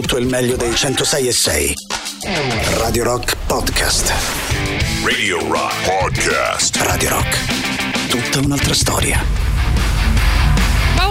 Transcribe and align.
tutto 0.00 0.16
il 0.16 0.26
meglio 0.26 0.56
dei 0.56 0.74
106 0.74 1.28
e 1.28 1.32
6. 1.32 1.74
Radio 2.78 3.04
Rock 3.04 3.36
Podcast. 3.44 4.10
Radio 5.04 5.46
Rock 5.46 5.74
Podcast. 5.84 6.76
Radio 6.76 7.10
Rock. 7.10 8.08
Tutta 8.08 8.38
un'altra 8.38 8.72
storia. 8.72 9.22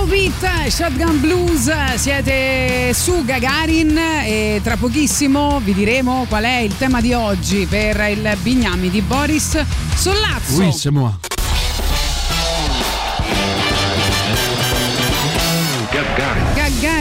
Beat, 0.07 0.67
Shotgun 0.67 1.21
Blues, 1.21 1.71
siete 1.94 2.91
su 2.94 3.23
Gagarin 3.23 3.96
e 4.26 4.60
tra 4.63 4.76
pochissimo 4.76 5.62
vi 5.63 5.74
diremo 5.74 6.26
qual 6.28 6.44
è 6.44 6.58
il 6.58 6.76
tema 6.76 7.00
di 7.00 7.13
oggi 7.13 7.66
per 7.66 7.98
il 8.10 8.36
Bignami 8.42 8.90
di 8.90 9.02
Boris 9.02 9.63
Sollazzo. 9.96 10.60
Oui, 10.60 10.74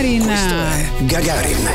Gagarin. 0.01 0.25
Questo 0.25 0.55
è 0.55 0.91
Gagarin. 1.01 1.69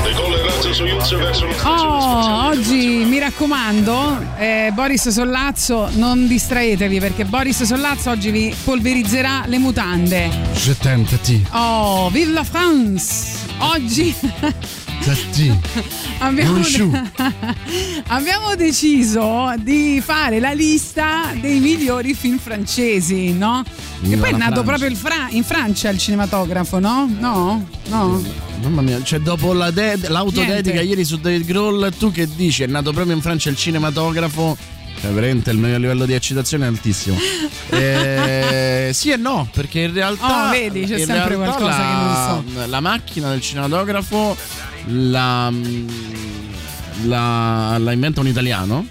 Oh, 1.64 2.48
oggi 2.48 3.04
mi 3.06 3.20
raccomando, 3.20 4.20
eh, 4.38 4.72
Boris 4.74 5.10
Sollazzo, 5.10 5.90
non 5.94 6.26
distraetevi 6.26 7.00
perché 7.00 7.26
Boris 7.26 7.62
Sollazzo 7.62 8.10
oggi 8.10 8.32
vi 8.32 8.56
polverizzerà 8.64 9.44
le 9.46 9.60
mutande. 9.60 10.30
Je 10.54 10.76
t'aime, 10.76 11.06
Tati. 11.06 11.46
Oh, 11.52 12.10
vive 12.10 12.32
la 12.32 12.44
France! 12.44 13.38
Oggi. 13.60 14.16
abbiamo, 16.18 16.54
Bonjour. 16.54 17.12
abbiamo 18.08 18.56
deciso 18.56 19.54
di 19.60 20.02
fare 20.04 20.40
la 20.40 20.52
lista 20.52 21.32
dei 21.40 21.60
migliori 21.60 22.16
film 22.16 22.40
francesi, 22.40 23.32
no? 23.34 23.64
Che 24.02 24.18
poi 24.18 24.30
è 24.30 24.32
nato 24.32 24.64
Francia. 24.64 24.64
proprio 24.64 24.96
Fra- 24.96 25.28
in 25.30 25.44
Francia 25.44 25.90
il 25.90 26.00
cinematografo, 26.00 26.80
no? 26.80 27.08
No? 27.20 27.68
No? 27.90 28.24
Mamma 28.64 28.82
mia, 28.82 29.04
cioè 29.04 29.20
dopo 29.20 29.54
la 29.54 29.70
de- 29.70 29.98
l'autodedica 30.08 30.54
Niente. 30.74 30.82
ieri 30.82 31.06
su 31.06 31.18
David 31.18 31.46
Grohl, 31.46 31.94
tu 31.96 32.12
che 32.12 32.28
dici? 32.36 32.64
È 32.64 32.68
nato 32.68 32.92
proprio 32.92 33.14
in 33.16 33.22
Francia 33.22 33.50
il 33.50 33.58
cinematografo. 33.58 34.58
Cioè, 35.02 35.12
veramente 35.12 35.52
il 35.52 35.58
mio 35.58 35.78
livello 35.78 36.06
di 36.06 36.14
eccitazione 36.14 36.66
è 36.66 36.68
altissimo. 36.68 37.18
Eh, 37.68 38.92
sì 38.94 39.10
e 39.10 39.18
no, 39.18 39.50
perché 39.52 39.82
in 39.82 39.94
realtà. 39.94 40.48
Oh, 40.48 40.52
vedi, 40.52 40.86
c'è 40.86 41.04
sempre 41.04 41.36
qualcosa 41.36 41.66
la, 41.66 42.42
che 42.46 42.52
non 42.54 42.70
La 42.70 42.80
macchina 42.80 43.30
del 43.30 43.42
cinematografo 43.42 44.38
la, 44.86 45.52
la, 47.04 47.78
la 47.78 47.92
inventa 47.92 48.22
un 48.22 48.28
italiano. 48.28 48.88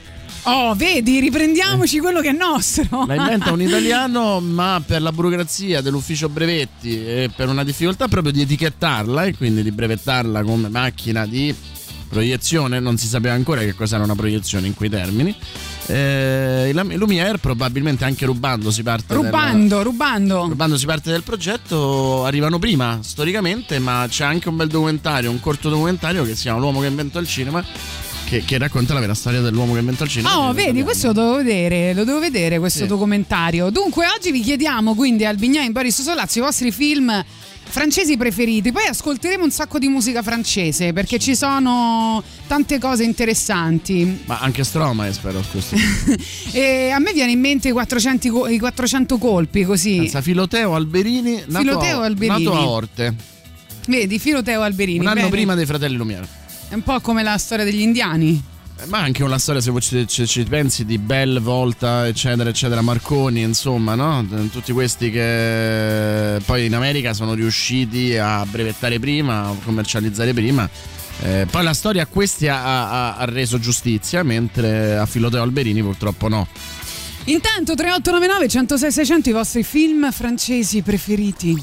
Oh, 0.47 0.75
vedi, 0.75 1.20
riprendiamoci 1.20 1.98
quello 2.00 2.20
che 2.20 2.28
è 2.28 2.33
nostro. 2.33 3.06
La 3.06 3.14
inventa 3.14 3.50
un 3.50 3.62
italiano, 3.62 4.41
ma 4.41 4.83
per 4.84 5.00
la 5.00 5.11
burocrazia 5.11 5.81
dell'ufficio 5.81 6.28
brevetti 6.28 7.03
e 7.03 7.31
per 7.34 7.48
una 7.48 7.65
difficoltà 7.65 8.09
proprio 8.09 8.33
di 8.33 8.42
etichettarla 8.42 9.25
e 9.25 9.34
quindi 9.34 9.62
di 9.62 9.70
brevettarla 9.70 10.42
come 10.42 10.69
macchina 10.69 11.25
di 11.25 11.55
proiezione, 12.09 12.78
non 12.78 12.98
si 12.98 13.06
sapeva 13.06 13.34
ancora 13.34 13.62
che 13.62 13.75
cos'era 13.75 14.05
una 14.05 14.15
proiezione 14.15 14.67
in 14.67 14.75
quei 14.75 14.91
termini. 14.91 15.34
Eh, 15.86 16.70
Lumière, 16.72 17.38
probabilmente 17.38 18.04
anche 18.04 18.24
rubando, 18.24 18.70
si 18.70 18.82
parte 18.82 19.14
del- 19.14 19.24
Rubando, 19.24 19.82
rubando. 19.82 20.46
rubando 20.48 20.78
si 20.78 20.86
parte 20.86 21.10
del 21.10 21.22
progetto, 21.22 22.24
arrivano 22.24 22.58
prima 22.58 23.00
storicamente, 23.02 23.78
ma 23.78 24.06
c'è 24.08 24.24
anche 24.24 24.48
un 24.48 24.56
bel 24.56 24.68
documentario, 24.68 25.30
un 25.30 25.41
corto 25.41 25.68
documentario 25.68 26.24
che 26.24 26.34
si 26.34 26.42
chiama 26.42 26.58
L'uomo 26.60 26.80
che 26.80 26.86
inventò 26.86 27.18
il 27.20 27.28
cinema. 27.28 27.62
Che, 28.26 28.42
che 28.42 28.56
racconta 28.56 28.94
la 28.94 29.00
vera 29.00 29.12
storia 29.12 29.42
dell'uomo 29.42 29.74
che 29.74 29.80
inventò 29.80 30.02
il 30.04 30.08
cinema. 30.10 30.38
Oh, 30.48 30.52
vedi, 30.54 30.82
questo 30.82 31.08
lo 31.08 31.12
devo 31.12 31.36
vedere, 31.36 31.92
lo 31.92 32.04
devo 32.04 32.19
vedere 32.20 32.58
questo 32.58 32.80
Sì. 32.84 32.86
documentario. 32.86 33.69
Dunque, 33.69 34.06
oggi 34.06 34.32
vi 34.32 34.41
chiediamo 34.41 34.94
quindi 34.94 35.26
al 35.26 35.36
Bignai 35.36 35.70
Boris 35.70 36.00
Solazzo 36.00 36.38
i 36.38 36.41
vostri 36.41 36.72
film 36.72 37.22
francesi 37.75 38.17
preferiti. 38.17 38.70
Poi 38.70 38.86
ascolteremo 38.86 39.42
un 39.42 39.50
sacco 39.50 39.80
di 39.80 39.89
musica 39.89 40.22
francese 40.22 40.92
perché 40.92 41.19
ci 41.19 41.34
sono 41.34 42.22
tante 42.47 42.78
cose 42.78 43.03
interessanti. 43.03 44.20
Ma 44.27 44.39
anche 44.39 44.62
Stromae, 44.62 45.12
spero, 45.12 45.42
scusi. 45.42 45.75
E 46.55 46.91
a 46.91 47.00
me 47.00 47.12
viene 47.12 47.33
in 47.33 47.41
mente 47.41 47.70
i 47.70 47.72
400, 47.72 48.31
co- 48.31 48.47
i 48.47 48.60
400 48.60 49.19
colpi, 49.19 49.65
così. 49.65 49.97
Senza 49.97 50.21
Filoteo 50.22 50.76
Alberini, 50.76 51.43
nato, 51.48 51.65
Filoteo 51.65 52.00
a, 52.00 52.04
Alberini. 52.04 52.44
nato 52.44 52.56
a 52.56 52.69
Orte, 52.69 53.15
Vedi, 53.88 54.21
Filoteo 54.21 54.62
Alberini. 54.62 55.00
un 55.00 55.06
anno 55.09 55.15
bene. 55.16 55.31
prima 55.31 55.54
dei 55.56 55.66
fratelli 55.66 55.97
Lumière. 55.97 56.28
È 56.69 56.75
un 56.75 56.82
po' 56.82 57.00
come 57.00 57.25
la 57.25 57.37
storia 57.38 57.65
degli 57.65 57.81
indiani. 57.81 58.41
Eh, 58.76 58.86
Ma 58.86 58.98
anche 58.98 59.22
una 59.22 59.38
storia, 59.38 59.60
se 59.60 59.72
ci, 59.80 60.06
ci- 60.08 60.26
ci 60.26 60.42
pensi, 60.44 60.84
di 60.84 60.98
Bell, 60.98 61.40
Volta, 61.40 62.06
eccetera, 62.06 62.48
eccetera, 62.50 62.80
Marconi, 62.82 63.40
insomma, 63.42 63.94
no? 63.94 64.26
Tutti 64.50 64.72
questi 64.72 65.10
che 65.10 66.40
poi 66.44 66.66
in 66.66 66.74
America 66.74 67.12
sono 67.14 67.34
riusciti 67.34 68.16
a 68.16 68.44
brevettare 68.44 68.98
prima, 68.98 69.46
a 69.48 69.54
commercializzare 69.64 70.32
prima. 70.34 70.68
Eh, 71.22 71.46
poi 71.48 71.62
la 71.62 71.72
storia 71.74 72.02
a 72.02 72.06
questi 72.06 72.48
ha, 72.48 72.62
ha- 72.88 73.16
ha 73.16 73.24
reso 73.26 73.58
giustizia, 73.60 74.22
mentre 74.24 74.96
a 74.96 75.06
Filoteo 75.06 75.42
Alberini 75.42 75.80
purtroppo 75.80 76.28
no. 76.28 76.46
Intanto 77.26 77.74
3899 77.74 78.48
106 78.48 78.92
600 78.92 79.28
i 79.30 79.32
vostri 79.32 79.62
film 79.62 80.10
francesi 80.12 80.82
preferiti. 80.82 81.62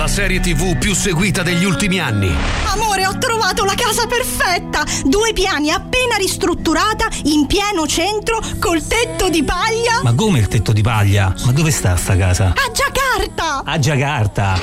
La 0.00 0.08
serie 0.08 0.40
TV 0.40 0.78
più 0.78 0.94
seguita 0.94 1.42
degli 1.42 1.62
ultimi 1.62 2.00
anni. 2.00 2.34
Amore, 2.64 3.06
ho 3.06 3.18
trovato 3.18 3.66
la 3.66 3.74
casa 3.74 4.06
perfetta! 4.06 4.82
Due 5.04 5.34
piani 5.34 5.70
appena 5.70 6.16
ristrutturata, 6.16 7.06
in 7.24 7.44
pieno 7.44 7.86
centro, 7.86 8.40
col 8.58 8.82
tetto 8.86 9.28
di 9.28 9.42
paglia. 9.42 10.00
Ma 10.02 10.14
come 10.14 10.38
il 10.38 10.48
tetto 10.48 10.72
di 10.72 10.80
paglia? 10.80 11.34
Ma 11.44 11.52
dove 11.52 11.70
sta 11.70 11.96
sta 11.96 12.16
casa? 12.16 12.54
A 12.56 12.72
Giacarta! 12.72 13.62
A 13.62 13.78
Jakarta. 13.78 14.58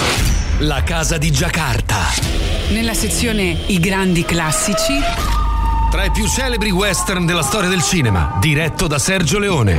La 0.62 0.82
casa 0.82 1.20
di 1.20 1.32
Giacarta. 1.32 2.00
nella 2.70 2.96
sezione 2.96 3.60
I 3.68 3.80
grandi 3.80 4.26
classici 4.26 5.47
Tra 5.90 6.04
i 6.04 6.12
più 6.12 6.28
celebri 6.28 6.70
western 6.70 7.26
della 7.26 7.42
storia 7.42 7.70
del 7.70 7.82
cinema, 7.82 8.36
diretto 8.40 8.88
da 8.88 9.00
Sergio 9.00 9.40
Leone. 9.40 9.76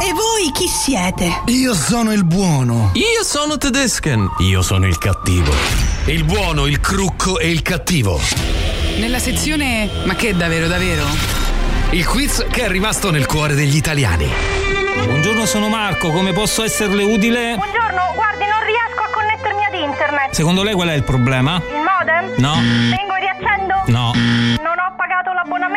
E 0.00 0.12
voi 0.12 0.50
chi 0.52 0.66
siete? 0.68 1.42
Io 1.46 1.74
sono 1.74 2.12
il 2.12 2.24
buono. 2.24 2.90
Io 2.94 3.22
sono 3.24 3.58
Tedesken. 3.58 4.28
Io 4.38 4.62
sono 4.62 4.86
il 4.86 4.96
cattivo. 4.98 5.52
Il 6.06 6.24
buono, 6.24 6.66
il 6.66 6.80
crucco 6.80 7.38
e 7.38 7.50
il 7.50 7.62
cattivo. 7.62 8.20
Nella 8.98 9.18
sezione 9.18 9.88
Ma 10.04 10.14
che 10.14 10.34
davvero 10.36 10.66
davvero? 10.68 11.04
Il 11.90 12.06
quiz 12.06 12.46
che 12.50 12.62
è 12.64 12.68
rimasto 12.68 13.10
nel 13.10 13.26
cuore 13.26 13.54
degli 13.54 13.76
italiani. 13.76 14.28
Buongiorno, 15.04 15.44
sono 15.46 15.68
Marco, 15.68 16.10
come 16.10 16.32
posso 16.32 16.62
esserle 16.62 17.02
utile? 17.02 17.54
Buongiorno, 17.56 18.12
guardi, 18.14 18.44
non 18.44 18.60
riesco 18.64 19.02
a 19.02 19.10
connettermi 19.12 19.64
ad 19.64 19.74
internet. 19.90 20.32
Secondo 20.34 20.62
lei 20.62 20.74
qual 20.74 20.88
è 20.88 20.94
il 20.94 21.02
problema? 21.02 21.56
Il 21.56 21.82
modem? 21.82 22.34
No, 22.36 22.54
Vengo 22.54 23.14
e 23.16 23.20
riaccendo? 23.20 23.82
no, 23.86 24.12
Non 24.14 24.78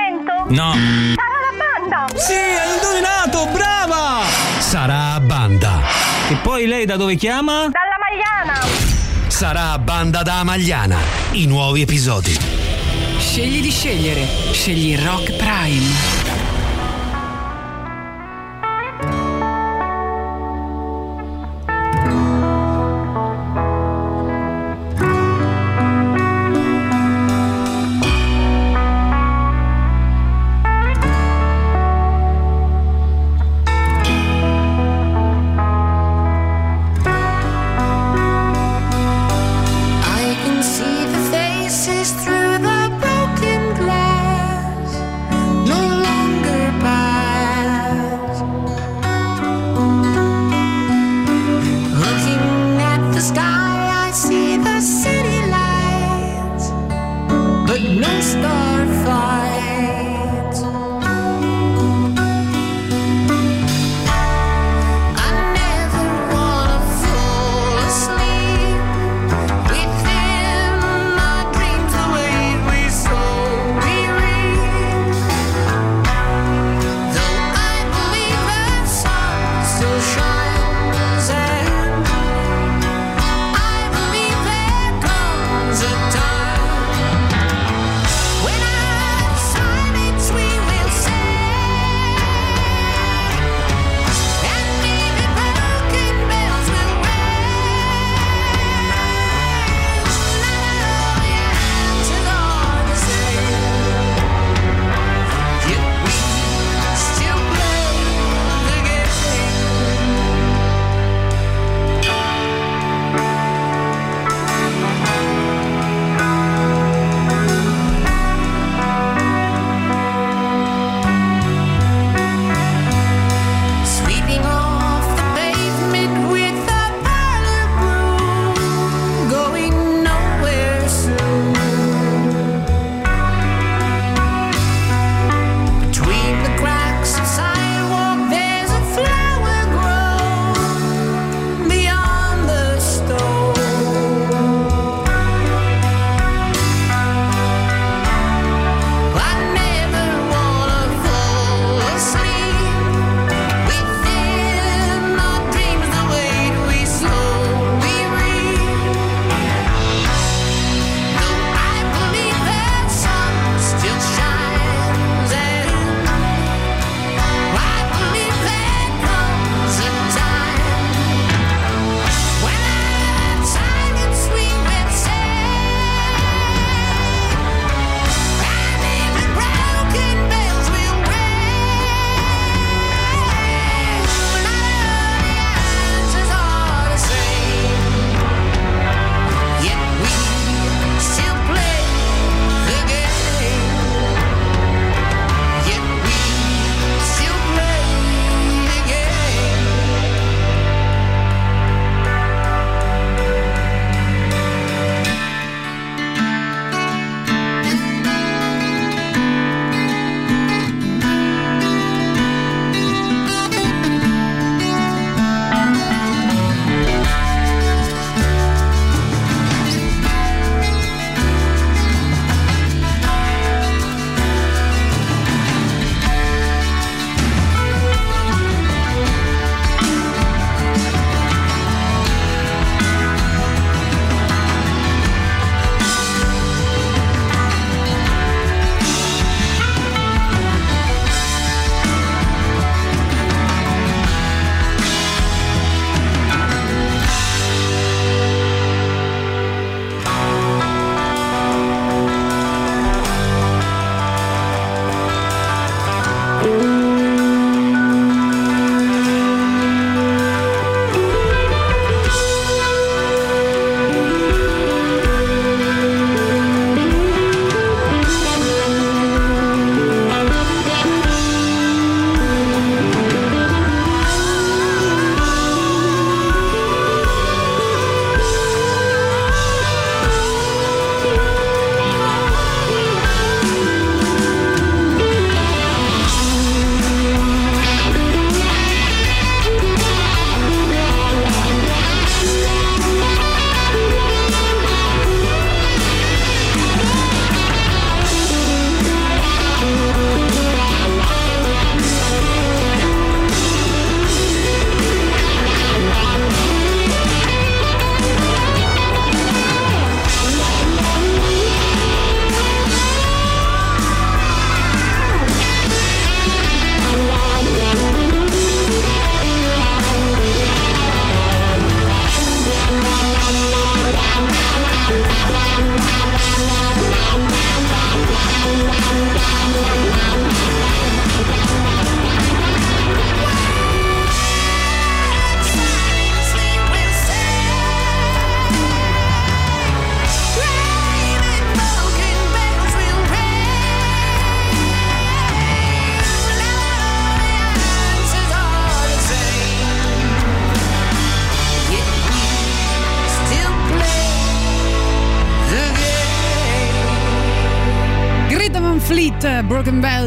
l'abbonamento? 0.03 0.45
no. 0.49 0.73
Sarà 1.15 1.39
la 1.39 1.53
banda! 1.57 2.19
Sì, 2.19 2.33
hai 2.33 2.73
indovinato, 2.75 3.47
brava! 3.51 4.21
Sarà 4.59 5.13
a 5.13 5.19
banda. 5.19 5.81
E 6.29 6.35
poi 6.35 6.65
lei 6.67 6.85
da 6.85 6.95
dove 6.97 7.15
chiama? 7.15 7.69
Dalla 7.69 7.97
Magliana! 7.99 8.67
Sarà 9.27 9.71
a 9.71 9.79
banda 9.79 10.21
da 10.23 10.39
Amagliana. 10.39 10.97
I 11.31 11.45
nuovi 11.47 11.81
episodi. 11.81 12.37
Scegli 13.17 13.61
di 13.61 13.71
scegliere. 13.71 14.25
Scegli 14.51 14.97
Rock 14.97 15.35
Prime. 15.35 16.22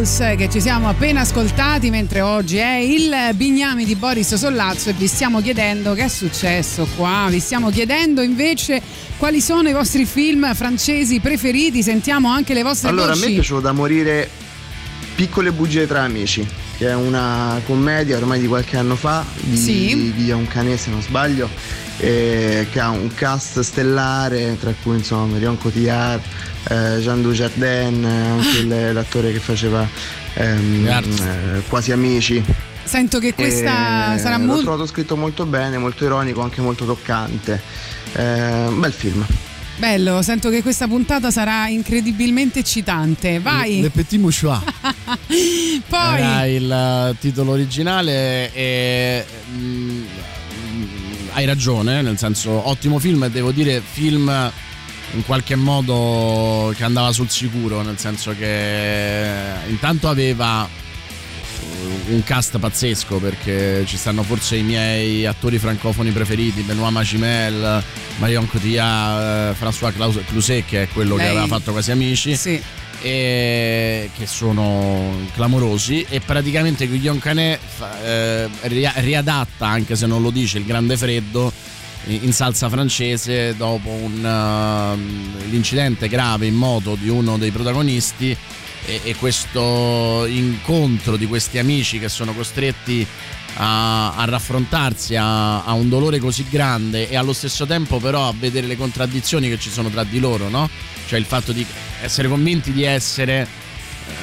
Bells 0.06 0.36
che 0.36 0.48
ci 0.48 0.60
siamo 0.60 0.88
appena 0.88 1.22
ascoltati 1.22 1.90
mentre 1.90 2.20
oggi 2.20 2.58
è 2.58 2.76
il 2.76 3.12
Bignami 3.34 3.84
di 3.84 3.96
Boris 3.96 4.36
Sollazzo 4.36 4.90
e 4.90 4.92
vi 4.92 5.08
stiamo 5.08 5.40
chiedendo 5.40 5.94
che 5.94 6.04
è 6.04 6.08
successo 6.08 6.86
qua, 6.94 7.26
vi 7.28 7.40
stiamo 7.40 7.70
chiedendo 7.70 8.22
invece 8.22 8.80
quali 9.16 9.40
sono 9.40 9.68
i 9.68 9.72
vostri 9.72 10.04
film 10.04 10.54
francesi 10.54 11.18
preferiti, 11.18 11.82
sentiamo 11.82 12.28
anche 12.28 12.54
le 12.54 12.62
vostre 12.62 12.88
allora, 12.90 13.14
voci. 13.14 13.24
a 13.24 13.26
me 13.26 13.34
piaciuto 13.34 13.60
da 13.60 13.72
morire 13.72 14.30
Piccole 15.16 15.50
bugie 15.50 15.88
tra 15.88 16.02
amici, 16.02 16.46
che 16.76 16.88
è 16.88 16.94
una 16.94 17.60
commedia 17.66 18.16
ormai 18.16 18.38
di 18.38 18.46
qualche 18.46 18.76
anno 18.76 18.94
fa 18.94 19.24
di, 19.40 19.56
Sì. 19.56 20.12
di 20.14 20.30
un 20.30 20.46
cane 20.46 20.76
se 20.76 20.90
non 20.90 21.02
sbaglio, 21.02 21.48
eh, 21.98 22.66
che 22.70 22.78
ha 22.78 22.90
un 22.90 23.12
cast 23.12 23.58
stellare 23.60 24.56
tra 24.60 24.72
cui 24.82 24.98
insomma 24.98 25.24
Marion 25.32 25.58
Cotillard, 25.58 26.20
eh, 26.68 26.98
Jean 27.00 27.22
Dujardin, 27.22 28.04
eh, 28.04 28.28
anche 28.28 28.58
il- 28.58 28.92
l'attore 28.94 29.32
che 29.32 29.38
faceva 29.40 29.86
ehm, 30.34 30.86
eh, 30.86 31.62
Quasi 31.68 31.92
Amici. 31.92 32.42
Sento 32.84 33.18
che 33.18 33.34
questa 33.34 34.14
Eh, 34.14 34.18
sarà 34.18 34.36
L'ho 34.36 34.44
molto... 34.44 34.62
trovato 34.62 34.86
scritto 34.86 35.16
molto 35.16 35.44
bene, 35.44 35.76
molto 35.76 36.04
ironico, 36.04 36.40
anche 36.42 36.60
molto 36.60 36.84
toccante. 36.84 37.60
Eh, 38.14 38.68
bel 38.72 38.92
film. 38.92 39.26
Bello, 39.78 40.22
sento 40.22 40.48
che 40.48 40.62
questa 40.62 40.86
puntata 40.86 41.30
sarà 41.30 41.68
incredibilmente 41.68 42.60
eccitante. 42.60 43.40
Vai! 43.40 43.80
Le 43.82 43.90
Petit 43.90 44.18
Mouchoir. 44.20 44.62
Poi... 45.88 46.18
Era 46.18 46.46
il 46.46 46.70
eh, 46.72 47.14
titolo 47.20 47.52
originale 47.52 48.52
e 48.54 49.24
mm, 49.54 50.02
mm, 50.70 50.84
hai 51.32 51.44
ragione, 51.44 52.00
nel 52.02 52.16
senso 52.16 52.68
ottimo 52.68 52.98
film 52.98 53.24
e 53.24 53.30
devo 53.30 53.50
dire 53.50 53.82
film 53.84 54.30
in 55.14 55.24
qualche 55.24 55.54
modo 55.56 56.72
che 56.76 56.84
andava 56.84 57.12
sul 57.12 57.30
sicuro, 57.30 57.82
nel 57.82 57.98
senso 57.98 58.34
che 58.36 59.32
intanto 59.68 60.08
aveva 60.08 60.68
un 62.08 62.22
cast 62.22 62.58
pazzesco 62.58 63.16
perché 63.18 63.84
ci 63.86 63.96
stanno 63.96 64.22
forse 64.22 64.56
i 64.56 64.62
miei 64.62 65.26
attori 65.26 65.58
francofoni 65.58 66.10
preferiti, 66.10 66.62
Benoît 66.62 66.90
Magimel, 66.90 67.82
Marion 68.18 68.46
Cotillard, 68.48 69.54
eh, 69.54 69.64
François 69.64 69.92
Cluzet 70.26 70.64
che 70.66 70.82
è 70.82 70.88
quello 70.88 71.16
che 71.16 71.22
Lei- 71.22 71.30
aveva 71.36 71.46
fatto 71.46 71.72
Quasi 71.72 71.90
Amici 71.90 72.36
Sì. 72.36 72.60
e 73.02 74.10
che 74.16 74.26
sono 74.26 75.16
clamorosi 75.34 76.04
e 76.08 76.20
praticamente 76.20 76.86
Guillaume 76.86 77.20
Canet 77.20 77.58
fa- 77.64 78.02
eh, 78.04 78.48
ria- 78.62 78.94
riadatta 78.96 79.66
anche 79.66 79.96
se 79.96 80.06
non 80.06 80.22
lo 80.22 80.30
dice 80.30 80.58
il 80.58 80.64
grande 80.64 80.96
freddo 80.96 81.52
in 82.08 82.32
salsa 82.32 82.68
francese 82.68 83.56
dopo 83.56 83.88
un, 83.88 84.22
uh, 84.22 85.48
l'incidente 85.50 86.08
grave 86.08 86.46
in 86.46 86.54
moto 86.54 86.96
di 86.98 87.08
uno 87.08 87.36
dei 87.36 87.50
protagonisti 87.50 88.36
e, 88.84 89.00
e 89.02 89.14
questo 89.16 90.24
incontro 90.26 91.16
di 91.16 91.26
questi 91.26 91.58
amici 91.58 91.98
che 91.98 92.08
sono 92.08 92.32
costretti 92.32 93.06
a, 93.56 94.14
a 94.14 94.24
raffrontarsi 94.24 95.16
a, 95.16 95.64
a 95.64 95.72
un 95.72 95.88
dolore 95.88 96.18
così 96.18 96.46
grande 96.48 97.08
e 97.08 97.16
allo 97.16 97.32
stesso 97.32 97.66
tempo 97.66 97.98
però 97.98 98.28
a 98.28 98.34
vedere 98.38 98.66
le 98.66 98.76
contraddizioni 98.76 99.48
che 99.48 99.58
ci 99.58 99.70
sono 99.70 99.88
tra 99.88 100.04
di 100.04 100.20
loro, 100.20 100.48
no? 100.48 100.68
Cioè 101.06 101.18
il 101.18 101.24
fatto 101.24 101.52
di 101.52 101.64
essere 102.02 102.28
convinti 102.28 102.72
di 102.72 102.84
essere 102.84 103.46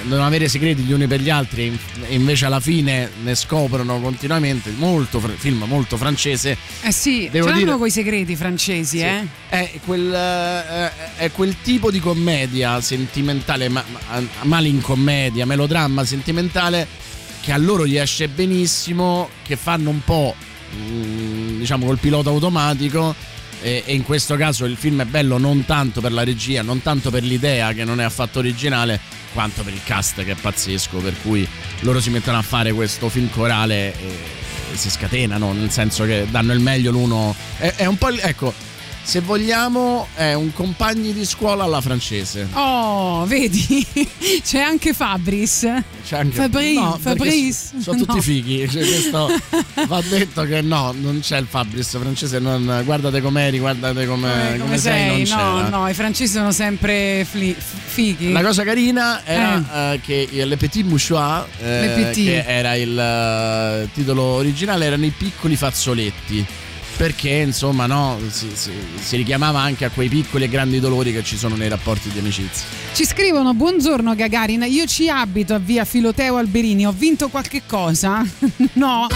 non 0.04 0.22
avere 0.22 0.48
segreti 0.50 0.82
gli 0.84 0.92
uni 0.92 1.08
per 1.08 1.22
gli 1.22 1.30
altri 1.30 1.62
e 1.62 1.66
in- 1.66 1.78
invece 2.10 2.46
alla 2.46 2.60
fine 2.60 3.10
ne 3.24 3.36
scoprono 3.36 4.00
continuamente 4.00 4.72
molto 4.78 5.20
film 5.20 5.63
molto 5.68 5.98
francese 5.98 6.58
Eh 6.82 6.92
sì, 6.92 7.30
Devo 7.32 7.48
ce 7.48 7.54
l'hanno 7.54 7.78
coi 7.78 7.90
segreti 7.90 8.36
francesi, 8.36 9.00
eh? 9.00 9.25
è 9.50 9.72
quel, 9.86 10.13
eh, 10.13 10.92
è 11.18 11.32
quel 11.32 11.56
tipo 11.62 11.90
di 11.92 12.00
commedia 12.00 12.82
sentimentale, 12.82 13.70
ma, 13.70 13.84
ma- 14.10 14.22
malincommedia, 14.44 15.46
melodramma 15.46 16.04
sentimentale 16.06 16.88
che 17.42 17.52
a 17.52 17.58
loro 17.58 17.86
gli 17.86 17.98
esce 17.98 18.28
benissimo, 18.28 19.30
che 19.44 19.56
fanno 19.58 19.90
un 19.90 20.02
po' 20.04 20.36
mm, 20.75 21.60
diciamo 21.60 21.86
col 21.86 21.98
pilota 21.98 22.30
automatico 22.30 23.13
e, 23.63 23.84
e 23.86 23.93
in 23.96 24.03
questo 24.03 24.36
caso 24.36 24.65
il 24.65 24.75
film 24.75 25.01
è 25.01 25.05
bello 25.05 25.38
non 25.38 25.65
tanto 25.65 26.01
per 26.01 26.12
la 26.12 26.24
regia, 26.24 26.62
non 26.62 26.82
tanto 26.82 27.10
per 27.10 27.24
l'idea 27.24 27.72
che 27.72 27.86
non 27.86 28.01
è 28.01 28.03
affatto 28.03 28.39
originale, 28.39 29.00
quanto 29.32 29.63
per 29.63 29.74
il 29.74 29.82
cast 29.84 30.24
che 30.24 30.32
è 30.32 30.36
pazzesco, 30.36 30.98
per 30.98 31.15
cui 31.22 31.48
loro 31.79 32.01
si 32.01 32.10
mettono 32.10 32.38
a 32.38 32.41
fare 32.41 32.74
questo 32.74 33.08
film 33.08 33.29
corale 33.29 33.93
e, 33.98 34.41
si 34.74 34.89
scatenano, 34.89 35.53
nel 35.53 35.72
senso 35.72 36.03
che 36.03 36.27
danno 36.29 36.51
il 36.51 36.60
meglio 36.60 36.91
l'uno. 36.91 37.34
È, 37.58 37.74
è 37.77 37.86
un 37.86 37.98
po' 37.98 38.10
ecco, 38.10 38.53
se 39.05 39.19
vogliamo 39.19 40.07
è 40.15 40.33
un 40.33 40.53
compagni 40.53 41.12
di 41.13 41.25
scuola 41.25 41.65
alla 41.65 41.81
francese. 41.81 42.48
Oh, 42.53 43.25
vedi? 43.25 43.86
C'è 44.43 44.60
anche 44.60 44.93
Fabris. 44.93 45.67
C'è 46.05 46.17
anche- 46.17 46.36
Fabri- 46.36 46.74
no, 46.75 46.98
Fabrice. 47.01 47.72
Sono 47.79 47.98
tutti 47.98 48.15
No. 48.15 48.22
fighi. 48.22 48.67
Cioè, 48.69 48.81
questo 48.86 49.29
va 49.88 50.01
detto 50.10 50.43
che 50.43 50.62
no, 50.62 50.93
non 50.98 51.19
c'è 51.22 51.38
il 51.38 51.48
Fabris 51.50 51.89
francese. 51.98 52.39
Non, 52.39 52.81
guardate 52.86 53.22
com'eri, 53.22 53.60
guardate 53.60 54.05
come, 54.05 54.55
Eh, 54.55 54.57
come 54.60 54.77
sei? 54.77 55.27
non 55.29 55.69
No, 55.69 55.79
no, 55.79 55.89
i 55.89 55.93
francesi 55.93 56.31
sono 56.33 56.51
sempre 56.51 57.25
fli- 57.29 57.55
fighi. 57.57 58.31
La 58.31 58.41
cosa 58.41 58.63
carina 58.63 59.24
era 59.25 59.93
eh, 59.93 60.00
che 60.01 60.27
Le 60.31 60.57
Petit 60.57 60.86
Mouchoir, 60.86 61.45
eh, 61.62 61.79
Le 61.81 61.88
Petit. 62.03 62.25
che 62.25 62.43
era 62.45 62.75
il 62.75 62.98
eh, 62.98 63.89
titolo 63.93 64.22
originale, 64.24 64.86
erano 64.86 65.05
i 65.05 65.12
piccoli 65.15 65.55
fazzoletti. 65.57 66.45
Perché 66.95 67.29
insomma 67.29 67.85
no, 67.88 68.17
si, 68.29 68.51
si- 68.53 68.71
si 69.01 69.15
richiamava 69.15 69.59
anche 69.59 69.85
a 69.85 69.89
quei 69.89 70.09
piccoli 70.09 70.43
e 70.45 70.47
grandi 70.50 70.79
dolori 70.79 71.12
che 71.12 71.23
ci 71.23 71.38
sono 71.38 71.55
nei 71.55 71.67
rapporti 71.69 72.09
di 72.09 72.19
amicizia. 72.19 72.65
Ci 72.93 73.05
scrivono: 73.05 73.53
Buongiorno 73.53 74.15
Gagarin, 74.15 74.63
io 74.67 74.85
ci 74.85 75.09
abito 75.09 75.53
a 75.55 75.59
via 75.59 75.85
Filoteo 75.85 76.38
Alberini. 76.38 76.85
Ho 76.85 76.93
vinto 76.95 77.29
qualche 77.29 77.63
cosa? 77.67 78.23
no. 78.73 79.07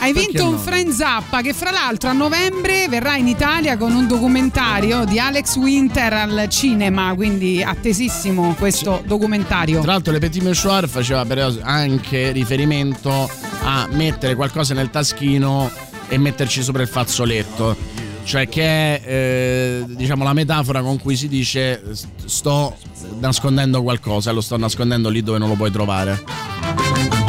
Hai 0.00 0.12
Perché 0.12 0.28
vinto 0.32 0.48
un? 0.48 0.58
Friend 0.58 0.92
Zappa 0.92 1.40
che 1.40 1.54
fra 1.54 1.70
l'altro 1.70 2.10
a 2.10 2.12
novembre 2.12 2.88
verrà 2.88 3.16
in 3.16 3.26
Italia 3.26 3.78
con 3.78 3.94
un 3.94 4.06
documentario 4.06 5.04
di 5.06 5.18
Alex 5.18 5.56
Winter 5.56 6.12
al 6.12 6.46
cinema, 6.50 7.14
quindi 7.14 7.62
attesissimo 7.62 8.54
questo 8.58 9.02
documentario. 9.06 9.80
Tra 9.80 9.92
l'altro 9.92 10.12
le 10.12 10.18
Petit 10.18 10.42
Mouchoir 10.42 10.88
faceva 10.90 11.24
però 11.24 11.50
anche 11.62 12.32
riferimento 12.32 13.30
a 13.62 13.88
mettere 13.92 14.34
qualcosa 14.34 14.74
nel 14.74 14.90
taschino 14.90 15.70
e 16.08 16.18
metterci 16.18 16.62
sopra 16.62 16.82
il 16.82 16.88
fazzoletto. 16.88 17.76
Cioè 18.24 18.48
che 18.48 18.62
è 18.62 19.02
eh, 19.04 19.84
diciamo 19.86 20.24
la 20.24 20.32
metafora 20.32 20.80
con 20.80 20.98
cui 20.98 21.14
si 21.14 21.28
dice 21.28 21.82
st- 21.92 22.24
sto 22.24 22.74
nascondendo 23.18 23.82
qualcosa, 23.82 24.32
lo 24.32 24.40
sto 24.40 24.56
nascondendo 24.56 25.10
lì 25.10 25.22
dove 25.22 25.38
non 25.38 25.48
lo 25.48 25.54
puoi 25.54 25.70
trovare. 25.70 27.23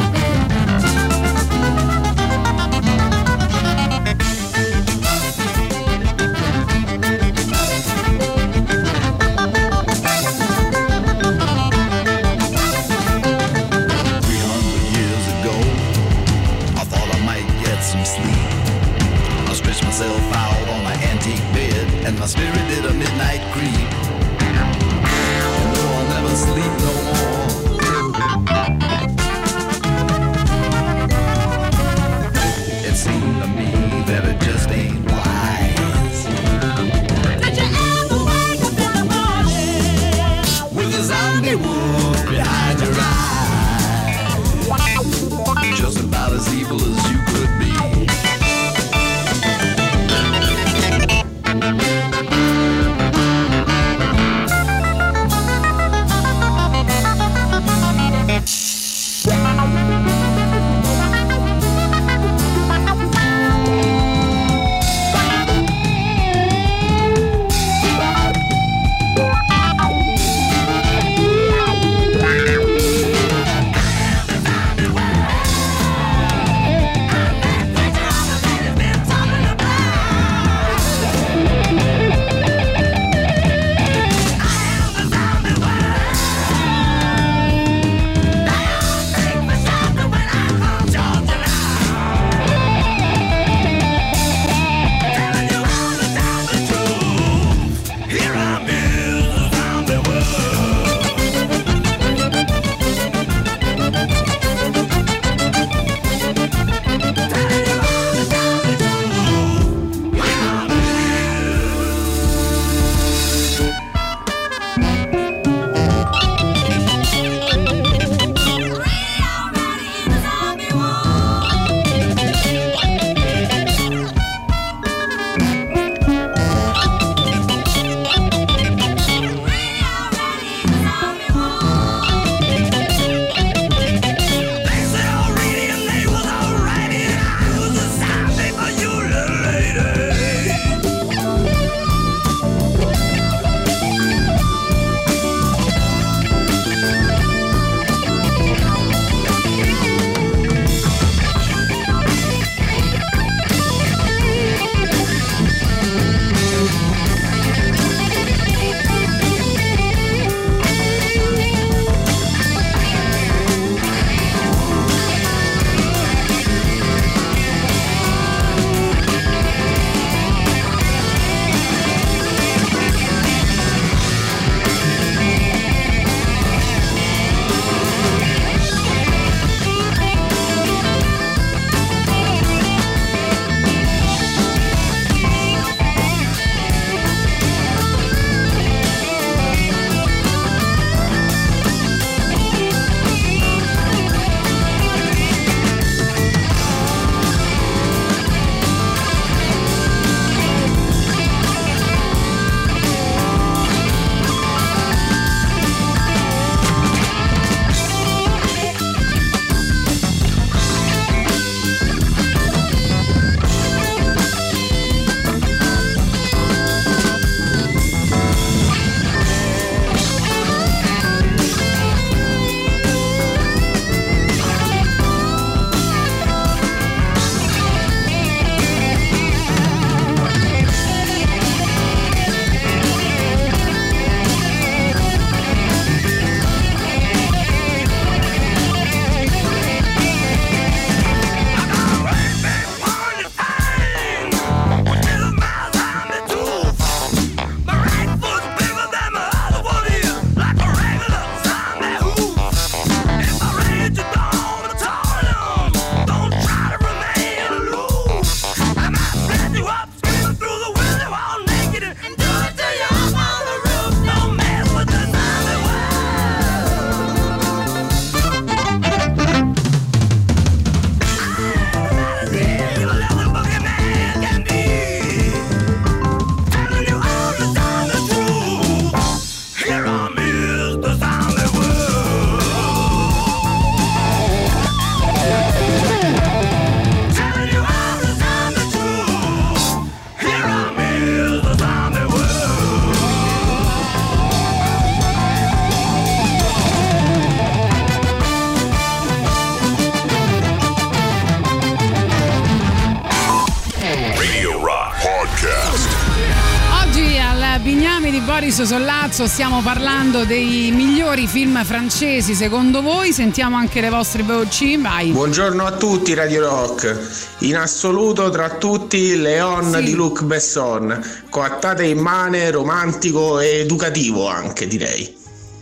Sollazzo, 308.65 309.27
stiamo 309.27 309.61
parlando 309.61 310.25
dei 310.25 310.71
migliori 310.71 311.27
film 311.27 311.63
francesi 311.63 312.33
secondo 312.33 312.81
voi, 312.81 313.13
sentiamo 313.13 313.55
anche 313.55 313.79
le 313.79 313.89
vostre 313.89 314.23
voci, 314.23 314.75
vai. 314.77 315.11
Buongiorno 315.11 315.65
a 315.65 315.71
tutti 315.73 316.13
Radio 316.13 316.41
Rock, 316.49 316.97
in 317.39 317.55
assoluto 317.57 318.29
tra 318.29 318.49
tutti 318.49 319.15
Leon 319.15 319.71
Sì. 319.71 319.83
di 319.83 319.93
Luc 319.93 320.23
Besson, 320.23 320.99
coattate 321.29 321.85
in 321.85 321.99
mane, 321.99 322.49
romantico 322.49 323.39
e 323.39 323.59
educativo 323.59 324.27
anche 324.27 324.67
direi. 324.67 325.15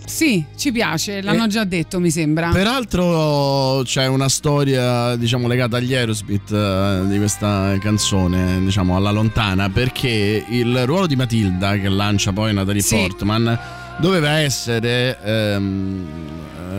Sì, 0.06 0.46
ci 0.64 0.72
piace, 0.72 1.22
l'hanno 1.22 1.44
Eh, 1.44 1.48
già 1.50 1.66
detto 1.66 2.00
mi 2.00 2.10
sembra. 2.10 2.50
Peraltro 2.52 3.82
c'è 3.84 4.08
una 4.08 4.30
storia, 4.30 5.14
diciamo, 5.18 5.50
legata 5.50 5.76
agli 5.76 5.94
Aerosmith 5.94 6.50
eh, 6.54 7.02
di 7.08 7.18
questa 7.18 7.76
canzone, 7.82 8.62
diciamo, 8.64 8.96
alla 8.96 9.12
lontana, 9.12 9.70
perché 9.70 10.46
il 10.48 10.86
ruolo 10.86 11.06
di 11.06 11.18
Matilda, 11.18 11.76
che 11.78 11.90
lancia 11.90 12.32
poi 12.32 12.54
Natalie 12.54 12.82
Sì. 12.82 12.96
Portman, 12.96 13.60
doveva 14.00 14.40
essere 14.40 15.20
ehm, 15.22 16.06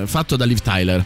eh, 0.01 0.07
fatto 0.07 0.37
da 0.37 0.47
Liv 0.47 0.61
Tyler. 0.61 1.05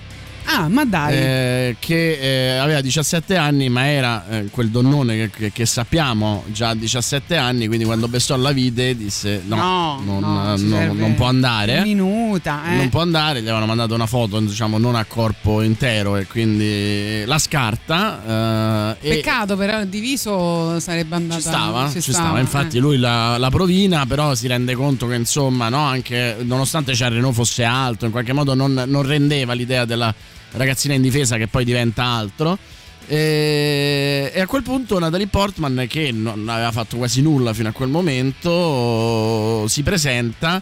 Ah, 0.51 0.67
ma 0.69 0.85
dai. 0.87 1.15
eh, 1.15 1.77
che 1.79 2.13
eh, 2.55 2.57
aveva 2.57 2.81
17 2.81 3.37
anni, 3.37 3.69
ma 3.69 3.87
era 3.87 4.27
eh, 4.29 4.47
quel 4.51 4.71
donnone 4.71 5.29
che, 5.31 5.53
che- 5.53 5.67
sappiamo 5.67 6.45
già 6.47 6.71
a 6.71 6.75
17 6.75 7.37
anni. 7.37 7.67
Quindi, 7.67 7.85
quando 7.85 8.09
Besson 8.09 8.41
la 8.41 8.53
vide, 8.53 8.97
disse: 8.97 9.43
No, 9.47 9.57
No, 9.57 10.01
non, 10.21 10.21
no, 10.49 10.57
ci 10.57 10.65
non- 10.67 10.97
non 10.97 11.15
può 11.15 11.27
andare. 11.27 11.83
Minuta, 11.83 12.63
eh. 12.73 12.77
Non 12.77 12.89
può 12.89 13.03
andare, 13.03 13.41
gli 13.41 13.45
avevano 13.45 13.67
mandato 13.67 13.95
una 13.95 14.07
foto, 14.07 14.41
diciamo, 14.41 14.79
non 14.79 14.95
a 14.95 15.05
corpo 15.05 15.61
intero, 15.61 16.17
e 16.17 16.27
quindi 16.27 17.25
la 17.27 17.39
scarta. 17.39 18.97
eh, 19.01 19.09
Peccato, 19.09 19.57
però 19.57 19.81
il 19.81 19.89
diviso 19.89 20.81
sarebbe 20.81 21.15
andato. 21.17 21.41
ci 21.43 21.47
stava, 21.47 21.91
ci 21.91 22.01
stava. 22.01 22.41
Infatti, 22.41 22.79
eh. 22.79 22.81
lui 22.81 22.97
la, 22.97 23.37
la 23.37 23.51
provina, 23.51 24.07
però 24.07 24.35
si 24.35 24.47
rende 24.47 24.75
conto 24.75 25.07
che, 25.07 25.15
insomma, 25.17 25.69
no, 25.69 25.85
anche 25.85 26.37
nonostante 26.41 26.93
Charles 26.95 27.17
Renault 27.17 27.35
fosse 27.35 27.65
alto, 27.65 28.07
in 28.07 28.11
qualche 28.11 28.33
modo 28.33 28.55
non, 28.55 28.85
non 28.87 29.03
rendeva 29.03 29.53
l'idea 29.53 29.85
della 29.85 30.15
ragazzina 30.53 30.95
in 30.95 31.03
difesa 31.03 31.37
che 31.37 31.47
poi 31.47 31.65
diventa 31.65 32.05
altro. 32.05 32.59
E, 33.11 34.33
a 34.37 34.47
quel 34.47 34.63
punto 34.63 34.99
Natalie 34.99 35.27
Portman, 35.29 35.87
che 35.89 36.13
non 36.13 36.49
aveva 36.49 36.71
fatto 36.73 36.97
quasi 36.99 37.23
nulla 37.23 37.53
fino 37.55 37.69
a 37.69 37.73
quel 37.73 37.89
momento, 37.89 39.67
si 39.67 39.83
presenta 39.83 40.61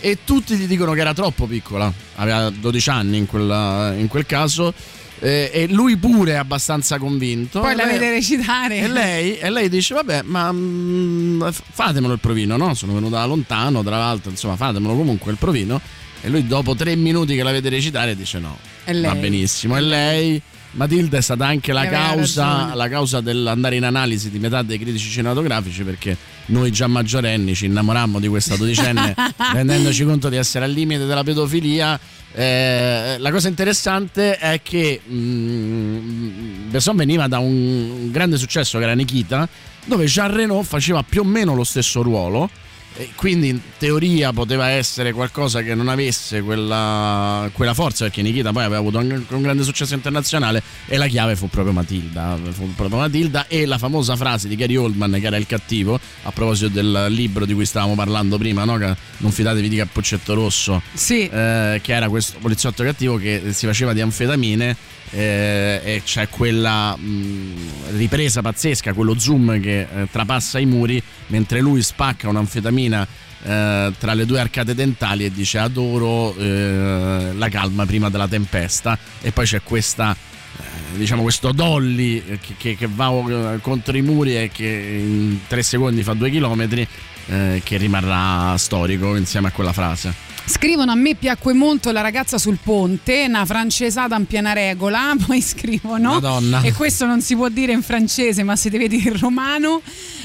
e 0.00 0.18
tutti 0.24 0.56
gli 0.56 0.66
dicono 0.66 0.92
che 0.92 1.00
era 1.00 1.14
troppo 1.14 1.46
piccola, 1.46 1.90
aveva 2.16 2.50
12 2.50 2.90
anni 2.90 3.16
in, 3.18 3.26
quella- 3.26 3.94
in 3.96 4.08
quel 4.08 4.26
caso. 4.26 4.72
e 5.20 5.66
lui 5.70 5.96
pure 5.96 6.32
è 6.32 6.34
abbastanza 6.34 6.98
convinto. 6.98 7.60
Poi 7.60 7.74
la 7.74 7.84
Lei- 7.86 7.98
vede 7.98 8.10
recitare. 8.10 8.78
e 8.80 8.88
lei, 8.88 9.38
e 9.38 9.48
lei 9.48 9.70
dice: 9.70 9.94
Vabbè, 9.94 10.20
ma 10.24 10.50
mm, 10.52 11.48
fatemelo 11.48 12.12
il 12.12 12.18
provino, 12.18 12.58
no? 12.58 12.74
Sono 12.74 12.92
venuta 12.92 13.16
da 13.18 13.24
lontano, 13.24 13.82
tra 13.82 13.96
l'altro, 13.96 14.30
insomma, 14.30 14.56
fatemelo 14.56 14.94
comunque 14.94 15.30
il 15.32 15.38
provino. 15.38 15.80
E 16.20 16.28
lui, 16.28 16.46
dopo 16.46 16.74
tre 16.74 16.94
minuti 16.96 17.34
che 17.36 17.42
la 17.42 17.52
vede 17.52 17.70
recitare, 17.70 18.14
dice: 18.14 18.38
No. 18.38 18.58
Va 18.92 19.14
benissimo. 19.14 19.76
E 19.76 19.80
lei, 19.80 20.42
Matilda, 20.72 21.18
è 21.18 21.20
stata 21.20 21.46
anche 21.46 21.72
la 21.72 21.86
causa, 21.86 22.74
la 22.74 22.88
causa 22.88 23.20
dell'andare 23.20 23.76
in 23.76 23.84
analisi 23.84 24.30
di 24.30 24.38
metà 24.38 24.62
dei 24.62 24.78
critici 24.78 25.08
cinematografici 25.10 25.82
perché 25.82 26.16
noi 26.46 26.70
già 26.70 26.86
maggiorenni 26.86 27.54
ci 27.54 27.66
innamorammo 27.66 28.20
di 28.20 28.28
questa 28.28 28.56
dodicenne 28.56 29.14
rendendoci 29.52 30.04
conto 30.04 30.28
di 30.28 30.36
essere 30.36 30.64
al 30.64 30.72
limite 30.72 31.06
della 31.06 31.22
pedofilia. 31.22 31.98
Eh, 32.36 33.16
la 33.18 33.30
cosa 33.30 33.46
interessante 33.46 34.36
è 34.36 34.60
che 34.60 35.00
mm, 35.08 36.70
Besson 36.70 36.96
veniva 36.96 37.28
da 37.28 37.38
un 37.38 38.10
grande 38.10 38.36
successo 38.36 38.78
che 38.78 38.84
era 38.84 38.94
Nikita, 38.94 39.48
dove 39.84 40.06
Jean 40.06 40.34
Reno 40.34 40.62
faceva 40.62 41.02
più 41.02 41.20
o 41.20 41.24
meno 41.24 41.54
lo 41.54 41.64
stesso 41.64 42.02
ruolo. 42.02 42.50
E 42.96 43.10
quindi 43.16 43.48
in 43.48 43.58
teoria 43.76 44.32
poteva 44.32 44.68
essere 44.68 45.12
qualcosa 45.12 45.62
che 45.62 45.74
non 45.74 45.88
avesse 45.88 46.42
quella, 46.42 47.50
quella 47.52 47.74
forza 47.74 48.04
perché 48.04 48.22
Nikita 48.22 48.52
poi 48.52 48.62
aveva 48.62 48.78
avuto 48.78 48.98
anche 48.98 49.34
un 49.34 49.42
grande 49.42 49.64
successo 49.64 49.94
internazionale 49.94 50.62
e 50.86 50.96
la 50.96 51.08
chiave 51.08 51.34
fu 51.34 51.48
proprio 51.48 51.72
Matilda 51.72 52.38
fu 52.50 52.72
proprio 52.74 52.98
Matilda 53.00 53.48
e 53.48 53.66
la 53.66 53.78
famosa 53.78 54.14
frase 54.14 54.46
di 54.46 54.54
Gary 54.54 54.76
Oldman 54.76 55.10
che 55.18 55.26
era 55.26 55.36
il 55.36 55.46
cattivo 55.46 55.98
a 56.22 56.30
proposito 56.30 56.68
del 56.68 57.06
libro 57.08 57.44
di 57.44 57.52
cui 57.52 57.66
stavamo 57.66 57.96
parlando 57.96 58.38
prima 58.38 58.62
no? 58.64 58.76
Non 58.76 59.32
fidatevi 59.32 59.68
di 59.68 59.76
Cappuccetto 59.76 60.34
Rosso 60.34 60.80
Sì. 60.92 61.26
eh, 61.28 61.80
che 61.82 61.92
era 61.92 62.08
questo 62.08 62.38
poliziotto 62.40 62.84
cattivo 62.84 63.16
che 63.16 63.42
si 63.50 63.66
faceva 63.66 63.92
di 63.92 64.02
anfetamine 64.02 64.76
eh, 65.10 65.80
e 65.84 66.02
c'è 66.04 66.28
quella 66.28 66.96
mh, 66.96 67.96
ripresa 67.96 68.42
pazzesca, 68.42 68.92
quello 68.92 69.18
zoom 69.18 69.60
che 69.60 69.80
eh, 69.80 70.08
trapassa 70.10 70.58
i 70.58 70.66
muri 70.66 71.02
mentre 71.28 71.60
lui 71.60 71.82
spacca 71.82 72.28
un'anfetamina 72.28 73.06
eh, 73.44 73.92
tra 73.98 74.14
le 74.14 74.26
due 74.26 74.40
arcate 74.40 74.74
dentali 74.74 75.24
e 75.24 75.30
dice 75.32 75.58
adoro 75.58 76.34
eh, 76.36 77.32
la 77.36 77.48
calma 77.48 77.84
prima 77.86 78.08
della 78.10 78.28
tempesta. 78.28 78.98
E 79.20 79.30
poi 79.32 79.44
c'è 79.46 79.62
questa 79.62 80.16
eh, 80.56 80.96
diciamo 80.98 81.22
questo 81.22 81.52
dolly 81.52 82.22
eh, 82.26 82.38
che, 82.40 82.54
che- 82.56 82.76
che 82.76 82.88
va 82.92 83.58
contro 83.60 83.96
i 83.96 84.02
muri 84.02 84.36
e 84.36 84.50
che 84.52 84.66
in 84.66 85.38
tre 85.48 85.62
secondi 85.62 86.02
fa 86.02 86.14
due 86.14 86.30
chilometri 86.30 86.86
eh, 87.26 87.60
che 87.64 87.76
rimarrà 87.76 88.56
storico 88.58 89.16
insieme 89.16 89.48
a 89.48 89.50
quella 89.50 89.72
frase 89.72 90.12
Scrivono 90.46 90.92
a 90.92 90.94
me 90.94 91.14
piacque 91.14 91.54
molto 91.54 91.90
la 91.90 92.02
ragazza 92.02 92.36
sul 92.36 92.58
ponte, 92.62 93.24
una 93.26 93.46
francesata 93.46 94.14
in 94.16 94.26
piena 94.26 94.52
regola, 94.52 95.14
poi 95.26 95.40
scrivono 95.40 96.12
Madonna. 96.12 96.60
e 96.60 96.72
questo 96.72 97.06
non 97.06 97.22
si 97.22 97.34
può 97.34 97.48
dire 97.48 97.72
in 97.72 97.82
francese 97.82 98.42
ma 98.42 98.54
si 98.54 98.68
deve 98.68 98.86
dire 98.86 99.10
in 99.10 99.18
romano. 99.18 99.80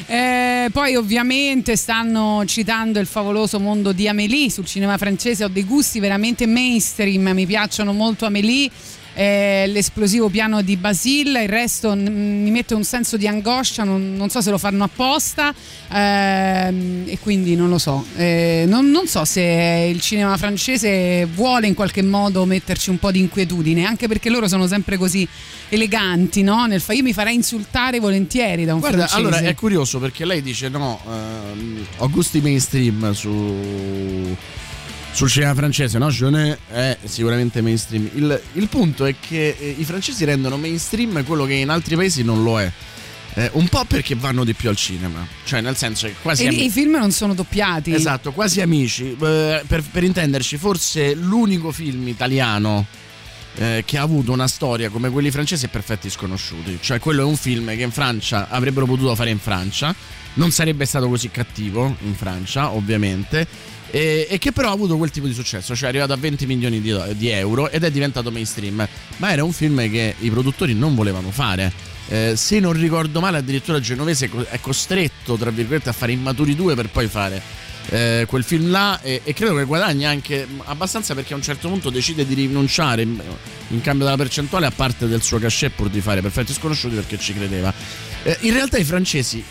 Eh, 0.08 0.69
poi 0.73 0.95
ovviamente 0.95 1.77
stanno 1.77 2.43
citando 2.45 2.99
il 2.99 3.08
favoloso 3.08 3.60
mondo 3.60 3.93
di 3.93 4.10
Amélie, 4.10 4.49
sul 4.49 4.65
cinema 4.65 4.97
francese 4.97 5.45
ho 5.45 5.47
dei 5.47 5.63
gusti 5.63 5.99
veramente 5.99 6.45
mainstream, 6.45 7.29
mi 7.34 7.45
piacciono 7.45 7.93
molto 7.93 8.25
Amélie. 8.25 8.69
Eh, 9.19 9.67
l'esplosivo 9.67 10.29
piano 10.29 10.62
di 10.62 10.77
Basile, 10.77 11.43
il 11.43 11.49
resto 11.49 11.93
mm, 11.93 12.41
mi 12.41 12.51
mette 12.51 12.73
un 12.73 12.86
senso 12.86 13.17
di 13.17 13.27
angoscia, 13.27 13.84
non, 13.84 14.15
non 14.15 14.29
so 14.29 14.39
se 14.39 14.49
lo 14.49 14.58
fanno 14.58 14.86
apposta 14.86 15.53
ehm, 15.91 17.03
e 17.05 17.19
quindi 17.19 17.53
non 17.53 17.67
lo 17.67 17.79
so. 17.79 18.05
Eh, 18.15 18.63
non, 18.65 18.89
non 18.89 19.08
so 19.08 19.25
se 19.25 19.89
il 19.93 19.99
cinema 19.99 20.38
francese 20.38 21.25
vuole 21.25 21.67
in 21.67 21.73
qualche 21.73 22.01
modo 22.01 22.45
metterci 22.45 22.89
un 22.91 22.97
po' 22.97 23.12
di 23.12 23.19
inquietudine, 23.19 23.84
anche 23.84 24.08
perché 24.08 24.29
loro 24.29 24.47
sono 24.47 24.67
sempre 24.67 24.95
così 24.95 25.27
eleganti, 25.67 26.41
no? 26.41 26.65
Nel 26.65 26.79
fa- 26.79 26.93
io 26.93 27.03
mi 27.03 27.12
farei 27.12 27.36
insultare 27.36 27.99
volentieri 27.99 28.63
da 28.63 28.73
un 28.73 28.79
Guarda, 28.79 29.05
francese. 29.05 29.19
allora 29.19 29.39
è 29.39 29.53
curioso 29.53 29.99
perché 29.99 30.23
lei 30.23 30.41
dice 30.41 30.69
no, 30.69 30.97
ehm, 31.05 31.86
ho 31.97 32.10
gusti 32.10 32.39
mainstream 32.39 33.12
su, 33.12 33.29
sul 35.19 35.29
cinema 35.29 35.53
francese, 35.53 35.97
no? 35.97 36.10
Jeunet 36.10 36.58
è 36.71 36.97
sicuramente 37.03 37.60
mainstream. 37.60 38.10
Il, 38.13 38.41
il 38.53 38.67
punto 38.69 39.03
è 39.03 39.15
che 39.19 39.53
eh, 39.60 39.75
i 39.77 39.84
francesi 39.84 40.23
rendono 40.23 40.55
mainstream 40.55 41.25
quello 41.25 41.43
che 41.43 41.55
in 41.55 41.67
altri 41.67 41.97
paesi 41.97 42.23
non 42.23 42.41
lo 42.41 42.58
è. 42.58 42.71
Eh, 43.34 43.49
un 43.55 43.67
po' 43.67 43.84
perché 43.84 44.15
vanno 44.15 44.45
di 44.45 44.53
più 44.53 44.69
al 44.69 44.77
cinema, 44.77 45.27
cioè 45.43 45.60
nel 45.60 45.75
senso 45.75 46.08
che 46.08 46.15
quasi... 46.21 46.45
E 46.45 46.47
ami- 46.47 46.63
i 46.63 46.69
film 46.69 46.95
non 46.95 47.12
sono 47.12 47.34
doppiati. 47.34 47.93
Esatto, 47.93 48.32
quasi 48.32 48.62
amici. 48.62 49.12
Eh, 49.21 49.62
per, 49.67 49.84
per 49.91 50.03
intenderci, 50.05 50.55
forse 50.55 51.13
l'unico 51.13 51.73
film 51.73 52.08
italiano 52.08 52.86
eh, 53.55 53.84
che 53.86 53.97
ha 53.97 54.03
avuto 54.03 54.32
una 54.32 54.47
storia 54.47 54.89
come 54.89 55.10
quelli 55.10 55.32
francesi 55.32 55.65
è 55.65 55.67
Perfetti 55.67 56.10
Sconosciuti. 56.10 56.79
Cioè, 56.79 56.99
quello 56.99 57.23
è 57.23 57.25
un 57.25 57.36
film 57.36 57.75
che 57.75 57.82
in 57.82 57.91
Francia 57.91 58.47
avrebbero 58.47 58.86
potuto 58.86 59.13
fare 59.15 59.32
in 59.32 59.39
Francia. 59.39 59.93
Non 60.36 60.51
sarebbe 60.51 60.86
stato 60.86 61.10
così 61.10 61.29
cattivo 61.29 61.97
in 62.03 62.15
Francia, 62.15 62.71
ovviamente. 62.71 63.77
E, 63.91 64.28
e 64.30 64.38
che 64.38 64.52
però 64.52 64.69
ha 64.69 64.73
avuto 64.73 64.97
quel 64.97 65.10
tipo 65.10 65.25
di 65.25 65.34
successo, 65.34 65.75
cioè 65.75 65.88
è 65.88 65.89
arrivato 65.89 66.13
a 66.13 66.17
20 66.17 66.45
milioni 66.45 66.80
di, 66.82 66.95
di 67.15 67.30
euro 67.30 67.69
ed 67.69 67.84
è 67.84 67.91
diventato 67.91 68.32
mainstream. 68.32 68.88
Ma 69.17 69.32
era 69.32 69.43
un 69.43 69.52
film 69.52 69.89
che 69.89 70.15
i 70.19 70.30
produttori 70.30 70.73
non 70.73 70.95
volevano 70.95 71.32
fare. 71.32 71.71
Eh, 72.08 72.34
se 72.36 72.60
non 72.60 72.73
ricordo 72.73 73.19
male, 73.19 73.38
addirittura 73.38 73.80
Genovese 73.80 74.30
è 74.49 74.60
costretto, 74.60 75.36
tra 75.36 75.52
virgolette, 75.52 75.89
a 75.89 75.93
fare 75.93 76.12
Immaturi 76.12 76.56
2 76.56 76.75
per 76.75 76.89
poi 76.89 77.08
fare 77.08 77.41
eh, 77.89 78.25
quel 78.28 78.43
film 78.43 78.69
là 78.69 78.99
e, 79.02 79.21
e 79.23 79.34
credo 79.34 79.56
che 79.56 79.63
guadagna 79.63 80.10
anche 80.10 80.47
abbastanza 80.65 81.15
perché 81.15 81.34
a 81.34 81.36
un 81.36 81.41
certo 81.41 81.67
punto 81.69 81.89
decide 81.89 82.25
di 82.25 82.34
rinunciare 82.36 83.02
in, 83.02 83.19
in 83.69 83.82
cambio 83.82 84.06
della 84.06 84.17
percentuale 84.17 84.65
a 84.67 84.71
parte 84.71 85.08
del 85.08 85.21
suo 85.21 85.39
cachet 85.39 85.71
pur 85.71 85.89
di 85.89 86.02
fare 86.02 86.21
Perfetti 86.21 86.54
Sconosciuti 86.54 86.95
perché 86.95 87.17
ci 87.17 87.34
credeva. 87.34 87.73
Eh, 88.23 88.38
in 88.41 88.54
realtà 88.54 88.78
i 88.78 88.84
francesi 88.84 89.43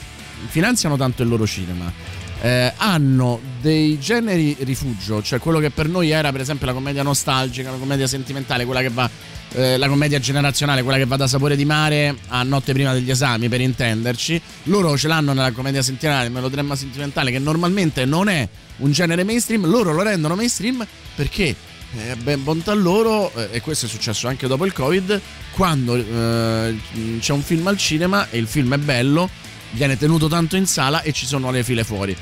finanziano 0.48 0.96
tanto 0.96 1.22
il 1.22 1.28
loro 1.28 1.46
cinema. 1.46 1.92
Eh, 2.40 2.72
hanno 2.76 3.40
dei 3.60 3.98
generi 3.98 4.56
rifugio, 4.60 5.22
cioè 5.22 5.38
quello 5.38 5.58
che 5.58 5.70
per 5.70 5.88
noi 5.88 6.10
era 6.10 6.30
per 6.30 6.40
esempio 6.40 6.66
la 6.66 6.72
commedia 6.72 7.02
nostalgica, 7.02 7.70
la 7.70 7.76
commedia 7.76 8.06
sentimentale, 8.06 8.64
quella 8.64 8.80
che 8.80 8.90
va 8.90 9.10
eh, 9.52 9.76
la 9.76 9.88
commedia 9.88 10.18
generazionale, 10.18 10.82
quella 10.82 10.98
che 10.98 11.06
va 11.06 11.16
da 11.16 11.26
sapore 11.26 11.56
di 11.56 11.64
mare 11.64 12.16
a 12.28 12.42
notte 12.42 12.72
prima 12.72 12.92
degli 12.92 13.10
esami, 13.10 13.48
per 13.48 13.60
intenderci. 13.60 14.40
Loro 14.64 14.96
ce 14.96 15.08
l'hanno 15.08 15.32
nella 15.32 15.52
commedia 15.52 15.82
sentimentale, 15.82 16.28
melodramma 16.28 16.76
sentimentale, 16.76 17.30
che 17.30 17.38
normalmente 17.38 18.04
non 18.04 18.28
è 18.28 18.46
un 18.78 18.92
genere 18.92 19.24
mainstream, 19.24 19.66
loro 19.66 19.92
lo 19.92 20.02
rendono 20.02 20.34
mainstream 20.34 20.86
perché 21.14 21.54
eh, 21.96 22.16
ben 22.16 22.44
bontà 22.44 22.74
loro, 22.74 23.32
eh, 23.34 23.48
e 23.52 23.60
questo 23.60 23.86
è 23.86 23.88
successo 23.88 24.28
anche 24.28 24.46
dopo 24.46 24.66
il 24.66 24.72
Covid, 24.72 25.20
quando 25.52 25.96
eh, 25.96 26.78
c'è 27.18 27.32
un 27.32 27.42
film 27.42 27.66
al 27.66 27.78
cinema 27.78 28.28
e 28.30 28.38
il 28.38 28.46
film 28.46 28.74
è 28.74 28.78
bello, 28.78 29.28
viene 29.72 29.96
tenuto 29.96 30.28
tanto 30.28 30.56
in 30.56 30.66
sala 30.66 31.02
e 31.02 31.12
ci 31.12 31.26
sono 31.26 31.50
le 31.50 31.62
file 31.62 31.84
fuori. 31.84 32.16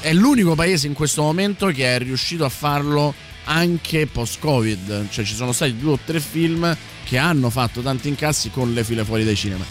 è 0.00 0.12
l'unico 0.14 0.54
paese 0.54 0.86
in 0.86 0.94
questo 0.94 1.22
momento 1.22 1.66
che 1.66 1.96
è 1.96 1.98
riuscito 1.98 2.44
a 2.44 2.48
farlo 2.48 3.14
anche 3.44 4.06
post-Covid. 4.06 5.08
Cioè 5.10 5.24
ci 5.24 5.34
sono 5.34 5.52
stati 5.52 5.76
due 5.76 5.92
o 5.92 5.98
tre 6.04 6.20
film 6.20 6.76
che 7.04 7.18
hanno 7.18 7.50
fatto 7.50 7.80
tanti 7.80 8.08
incassi 8.08 8.50
con 8.50 8.72
le 8.72 8.84
file 8.84 9.04
fuori 9.04 9.24
dai 9.24 9.36
cinema. 9.36 9.64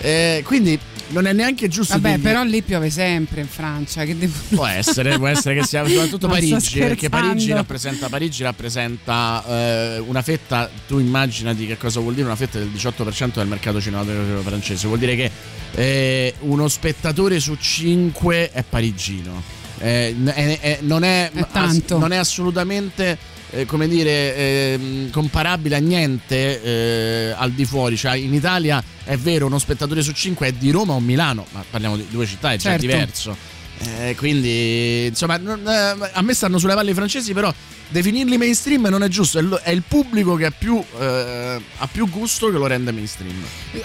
Eh, 0.00 0.42
quindi 0.44 0.78
non 1.08 1.26
è 1.26 1.32
neanche 1.32 1.68
giusto 1.68 1.98
Vabbè, 1.98 2.18
però 2.18 2.42
lì 2.42 2.62
piove 2.62 2.90
sempre 2.90 3.40
in 3.40 3.46
Francia. 3.46 4.04
Che 4.04 4.16
devo... 4.16 4.32
Può 4.50 4.66
essere, 4.66 5.16
può 5.18 5.26
essere 5.26 5.54
che 5.54 5.64
sia 5.64 5.86
soprattutto 5.88 6.28
Parigi, 6.28 6.78
perché 6.78 7.08
Parigi 7.08 7.52
rappresenta, 7.52 8.08
Parigi 8.08 8.42
rappresenta 8.42 9.44
eh, 9.46 9.98
una 9.98 10.22
fetta, 10.22 10.68
tu 10.86 10.98
immaginati 10.98 11.66
che 11.66 11.76
cosa 11.76 12.00
vuol 12.00 12.14
dire 12.14 12.26
una 12.26 12.36
fetta 12.36 12.58
del 12.58 12.70
18% 12.74 13.34
del 13.34 13.46
mercato 13.46 13.80
cinematografico 13.80 14.40
francese, 14.42 14.86
vuol 14.86 14.98
dire 14.98 15.16
che 15.16 15.30
eh, 15.74 16.34
uno 16.40 16.68
spettatore 16.68 17.38
su 17.40 17.54
5 17.54 18.50
è 18.50 18.64
parigino. 18.68 19.42
Eh, 19.78 20.16
è- 20.24 20.58
è- 20.60 20.78
non, 20.80 21.04
è, 21.04 21.30
tanto. 21.52 21.98
non 21.98 22.12
è 22.12 22.16
assolutamente 22.16 23.34
eh, 23.60 23.66
come 23.66 23.88
dire 23.88 24.34
ehm, 24.36 25.10
comparabile 25.10 25.76
a 25.76 25.78
niente 25.78 26.62
eh, 26.62 27.34
al 27.36 27.52
di 27.52 27.64
fuori 27.64 27.96
cioè 27.96 28.16
in 28.16 28.34
Italia 28.34 28.82
è 29.04 29.16
vero 29.16 29.46
uno 29.46 29.58
spettatore 29.58 30.02
su 30.02 30.12
5 30.12 30.46
è 30.48 30.52
di 30.52 30.70
Roma 30.70 30.92
o 30.94 31.00
Milano 31.00 31.46
ma 31.52 31.64
parliamo 31.68 31.96
di 31.96 32.06
due 32.10 32.26
città 32.26 32.52
è 32.52 32.56
già 32.56 32.70
Certo. 32.70 32.80
diverso 32.86 33.36
eh, 33.78 34.14
quindi 34.16 35.06
insomma 35.06 35.36
non- 35.36 35.66
eh, 35.66 36.10
a 36.12 36.22
me 36.22 36.34
stanno 36.34 36.58
sulle 36.58 36.74
palle 36.74 36.90
i 36.92 36.94
francesi 36.94 37.32
però 37.32 37.52
definirli 37.88 38.36
mainstream 38.36 38.86
non 38.88 39.02
è 39.04 39.08
giusto 39.08 39.38
è, 39.38 39.42
lo- 39.42 39.60
è 39.62 39.70
il 39.70 39.82
pubblico 39.86 40.34
che 40.34 40.46
ha 40.46 40.50
più, 40.50 40.82
eh, 40.98 41.60
ha 41.78 41.86
più 41.86 42.08
gusto 42.10 42.46
che 42.50 42.58
lo 42.58 42.66
rende 42.66 42.90
mainstream 42.92 43.34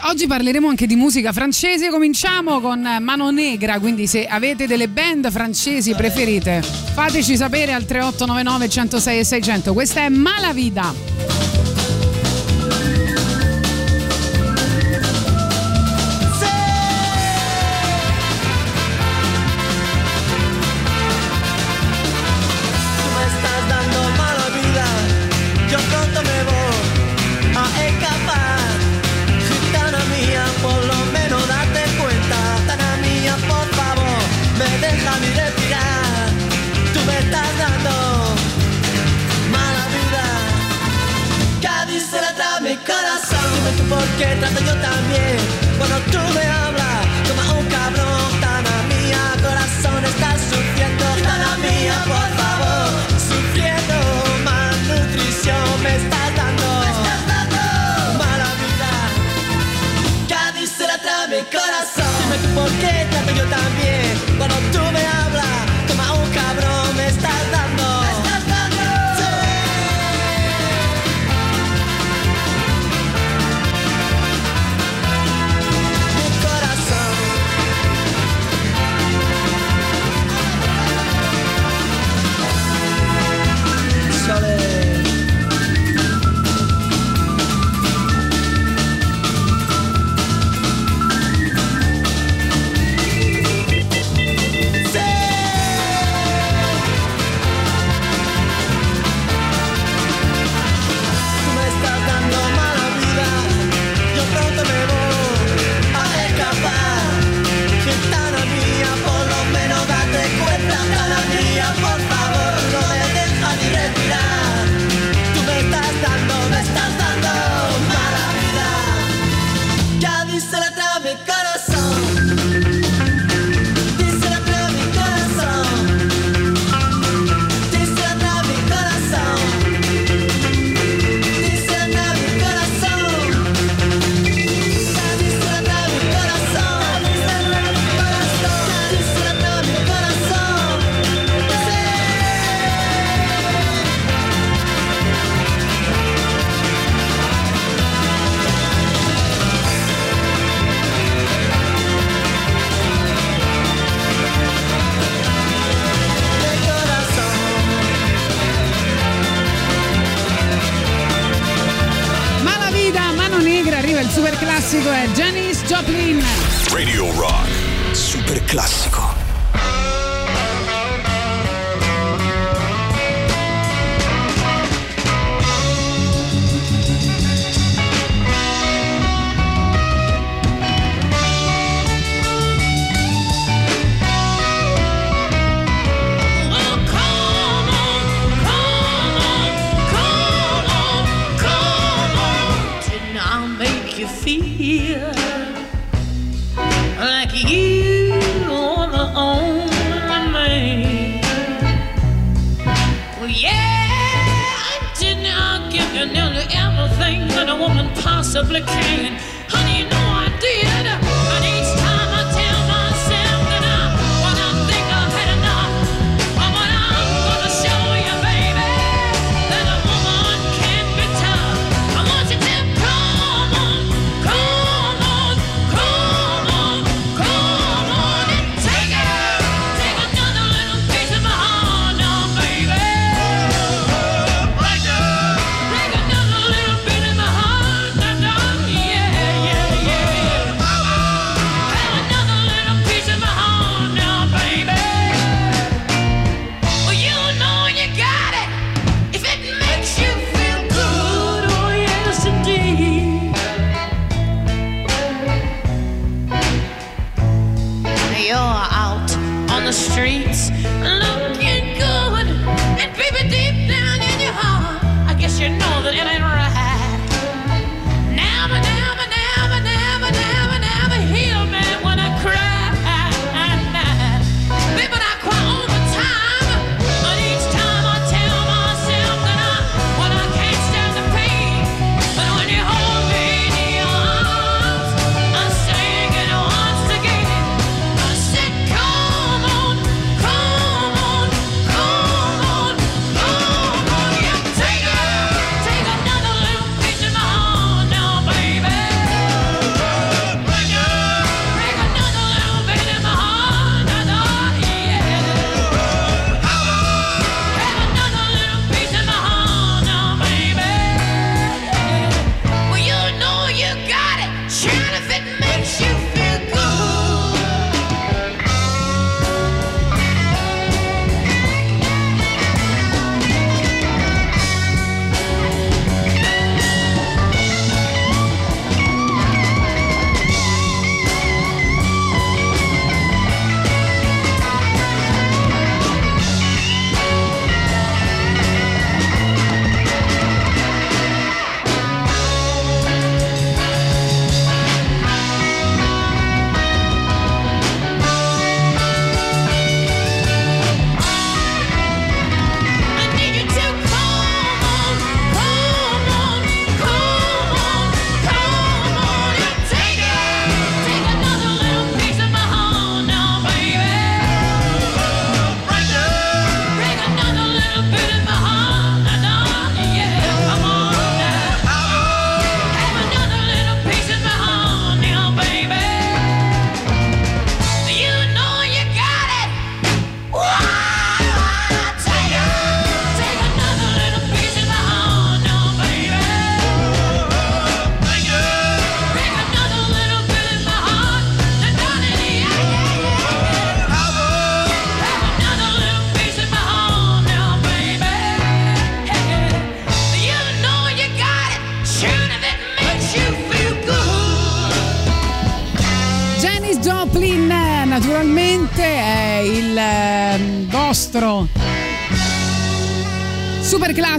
Oggi 0.09 0.25
parleremo 0.27 0.67
anche 0.69 0.87
di 0.87 0.95
musica 0.95 1.31
francese. 1.33 1.89
Cominciamo 1.89 2.59
con 2.61 2.79
Mano 3.01 3.29
Negra. 3.29 3.77
Quindi, 3.79 4.07
se 4.07 4.25
avete 4.25 4.65
delle 4.67 4.87
band 4.87 5.29
francesi 5.29 5.93
preferite, 5.93 6.61
fateci 6.93 7.35
sapere 7.35 7.73
al 7.73 7.85
3899 7.85 8.69
106 8.69 9.19
e 9.19 9.23
600. 9.25 9.73
Questa 9.73 10.01
è 10.01 10.09
Malavida. 10.09 11.70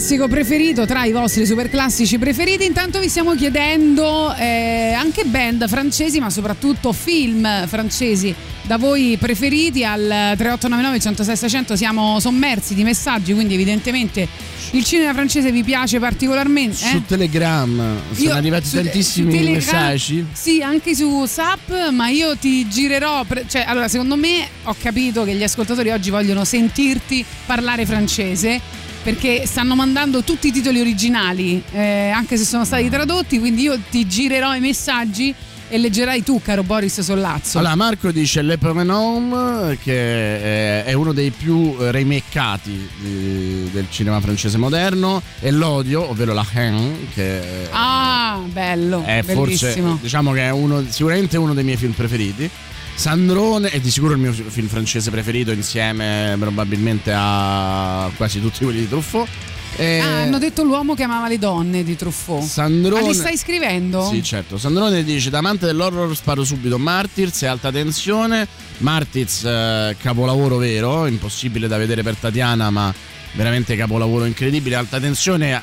Classico 0.04 0.26
preferito 0.26 0.84
tra 0.84 1.04
i 1.04 1.12
vostri 1.12 1.46
super 1.46 1.70
classici 1.70 2.18
preferiti. 2.18 2.64
Intanto 2.64 2.98
vi 2.98 3.08
stiamo 3.08 3.36
chiedendo 3.36 4.34
eh, 4.34 4.92
anche 4.98 5.22
band 5.24 5.68
francesi, 5.68 6.18
ma 6.18 6.28
soprattutto 6.28 6.92
film 6.92 7.68
francesi 7.68 8.34
da 8.62 8.78
voi 8.78 9.16
preferiti 9.18 9.84
al 9.84 10.00
3899 10.36 10.98
106 11.00 11.36
600 11.36 11.76
siamo 11.76 12.18
sommersi 12.18 12.74
di 12.74 12.82
messaggi, 12.82 13.32
quindi 13.32 13.54
evidentemente 13.54 14.26
il 14.72 14.82
cinema 14.84 15.12
francese 15.14 15.52
vi 15.52 15.62
piace 15.62 16.00
particolarmente. 16.00 16.84
eh? 16.84 16.88
Su 16.90 17.04
Telegram 17.06 17.76
sono 18.12 18.28
Io- 18.28 18.34
arrivati 18.34 18.66
su- 18.66 18.74
tantissimi 18.82 19.30
su 19.30 19.36
Telegram- 19.38 19.54
messaggi. 19.64 20.26
Sì, 20.32 20.62
anche 20.62 20.96
su 20.96 21.04
WhatsApp, 21.04 21.70
ma 21.92 22.08
io 22.08 22.36
ti 22.36 22.68
girerò. 22.68 23.22
pre- 23.24 23.44
cioè, 23.48 23.64
allora, 23.68 23.86
secondo 23.86 24.16
me 24.16 24.48
ho 24.64 24.74
capito 24.82 25.22
che 25.22 25.34
gli 25.34 25.44
ascoltatori 25.44 25.90
oggi 25.90 26.10
vogliono 26.10 26.44
sentirti 26.44 27.24
parlare 27.46 27.86
francese. 27.86 28.80
Perché 29.02 29.46
stanno 29.46 29.74
mandando 29.74 30.22
tutti 30.22 30.46
i 30.46 30.52
titoli 30.52 30.78
originali, 30.80 31.60
eh, 31.72 32.10
anche 32.10 32.36
se 32.36 32.44
sono 32.44 32.64
stati 32.64 32.88
tradotti, 32.88 33.40
quindi 33.40 33.62
io 33.62 33.76
ti 33.90 34.06
girerò 34.06 34.54
i 34.54 34.60
messaggi 34.60 35.34
e 35.68 35.78
leggerai 35.78 36.22
tu, 36.22 36.40
caro 36.40 36.62
Boris 36.62 37.00
Sollazzo. 37.00 37.58
Allora, 37.58 37.74
Marco 37.74 38.12
dice 38.12 38.42
Le 38.42 38.58
Promenade, 38.58 39.78
che 39.82 40.84
è- 40.84 40.92
uno 40.92 41.12
dei 41.12 41.30
più 41.30 41.74
remakeati 41.78 42.88
di- 43.00 43.70
del 43.72 43.86
cinema 43.90 44.20
francese 44.20 44.56
moderno, 44.58 45.20
e 45.40 45.50
L'Odio, 45.50 46.08
ovvero 46.08 46.32
La 46.32 46.46
Haine, 46.54 47.08
che 47.12 47.40
ah, 47.72 48.38
bello, 48.52 49.02
è 49.04 49.22
forse, 49.24 49.66
bellissimo. 49.66 49.98
diciamo 50.00 50.32
che 50.32 50.42
è 50.42 50.50
uno, 50.50 50.84
sicuramente 50.88 51.36
uno 51.38 51.54
dei 51.54 51.64
miei 51.64 51.76
film 51.76 51.92
preferiti. 51.92 52.48
Sandrone 52.94 53.70
è 53.70 53.80
di 53.80 53.90
sicuro 53.90 54.12
il 54.12 54.18
mio 54.18 54.32
film 54.32 54.68
francese 54.68 55.10
preferito 55.10 55.50
insieme 55.50 56.36
probabilmente 56.38 57.12
a 57.14 58.10
quasi 58.16 58.40
tutti 58.40 58.64
quelli 58.64 58.80
di 58.80 58.88
Truffaut. 58.88 59.28
E 59.76 60.00
Ah, 60.00 60.20
hanno 60.22 60.38
detto 60.38 60.62
l'uomo 60.62 60.94
che 60.94 61.02
amava 61.02 61.26
le 61.28 61.38
donne 61.38 61.82
di 61.82 61.96
Truffaut. 61.96 62.44
Sandrone- 62.44 63.00
Ma 63.00 63.08
li 63.08 63.14
stai 63.14 63.36
scrivendo? 63.38 64.06
Sì, 64.08 64.22
certo. 64.22 64.58
Sandrone 64.58 65.02
dice: 65.02 65.30
Da 65.30 65.38
amante 65.38 65.64
dell'horror 65.66 66.14
sparo 66.14 66.44
subito 66.44 66.78
Martyrs 66.78 67.42
e 67.42 67.46
alta 67.46 67.72
tensione. 67.72 68.46
Martyrs, 68.78 69.44
eh, 69.44 69.96
capolavoro 69.98 70.58
vero, 70.58 71.06
impossibile 71.06 71.66
da 71.68 71.78
vedere 71.78 72.02
per 72.02 72.16
Tatiana, 72.16 72.68
ma 72.70 72.92
veramente 73.32 73.74
capolavoro 73.74 74.26
incredibile. 74.26 74.76
Alta 74.76 75.00
tensione 75.00 75.54
ha, 75.54 75.62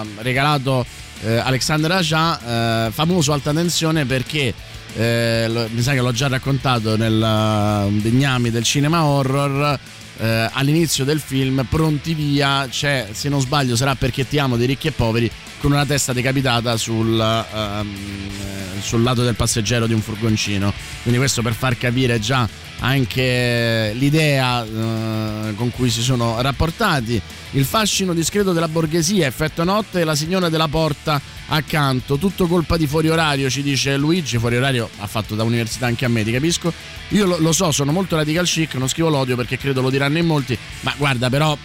ha 0.00 0.04
regalato 0.18 0.84
eh, 1.22 1.36
Alexander 1.38 1.90
Aja, 1.92 2.86
eh, 2.86 2.90
famoso 2.92 3.32
alta 3.32 3.52
tensione 3.52 4.04
perché. 4.04 4.52
Eh, 4.96 5.46
lo- 5.48 5.68
mi 5.70 5.82
sa 5.82 5.92
che 5.92 6.00
l'ho 6.00 6.12
già 6.12 6.28
raccontato 6.28 6.96
nel 6.96 7.14
uh, 7.14 8.00
Degnami 8.00 8.50
del 8.50 8.64
cinema 8.64 9.04
horror. 9.04 9.78
eh, 10.18 10.48
all'inizio 10.52 11.04
del 11.04 11.20
film, 11.20 11.66
pronti 11.68 12.14
via, 12.14 12.66
c'è, 12.70 13.08
se 13.12 13.28
non 13.28 13.40
sbaglio, 13.40 13.76
sarà 13.76 13.94
perché 13.96 14.26
ti 14.26 14.38
amo 14.38 14.56
dei 14.56 14.66
ricchi 14.66 14.86
e 14.88 14.92
poveri, 14.92 15.30
con 15.66 15.74
una 15.74 15.84
testa 15.84 16.12
decapitata 16.12 16.76
sul, 16.76 17.20
eh, 17.20 18.80
sul 18.80 19.02
lato 19.02 19.24
del 19.24 19.34
passeggero 19.34 19.88
di 19.88 19.94
un 19.94 20.00
furgoncino. 20.00 20.72
Quindi 21.02 21.18
questo 21.18 21.42
per 21.42 21.54
far 21.54 21.76
capire 21.76 22.20
già 22.20 22.48
anche 22.78 23.90
l'idea 23.94 24.64
eh, 24.64 25.54
con 25.56 25.72
cui 25.72 25.90
si 25.90 26.02
sono 26.02 26.40
rapportati. 26.40 27.20
Il 27.52 27.64
fascino 27.64 28.14
discreto 28.14 28.52
della 28.52 28.68
borghesia, 28.68 29.26
effetto 29.26 29.64
notte 29.64 30.02
e 30.02 30.04
la 30.04 30.14
signora 30.14 30.48
della 30.48 30.68
porta 30.68 31.20
accanto. 31.48 32.16
Tutto 32.16 32.46
colpa 32.46 32.76
di 32.76 32.86
fuori 32.86 33.08
orario, 33.08 33.50
ci 33.50 33.64
dice 33.64 33.96
Luigi. 33.96 34.38
Fuori 34.38 34.58
orario 34.58 34.88
ha 34.98 35.06
fatto 35.08 35.34
da 35.34 35.42
università 35.42 35.86
anche 35.86 36.04
a 36.04 36.08
me, 36.08 36.22
ti 36.22 36.30
capisco. 36.30 36.72
Io 37.08 37.26
lo, 37.26 37.38
lo 37.40 37.50
so, 37.50 37.72
sono 37.72 37.90
molto 37.90 38.14
radical 38.14 38.46
chic, 38.46 38.74
non 38.74 38.86
scrivo 38.86 39.08
l'odio 39.08 39.34
perché 39.34 39.58
credo 39.58 39.80
lo 39.80 39.90
diranno 39.90 40.18
in 40.18 40.26
molti. 40.26 40.56
Ma 40.82 40.94
guarda, 40.96 41.28
però, 41.28 41.58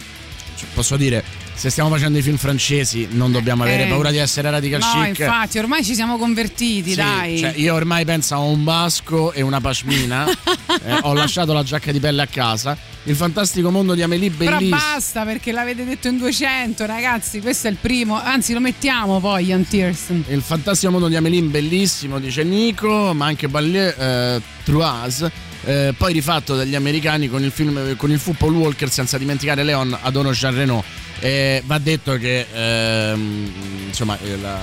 cioè, 0.56 0.68
posso 0.74 0.96
dire, 0.96 1.22
se 1.54 1.70
stiamo 1.70 1.88
facendo 1.90 2.18
i 2.18 2.22
film 2.22 2.36
francesi, 2.36 3.08
non 3.12 3.30
dobbiamo 3.30 3.62
avere 3.62 3.84
Eh. 3.84 3.88
paura 3.88 4.10
di 4.10 4.16
essere 4.18 4.50
radical 4.50 4.80
No, 4.80 5.02
chic. 5.04 5.18
infatti, 5.20 5.58
ormai 5.58 5.84
ci 5.84 5.94
siamo 5.94 6.16
convertiti, 6.18 6.90
Sì, 6.90 6.96
dai. 6.96 7.38
cioè, 7.38 7.52
io 7.56 7.74
ormai 7.74 8.04
penso 8.04 8.34
a 8.34 8.38
un 8.38 8.64
basco 8.64 9.32
e 9.32 9.42
una 9.42 9.60
pashmina. 9.60 10.26
Eh, 10.84 10.98
ho 11.02 11.12
lasciato 11.12 11.52
la 11.52 11.62
giacca 11.62 11.92
di 11.92 12.00
pelle 12.00 12.22
a 12.22 12.26
casa. 12.26 12.76
Il 13.04 13.14
fantastico 13.14 13.70
mondo 13.70 13.94
di 13.94 14.02
Amélie 14.02 14.30
Però 14.30 14.52
bellissimo. 14.56 14.76
basta 14.78 15.22
perché 15.24 15.52
l'avete 15.52 15.84
detto 15.84 16.08
in 16.08 16.16
200, 16.16 16.86
ragazzi. 16.86 17.40
Questo 17.40 17.66
è 17.68 17.70
il 17.70 17.76
primo. 17.78 18.18
Anzi, 18.20 18.52
lo 18.54 18.58
mettiamo 18.60 19.20
poi, 19.20 19.44
Ian 19.46 19.66
Tiersen. 19.66 20.24
Il 20.28 20.40
fantastico 20.40 20.90
mondo 20.90 21.08
di 21.08 21.14
Amélie 21.16 21.42
bellissimo, 21.42 22.18
dice 22.18 22.42
Nico, 22.42 23.12
ma 23.12 23.26
anche 23.26 23.48
Ballier, 23.48 23.94
eh, 24.00 24.40
Truas. 24.64 25.28
eh, 25.64 25.94
poi 25.96 26.12
rifatto 26.14 26.56
dagli 26.56 26.74
americani 26.74 27.28
con 27.28 27.44
il, 27.44 27.50
film, 27.52 27.94
con 27.96 28.10
il 28.10 28.18
fu 28.18 28.34
Paul 28.34 28.54
Walker, 28.54 28.90
senza 28.90 29.18
dimenticare 29.18 29.62
Leon 29.62 29.96
Adono 30.02 30.30
Jean 30.32 30.54
Reno. 30.54 30.82
Eh, 31.24 31.62
va 31.66 31.78
detto 31.78 32.16
che 32.16 32.46
ehm, 32.52 33.52
insomma, 33.86 34.18
eh, 34.20 34.36
la- 34.38 34.58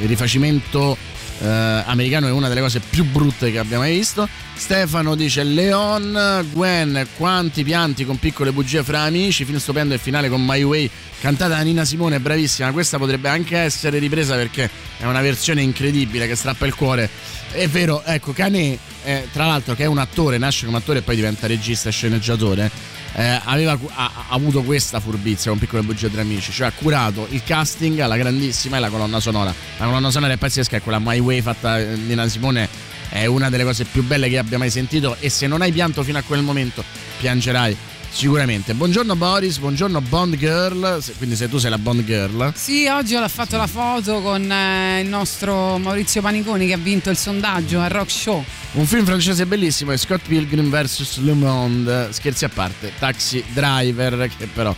il 0.00 0.08
rifacimento 0.08 0.96
eh, 1.42 1.46
americano 1.46 2.28
è 2.28 2.30
una 2.30 2.48
delle 2.48 2.62
cose 2.62 2.80
più 2.80 3.04
brutte 3.04 3.52
che 3.52 3.58
abbiamo 3.58 3.82
mai 3.82 3.96
visto. 3.96 4.26
Stefano 4.54 5.14
dice 5.14 5.42
Leon, 5.42 6.46
Gwen, 6.50 7.06
quanti 7.16 7.62
pianti 7.62 8.06
con 8.06 8.18
piccole 8.18 8.52
bugie 8.52 8.82
fra 8.82 9.00
amici, 9.00 9.44
film 9.44 9.58
stupendo 9.58 9.92
e 9.92 9.98
finale 9.98 10.30
con 10.30 10.42
My 10.42 10.62
Way, 10.62 10.88
cantata 11.20 11.56
da 11.56 11.60
Nina 11.60 11.84
Simone, 11.84 12.20
bravissima. 12.20 12.72
Questa 12.72 12.96
potrebbe 12.96 13.28
anche 13.28 13.58
essere 13.58 13.98
ripresa 13.98 14.34
perché 14.34 14.70
è 14.96 15.04
una 15.04 15.20
versione 15.20 15.60
incredibile 15.60 16.26
che 16.26 16.36
strappa 16.36 16.64
il 16.64 16.74
cuore. 16.74 17.10
È 17.50 17.68
vero, 17.68 18.02
ecco, 18.02 18.32
Canet, 18.32 18.78
eh, 19.04 19.28
tra 19.30 19.44
l'altro 19.44 19.74
che 19.74 19.82
è 19.82 19.86
un 19.86 19.98
attore, 19.98 20.38
nasce 20.38 20.64
come 20.64 20.78
attore 20.78 21.00
e 21.00 21.02
poi 21.02 21.16
diventa 21.16 21.46
regista 21.46 21.90
e 21.90 21.92
sceneggiatore. 21.92 22.70
Eh, 23.14 23.40
aveva 23.44 23.78
ha, 23.94 24.10
ha 24.14 24.24
avuto 24.28 24.62
questa 24.62 25.00
furbizia 25.00 25.50
con 25.50 25.58
piccole 25.58 25.82
bugie 25.82 26.10
tra 26.10 26.22
amici, 26.22 26.52
cioè 26.52 26.68
ha 26.68 26.72
curato 26.72 27.26
il 27.30 27.42
casting 27.44 27.98
alla 27.98 28.16
grandissima 28.16 28.76
e 28.76 28.80
la 28.80 28.88
colonna 28.88 29.20
sonora. 29.20 29.54
La 29.78 29.84
colonna 29.84 30.10
sonora 30.10 30.32
è 30.32 30.36
pazzesca, 30.36 30.76
è 30.76 30.82
quella 30.82 30.98
My 31.00 31.18
Way 31.18 31.40
fatta 31.40 31.78
eh, 31.78 31.94
di 31.94 32.02
Nina 32.02 32.28
Simone 32.28 32.90
è 33.12 33.26
una 33.26 33.50
delle 33.50 33.64
cose 33.64 33.84
più 33.84 34.02
belle 34.02 34.30
che 34.30 34.38
abbia 34.38 34.56
mai 34.56 34.70
sentito 34.70 35.16
e 35.20 35.28
se 35.28 35.46
non 35.46 35.60
hai 35.60 35.70
pianto 35.70 36.02
fino 36.02 36.16
a 36.16 36.22
quel 36.22 36.40
momento 36.40 36.82
piangerai 37.18 37.76
sicuramente. 38.12 38.74
Buongiorno 38.74 39.16
Boris, 39.16 39.58
buongiorno 39.58 40.00
Bond 40.02 40.36
Girl, 40.36 40.98
se- 41.00 41.14
quindi 41.16 41.34
se 41.36 41.48
tu 41.48 41.58
sei 41.58 41.70
la 41.70 41.78
Bond 41.78 42.04
Girl. 42.04 42.52
Sì, 42.54 42.86
oggi 42.86 43.14
ho 43.14 43.26
fatto 43.28 43.56
la 43.56 43.66
foto 43.66 44.20
con 44.20 44.50
eh, 44.50 45.00
il 45.00 45.08
nostro 45.08 45.78
Maurizio 45.78 46.20
Paniconi 46.20 46.66
che 46.66 46.74
ha 46.74 46.78
vinto 46.78 47.10
il 47.10 47.16
sondaggio 47.16 47.80
al 47.80 47.90
Rock 47.90 48.10
Show. 48.10 48.44
Un 48.72 48.86
film 48.86 49.04
francese 49.04 49.46
bellissimo 49.46 49.92
è 49.92 49.96
Scott 49.96 50.22
Pilgrim 50.26 50.70
vs. 50.70 51.18
Le 51.18 51.32
Monde, 51.32 52.08
scherzi 52.12 52.44
a 52.44 52.48
parte, 52.48 52.92
Taxi 52.98 53.42
Driver 53.52 54.28
che 54.36 54.46
però 54.46 54.74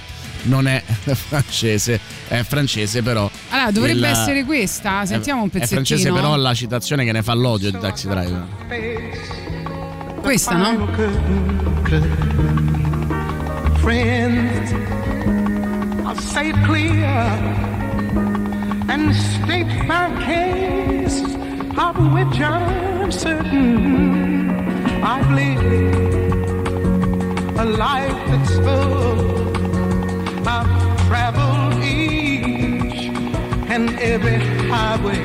non 0.47 0.67
è 0.67 0.83
francese, 1.15 1.99
è 2.29 2.43
francese 2.43 3.03
però. 3.03 3.31
Allora, 3.51 3.71
dovrebbe 3.71 3.99
il- 3.99 4.05
essere 4.05 4.45
questa. 4.45 5.05
Sentiamo 5.07 5.43
un 5.43 5.49
È 5.49 5.51
pezzettino. 5.53 5.85
francese 5.85 6.13
però 6.13 6.37
la 6.37 6.55
citazione 6.55 7.05
che 7.05 7.13
ne 7.13 7.23
fa 7.23 7.35
l'odio 7.35 7.71
di 7.71 7.79
Taxi 7.79 8.07
Driver. 8.09 8.47
Questa, 10.21 10.57
no? 10.57 10.89
Friends, 13.85 14.73
I'll 16.07 16.17
say 16.17 16.49
it 16.49 16.57
clear 16.65 17.05
and 18.93 19.15
state 19.15 19.73
my 19.87 20.09
case 20.25 21.21
of 21.77 21.95
which 22.15 22.41
I'm 22.41 23.13
certain 23.13 25.05
I've 25.05 25.31
lived 25.31 25.75
a 27.59 27.65
life 27.67 28.21
that's 28.31 28.55
full. 28.65 30.49
I've 30.49 30.73
traveled 31.07 31.85
each 31.85 33.13
and 33.69 33.91
every 33.99 34.39
highway 34.73 35.25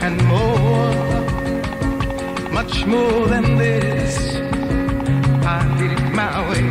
and 0.00 0.16
more, 0.32 0.94
much 2.50 2.86
more 2.86 3.26
than 3.26 3.58
this. 3.58 4.36
I 5.44 5.76
did 5.78 5.92
it 5.92 6.14
my 6.14 6.48
way. 6.48 6.67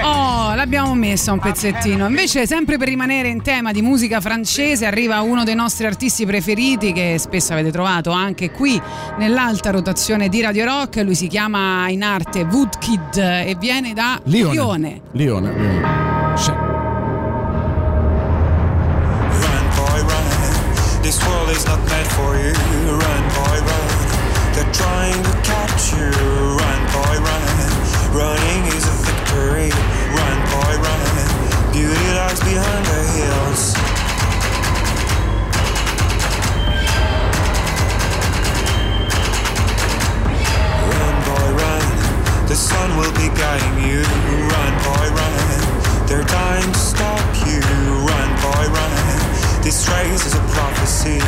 Oh, 0.00 0.54
l'abbiamo 0.54 0.94
messa 0.94 1.32
un 1.32 1.38
pezzettino. 1.38 2.06
Invece, 2.06 2.46
sempre 2.46 2.78
per 2.78 2.88
rimanere 2.88 3.28
in 3.28 3.42
tema 3.42 3.72
di 3.72 3.82
musica 3.82 4.20
francese, 4.22 4.86
arriva 4.86 5.20
uno 5.20 5.44
dei 5.44 5.54
nostri 5.54 5.84
artisti 5.84 6.24
preferiti 6.24 6.92
che 6.92 7.16
spesso 7.18 7.52
avete 7.52 7.70
trovato 7.70 8.10
anche 8.10 8.50
qui 8.50 8.80
nell'alta 9.18 9.70
rotazione 9.70 10.28
di 10.30 10.40
Radio 10.40 10.64
Rock. 10.64 11.02
Lui 11.02 11.14
si 11.14 11.26
chiama 11.26 11.88
in 11.90 12.02
arte 12.02 12.42
Woodkid 12.42 13.16
e 13.16 13.54
viene 13.58 13.92
da 13.92 14.18
Lione. 14.24 14.52
Lione. 14.52 15.00
Lione. 15.12 15.52
Lione. 15.52 16.36
Cioè, 16.38 16.54
Run, 19.34 19.68
boy, 19.76 20.00
run. 20.00 21.02
This 21.02 21.22
world 21.26 21.50
is 21.50 21.64
not 21.66 21.78
meant 21.90 22.06
for 22.12 22.34
you. 22.36 22.52
Run. 22.96 23.31
Behind 32.52 32.84
the 32.84 33.02
hills. 33.16 33.62
Run, 40.92 41.16
boy, 41.28 41.48
run. 41.62 41.86
The 42.48 42.54
sun 42.54 42.88
will 42.98 43.14
be 43.22 43.28
guiding 43.40 43.76
you. 43.88 44.02
Run, 44.52 44.72
boy, 44.84 45.06
run. 45.20 45.48
They're 46.06 46.28
dying 46.28 46.70
to 46.70 46.82
stop 46.92 47.24
you. 47.48 47.62
Run, 48.10 48.30
boy, 48.44 48.64
run. 48.76 49.04
This 49.64 49.88
race 49.88 50.26
is 50.26 50.34
a 50.34 50.44
prophecy. 50.52 51.20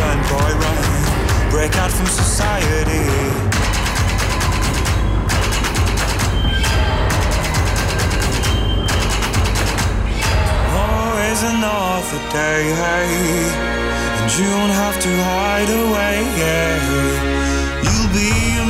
Run, 0.00 0.18
boy, 0.32 0.50
run. 0.64 1.50
Break 1.50 1.76
out 1.76 1.90
from 1.90 2.06
society. 2.06 3.04
Always 11.42 11.54
another 11.54 12.20
day, 12.30 12.68
and 14.20 14.30
you 14.36 14.44
don't 14.44 14.68
have 14.68 15.00
to 15.00 15.08
hide 15.08 15.70
away. 15.70 16.20
You'll 17.82 18.12
be 18.12 18.28
a 18.58 18.66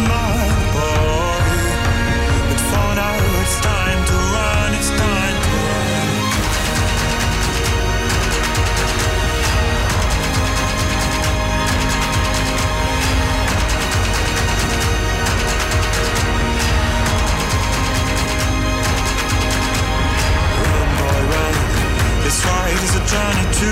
Ride 22.47 22.83
is 22.83 22.95
a 22.97 23.05
journey 23.05 23.47
to 23.61 23.69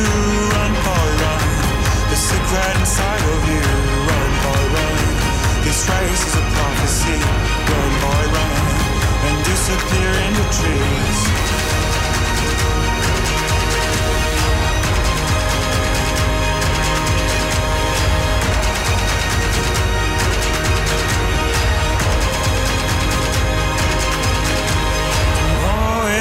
run, 0.53 0.73
boy, 0.85 1.09
run. 1.25 1.47
The 2.11 2.17
secret 2.17 2.75
inside 2.81 3.25
of 3.35 3.41
you. 3.49 3.65
Run, 4.09 4.33
boy, 4.45 4.65
run. 4.77 4.99
This 5.65 5.89
race 5.89 6.25
is 6.29 6.35
a 6.37 6.45
prophecy. 6.53 7.19
Run, 7.71 7.93
boy, 8.05 8.25
run. 8.37 8.57
And 9.29 9.37
disappear 9.45 10.13
in 10.27 10.33
the 10.41 10.47
trees. 10.59 11.38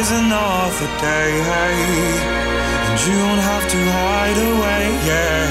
Always 0.08 0.26
another 0.26 0.88
day, 1.02 1.32
hey, 1.52 1.76
and 2.88 2.98
you 3.06 3.12
don't 3.12 3.44
have 3.44 3.70
to 3.70 3.78
hide 3.92 4.40
away, 4.40 4.86
yeah. 5.04 5.44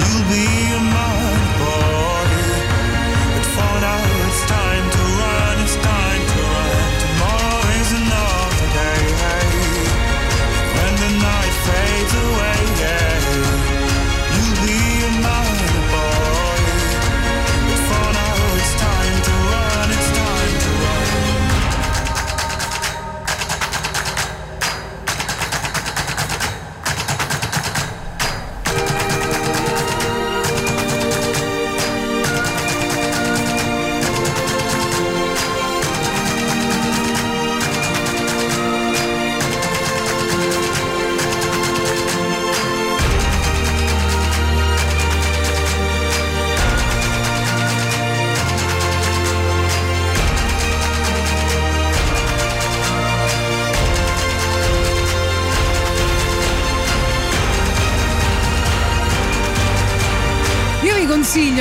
You'll 0.00 0.26
be 0.26 0.83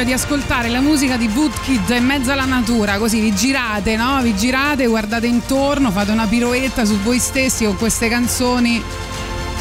di 0.03 0.13
ascoltare 0.13 0.69
la 0.69 0.81
musica 0.81 1.17
di 1.17 1.27
Woodkid 1.27 1.89
in 1.89 2.05
mezzo 2.05 2.31
alla 2.31 2.45
natura, 2.45 2.97
così 2.97 3.19
vi 3.19 3.33
girate, 3.33 3.95
no? 3.95 4.21
Vi 4.21 4.35
girate, 4.35 4.85
guardate 4.85 5.27
intorno, 5.27 5.91
fate 5.91 6.11
una 6.11 6.25
piroetta 6.25 6.85
su 6.85 6.99
voi 6.99 7.19
stessi 7.19 7.65
con 7.65 7.77
queste 7.77 8.09
canzoni 8.09 8.83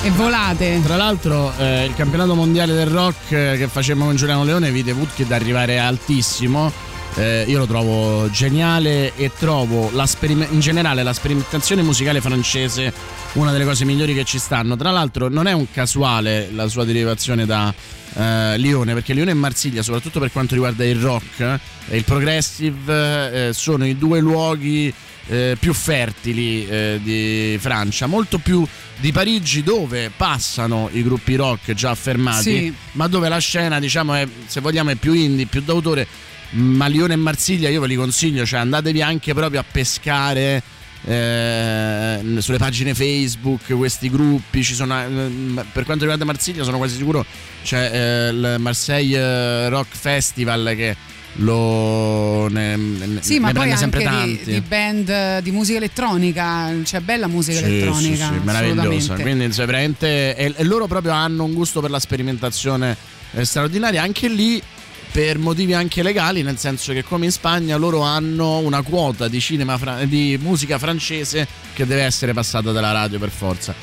e 0.03 0.11
volate. 0.11 0.81
Tra 0.83 0.97
l'altro 0.97 1.53
eh, 1.59 1.85
il 1.85 1.95
campionato 1.95 2.35
mondiale 2.35 2.75
del 2.75 2.87
rock 2.87 3.31
eh, 3.31 3.57
che 3.57 3.69
facevamo 3.69 4.07
con 4.07 4.17
Giuliano 4.17 4.45
Leone 4.45 4.71
vide 4.71 4.93
Woodkid 4.93 5.31
arrivare 5.31 5.79
altissimo. 5.79 6.73
Eh, 7.15 7.45
io 7.47 7.59
lo 7.59 7.67
trovo 7.67 8.31
geniale 8.31 9.15
e 9.17 9.31
trovo 9.39 9.91
in 9.93 10.61
generale 10.61 11.03
la 11.03 11.13
sperimentazione 11.13 11.83
musicale 11.83 12.21
francese 12.21 12.93
una 13.35 13.51
delle 13.53 13.65
cose 13.65 13.85
migliori 13.85 14.15
che 14.15 14.25
ci 14.25 14.39
stanno. 14.39 14.77
Tra 14.77 14.91
l'altro 14.91 15.29
non 15.29 15.47
è 15.47 15.53
un 15.53 15.67
casuale 15.71 16.51
la 16.53 16.69
sua 16.69 16.85
derivazione 16.85 17.47
da 17.47 17.73
eh, 18.15 18.59
Lione, 18.59 18.93
perché 18.93 19.15
Lione 19.15 19.31
e 19.31 19.35
Marsiglia, 19.35 19.83
soprattutto 19.83 20.21
per 20.21 20.31
quanto 20.31 20.55
riguarda 20.55 20.85
il 20.85 20.97
rock 20.97 21.41
e 21.89 21.97
il 21.97 22.05
progressive, 22.05 23.49
eh, 23.49 23.53
sono 23.53 23.87
i 23.87 23.97
due 23.97 24.21
luoghi 24.21 24.93
eh, 25.29 25.57
più 25.59 25.73
fertili 25.73 26.67
eh, 26.67 27.01
di 27.03 27.57
Francia, 27.61 28.07
molto 28.07 28.39
più 28.39 28.67
di 28.99 29.13
Parigi 29.13 29.63
dove 29.63 30.11
passano 30.15 30.91
i 30.93 31.03
gruppi 31.03 31.35
rock 31.37 31.73
già 31.73 31.91
affermati, 31.91 32.43
Sì. 32.43 32.75
ma 32.93 33.07
dove 33.09 33.29
la 33.29 33.39
scena 33.39 33.79
diciamo 33.81 34.15
è, 34.15 34.29
se 34.47 34.61
vogliamo 34.61 34.91
è 34.91 34.95
più 34.97 35.13
indie, 35.15 35.47
più 35.47 35.63
d'autore, 35.63 36.07
ma 36.51 36.87
Lione 36.87 37.15
e 37.15 37.17
Marsiglia 37.17 37.71
io 37.71 37.81
ve 37.81 37.87
li 37.87 37.97
consiglio, 37.97 38.45
cioè 38.45 38.61
andatevi 38.61 39.01
anche 39.01 39.33
proprio 39.33 39.61
a 39.61 39.65
pescare 39.71 40.63
eh, 41.05 42.21
sulle 42.39 42.59
pagine 42.59 42.95
Facebook 42.95 43.75
questi 43.77 44.09
gruppi 44.11 44.63
ci 44.63 44.75
sono 44.75 45.01
eh, 45.01 45.65
per 45.73 45.85
quanto 45.85 46.05
riguarda 46.05 46.25
Marsiglia 46.25 46.63
sono 46.65 46.77
quasi 46.79 46.97
sicuro 46.97 47.25
c'è 47.63 47.91
eh, 47.93 48.29
il 48.31 48.57
Marseille 48.59 49.19
eh, 49.19 49.69
Rock 49.69 49.97
Festival 49.97 50.73
che 50.77 50.97
lo 51.37 52.47
ne, 52.49 52.77
ne- 52.77 53.19
Sì, 53.23 53.35
ne 53.35 53.41
ma 53.41 53.53
poi 53.53 53.75
sempre 53.77 54.01
di, 54.01 54.05
tanti 54.05 54.45
di 54.45 54.61
band 54.61 55.09
eh, 55.09 55.41
di 55.43 55.51
musica 55.51 55.79
elettronica, 55.79 56.71
c'è 56.85 57.01
bella 57.01 57.27
musica 57.27 57.59
Sì, 57.59 57.65
elettronica. 57.65 58.27
sì, 58.27 58.35
sì, 58.35 58.45
meravigliosa. 58.45 59.15
Quindi 59.15 59.45
insomma, 59.45 59.67
veramente 59.67 60.37
e, 60.37 60.53
e 60.55 60.65
loro 60.65 60.87
proprio 60.87 61.13
hanno 61.13 61.45
un 61.45 61.55
gusto 61.55 61.81
per 61.81 61.89
la 61.91 61.99
sperimentazione 62.01 62.95
straordinaria. 63.41 64.03
Anche 64.03 64.29
lì 64.29 64.63
per 65.13 65.39
motivi 65.39 65.75
anche 65.75 66.03
legali, 66.03 66.43
nel 66.43 66.59
senso 66.59 66.95
che 66.95 67.05
come 67.05 67.27
in 67.27 67.33
Spagna 67.33 67.77
loro 67.77 68.01
hanno 68.01 68.59
una 68.59 68.81
quota 68.81 69.29
di 69.29 69.41
cinema 69.41 69.79
di 70.05 70.39
musica 70.41 70.79
francese 70.79 71.47
che 71.75 71.87
deve 71.87 72.03
essere 72.03 72.33
passata 72.33 72.73
dalla 72.73 72.93
radio 72.93 73.19
per 73.19 73.29
forza. 73.29 73.75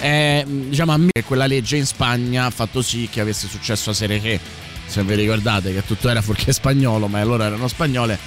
Eh, 0.00 0.44
diciamo 0.46 0.92
a 0.92 0.98
me 0.98 1.08
che 1.10 1.24
quella 1.24 1.46
legge 1.46 1.76
in 1.78 1.86
Spagna 1.86 2.44
ha 2.44 2.50
fatto 2.50 2.82
sì 2.82 3.08
che 3.10 3.20
avesse 3.20 3.48
successo 3.48 3.90
a 3.90 3.94
Serie 3.94 4.20
che, 4.20 4.38
se 4.86 5.02
vi 5.02 5.14
ricordate 5.14 5.72
che 5.72 5.84
tutto 5.86 6.10
era 6.10 6.20
fuorché 6.20 6.52
spagnolo, 6.52 7.08
ma 7.08 7.18
allora 7.18 7.46
erano 7.46 7.66
spagnole 7.66 8.18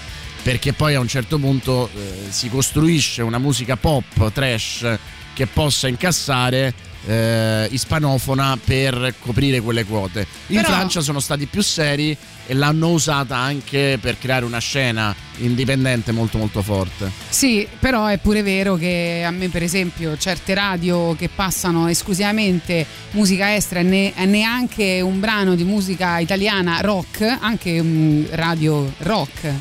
perché 0.42 0.74
poi 0.74 0.96
a 0.96 1.00
un 1.00 1.08
certo 1.08 1.38
punto 1.38 1.90
eh, 1.94 2.32
si 2.32 2.50
costruisce 2.50 3.22
una 3.22 3.38
musica 3.38 3.76
pop, 3.76 4.32
trash 4.32 4.98
che 5.34 5.46
possa 5.46 5.88
incassare 5.88 6.74
eh, 7.08 7.68
ispanofona 7.72 8.58
per 8.64 9.16
coprire 9.20 9.62
quelle 9.62 9.86
quote. 9.86 10.28
In 10.48 10.58
Però- 10.62 10.68
Francia 10.74 11.02
sono 11.02 11.20
stati 11.20 11.46
più 11.46 11.62
seri 11.62 12.16
e 12.46 12.54
l'hanno 12.54 12.90
usata 12.90 13.36
anche 13.38 13.98
per 14.02 14.18
creare 14.20 14.46
una 14.46 14.60
scena 14.60 15.16
indipendente 15.38 16.12
molto 16.12 16.38
molto 16.38 16.62
forte. 16.62 17.10
Sì, 17.30 17.68
però 17.80 18.08
è 18.08 18.18
pure 18.18 18.42
vero 18.42 18.76
che 18.76 19.24
a 19.26 19.32
me 19.32 19.50
per 19.50 19.64
esempio 19.64 20.18
certe 20.18 20.54
radio 20.54 21.16
che 21.16 21.30
passano 21.30 21.88
esclusivamente 21.88 22.86
musica 23.12 23.54
estera 23.56 23.80
e 23.82 23.84
ne- 23.84 24.14
neanche 24.26 25.02
un 25.02 25.20
brano 25.20 25.56
di 25.56 25.64
musica 25.64 26.20
italiana 26.20 26.80
rock, 26.82 27.38
anche 27.40 28.26
radio 28.32 28.92
rock, 29.00 29.54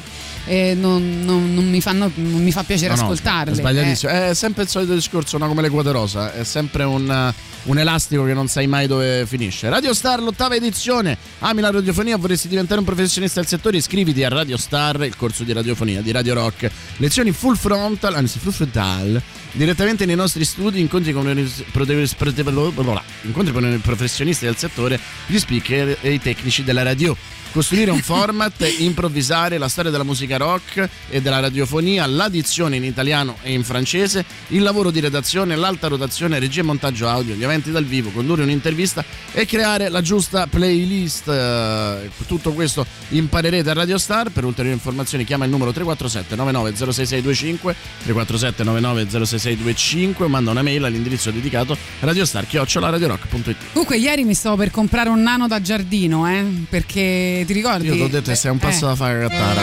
eh, 0.47 0.75
non, 0.75 1.23
non- 1.25 1.55
non 1.55 1.69
mi 1.69 1.81
fanno, 1.81 2.11
non 2.15 2.43
mi 2.43 2.53
fa 2.53 2.63
piacere 2.63 2.95
No, 2.95 3.01
no, 3.01 3.07
ascoltarle. 3.07 3.53
È 3.53 3.57
sbagliatissimo. 3.57 4.13
È 4.13 4.35
sempre 4.35 4.63
il 4.63 4.69
solito 4.69 4.95
discorso, 4.95 5.39
no? 5.39 5.49
come 5.49 5.63
le 5.63 5.71
quote 5.71 5.91
rosa. 5.91 6.33
È 6.33 6.45
sempre 6.45 6.85
un, 6.85 7.33
un 7.65 7.79
elastico 7.79 8.25
che 8.25 8.35
non 8.35 8.49
sai 8.49 8.67
mai 8.67 8.87
dove 8.87 9.27
finisce. 9.27 9.69
Radio 9.69 9.93
Star, 9.93 10.21
l'ottava 10.21 10.55
edizione. 10.55 11.19
Ami 11.41 11.61
la 11.61 11.71
radiofonia? 11.71 12.17
Vorresti 12.17 12.49
diventare 12.49 12.81
un 12.81 12.87
professionista 12.87 13.41
del 13.41 13.49
settore? 13.49 13.77
Iscriviti 13.77 14.23
a 14.25 14.29
Radio 14.29 14.57
Star, 14.57 15.03
il 15.05 15.17
corso 15.17 15.45
di 15.45 15.53
radiofonia 15.53 16.01
di 16.01 16.13
Radio 16.13 16.35
Rock. 16.35 16.71
Lezioni 16.99 17.33
full 17.33 17.57
frontal, 17.57 18.15
anzi 18.15 18.39
full 18.39 18.53
frontal. 18.53 19.21
Direttamente 19.53 20.07
nei 20.07 20.17
nostri 20.17 20.45
studi, 20.45 20.81
incontri 20.81 21.13
con 21.13 21.27
i 21.37 23.79
professionisti 23.79 24.45
del 24.45 24.57
settore, 24.57 25.01
gli 25.27 25.39
speaker 25.39 25.99
e 26.01 26.13
i 26.13 26.21
tecnici 26.21 26.63
della 26.63 26.83
radio. 26.83 27.17
Costruire 27.57 27.91
un 27.91 28.03
format, 28.03 28.71
improvvisare 28.81 29.57
la 29.57 29.69
storia 29.69 29.91
della 29.91 30.05
musica 30.05 30.37
rock 30.37 30.87
e 31.09 31.23
della 31.23 31.41
radiofonia, 31.41 32.05
l'addizione 32.05 32.77
in 32.77 32.85
italiano 32.85 33.39
e 33.41 33.53
in 33.53 33.65
francese, 33.65 34.27
il 34.49 34.61
lavoro 34.61 34.91
di 34.91 35.01
redazione, 35.01 35.57
l'alta 35.57 35.89
rotazione, 35.89 36.39
regia 36.39 36.61
e 36.61 36.65
montaggio 36.65 37.09
audio, 37.09 37.35
gli 37.35 37.43
eventi 37.43 37.71
dal 37.71 37.87
vivo, 37.87 38.11
condurre 38.11 38.43
un'intervista 38.43 39.03
e 39.33 39.47
creare 39.47 39.89
la 39.89 40.03
giusta 40.03 40.47
playlist. 40.47 41.29
Eh, 41.29 42.11
Tutto 42.27 42.53
questo 42.53 42.85
imparerete 43.09 43.71
a 43.71 43.73
Radio 43.73 43.97
Star. 43.97 44.29
Per 44.29 44.45
ulteriori 44.45 44.77
informazioni 44.77 45.25
chiama 45.25 45.47
il 45.47 45.51
numero 45.51 45.73
347 45.73 46.37
990665 46.37 47.75
347 48.05 48.65
990665 48.65 50.25
o 50.27 50.29
manda 50.29 50.51
una 50.51 50.61
mail 50.61 50.85
all'indirizzo 50.85 51.31
dedicato 51.31 51.75
radiostar@radiorock.it. 52.01 53.57
Comunque 53.73 53.97
ieri 53.97 54.25
mi 54.25 54.35
stavo 54.35 54.57
per 54.57 54.71
comprare 54.71 55.09
un 55.09 55.23
nano 55.23 55.49
da 55.49 55.63
giardino, 55.63 56.29
eh, 56.29 56.45
perché 56.69 57.45
ti 57.47 57.53
ricordi? 57.55 57.87
Io 57.87 57.95
ti 57.95 58.03
ho 58.03 58.09
detto 58.09 58.31
che 58.31 58.37
sei 58.37 58.51
un 58.51 58.59
passo 58.59 58.85
Eh. 58.85 58.89
da 58.89 58.95
fare 58.97 59.21
Cattara. 59.29 59.63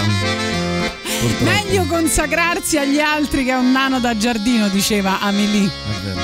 Purtroppo. 1.20 1.44
Meglio 1.44 1.86
consacrarsi 1.86 2.78
agli 2.78 3.00
altri 3.00 3.46
che 3.46 3.52
a 3.52 3.60
un 3.60 3.72
nano 3.72 4.00
da 4.00 4.18
giardino, 4.18 4.68
diceva 4.70 5.20
Amelie. 5.20 5.68
È 5.68 6.04
vero. 6.04 6.22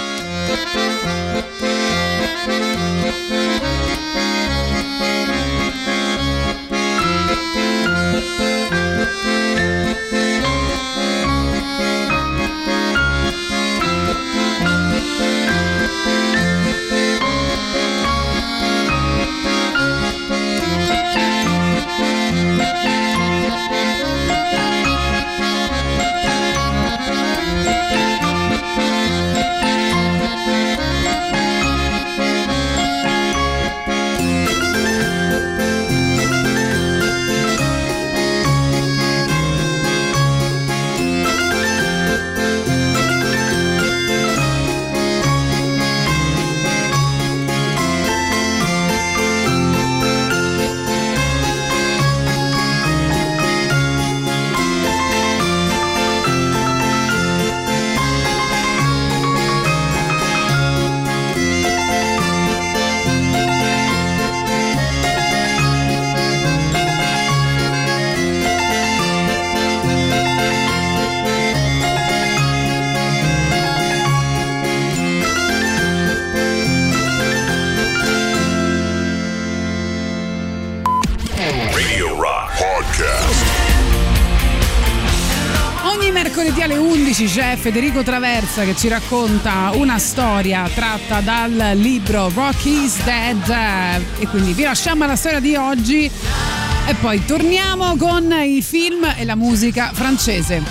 Federico 87.60 88.04
Traversa 88.04 88.64
che 88.64 88.74
ci 88.74 88.88
racconta 88.88 89.72
una 89.74 90.00
storia 90.00 90.68
tratta 90.74 91.20
dal 91.20 91.78
libro 91.78 92.32
Rock 92.34 92.66
is 92.66 93.04
Dead 93.04 94.02
e 94.18 94.28
quindi 94.28 94.54
vi 94.54 94.64
lasciamo 94.64 95.04
alla 95.04 95.18
storia 95.18 95.42
di 95.42 95.56
oggi 95.56 96.06
e 96.06 96.94
poi 97.02 97.26
torniamo 97.26 97.98
con 97.98 98.32
i 98.32 98.62
film 98.62 99.14
e 99.18 99.26
la 99.26 99.36
musica 99.36 99.92
francese. 99.94 100.64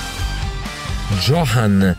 Johann 1.20 1.90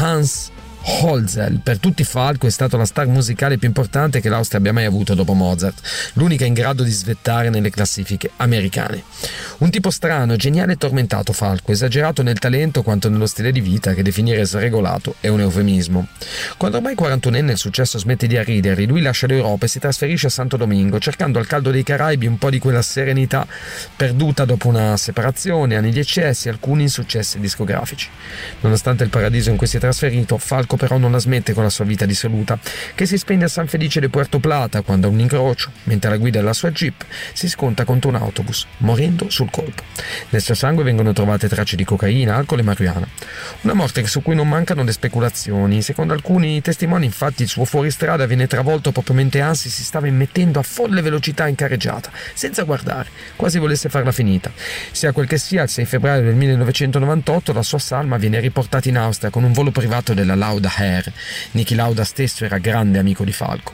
Hans 0.00 0.50
Holzel, 0.90 1.60
per 1.62 1.78
tutti 1.78 2.02
Falco 2.02 2.46
è 2.46 2.50
stata 2.50 2.78
la 2.78 2.86
star 2.86 3.06
musicale 3.06 3.58
più 3.58 3.68
importante 3.68 4.20
che 4.20 4.30
l'Austria 4.30 4.58
abbia 4.58 4.72
mai 4.72 4.86
avuto 4.86 5.14
dopo 5.14 5.34
Mozart, 5.34 5.80
l'unica 6.14 6.46
in 6.46 6.54
grado 6.54 6.82
di 6.82 6.90
svettare 6.90 7.50
nelle 7.50 7.70
classifiche 7.70 8.30
americane. 8.36 9.02
Un 9.58 9.70
tipo 9.70 9.90
strano, 9.90 10.36
geniale 10.36 10.72
e 10.72 10.76
tormentato 10.76 11.32
Falco, 11.34 11.72
esagerato 11.72 12.22
nel 12.22 12.38
talento 12.38 12.82
quanto 12.82 13.10
nello 13.10 13.26
stile 13.26 13.52
di 13.52 13.60
vita 13.60 13.92
che 13.92 14.02
definire 14.02 14.46
sregolato 14.46 15.16
è 15.20 15.28
un 15.28 15.40
eufemismo. 15.40 16.08
Quando 16.56 16.78
ormai 16.78 16.94
41enne 16.94 17.50
il 17.50 17.58
successo 17.58 17.98
smette 17.98 18.26
di 18.26 18.38
arridergli, 18.38 18.86
lui 18.86 19.02
lascia 19.02 19.26
l'Europa 19.26 19.66
e 19.66 19.68
si 19.68 19.78
trasferisce 19.78 20.28
a 20.28 20.30
Santo 20.30 20.56
Domingo, 20.56 20.98
cercando 20.98 21.38
al 21.38 21.46
caldo 21.46 21.70
dei 21.70 21.82
Caraibi 21.82 22.26
un 22.26 22.38
po' 22.38 22.48
di 22.48 22.58
quella 22.58 22.82
serenità 22.82 23.46
perduta 23.94 24.46
dopo 24.46 24.68
una 24.68 24.96
separazione, 24.96 25.76
anni 25.76 25.90
di 25.90 26.00
eccessi 26.00 26.48
e 26.48 26.50
alcuni 26.50 26.82
insuccessi 26.82 27.38
discografici. 27.38 28.08
Nonostante 28.60 29.04
il 29.04 29.10
paradiso 29.10 29.50
in 29.50 29.56
cui 29.56 29.66
si 29.66 29.76
è 29.76 29.80
trasferito, 29.80 30.38
Falco 30.38 30.76
però 30.78 30.96
non 30.96 31.12
la 31.12 31.18
smette 31.18 31.52
con 31.52 31.62
la 31.62 31.68
sua 31.68 31.84
vita 31.84 32.06
dissoluta, 32.06 32.58
che 32.94 33.04
si 33.04 33.18
spende 33.18 33.44
a 33.44 33.48
San 33.48 33.66
Felice 33.66 34.00
de 34.00 34.08
Puerto 34.08 34.38
Plata 34.38 34.80
quando 34.80 35.08
a 35.08 35.10
un 35.10 35.18
incrocio, 35.18 35.70
mentre 35.84 36.08
alla 36.08 36.16
guida 36.16 36.38
della 36.38 36.54
sua 36.54 36.70
jeep, 36.70 37.04
si 37.34 37.48
sconta 37.50 37.84
contro 37.84 38.08
un 38.08 38.16
autobus, 38.16 38.66
morendo 38.78 39.28
sul 39.28 39.50
colpo. 39.50 39.82
Nel 40.30 40.40
suo 40.40 40.54
sangue 40.54 40.84
vengono 40.84 41.12
trovate 41.12 41.48
tracce 41.48 41.76
di 41.76 41.84
cocaina, 41.84 42.36
alcol 42.36 42.60
e 42.60 42.62
marijuana. 42.62 43.06
Una 43.62 43.74
morte 43.74 44.06
su 44.06 44.22
cui 44.22 44.34
non 44.34 44.48
mancano 44.48 44.84
le 44.84 44.92
speculazioni. 44.92 45.82
Secondo 45.82 46.14
alcuni 46.14 46.62
testimoni, 46.62 47.04
infatti, 47.04 47.42
il 47.42 47.48
suo 47.48 47.64
fuoristrada 47.64 48.26
viene 48.26 48.46
travolto 48.46 48.92
proprio 48.92 49.14
mentre 49.14 49.40
Ansi 49.40 49.68
si 49.68 49.82
stava 49.82 50.06
immettendo 50.06 50.58
a 50.58 50.62
folle 50.62 51.02
velocità 51.02 51.48
in 51.48 51.56
carreggiata, 51.56 52.10
senza 52.34 52.62
guardare, 52.62 53.08
quasi 53.36 53.58
volesse 53.58 53.88
farla 53.88 54.12
finita. 54.12 54.50
Sia 54.92 55.12
quel 55.12 55.26
che 55.26 55.38
sia, 55.38 55.64
il 55.64 55.68
6 55.68 55.84
febbraio 55.84 56.22
del 56.22 56.34
1998 56.34 57.52
la 57.52 57.62
sua 57.62 57.78
salma 57.78 58.16
viene 58.16 58.40
riportata 58.40 58.88
in 58.88 58.96
Austria 58.96 59.30
con 59.30 59.42
un 59.42 59.52
volo 59.52 59.70
privato 59.70 60.14
della 60.14 60.34
Lauda 60.34 60.67
Air. 60.76 61.12
Niki 61.52 61.74
Lauda 61.74 62.04
stesso 62.04 62.44
era 62.44 62.58
grande 62.58 62.98
amico 62.98 63.24
di 63.24 63.32
Falco. 63.32 63.72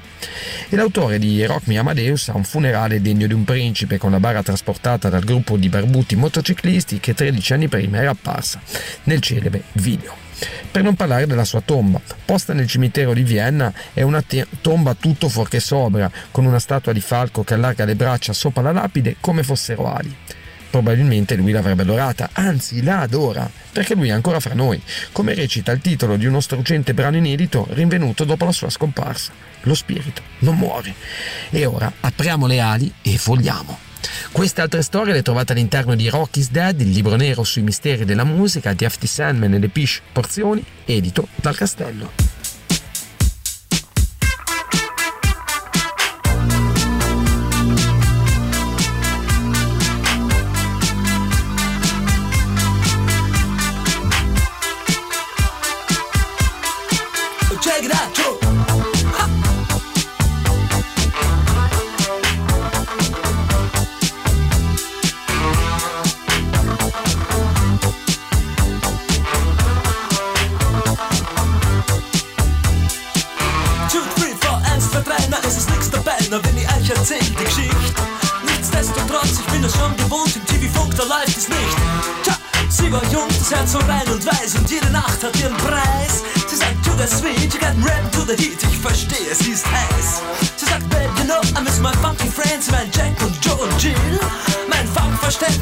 E 0.69 0.77
l'autore 0.77 1.19
di 1.19 1.45
Rock 1.45 1.67
Me 1.67 1.79
Amadeus 1.79 2.29
ha 2.29 2.37
un 2.37 2.45
funerale 2.45 3.01
degno 3.01 3.27
di 3.27 3.35
un 3.35 3.45
principe 3.45 3.99
con 3.99 4.11
la 4.11 4.21
bara 4.21 4.43
trasportata 4.43 5.09
dal 5.09 5.25
gruppo 5.25 5.57
di 5.57 5.69
barbuti 5.69 6.17
motociclisti 6.17 7.01
che 7.01 7.15
13 7.15 7.53
anni 7.53 7.69
prima 7.69 7.99
era 7.99 8.11
apparsa 8.11 8.61
nel 9.05 9.21
celebre 9.21 9.65
video. 9.73 10.23
Per 10.71 10.83
non 10.83 10.97
parlare 10.97 11.27
della 11.27 11.45
sua 11.45 11.61
tomba, 11.61 12.01
posta 12.25 12.53
nel 12.53 12.67
cimitero 12.67 13.13
di 13.13 13.23
Vienna, 13.23 13.73
è 13.93 14.03
una 14.03 14.21
te- 14.23 14.47
tomba 14.61 14.95
tutto 14.95 15.29
fuorché 15.29 15.61
sobria, 15.61 16.11
con 16.31 16.45
una 16.45 16.59
statua 16.59 16.93
di 16.93 17.01
falco 17.01 17.45
che 17.45 17.55
allarga 17.55 17.85
le 17.85 17.95
braccia 17.95 18.33
sopra 18.33 18.63
la 18.63 18.73
lapide 18.73 19.17
come 19.21 19.45
fossero 19.45 19.93
ali. 19.93 20.15
Probabilmente 20.75 21.37
lui 21.37 21.53
l'avrebbe 21.53 21.83
adorata, 21.83 22.31
anzi 22.33 22.83
la 22.83 23.03
adora, 23.03 23.49
perché 23.71 23.95
lui 23.95 24.09
è 24.09 24.11
ancora 24.11 24.41
fra 24.41 24.55
noi, 24.55 24.83
come 25.13 25.33
recita 25.33 25.71
il 25.71 25.81
titolo 25.81 26.17
di 26.17 26.27
uno 26.27 26.41
struggente 26.41 26.95
brano 26.95 27.17
inedito 27.17 27.69
rinvenuto 27.71 28.25
dopo 28.25 28.45
la 28.45 28.51
sua 28.51 28.71
scomparsa. 28.71 29.31
Lo 29.63 29.75
spirito 29.77 30.21
non 30.41 30.57
muore. 30.57 30.93
E 31.51 31.65
ora 31.65 31.93
apriamo 32.01 32.49
le 32.49 32.59
ali 32.59 32.93
e 33.03 33.17
vogliamo. 33.25 33.79
Queste 34.33 34.63
altre 34.63 34.83
storie 34.83 35.13
le 35.13 35.23
trovate 35.23 35.53
all'interno 35.53 35.95
di 35.95 36.09
Rock 36.09 36.39
is 36.39 36.51
Dead, 36.51 36.81
il 36.81 36.91
libro 36.91 37.15
nero 37.15 37.45
sui 37.45 37.63
misteri 37.63 38.05
della 38.05 38.25
musica 38.25 38.73
di 38.73 38.85
F.T. 38.85 39.05
Sandman 39.05 39.55
e 39.55 39.61
le 39.61 39.69
Pish 39.69 40.03
Porzioni, 40.11 40.65
edito 40.87 41.29
dal 41.37 41.55
Castello. 41.55 42.11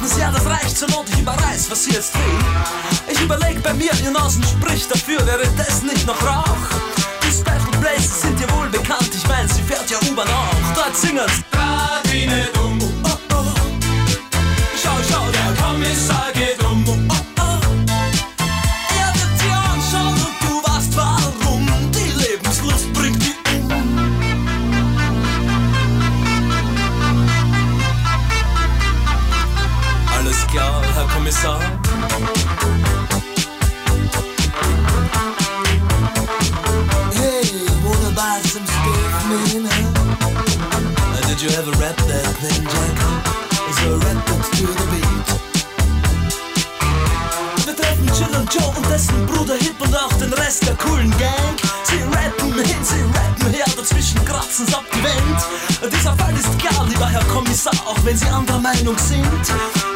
Funkverständnis, 0.02 0.18
ja, 0.18 0.30
das 0.30 0.46
reicht 0.46 0.76
zur 0.76 0.88
Not, 0.90 1.08
ich 1.10 1.20
überreiß, 1.20 1.70
was 1.70 1.84
sie 1.84 1.92
jetzt 1.92 2.14
will. 2.14 3.12
Ich 3.12 3.20
überleg 3.20 3.62
bei 3.62 3.72
mir, 3.74 3.90
ihr 4.02 4.10
Nasen 4.10 4.42
spricht 4.42 4.90
dafür, 4.90 5.24
wäre 5.26 5.46
das 5.56 5.82
nicht 5.82 6.06
noch 6.06 6.20
Rauch? 6.22 6.56
Die 7.22 7.30
Special 7.30 7.80
Places 7.80 8.22
sind 8.22 8.38
dir 8.38 8.50
wohl 8.52 8.68
bekannt, 8.68 9.10
ich 9.14 9.26
mein, 9.28 9.48
sie 9.48 9.62
fährt 9.62 9.88
ja 9.90 9.98
U-Bahn 10.10 10.28
auch. 10.28 10.74
Dort 10.74 10.96
singen's. 10.96 11.32
Radine 11.52 12.48
dumm. 12.54 12.78
Oh, 13.04 13.08
oh. 13.32 13.44
Schau, 14.82 14.96
schau, 15.08 15.24
der 15.30 15.62
Kommissar 15.62 16.31
Herr 31.02 31.10
Kommissar. 31.10 31.58
Hey, 37.12 37.42
wanna 37.84 38.10
buy 38.14 38.38
some 38.44 38.66
stuff, 38.66 39.26
man? 39.28 39.64
Huh? 39.66 39.88
Uh, 41.10 41.20
did 41.26 41.42
you 41.42 41.50
ever 41.58 41.72
rap 41.82 41.96
that 42.06 42.26
thing, 42.38 42.62
Jack? 42.72 42.94
So 43.78 43.98
rap 43.98 44.30
it 44.30 44.42
to 44.56 44.66
the 44.78 44.86
beat. 44.92 45.26
Wir 47.66 47.74
treffen 47.74 48.06
Jill 48.06 48.34
und 48.38 48.54
Joe 48.54 48.72
und 48.76 48.86
dessen 48.88 49.26
Bruder 49.26 49.56
Hip 49.56 49.80
und 49.80 49.96
auch 49.96 50.12
den 50.14 50.32
Rest 50.32 50.41
der 50.60 50.74
coolen 50.74 51.10
Gang. 51.18 51.56
Sie 51.84 52.02
rappen 52.02 52.52
hin, 52.54 52.82
sie 52.82 53.00
rappen 53.16 53.52
her, 53.52 53.64
dazwischen 53.76 54.24
kratzen's 54.24 54.74
abgewend. 54.74 55.40
Dieser 55.90 56.14
Fall 56.16 56.34
ist 56.34 56.58
klar, 56.58 56.86
lieber 56.88 57.08
Herr 57.08 57.24
Kommissar, 57.24 57.72
auch 57.86 57.98
wenn 58.04 58.16
Sie 58.16 58.26
anderer 58.26 58.58
Meinung 58.58 58.96
sind. 58.98 59.24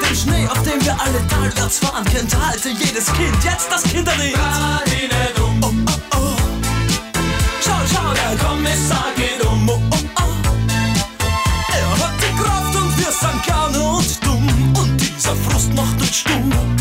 Den 0.03 0.17
Schnee, 0.17 0.47
auf 0.49 0.63
dem 0.63 0.83
wir 0.85 0.97
alle 1.01 1.27
talwärts 1.29 1.79
fahren, 1.79 2.05
kennt 2.05 2.35
heute 2.35 2.71
jedes 2.71 3.07
Kind. 3.13 3.37
Jetzt 3.45 3.71
das 3.71 3.83
Kinderlied. 3.83 4.37
Oh, 4.37 5.61
oh, 5.63 5.73
oh. 6.13 6.37
Schau, 7.65 7.81
schau, 7.93 8.15
der 8.15 8.37
Kommissar 8.39 9.07
geht 9.17 9.45
um. 9.45 9.69
Oh, 9.69 9.81
oh, 9.91 9.97
oh. 10.21 10.23
Er 11.73 11.91
hat 12.05 12.15
die 12.21 12.43
Kraft 12.43 12.77
und 12.77 12.99
wir 12.99 13.13
sind 13.13 13.43
gerne 13.45 13.79
und 13.81 14.25
dumm. 14.25 14.75
Und 14.79 15.01
dieser 15.01 15.37
Frust 15.37 15.73
macht 15.75 16.01
uns 16.01 16.17
stumm. 16.17 16.76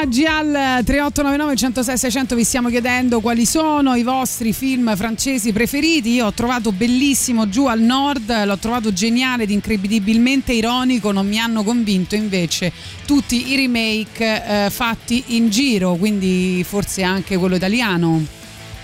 Messaggi 0.00 0.24
al 0.24 0.82
3899 0.82 1.56
106 1.56 1.98
600 1.98 2.34
vi 2.34 2.44
stiamo 2.44 2.70
chiedendo 2.70 3.20
quali 3.20 3.44
sono 3.44 3.94
i 3.96 4.02
vostri 4.02 4.54
film 4.54 4.96
francesi 4.96 5.52
preferiti. 5.52 6.12
Io 6.12 6.26
ho 6.26 6.32
trovato 6.32 6.72
bellissimo 6.72 7.50
giù 7.50 7.66
al 7.66 7.80
nord, 7.80 8.46
l'ho 8.46 8.56
trovato 8.56 8.94
geniale 8.94 9.42
ed 9.42 9.50
incredibilmente 9.50 10.54
ironico, 10.54 11.12
non 11.12 11.28
mi 11.28 11.38
hanno 11.38 11.62
convinto 11.62 12.14
invece 12.14 12.72
tutti 13.04 13.52
i 13.52 13.56
remake 13.56 14.64
eh, 14.66 14.70
fatti 14.70 15.22
in 15.36 15.50
giro, 15.50 15.96
quindi 15.96 16.64
forse 16.66 17.02
anche 17.02 17.36
quello 17.36 17.56
italiano. 17.56 18.24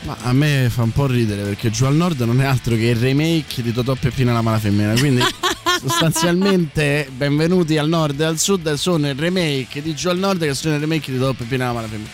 Ma 0.03 0.19
a 0.21 0.33
me 0.35 0.69
fa 0.71 0.83
un 0.83 0.93
po' 0.93 1.07
ridere 1.07 1.43
perché 1.43 1.71
giù 1.71 1.87
al 1.87 1.95
nord 1.95 2.21
non 2.21 2.43
è 2.43 2.45
altro 2.45 2.75
che 2.75 2.89
il 2.89 2.97
remake 2.97 3.63
di 3.63 3.73
Totò 3.73 3.95
Peppino 3.95 4.33
e 4.33 4.35
la 4.35 4.43
mala 4.43 4.59
femmina. 4.59 4.93
Quindi 4.93 5.23
sostanzialmente 5.81 7.09
benvenuti 7.15 7.79
al 7.79 7.89
nord 7.89 8.21
e 8.21 8.25
al 8.25 8.39
sud 8.39 8.73
sono 8.75 9.09
il 9.09 9.15
remake 9.15 9.81
di 9.83 9.95
giù 9.95 10.09
al 10.09 10.19
nord 10.19 10.43
che 10.43 10.55
sono 10.55 10.75
il 10.75 10.81
remake 10.81 11.13
di 11.13 11.19
Totò 11.19 11.33
Peppino 11.33 11.63
e 11.63 11.67
la 11.67 11.73
mala 11.73 11.89
femmina. 11.89 12.11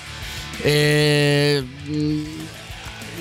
E, 0.60 1.64
mm, 1.88 2.24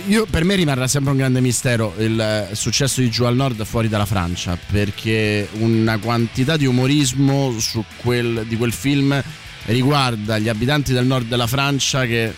io, 0.08 0.26
per 0.26 0.44
me 0.44 0.56
rimarrà 0.56 0.88
sempre 0.88 1.12
un 1.12 1.18
grande 1.18 1.42
mistero 1.42 1.94
il 1.98 2.20
eh, 2.20 2.56
successo 2.56 3.02
di 3.02 3.10
giù 3.10 3.26
al 3.26 3.36
nord 3.36 3.64
fuori 3.66 3.88
dalla 3.88 4.06
Francia 4.06 4.58
perché 4.72 5.48
una 5.54 5.98
quantità 6.00 6.58
di 6.58 6.66
umorismo 6.66 7.56
quel, 7.98 8.46
di 8.48 8.58
quel 8.58 8.74
film 8.74 9.22
riguarda 9.66 10.40
gli 10.40 10.50
abitanti 10.50 10.94
del 10.94 11.06
nord 11.06 11.28
della 11.28 11.48
Francia 11.48 12.06
che 12.06 12.34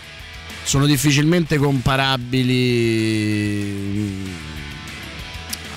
sono 0.63 0.85
difficilmente 0.85 1.57
comparabili 1.57 4.42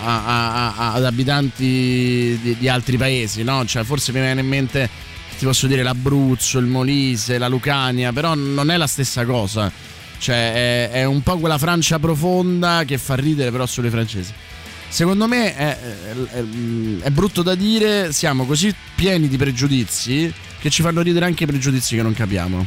a- 0.02 0.74
a- 0.76 0.92
ad 0.94 1.04
abitanti 1.04 2.38
di, 2.42 2.56
di 2.58 2.68
altri 2.68 2.96
paesi, 2.96 3.42
no? 3.42 3.64
Cioè, 3.64 3.84
forse 3.84 4.12
mi 4.12 4.20
viene 4.20 4.40
in 4.40 4.46
mente, 4.48 4.88
ti 5.38 5.44
posso 5.44 5.66
dire, 5.66 5.82
l'Abruzzo, 5.82 6.58
il 6.58 6.66
Molise, 6.66 7.38
la 7.38 7.48
Lucania, 7.48 8.12
però 8.12 8.34
non 8.34 8.70
è 8.70 8.76
la 8.76 8.86
stessa 8.86 9.24
cosa. 9.24 9.70
Cioè, 10.18 10.88
è, 10.88 10.90
è 10.90 11.04
un 11.04 11.22
po' 11.22 11.38
quella 11.38 11.58
Francia 11.58 11.98
profonda 11.98 12.84
che 12.86 12.96
fa 12.98 13.14
ridere, 13.14 13.50
però 13.50 13.66
solo 13.66 13.86
i 13.88 13.90
francesi. 13.90 14.32
Secondo 14.88 15.26
me 15.26 15.54
è- 15.54 15.78
è- 15.78 16.44
è 17.02 17.10
brutto 17.10 17.42
da 17.42 17.54
dire, 17.54 18.12
siamo 18.12 18.46
così 18.46 18.74
pieni 18.94 19.28
di 19.28 19.36
pregiudizi 19.36 20.32
che 20.58 20.70
ci 20.70 20.80
fanno 20.82 21.02
ridere 21.02 21.26
anche 21.26 21.44
i 21.44 21.46
pregiudizi 21.46 21.96
che 21.96 22.02
non 22.02 22.14
capiamo. 22.14 22.64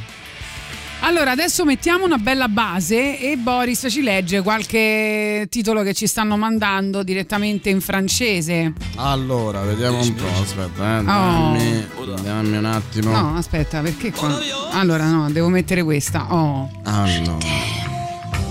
Allora, 1.02 1.32
adesso 1.32 1.64
mettiamo 1.64 2.04
una 2.06 2.18
bella 2.18 2.50
base 2.50 3.20
e 3.20 3.38
Boris 3.38 3.88
ci 3.90 4.02
legge 4.02 4.42
qualche 4.42 5.48
titolo 5.50 5.82
che 5.82 5.94
ci 5.94 6.08
stanno 6.08 6.36
mandando 6.36 7.04
direttamente 7.04 7.70
in 7.70 7.80
francese. 7.80 8.74
Allora, 8.96 9.62
vediamo 9.62 10.02
un 10.02 10.14
po'. 10.14 10.28
Aspetta, 10.28 11.00
eh. 11.00 11.04
Dammi, 11.04 11.88
dammi 12.22 12.58
un 12.58 12.66
attimo. 12.66 13.12
No, 13.12 13.38
aspetta, 13.38 13.80
perché 13.82 14.12
qua? 14.12 14.38
Allora, 14.72 15.08
no, 15.08 15.32
devo 15.32 15.48
mettere 15.48 15.84
questa. 15.84 16.34
Oh. 16.34 16.70
Allora. 16.84 17.38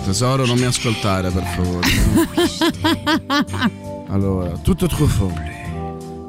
Tesoro, 0.04 0.46
non 0.46 0.58
mi 0.58 0.64
ascoltare, 0.64 1.30
per 1.30 1.44
favore. 1.44 1.86
allora, 4.08 4.56
tutto 4.62 4.86
trop 4.86 5.06
fort. 5.06 5.56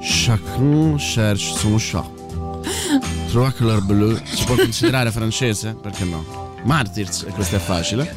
Chacun 0.01 0.97
cherche 0.97 1.43
son 1.43 1.78
chat. 1.80 2.18
Trova 3.30 3.51
couleur 3.51 3.82
bleu. 3.84 4.20
Si 4.24 4.43
può 4.45 4.55
considerare 4.55 5.12
francese? 5.12 5.76
Perché 5.80 6.03
no? 6.03 6.57
Martyrs, 6.64 7.24
e 7.28 7.32
questo 7.32 7.55
è 7.55 7.60
facile. 7.60 8.16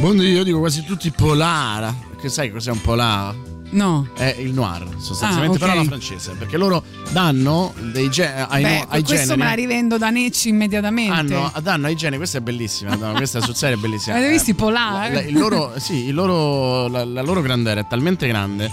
Buon 0.00 0.20
io 0.20 0.42
dico 0.44 0.58
quasi 0.58 0.84
tutti 0.84 1.10
polar. 1.10 1.94
Che 2.20 2.28
sai 2.28 2.50
cos'è 2.50 2.70
un 2.70 2.80
polar? 2.80 3.34
No. 3.68 4.08
È 4.16 4.34
il 4.38 4.52
noir, 4.52 4.86
sostanzialmente, 4.98 5.46
Ah, 5.46 5.50
ok. 5.54 5.58
però 5.58 5.72
alla 5.72 5.84
francese. 5.84 6.32
Perché 6.38 6.56
loro 6.56 6.82
danno 7.10 7.72
dei 7.92 8.08
ge- 8.10 8.32
ai, 8.32 8.62
Beh, 8.62 8.68
no- 8.78 8.86
ai 8.88 9.02
questo 9.02 9.14
generi. 9.14 9.38
me 9.40 9.44
la 9.44 9.52
rivendo 9.54 9.98
da 9.98 10.10
Necci 10.10 10.48
immediatamente. 10.50 11.34
Hanno, 11.34 11.52
danno 11.62 11.86
ai 11.86 11.96
generi, 11.96 12.18
questa 12.18 12.38
è 12.38 12.40
bellissima, 12.40 12.94
no, 12.94 13.12
questa 13.12 13.40
sul 13.40 13.54
serio 13.56 13.76
è 13.76 13.80
bellissima. 13.80 14.16
Avete 14.16 14.30
visto 14.30 14.50
i 14.50 14.52
Eh, 14.52 14.56
polar? 14.56 15.12
la- 15.12 15.20
il 15.22 15.36
loro, 15.36 15.72
sì, 15.78 16.06
il 16.06 16.14
loro, 16.14 16.86
la, 16.88 17.04
la 17.04 17.22
loro 17.22 17.40
grandezza 17.42 17.80
è 17.80 17.86
talmente 17.88 18.26
grande 18.28 18.70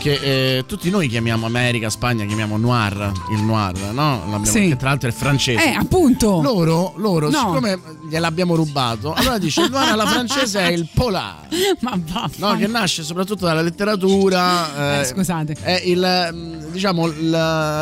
che 0.00 0.56
eh, 0.58 0.64
tutti 0.66 0.88
noi 0.88 1.08
chiamiamo 1.08 1.44
America, 1.44 1.90
Spagna, 1.90 2.24
chiamiamo 2.24 2.56
noir, 2.56 3.12
il 3.36 3.42
noir, 3.42 3.76
no? 3.92 4.20
L'abbiamo- 4.24 4.44
Sì. 4.46 4.68
Che 4.68 4.76
tra 4.76 4.88
l'altro 4.88 5.08
è 5.10 5.12
francese. 5.12 5.62
Eh, 5.62 5.74
appunto. 5.74 6.40
Loro, 6.40 6.94
loro 6.96 7.28
No. 7.28 7.38
siccome 7.38 7.78
gliel'abbiamo 8.08 8.54
rubato, 8.54 9.12
allora 9.12 9.36
dice 9.38 9.60
il 9.62 9.70
noir 9.70 9.90
alla 9.90 10.06
francese 10.06 10.60
è 10.60 10.70
il 10.72 10.88
polar. 10.92 11.46
Ma 11.80 11.98
va. 12.12 12.30
No, 12.36 12.56
che 12.56 12.66
nasce 12.66 13.02
soprattutto 13.02 13.44
dalla 13.44 13.60
letteratura. 13.62 15.00
Eh, 15.00 15.04
scusate. 15.04 15.56
È 15.60 15.82
il, 15.84 16.30
mm, 16.32 16.70
diciamo, 16.72 17.06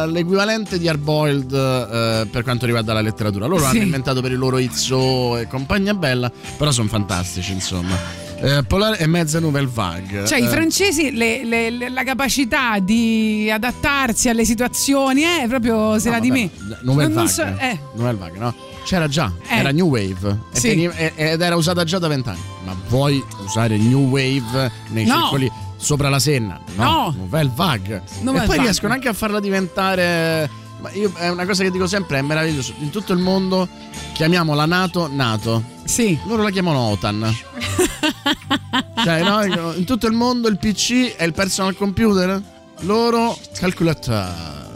l'equivalente 0.07 0.79
di 0.79 0.89
Hardboiled 0.89 1.53
eh, 1.53 2.27
per 2.31 2.43
quanto 2.43 2.67
riguarda 2.67 2.93
la 2.93 3.01
letteratura. 3.01 3.47
Loro 3.47 3.61
Sì. 3.61 3.67
l'hanno 3.75 3.85
inventato 3.85 4.21
per 4.21 4.33
il 4.33 4.39
loro 4.39 4.59
Izzo 4.59 5.37
e 5.37 5.47
compagnia 5.47 5.95
bella, 5.95 6.31
però 6.57 6.71
sono 6.73 6.89
fantastici, 6.89 7.53
insomma. 7.53 8.28
Eh, 8.41 8.63
Polar 8.67 8.97
e 9.01 9.07
mezza 9.07 9.41
nouvelle 9.41 9.69
vague. 9.73 10.25
Cioè, 10.25 10.39
i 10.39 10.45
Eh, 10.45 10.49
francesi, 10.49 11.11
le- 11.13 11.45
le- 11.45 11.71
le- 11.71 11.89
la 11.89 12.05
capacità 12.05 12.79
di 12.79 13.51
adattarsi 13.51 14.29
alle 14.29 14.45
situazioni 14.45 15.23
è 15.23 15.47
proprio 15.49 15.99
se 15.99 16.09
no, 16.09 16.15
la 16.15 16.21
di 16.21 16.31
me. 16.31 16.51
Nouvelle 16.83 17.13
Non- 17.13 17.25
vague. 17.25 17.29
so- 17.31 17.43
eh. 17.59 17.79
Nouvelle 17.95 18.19
vague, 18.19 18.39
no? 18.39 18.55
C'era 18.85 19.09
già, 19.09 19.31
Eh. 19.49 19.57
era 19.59 19.71
New 19.71 19.89
Wave 19.89 20.39
Sì. 20.53 20.89
ed 21.17 21.41
era 21.41 21.57
usata 21.57 21.83
già 21.85 21.99
da 21.99 22.07
vent'anni. 22.09 22.39
Ma 22.65 22.75
vuoi 22.89 23.23
usare 23.45 23.77
New 23.77 24.09
Wave 24.09 24.71
nei 24.91 25.05
No. 25.05 25.15
circoli 25.15 25.51
sopra 25.77 26.09
la 26.09 26.19
Senna? 26.21 26.61
No. 26.77 27.13
Nouvelle 27.17 27.51
vague. 27.55 28.03
Nouvelle 28.21 28.45
e 28.45 28.47
poi 28.47 28.57
vague. 28.57 28.63
riescono 28.63 28.93
anche 28.93 29.09
a 29.09 29.13
farla 29.13 29.41
diventare. 29.41 30.49
Ma 30.81 30.91
io, 30.93 31.13
è 31.17 31.29
una 31.29 31.45
cosa 31.45 31.63
che 31.63 31.71
dico 31.71 31.87
sempre, 31.87 32.19
è 32.19 32.23
meraviglioso. 32.23 32.75
In 32.79 32.91
tutto 32.91 33.13
il 33.13 33.19
mondo 33.19 33.69
chiamiamo 34.13 34.55
la 34.55 34.67
Nato 34.67 35.09
Nato. 35.11 35.63
Sì. 35.85 36.19
Loro 36.27 36.43
la 36.43 36.51
chiamano 36.51 36.79
OTAN. 36.79 37.35
cioè, 39.05 39.23
no, 39.23 39.73
in 39.75 39.85
tutto 39.85 40.07
il 40.07 40.13
mondo 40.13 40.49
il 40.49 40.59
PC 40.59 41.17
è 41.17 41.25
il 41.25 41.33
personal 41.33 41.77
computer. 41.77 42.41
Loro 42.81 43.37
calculator. 43.55 44.68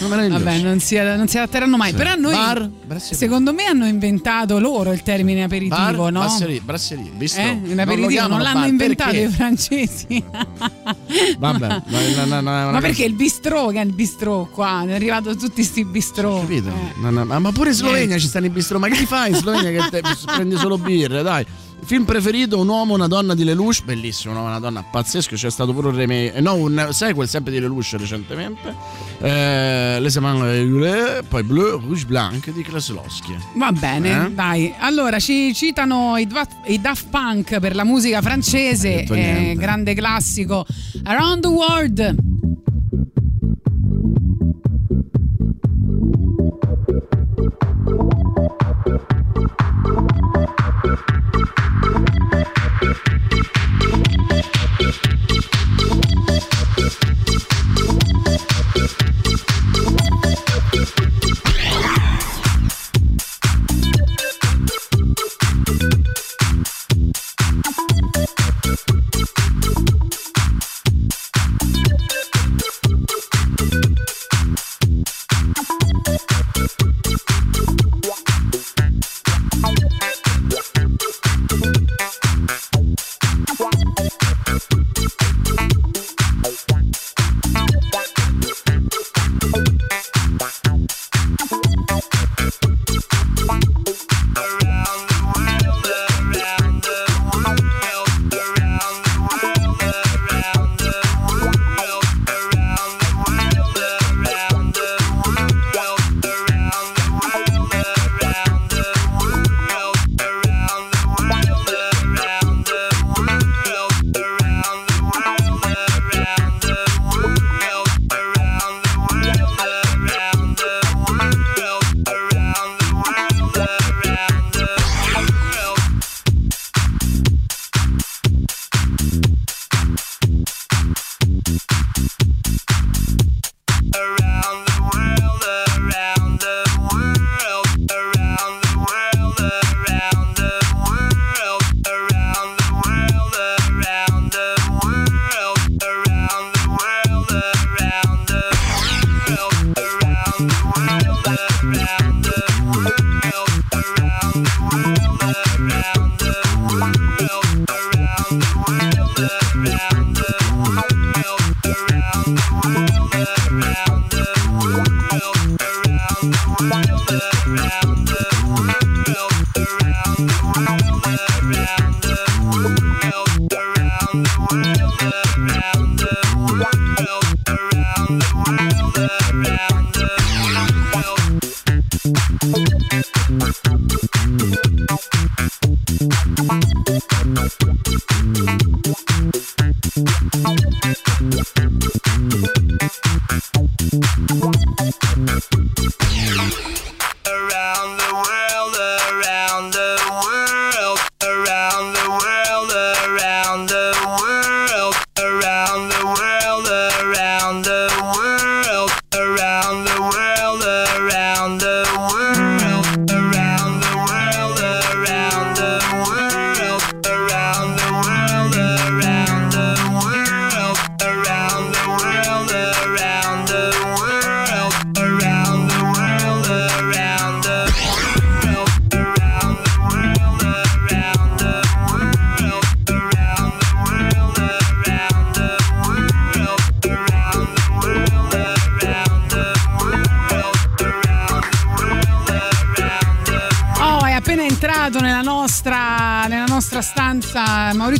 Vabbè, 0.00 0.58
non 0.58 0.80
si, 0.80 0.96
non 0.96 1.28
si 1.28 1.36
adatteranno 1.38 1.76
mai. 1.76 1.90
Sì. 1.90 1.96
Però 1.96 2.14
noi, 2.14 2.34
Bar, 2.34 3.00
secondo 3.00 3.52
me, 3.52 3.64
hanno 3.64 3.86
inventato 3.86 4.58
loro 4.58 4.92
il 4.92 5.02
termine 5.02 5.44
aperitivo, 5.44 6.02
Bar, 6.02 6.12
no? 6.12 6.20
brasserie, 6.20 6.60
brasserie, 6.60 7.10
bistro. 7.10 7.42
Eh? 7.42 7.54
Non 7.54 7.62
lo 7.68 7.74
L'aperitivo 7.74 8.00
non, 8.00 8.08
chiamano 8.08 8.42
l'hanno 8.42 8.60
bar, 8.60 8.68
inventato 8.68 9.10
perché? 9.10 9.26
i 9.26 9.30
francesi. 9.30 10.24
Vabbè, 11.38 11.68
ma, 11.86 12.24
no, 12.24 12.40
no, 12.40 12.40
no, 12.40 12.70
Ma 12.70 12.80
perché 12.80 13.04
il 13.04 13.14
bistrò 13.14 13.68
che 13.68 13.80
è 13.80 13.84
il 13.84 13.92
bistrò 13.92 14.46
qua? 14.46 14.84
È 14.86 14.94
arrivato 14.94 15.36
tutti 15.36 15.62
sti 15.62 15.84
bistrò. 15.84 16.40
Capito? 16.40 16.70
No, 17.00 17.24
ma 17.24 17.52
pure 17.52 17.70
in 17.70 17.74
Slovenia 17.74 18.18
ci 18.18 18.26
stanno 18.26 18.46
i 18.46 18.50
bistro. 18.50 18.78
Ma 18.78 18.88
che 18.88 18.96
ti 18.96 19.06
fai 19.06 19.30
in 19.30 19.36
Slovenia 19.36 19.82
che 19.82 20.00
te- 20.00 20.02
prendi 20.26 20.56
solo 20.56 20.78
birre? 20.78 21.22
Dai. 21.22 21.46
Film 21.82 22.04
preferito: 22.04 22.58
Un 22.58 22.68
uomo, 22.68 22.94
una 22.94 23.06
donna 23.08 23.34
di 23.34 23.44
Lelouch. 23.44 23.84
Bellissimo, 23.84 24.32
un 24.32 24.38
uomo, 24.38 24.50
una 24.50 24.58
donna, 24.60 24.82
pazzesco. 24.82 25.34
C'è 25.34 25.50
stato 25.50 25.72
pure 25.74 25.88
un 25.88 25.96
remake. 25.96 26.32
eh, 26.34 26.40
No, 26.40 26.54
un 26.54 26.88
sequel 26.92 27.28
sempre 27.28 27.52
di 27.52 27.60
Lelouch 27.60 27.94
recentemente. 27.98 28.74
Eh, 29.20 29.98
Les 30.00 30.16
Amants 30.16 31.24
poi 31.28 31.42
Bleu, 31.42 31.80
Rouge 31.80 32.06
Blanc 32.06 32.50
di 32.50 32.62
Kreslowski. 32.62 33.36
Va 33.56 33.70
bene, 33.72 34.26
Eh? 34.26 34.30
dai. 34.30 34.74
Allora, 34.78 35.18
ci 35.18 35.52
citano 35.54 36.16
i, 36.16 36.26
i 36.66 36.80
Daft 36.80 37.06
Punk 37.10 37.58
per 37.58 37.74
la 37.74 37.84
musica 37.84 38.22
francese, 38.22 39.04
eh, 39.04 39.54
grande 39.56 39.94
classico. 39.94 40.64
Around 41.04 41.42
the 41.42 41.48
World. 41.48 42.16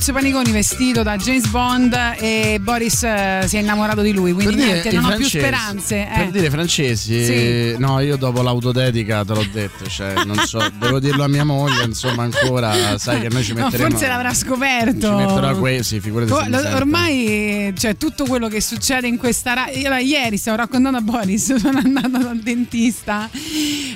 Maurizio 0.05 0.13
Paniconi 0.13 0.53
vestito 0.53 1.03
da 1.03 1.17
James 1.17 1.47
Bond 1.47 1.99
e 2.19 2.59
Boris 2.61 3.05
eh, 3.05 3.45
si 3.47 3.57
è 3.57 3.61
innamorato 3.61 4.03
di 4.03 4.13
lui, 4.13 4.33
quindi 4.35 4.57
Per 4.57 4.65
niente, 4.65 4.93
non 4.93 5.05
ho 5.05 5.17
più 5.17 5.27
francesi- 5.27 5.39
speranze. 5.39 6.09
Per 6.15 6.27
eh. 6.27 6.31
dire 6.31 6.51
francesi, 6.51 7.25
Sì. 7.25 7.75
no, 7.79 8.01
io 8.01 8.17
dopo 8.19 8.43
l'autodedica 8.43 9.25
te 9.25 9.33
l'ho 9.33 9.47
detto, 9.51 9.87
cioè, 9.87 10.13
non 10.27 10.37
so, 10.45 10.63
devo 10.79 10.99
dirlo 11.01 11.25
a 11.25 11.29
mia 11.29 11.45
moglie, 11.45 11.85
insomma, 11.85 12.25
ancora, 12.25 12.99
sai 12.99 13.23
che 13.23 13.29
noi 13.31 13.43
ci 13.43 13.55
No, 13.55 13.65
metteremo. 13.65 13.89
forse 13.89 14.07
l'avrà 14.07 14.35
scoperto. 14.35 15.09
Ci 15.09 15.15
metterò 15.15 15.49
a 15.49 15.55
questi, 15.55 16.01
figurati 16.01 16.31
mi 16.33 16.51
lo- 16.51 16.75
ormai 16.77 17.73
cioè, 17.79 17.97
tutto 17.97 18.27
quello 18.27 18.49
che 18.49 18.61
succede 18.61 19.07
in 19.09 19.17
questa 19.17 19.55
radio. 19.55 19.95
Ieri 19.95 20.37
stavo 20.37 20.59
raccontando 20.59 20.99
a 20.99 21.01
Boris, 21.01 21.55
sono 21.57 21.79
andata 21.83 22.19
dal 22.19 22.39
dentista 22.41 23.31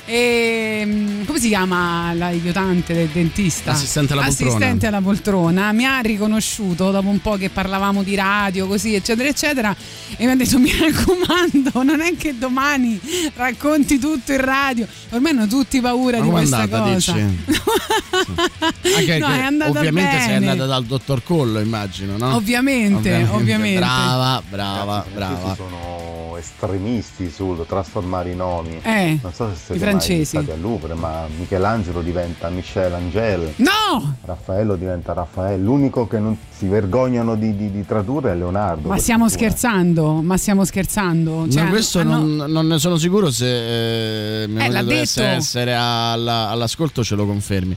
e 0.06 0.82
mm, 0.86 1.24
come 1.26 1.38
si 1.38 1.48
chiama 1.48 2.14
l'aiutante 2.14 2.94
del 2.94 3.09
dentista? 3.09 3.72
Assistente 3.72 4.14
alla 4.14 4.22
poltrona. 4.22 4.50
Assistente 4.54 4.86
alla 4.86 5.00
poltrona. 5.02 5.72
Mi 5.72 5.84
ha 5.84 5.97
riconosciuto 6.01 6.90
dopo 6.90 7.09
un 7.09 7.20
po' 7.20 7.36
che 7.36 7.51
parlavamo 7.51 8.03
di 8.03 8.14
radio, 8.14 8.66
così, 8.66 8.94
eccetera, 8.94 9.28
eccetera. 9.28 9.76
E 10.16 10.24
mi 10.24 10.30
ha 10.32 10.36
detto: 10.36 10.59
Mi 10.59 10.70
raccomando, 10.78 11.82
non 11.82 12.01
è 12.01 12.16
che 12.16 12.36
domani 12.38 13.01
racconti 13.34 13.99
tutto 13.99 14.32
in 14.32 14.40
radio. 14.44 14.86
Ormai 15.11 15.32
hanno 15.32 15.46
tutti 15.46 15.80
paura 15.80 16.18
Ma 16.18 16.24
di 16.24 16.30
questa 16.30 16.59
andata, 16.59 16.82
cosa. 16.92 17.12
dici? 17.12 17.36
Anche 18.96 19.18
No, 19.18 19.26
è 19.28 19.40
andata 19.42 19.70
ovviamente 19.70 20.18
sei 20.20 20.28
bene. 20.38 20.51
andata 20.51 20.66
dal 20.68 20.84
dottor 20.84 21.22
Collo, 21.22 21.61
immagino, 21.61 22.16
no? 22.16 22.34
Ovviamente, 22.34 23.26
ovviamente. 23.30 23.78
Brava, 23.78 24.42
brava, 24.49 25.05
I 25.09 25.12
brava. 25.14 26.17
Estremisti 26.39 27.30
sul 27.30 27.64
trasformare 27.66 28.30
i 28.30 28.36
nomi. 28.36 28.78
Eh, 28.82 29.18
non 29.22 29.32
so 29.32 29.49
se 29.51 29.57
siete 29.57 29.74
i 29.74 29.78
francesi. 29.78 30.36
mai 30.36 30.45
stati 30.45 30.51
al 30.51 30.61
Louvre, 30.61 30.95
ma 30.95 31.26
Michelangelo 31.39 32.01
diventa 32.03 32.49
Michel 32.49 32.93
Angel. 32.95 33.53
No! 33.57 34.16
Raffaello 34.24 34.76
diventa 34.76 35.12
Raffaele. 35.12 35.62
L'unico 35.62 36.07
che 36.07 36.18
non 36.18 36.36
si 36.57 36.66
vergognano 36.66 37.34
di, 37.36 37.57
di- 37.57 37.70
di 37.70 37.84
tradurre 37.86 38.32
è 38.32 38.34
Leonardo. 38.34 38.89
Ma 38.89 38.99
stiamo 38.99 39.28
fortuna. 39.28 39.49
scherzando, 39.51 40.12
ma 40.22 40.36
stiamo 40.36 40.64
scherzando. 40.64 41.47
Cioè, 41.49 41.62
No, 41.64 41.68
questo 41.70 41.99
hanno- 42.01 42.18
non, 42.24 42.51
non 42.51 42.66
ne 42.66 42.78
sono 42.78 42.97
sicuro 42.97 43.30
se 43.30 44.43
eh, 44.43 44.47
mia 44.49 44.64
Eh, 44.66 44.70
dovesse 44.82 45.20
detto. 45.22 45.36
essere 45.36 45.74
alla- 45.74 46.49
all'ascolto 46.49 47.05
ce 47.05 47.14
lo 47.14 47.26
confermi. 47.26 47.76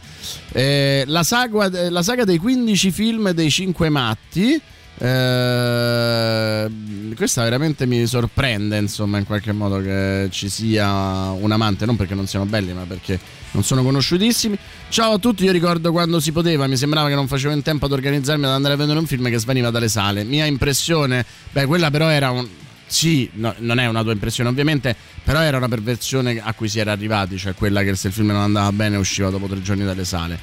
Eh, 0.52 1.04
la, 1.08 1.24
saga, 1.24 1.70
la 1.90 2.04
saga 2.04 2.24
dei 2.24 2.38
15 2.38 2.92
film 2.92 3.30
dei 3.32 3.50
5 3.50 3.90
matti. 3.90 4.62
Eh, 4.98 6.70
questa 7.16 7.44
veramente 7.44 7.86
mi 7.86 8.06
sorprende, 8.06 8.78
insomma, 8.78 9.18
in 9.18 9.26
qualche 9.26 9.52
modo 9.52 9.82
che 9.82 10.28
ci 10.32 10.50
sia 10.50 11.32
un 11.32 11.52
amante, 11.52 11.86
non 11.86 11.96
perché 11.96 12.16
non 12.16 12.28
siano 12.28 12.46
belli, 12.46 12.74
ma 12.74 12.84
perché 12.88 13.20
non 13.52 13.64
sono 13.64 13.84
conosciutissimi. 13.84 14.58
Ciao 14.90 15.14
a 15.14 15.18
tutti, 15.18 15.44
io 15.44 15.52
ricordo 15.52 15.92
quando 15.92 16.20
si 16.20 16.32
poteva, 16.32 16.68
mi 16.68 16.78
sembrava 16.78 17.08
che 17.10 17.16
non 17.16 17.28
facevo 17.28 17.54
in 17.54 17.62
tempo 17.62 17.86
ad 17.86 17.92
organizzarmi 17.92 18.46
ad 18.46 18.52
andare 18.52 18.74
a 18.74 18.78
vedere 18.78 19.00
un 19.00 19.06
film 19.06 19.30
che 19.30 19.38
svaniva 19.38 19.70
dalle 19.70 19.90
sale. 19.90 20.24
Mia 20.24 20.46
impressione, 20.46 21.26
beh, 21.52 21.66
quella 21.66 21.90
però 21.90 22.08
era 22.08 22.32
un 22.32 22.48
sì, 22.92 23.30
no, 23.36 23.56
non 23.60 23.80
è 23.80 23.86
una 23.86 24.04
tua 24.04 24.12
impressione 24.12 24.50
ovviamente, 24.50 24.94
però 25.24 25.40
era 25.40 25.56
una 25.56 25.70
perversione 25.70 26.42
a 26.44 26.54
cui 26.54 26.68
si 26.68 26.78
era 26.78 26.92
arrivati, 26.92 27.38
cioè 27.38 27.54
quella 27.54 27.84
che 27.84 27.96
se 27.96 28.08
il 28.08 28.14
film 28.14 28.28
non 28.28 28.42
andava 28.42 28.70
bene 28.74 28.98
usciva 28.98 29.30
dopo 29.30 29.48
tre 29.48 29.62
giorni 29.62 29.86
dalle 29.86 30.04
sale. 30.04 30.38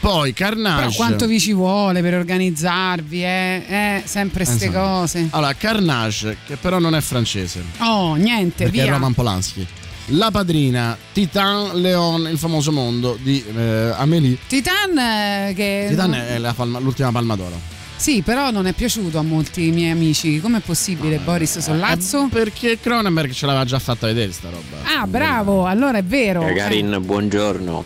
Poi 0.00 0.32
Carnage. 0.32 0.80
Però 0.80 0.90
quanto 0.96 1.26
vi 1.26 1.38
ci 1.38 1.52
vuole 1.52 2.00
per 2.00 2.14
organizzarvi, 2.14 3.22
eh? 3.22 3.64
Eh, 3.68 4.02
sempre 4.04 4.44
ste 4.46 4.66
Esatto. 4.68 4.78
cose. 4.78 5.28
Allora, 5.30 5.52
Carnage, 5.54 6.38
che 6.46 6.56
però 6.56 6.78
non 6.78 6.94
è 6.94 7.00
francese, 7.00 7.62
Oh, 7.78 8.14
niente, 8.14 8.64
perché 8.64 8.80
è 8.80 8.84
via. 8.84 8.92
Roman 8.92 9.12
Polanski. 9.12 9.66
La 10.12 10.30
padrina, 10.30 10.96
Titan 11.12 11.72
Leon, 11.80 12.26
il 12.30 12.38
famoso 12.38 12.72
mondo 12.72 13.16
di 13.22 13.44
eh, 13.56 13.92
Amélie. 13.96 14.38
Titan 14.48 14.98
eh, 14.98 15.52
che 15.54 15.86
Titan 15.90 16.14
è 16.14 16.38
la 16.38 16.52
palma- 16.54 16.78
l'ultima 16.80 17.12
palma 17.12 17.36
d'oro. 17.36 17.60
Sì, 17.96 18.22
però 18.22 18.50
non 18.50 18.66
è 18.66 18.72
piaciuto 18.72 19.18
a 19.18 19.22
molti 19.22 19.70
miei 19.70 19.90
amici. 19.90 20.40
Com'è 20.40 20.60
possibile, 20.60 21.18
Boris 21.18 21.58
Sollazzo? 21.58 22.24
Eh, 22.24 22.28
Perché 22.30 22.80
Cronenberg 22.80 23.30
ce 23.32 23.44
l'aveva 23.44 23.66
già 23.66 23.78
fatta 23.78 24.06
vedere 24.06 24.32
sta 24.32 24.48
roba. 24.48 24.78
Ah, 24.98 25.06
bravo, 25.06 25.66
allora 25.66 25.98
è 25.98 26.02
vero. 26.02 26.42
Eh, 26.46 26.52
Eh, 26.52 26.54
Karin, 26.54 26.96
buongiorno. 27.02 27.84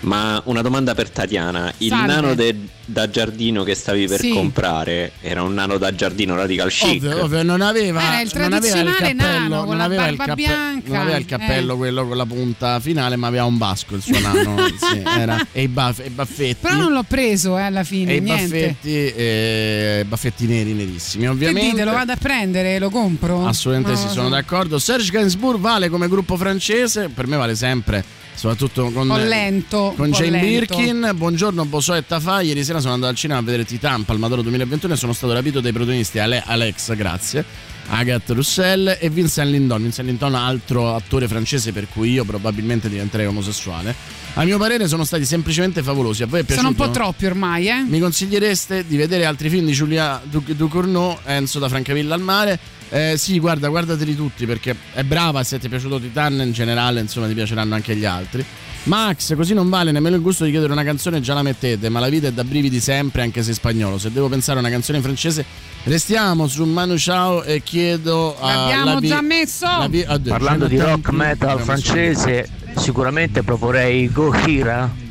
Ma 0.00 0.40
una 0.44 0.62
domanda 0.62 0.94
per 0.94 1.10
Tatiana: 1.10 1.72
il 1.78 1.88
Salve. 1.88 2.06
nano 2.06 2.34
de- 2.34 2.56
da 2.84 3.10
giardino 3.10 3.64
che 3.64 3.74
stavi 3.74 4.06
per 4.06 4.20
Sì. 4.20 4.30
comprare 4.30 5.12
era 5.20 5.42
un 5.42 5.52
nano 5.52 5.76
da 5.76 5.92
giardino 5.94 6.34
radical 6.36 6.70
chic? 6.70 7.02
Ovvio, 7.04 7.24
ovvio, 7.24 7.42
non 7.42 7.60
aveva, 7.60 8.00
Era 8.00 8.20
il 8.20 8.30
non 8.32 8.44
aveva 8.44 8.56
il 8.56 8.60
tradizionale 8.62 8.96
cappello, 9.16 9.22
nano 9.38 9.56
con 9.58 9.66
non 9.68 9.76
la 9.78 9.84
aveva 9.84 10.06
il 10.06 10.16
barba 10.16 10.24
cappe- 10.32 10.42
bianca, 10.42 10.88
non 10.92 10.96
aveva 11.00 11.16
il 11.16 11.22
eh. 11.22 11.26
cappello 11.26 11.76
quello 11.76 12.06
con 12.08 12.16
la 12.16 12.24
punta 12.26 12.80
finale, 12.80 13.16
ma 13.16 13.26
aveva 13.26 13.44
un 13.44 13.58
basco 13.58 13.96
il 13.96 14.02
suo 14.02 14.18
nano. 14.20 14.56
sì, 14.78 15.02
era- 15.04 15.46
e, 15.52 15.62
i 15.62 15.68
baff- 15.68 16.00
e 16.00 16.06
i 16.06 16.10
baffetti. 16.10 16.56
Però 16.60 16.76
non 16.76 16.92
l'ho 16.92 17.02
preso 17.02 17.58
eh, 17.58 17.62
alla 17.62 17.82
fine, 17.84 18.12
e 18.12 18.16
i 18.16 18.20
niente. 18.20 18.48
baffetti, 18.48 19.12
e 19.14 20.04
baffetti 20.06 20.46
neri 20.46 20.72
nerissimi, 20.74 21.28
ovviamente. 21.28 21.70
dite, 21.70 21.84
lo 21.84 21.90
vado 21.92 22.12
a 22.12 22.16
prendere, 22.16 22.78
lo 22.78 22.88
compro? 22.90 23.44
Assolutamente 23.46 23.98
Non 23.98 24.08
sì, 24.08 24.14
sono 24.14 24.28
so. 24.28 24.34
d'accordo. 24.34 24.78
Serge 24.78 25.10
Gainsbourg 25.10 25.58
vale 25.58 25.88
come 25.88 26.08
gruppo 26.08 26.36
francese, 26.36 27.08
per 27.12 27.26
me 27.26 27.36
vale 27.36 27.54
sempre, 27.56 28.02
soprattutto 28.38 28.90
con, 28.92 29.08
lento. 29.08 29.92
con 29.96 30.12
Jane 30.12 30.30
lento. 30.30 30.76
Birkin. 30.76 31.10
Buongiorno 31.16 31.64
Bosò 31.64 31.96
e 31.96 32.06
Tafà. 32.06 32.40
Ieri 32.40 32.62
sera 32.62 32.78
sono 32.78 32.94
andato 32.94 33.10
al 33.10 33.18
cinema 33.18 33.40
a 33.40 33.42
vedere 33.42 33.64
Titan 33.64 34.04
Palmadoro 34.04 34.42
2021 34.42 34.94
e 34.94 34.96
sono 34.96 35.12
stato 35.12 35.32
rapito 35.32 35.60
dai 35.60 35.72
protagonisti 35.72 36.20
Ale- 36.20 36.42
Alex, 36.46 36.94
grazie. 36.94 37.44
Agathe 37.90 38.34
Roussel 38.34 38.98
e 39.00 39.10
Vincent 39.10 39.50
Lindon. 39.50 39.82
Vincent 39.82 40.06
Lindon, 40.06 40.34
altro 40.36 40.94
attore 40.94 41.26
francese 41.26 41.72
per 41.72 41.88
cui 41.88 42.12
io 42.12 42.24
probabilmente 42.24 42.88
diventerei 42.88 43.26
omosessuale. 43.26 43.94
A 44.34 44.44
mio 44.44 44.56
parere 44.58 44.86
sono 44.86 45.04
stati 45.04 45.24
semplicemente 45.24 45.82
favolosi. 45.82 46.22
A 46.22 46.26
voi 46.26 46.40
è 46.40 46.44
piaciuto? 46.44 46.68
Sono 46.68 46.80
un 46.80 46.86
po' 46.86 46.92
troppi 46.96 47.26
ormai, 47.26 47.66
eh? 47.68 47.82
Mi 47.88 47.98
consigliereste 47.98 48.86
di 48.86 48.96
vedere 48.96 49.24
altri 49.24 49.48
film 49.48 49.64
di 49.64 49.72
Giulia 49.72 50.20
Du- 50.22 50.44
Ducournau, 50.46 51.18
Enzo 51.24 51.58
da 51.58 51.68
Francavilla 51.68 52.14
al 52.14 52.20
mare? 52.20 52.58
Eh, 52.90 53.14
sì, 53.18 53.38
guarda, 53.38 53.68
guardateli 53.68 54.16
tutti 54.16 54.46
perché 54.46 54.74
è 54.94 55.02
brava. 55.02 55.42
Se 55.44 55.58
ti 55.58 55.66
è 55.66 55.68
piaciuto 55.68 56.00
Titan 56.00 56.40
in 56.40 56.52
generale, 56.52 57.00
insomma, 57.00 57.26
ti 57.26 57.34
piaceranno 57.34 57.74
anche 57.74 57.94
gli 57.96 58.04
altri. 58.04 58.44
Max, 58.84 59.34
così 59.34 59.52
non 59.52 59.68
vale 59.68 59.90
nemmeno 59.92 60.16
il 60.16 60.22
gusto 60.22 60.44
di 60.44 60.50
chiedere 60.50 60.72
una 60.72 60.84
canzone, 60.84 61.20
già 61.20 61.34
la 61.34 61.42
mettete. 61.42 61.88
Ma 61.90 62.00
la 62.00 62.08
vita 62.08 62.28
è 62.28 62.32
da 62.32 62.44
brividi 62.44 62.80
sempre, 62.80 63.22
anche 63.22 63.42
se 63.42 63.50
in 63.50 63.54
spagnolo. 63.56 63.98
Se 63.98 64.10
devo 64.10 64.28
pensare 64.28 64.58
a 64.58 64.60
una 64.62 64.70
canzone 64.70 64.98
in 64.98 65.04
francese, 65.04 65.44
restiamo 65.84 66.46
su 66.48 66.64
Manu 66.64 66.94
Chao 66.96 67.42
e 67.42 67.62
chiedo 67.62 68.36
a. 68.40 68.54
L'abbiamo 68.54 68.94
la 68.94 69.00
vi- 69.00 69.08
già 69.08 69.20
messo. 69.20 69.66
la 69.66 69.88
vi- 69.88 70.04
Parlando 70.28 70.66
di 70.66 70.78
rock 70.78 71.10
metal 71.10 71.60
francese, 71.60 72.48
sicuramente 72.76 73.42
proporrei 73.42 74.10
Gojira. 74.10 75.06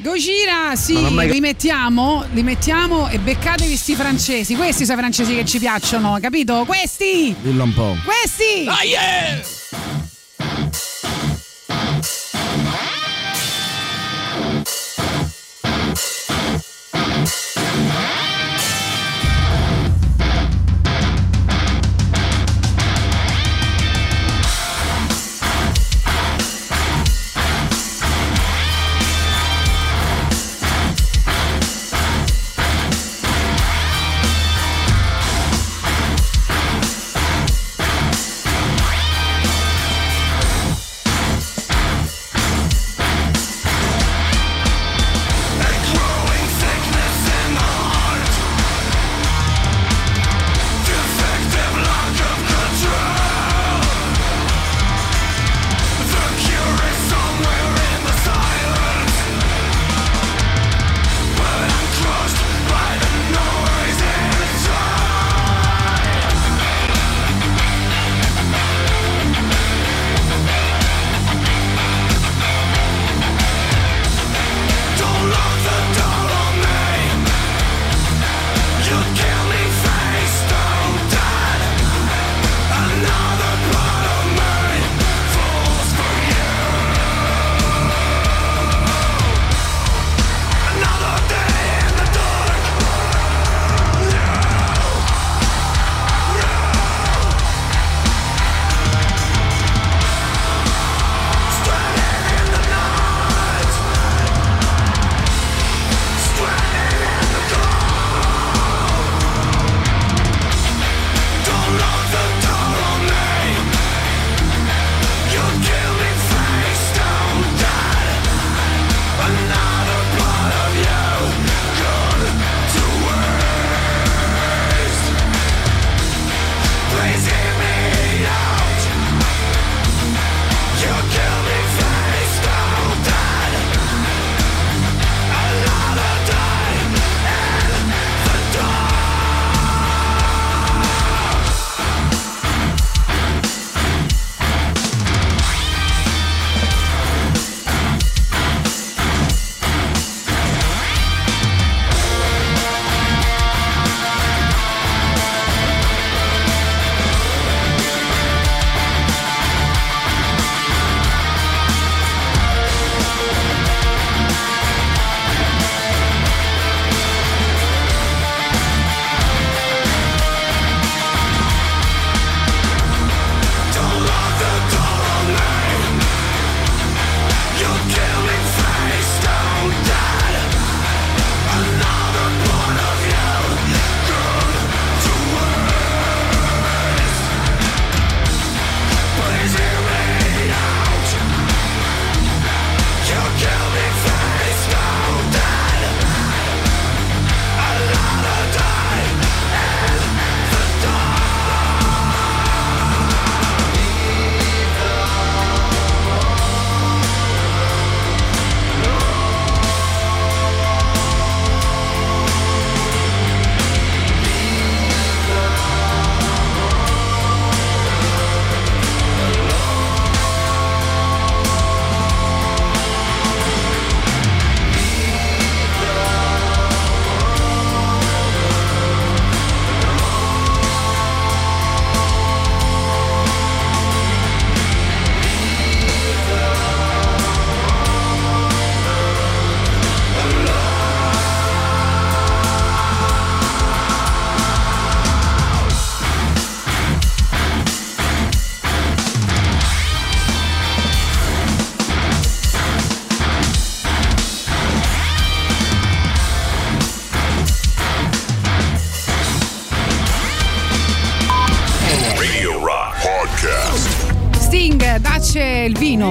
Gojira, 0.00 0.76
sì, 0.76 0.96
mai- 1.10 1.28
li 1.28 1.40
mettiamo, 1.40 2.24
li 2.32 2.44
mettiamo 2.44 3.08
e 3.08 3.18
beccatevi 3.18 3.74
sti 3.74 3.94
francesi. 3.96 4.54
Questi 4.54 4.84
sono 4.84 4.96
i 4.96 5.00
francesi 5.00 5.34
che 5.34 5.44
ci 5.44 5.58
piacciono, 5.58 6.16
capito? 6.20 6.62
Questi! 6.66 7.34
Dillo 7.40 7.64
un 7.64 7.74
po'. 7.74 7.96
Questi! 8.04 8.68
Ah, 8.68 8.84
yeah! 8.84 9.57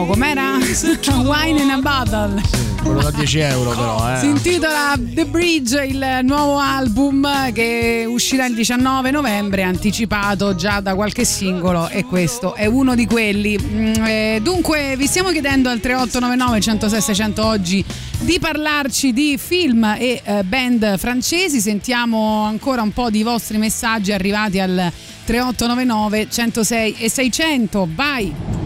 Com'era? 0.06 0.58
Wine 1.24 1.62
in 1.62 1.70
a 1.70 1.80
bottle. 1.80 2.42
Quello 2.82 3.02
da 3.02 3.12
10 3.12 3.40
euro 3.40 3.72
però, 3.72 4.14
eh. 4.14 4.20
Si 4.20 4.28
intitola 4.28 4.94
The 4.98 5.26
Bridge, 5.26 5.84
il 5.84 6.20
nuovo 6.24 6.58
album 6.58 7.52
che 7.52 8.06
uscirà 8.08 8.46
il 8.46 8.56
19 8.56 9.12
novembre, 9.12 9.64
anticipato 9.64 10.56
già 10.56 10.80
da 10.80 10.96
qualche 10.96 11.26
singolo 11.26 11.90
e 11.90 12.06
questo 12.06 12.54
è 12.54 12.66
uno 12.66 12.96
di 12.96 13.06
quelli. 13.06 13.58
Mm, 13.62 13.94
eh, 14.06 14.40
dunque 14.42 14.96
vi 14.96 15.08
stiamo 15.08 15.30
chiedendo 15.30 15.70
al 15.70 15.80
3899 15.80 16.62
106 16.62 17.02
600 17.02 17.46
oggi 17.46 17.84
di 18.20 18.40
parlarci 18.40 19.12
di 19.12 19.38
film 19.38 19.84
e 19.98 20.22
eh, 20.24 20.44
band 20.44 20.98
francesi, 20.98 21.60
sentiamo 21.60 22.44
ancora 22.44 22.82
un 22.82 22.92
po' 22.92 23.10
di 23.10 23.24
vostri 23.24 23.58
messaggi 23.58 24.12
arrivati 24.12 24.60
al 24.60 24.92
3899 25.26 26.28
106 26.30 26.96
e 27.00 27.10
600, 27.10 27.90
vai! 27.94 28.57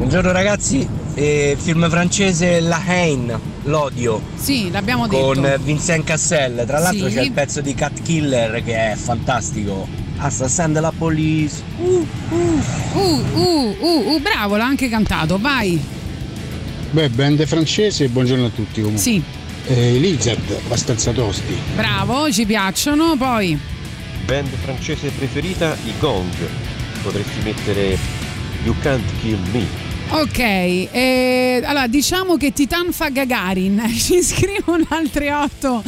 Buongiorno 0.00 0.32
ragazzi, 0.32 0.88
eh, 1.12 1.58
film 1.60 1.86
francese 1.90 2.60
La 2.60 2.80
Haine, 2.86 3.38
L'odio. 3.64 4.22
Sì, 4.34 4.70
l'abbiamo 4.70 5.06
detto. 5.06 5.22
Con 5.22 5.60
Vincent 5.62 6.04
Cassel, 6.04 6.64
tra 6.66 6.78
l'altro 6.78 7.06
Sì. 7.06 7.14
c'è 7.16 7.20
il 7.20 7.32
pezzo 7.32 7.60
di 7.60 7.74
Cat 7.74 8.00
Killer 8.00 8.64
che 8.64 8.92
è 8.92 8.96
fantastico. 8.96 9.86
Assassin 10.16 10.72
de 10.72 10.80
la 10.80 10.90
police. 10.96 11.62
Uh, 11.76 12.06
uh. 12.30 12.62
Uh, 12.94 13.24
uh, 13.34 13.76
uh, 13.78 14.12
uh, 14.14 14.20
bravo, 14.22 14.56
l'ha 14.56 14.64
anche 14.64 14.88
cantato, 14.88 15.38
vai! 15.38 15.78
Beh, 16.92 17.10
band 17.10 17.44
francese, 17.44 18.08
buongiorno 18.08 18.46
a 18.46 18.50
tutti 18.54 18.80
comunque. 18.80 19.02
Sì. 19.02 19.22
Eh, 19.66 19.98
Lizard, 19.98 20.60
abbastanza 20.64 21.12
tosti. 21.12 21.54
Bravo, 21.76 22.32
ci 22.32 22.46
piacciono, 22.46 23.16
poi... 23.18 23.60
Band 24.24 24.48
francese 24.62 25.10
preferita, 25.10 25.76
i 25.84 25.92
Gong. 25.98 26.34
Potresti 27.02 27.40
mettere 27.44 27.98
You 28.64 28.74
Can't 28.80 29.04
Kill 29.20 29.38
Me. 29.52 29.88
Ok, 30.12 30.38
eh, 30.38 31.62
allora 31.64 31.86
diciamo 31.86 32.36
che 32.36 32.52
Titan 32.52 32.90
fa 32.90 33.10
Gagarin, 33.10 33.80
ci 33.96 34.20
scrivono 34.24 34.84
al 34.88 35.08
38 35.08 35.84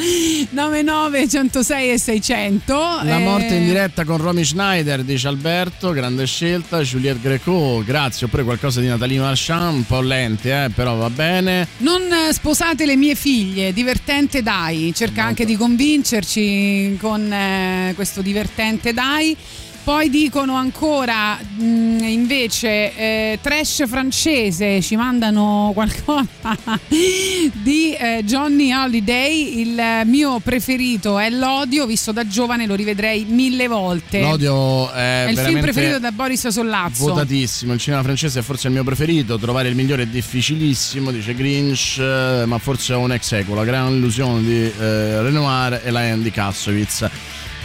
99 0.51 1.29
106 1.29 1.91
e 1.91 1.99
600. 1.99 2.73
La 3.03 3.19
eh, 3.19 3.25
morte 3.25 3.57
in 3.57 3.65
diretta 3.65 4.05
con 4.05 4.19
Romy 4.19 4.45
Schneider, 4.45 5.03
dice 5.03 5.27
Alberto, 5.27 5.91
grande 5.91 6.25
scelta. 6.27 6.81
Juliette 6.83 7.21
Greco, 7.21 7.83
grazie. 7.85 8.27
Oppure 8.27 8.45
qualcosa 8.45 8.81
di 8.81 8.87
Natalino 8.87 9.25
Marchand, 9.25 9.75
un 9.75 9.87
po' 9.87 10.01
lente, 10.01 10.67
eh, 10.67 10.71
però 10.71 10.95
va 10.95 11.11
bene. 11.11 11.67
Non 11.79 12.03
eh, 12.03 12.33
sposate 12.33 12.87
le 12.87 12.95
mie 12.95 13.17
figlie, 13.17 13.73
divertente 13.73 14.41
dai, 14.41 14.93
cerca 14.95 15.25
anche 15.25 15.45
di 15.45 15.57
convincerci 15.57 16.97
con 17.01 17.31
eh, 17.33 17.93
questo 17.97 18.23
divertente 18.23 18.93
dai. 18.93 19.37
Poi 19.85 20.11
dicono 20.11 20.55
ancora 20.55 21.35
mh, 21.37 21.63
invece 22.05 22.95
eh, 22.97 23.39
trash 23.43 23.89
francese, 23.89 24.81
ci 24.81 24.95
mandano 24.95 25.73
qualcosa 25.75 26.57
di 26.89 27.93
eh, 27.93 28.23
Johnny 28.25 28.73
Holiday, 28.73 29.61
il 29.61 30.03
mio 30.07 30.39
preferito 30.39 31.19
è 31.19 31.31
L'odio, 31.31 31.87
visto 31.87 32.13
da 32.13 32.25
giovane 32.27 32.67
lo 32.67 32.77
rivedrei 32.77 33.25
mille 33.29 33.67
volte. 33.67 34.21
L'odio 34.21 34.89
è, 34.93 35.25
È 35.27 35.31
il 35.31 35.39
film 35.39 35.61
preferito 35.61 35.99
da 35.99 36.13
Boris 36.13 36.47
Sollazzo. 36.47 37.09
Votatissimo, 37.09 37.73
il 37.73 37.81
cinema 37.81 38.05
francese 38.05 38.39
è 38.39 38.43
forse 38.43 38.69
il 38.69 38.75
mio 38.75 38.85
preferito, 38.85 39.37
trovare 39.37 39.69
il 39.69 39.75
migliore 39.75 40.05
è 40.05 40.07
difficilissimo, 40.07 41.11
dice 41.11 41.35
Grinch, 41.35 41.99
eh, 41.99 42.45
ma 42.47 42.59
forse 42.59 42.93
è 42.93 42.97
un 42.97 43.11
ex 43.11 43.33
equo, 43.33 43.57
la 43.57 43.65
gran 43.65 43.95
illusione 43.95 44.43
di 44.43 44.63
eh, 44.63 45.23
Renoir 45.23 45.81
e 45.83 45.91
la 45.91 46.01
Andy 46.01 46.31
Kassovitz. 46.31 47.11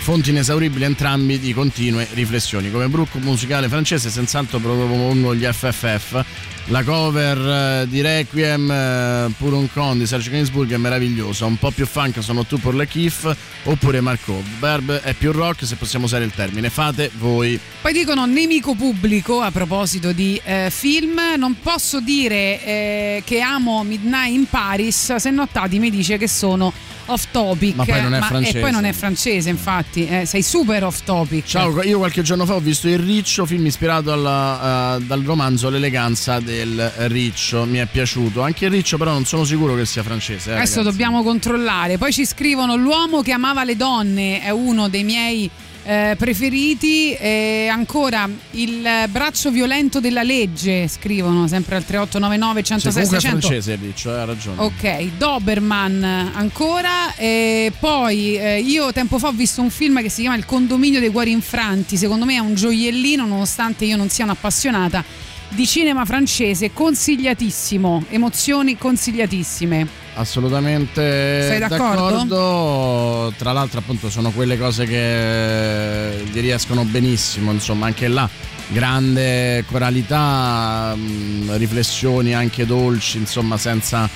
Fonti 0.08 0.30
inesauribili 0.30 0.86
entrambi 0.86 1.38
di 1.38 1.54
continue 1.54 2.08
riflessioni. 2.14 2.72
Come 2.72 2.88
brocco 2.88 3.20
musicale 3.20 3.68
francese, 3.68 4.10
senz'altro 4.10 4.58
propongo 4.58 5.36
gli 5.36 5.44
FFF. 5.44 6.24
La 6.68 6.82
cover 6.84 7.38
eh, 7.82 7.88
di 7.90 8.00
Requiem 8.00 8.72
eh, 8.72 9.34
Pour 9.38 9.52
un 9.52 9.70
con 9.70 9.98
di 9.98 10.06
Serge 10.06 10.30
Gainsbourg 10.30 10.72
è 10.72 10.78
meravigliosa, 10.78 11.46
un 11.46 11.58
po' 11.58 11.72
più 11.72 11.86
funk 11.86 12.24
sono 12.24 12.46
tu 12.46 12.58
per 12.58 12.74
le 12.74 12.88
Kif 12.88 13.36
oppure 13.64 14.00
Marco. 14.00 14.42
Verb 14.60 14.98
è 15.02 15.14
più 15.14 15.34
rock 15.34 15.66
se 15.66 15.76
possiamo 15.76 16.06
usare 16.06 16.24
il 16.24 16.32
termine, 16.34 16.70
fate 16.70 17.12
voi. 17.18 17.60
Poi 17.82 17.92
dicono 17.92 18.26
nemico 18.26 18.76
pubblico 18.76 19.42
a 19.42 19.52
proposito 19.52 20.14
di 20.14 20.40
eh, 20.42 20.70
film. 20.72 21.20
Non 21.38 21.60
posso 21.62 22.00
dire 22.00 22.64
eh, 22.64 23.24
che 23.26 23.42
amo 23.42 23.84
Midnight 23.84 24.34
in 24.34 24.46
Paris, 24.50 25.16
se 25.16 25.30
notati 25.32 25.80
mi 25.80 25.90
dice 25.90 26.16
che 26.16 26.30
sono 26.30 26.72
off 27.08 27.26
topic. 27.32 27.76
Ma 27.76 27.86
poi 27.86 28.02
non 28.02 28.14
è 28.14 28.20
E 28.20 28.22
francese. 28.22 28.60
poi 28.60 28.72
non 28.72 28.86
è 28.86 28.94
francese, 28.94 29.50
infatti. 29.50 30.08
eh, 30.08 30.26
sei 30.26 30.42
super 30.44 30.84
off 30.86 31.02
topic. 31.04 31.46
Ciao, 31.46 31.82
io 31.84 31.98
qualche 31.98 32.22
giorno 32.22 32.46
fa 32.46 32.54
ho 32.56 32.60
visto 32.60 32.88
Il 32.88 33.00
Riccio, 33.00 33.46
film 33.46 33.66
ispirato 33.66 34.12
alla, 34.12 34.96
eh, 34.98 35.02
dal 35.04 35.22
romanzo 35.24 35.70
L'eleganza 35.70 36.40
del 36.40 36.92
Riccio, 37.08 37.66
mi 37.66 37.78
è 37.80 37.86
piaciuto. 37.86 38.42
Anche 38.42 38.66
Il 38.66 38.72
Riccio 38.72 38.98
però 38.98 39.12
non 39.12 39.26
sono 39.26 39.44
sicuro 39.44 39.76
che 39.76 39.86
sia 39.86 40.04
francese. 40.04 40.52
eh, 40.52 40.56
Adesso 40.56 40.78
ragazzi. 40.78 40.90
dobbiamo 40.98 41.24
controllare. 41.24 41.98
Poi 41.98 42.12
ci 42.14 42.26
scrivono: 42.26 42.76
L'uomo 42.76 43.22
che 43.22 43.32
amava 43.32 43.64
le 43.64 43.76
donne 43.76 44.42
è 44.42 44.50
uno 44.50 44.88
dei 44.90 45.04
miei 45.04 45.50
eh, 45.88 46.16
preferiti. 46.18 47.14
E 47.14 47.70
ancora 47.72 48.30
il 48.52 48.88
braccio 49.10 49.50
violento 49.50 50.00
della 50.00 50.24
legge. 50.24 50.88
Scrivono 50.88 51.48
sempre 51.48 51.78
al 51.78 51.86
3899 51.86 52.60
Sì, 52.60 52.66
106 52.66 52.92
comunque 52.92 53.18
è 53.18 53.22
600. 53.22 53.48
francese 53.48 53.76
Riccio, 53.82 54.12
ha 54.12 54.26
ragione. 54.26 54.62
Ok, 54.62 55.18
Doberman 55.18 56.04
ancora. 56.34 57.16
E 57.16 57.72
poi 57.80 58.38
eh, 58.38 58.60
io 58.60 58.92
tempo 58.92 59.18
fa 59.18 59.30
ho 59.30 59.32
visto 59.32 59.62
un 59.62 59.70
film 59.70 60.02
che 60.02 60.10
si 60.10 60.22
chiama 60.22 60.36
Il 60.36 60.46
condominio 60.46 61.00
dei 61.00 61.10
cuori 61.10 61.32
infranti. 61.32 61.96
Secondo 61.96 62.26
me 62.26 62.36
è 62.36 62.40
un 62.40 62.54
gioiellino, 62.54 63.26
nonostante 63.26 63.86
io 63.86 63.96
non 63.96 64.10
sia 64.10 64.26
un'appassionata 64.26 65.04
di 65.50 65.66
cinema 65.66 66.04
francese. 66.04 66.74
Consigliatissimo, 66.74 68.06
emozioni 68.10 68.78
consigliatissime. 68.78 70.07
Assolutamente 70.20 71.44
Sei 71.48 71.60
d'accordo? 71.60 72.10
d'accordo. 72.10 73.34
Tra 73.38 73.52
l'altro, 73.52 73.80
appunto, 73.80 74.10
sono 74.10 74.32
quelle 74.32 74.58
cose 74.58 74.86
che 74.86 76.24
gli 76.32 76.40
riescono 76.42 76.84
benissimo. 76.86 77.52
Insomma, 77.52 77.86
anche 77.86 78.08
là, 78.08 78.28
grande 78.70 79.64
coralità, 79.68 80.96
mh, 80.96 81.56
riflessioni 81.58 82.34
anche 82.34 82.66
dolci, 82.66 83.18
insomma, 83.18 83.58
senza 83.58 84.10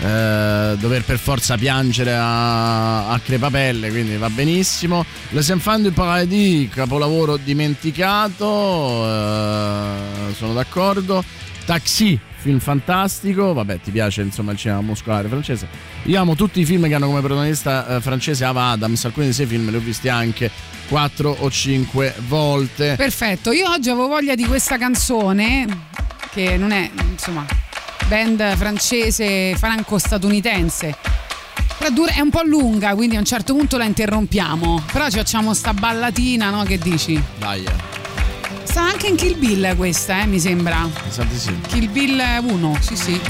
eh, 0.00 0.74
dover 0.78 1.04
per 1.04 1.18
forza 1.18 1.56
piangere 1.58 2.14
a, 2.14 3.08
a 3.10 3.20
crepapelle. 3.20 3.90
Quindi 3.90 4.16
va 4.16 4.30
benissimo. 4.30 5.04
Les 5.30 5.50
Enfants 5.50 5.82
du 5.86 5.92
Paradis, 5.92 6.70
capolavoro 6.72 7.36
dimenticato. 7.36 9.04
eh, 9.06 10.34
sono 10.34 10.54
d'accordo. 10.54 11.22
Taxi, 11.66 12.18
film 12.42 12.58
fantastico. 12.58 13.52
Vabbè, 13.52 13.80
ti 13.80 13.90
piace 13.90 14.22
insomma 14.22 14.52
il 14.52 14.58
cinema 14.58 14.80
muscolare 14.80 15.28
francese. 15.28 15.66
Io 16.04 16.20
amo 16.20 16.34
tutti 16.34 16.60
i 16.60 16.64
film 16.64 16.86
che 16.88 16.94
hanno 16.94 17.06
come 17.06 17.20
protagonista 17.20 17.96
eh, 17.96 18.00
francese 18.00 18.44
Ava 18.44 18.64
Adams. 18.70 19.04
Alcuni 19.04 19.26
dei 19.26 19.34
suoi 19.34 19.46
film 19.46 19.70
li 19.70 19.76
ho 19.76 19.80
visti 19.80 20.08
anche 20.08 20.50
4 20.88 21.36
o 21.40 21.50
5 21.50 22.14
volte. 22.26 22.94
Perfetto, 22.96 23.52
io 23.52 23.70
oggi 23.70 23.88
avevo 23.88 24.08
voglia 24.08 24.34
di 24.34 24.44
questa 24.44 24.76
canzone 24.76 25.66
che 26.30 26.56
non 26.56 26.72
è, 26.72 26.90
insomma, 27.10 27.46
band 28.08 28.56
francese 28.56 29.54
franco-statunitense. 29.56 30.96
È 31.78 32.20
un 32.20 32.30
po' 32.30 32.42
lunga, 32.44 32.94
quindi 32.94 33.16
a 33.16 33.18
un 33.18 33.24
certo 33.24 33.54
punto 33.54 33.76
la 33.76 33.84
interrompiamo. 33.84 34.84
Però 34.92 35.08
ci 35.08 35.16
facciamo 35.16 35.52
sta 35.54 35.72
ballatina, 35.72 36.50
no? 36.50 36.62
Che 36.62 36.78
dici? 36.78 37.20
Dai, 37.38 37.64
eh. 37.64 37.81
Sta 38.72 38.84
anche 38.84 39.06
in 39.06 39.16
Kill 39.16 39.36
Bill 39.36 39.76
questa, 39.76 40.22
eh, 40.22 40.26
mi 40.26 40.40
sembra. 40.40 40.84
mi 40.84 41.10
sa 41.10 41.24
di 41.24 41.36
sì. 41.36 41.54
Kill 41.68 41.90
Bill 41.90 42.18
1, 42.42 42.78
sì 42.80 42.96
sì. 42.96 43.20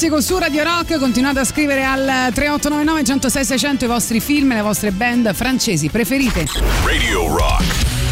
classico 0.00 0.22
su 0.22 0.38
Radio 0.38 0.64
Rock. 0.64 0.98
Continuate 0.98 1.40
a 1.40 1.44
scrivere 1.44 1.84
al 1.84 2.32
3899 2.32 3.04
106 3.04 3.44
600 3.44 3.84
i 3.84 3.88
vostri 3.88 4.20
film 4.20 4.52
e 4.52 4.54
le 4.54 4.62
vostre 4.62 4.92
band 4.92 5.34
francesi 5.34 5.90
preferite. 5.90 6.46
Radio 6.84 7.36
Rock, 7.36 7.64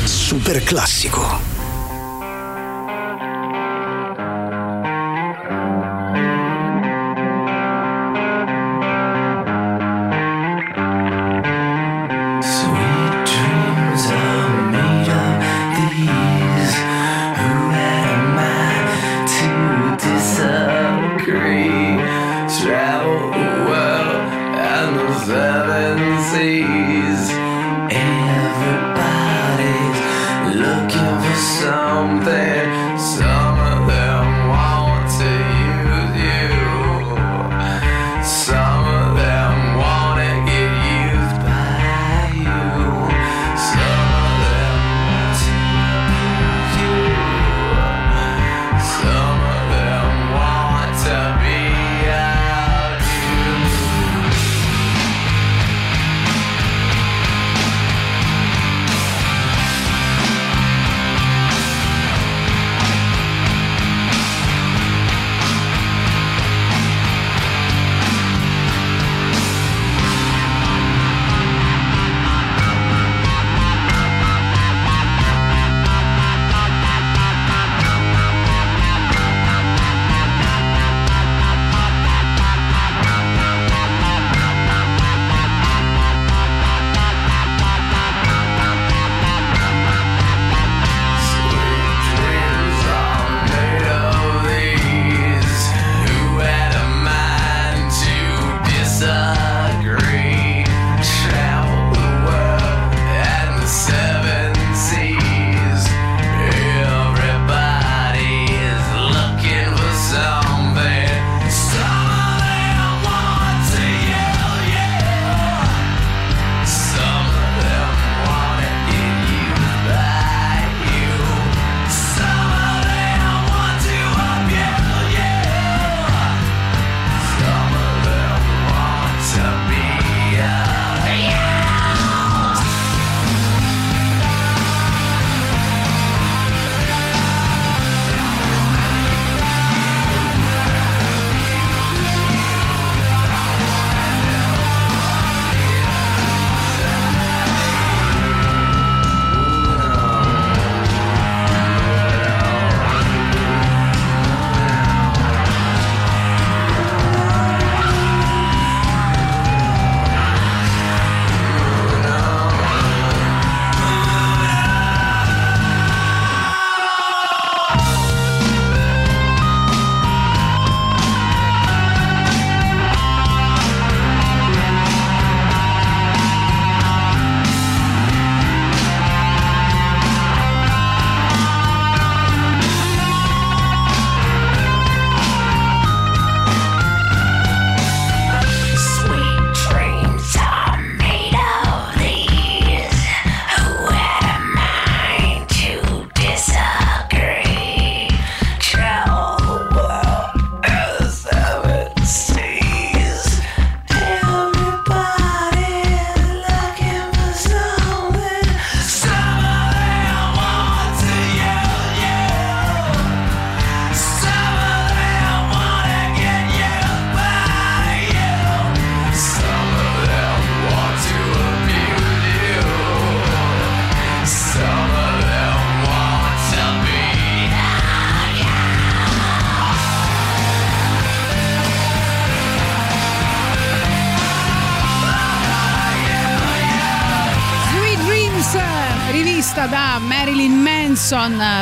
super 0.05 0.63
classico. 0.63 1.48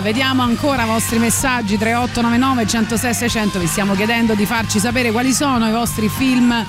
Vediamo 0.07 0.43
ancora 0.43 0.85
i 0.85 0.87
vostri 0.87 1.19
messaggi 1.19 1.77
3899 1.77 2.67
106 2.69 3.13
600. 3.13 3.59
Vi 3.59 3.67
stiamo 3.67 3.97
chiedendo 3.97 4.35
di 4.37 4.47
farci 4.47 4.79
sapere 4.79 5.11
quali 5.11 5.33
sono 5.33 5.67
i 5.69 5.73
vostri 5.73 6.09
film 6.09 6.65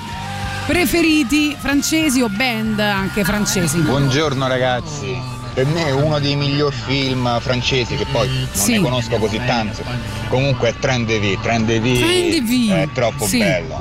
preferiti, 0.66 1.54
francesi 1.56 2.20
o 2.20 2.28
band 2.28 2.80
anche 2.80 3.22
francesi. 3.22 3.78
Buongiorno 3.78 4.48
ragazzi, 4.48 5.16
per 5.54 5.66
me 5.66 5.86
è 5.86 5.92
uno 5.92 6.18
dei 6.18 6.34
miglior 6.34 6.72
film 6.72 7.38
francesi 7.38 7.94
che 7.94 8.06
poi 8.10 8.26
non 8.28 8.48
Sì. 8.50 8.72
ne 8.72 8.80
conosco 8.80 9.16
così 9.18 9.40
tanto. 9.46 9.84
Comunque 10.26 10.70
è 10.70 10.74
Train 10.74 11.06
de 11.06 11.20
Vie, 11.20 11.38
Train 11.40 11.64
de 11.64 11.78
Vie 11.78 12.82
è 12.82 12.88
troppo 12.92 13.24
sì. 13.24 13.38
bello. 13.38 13.80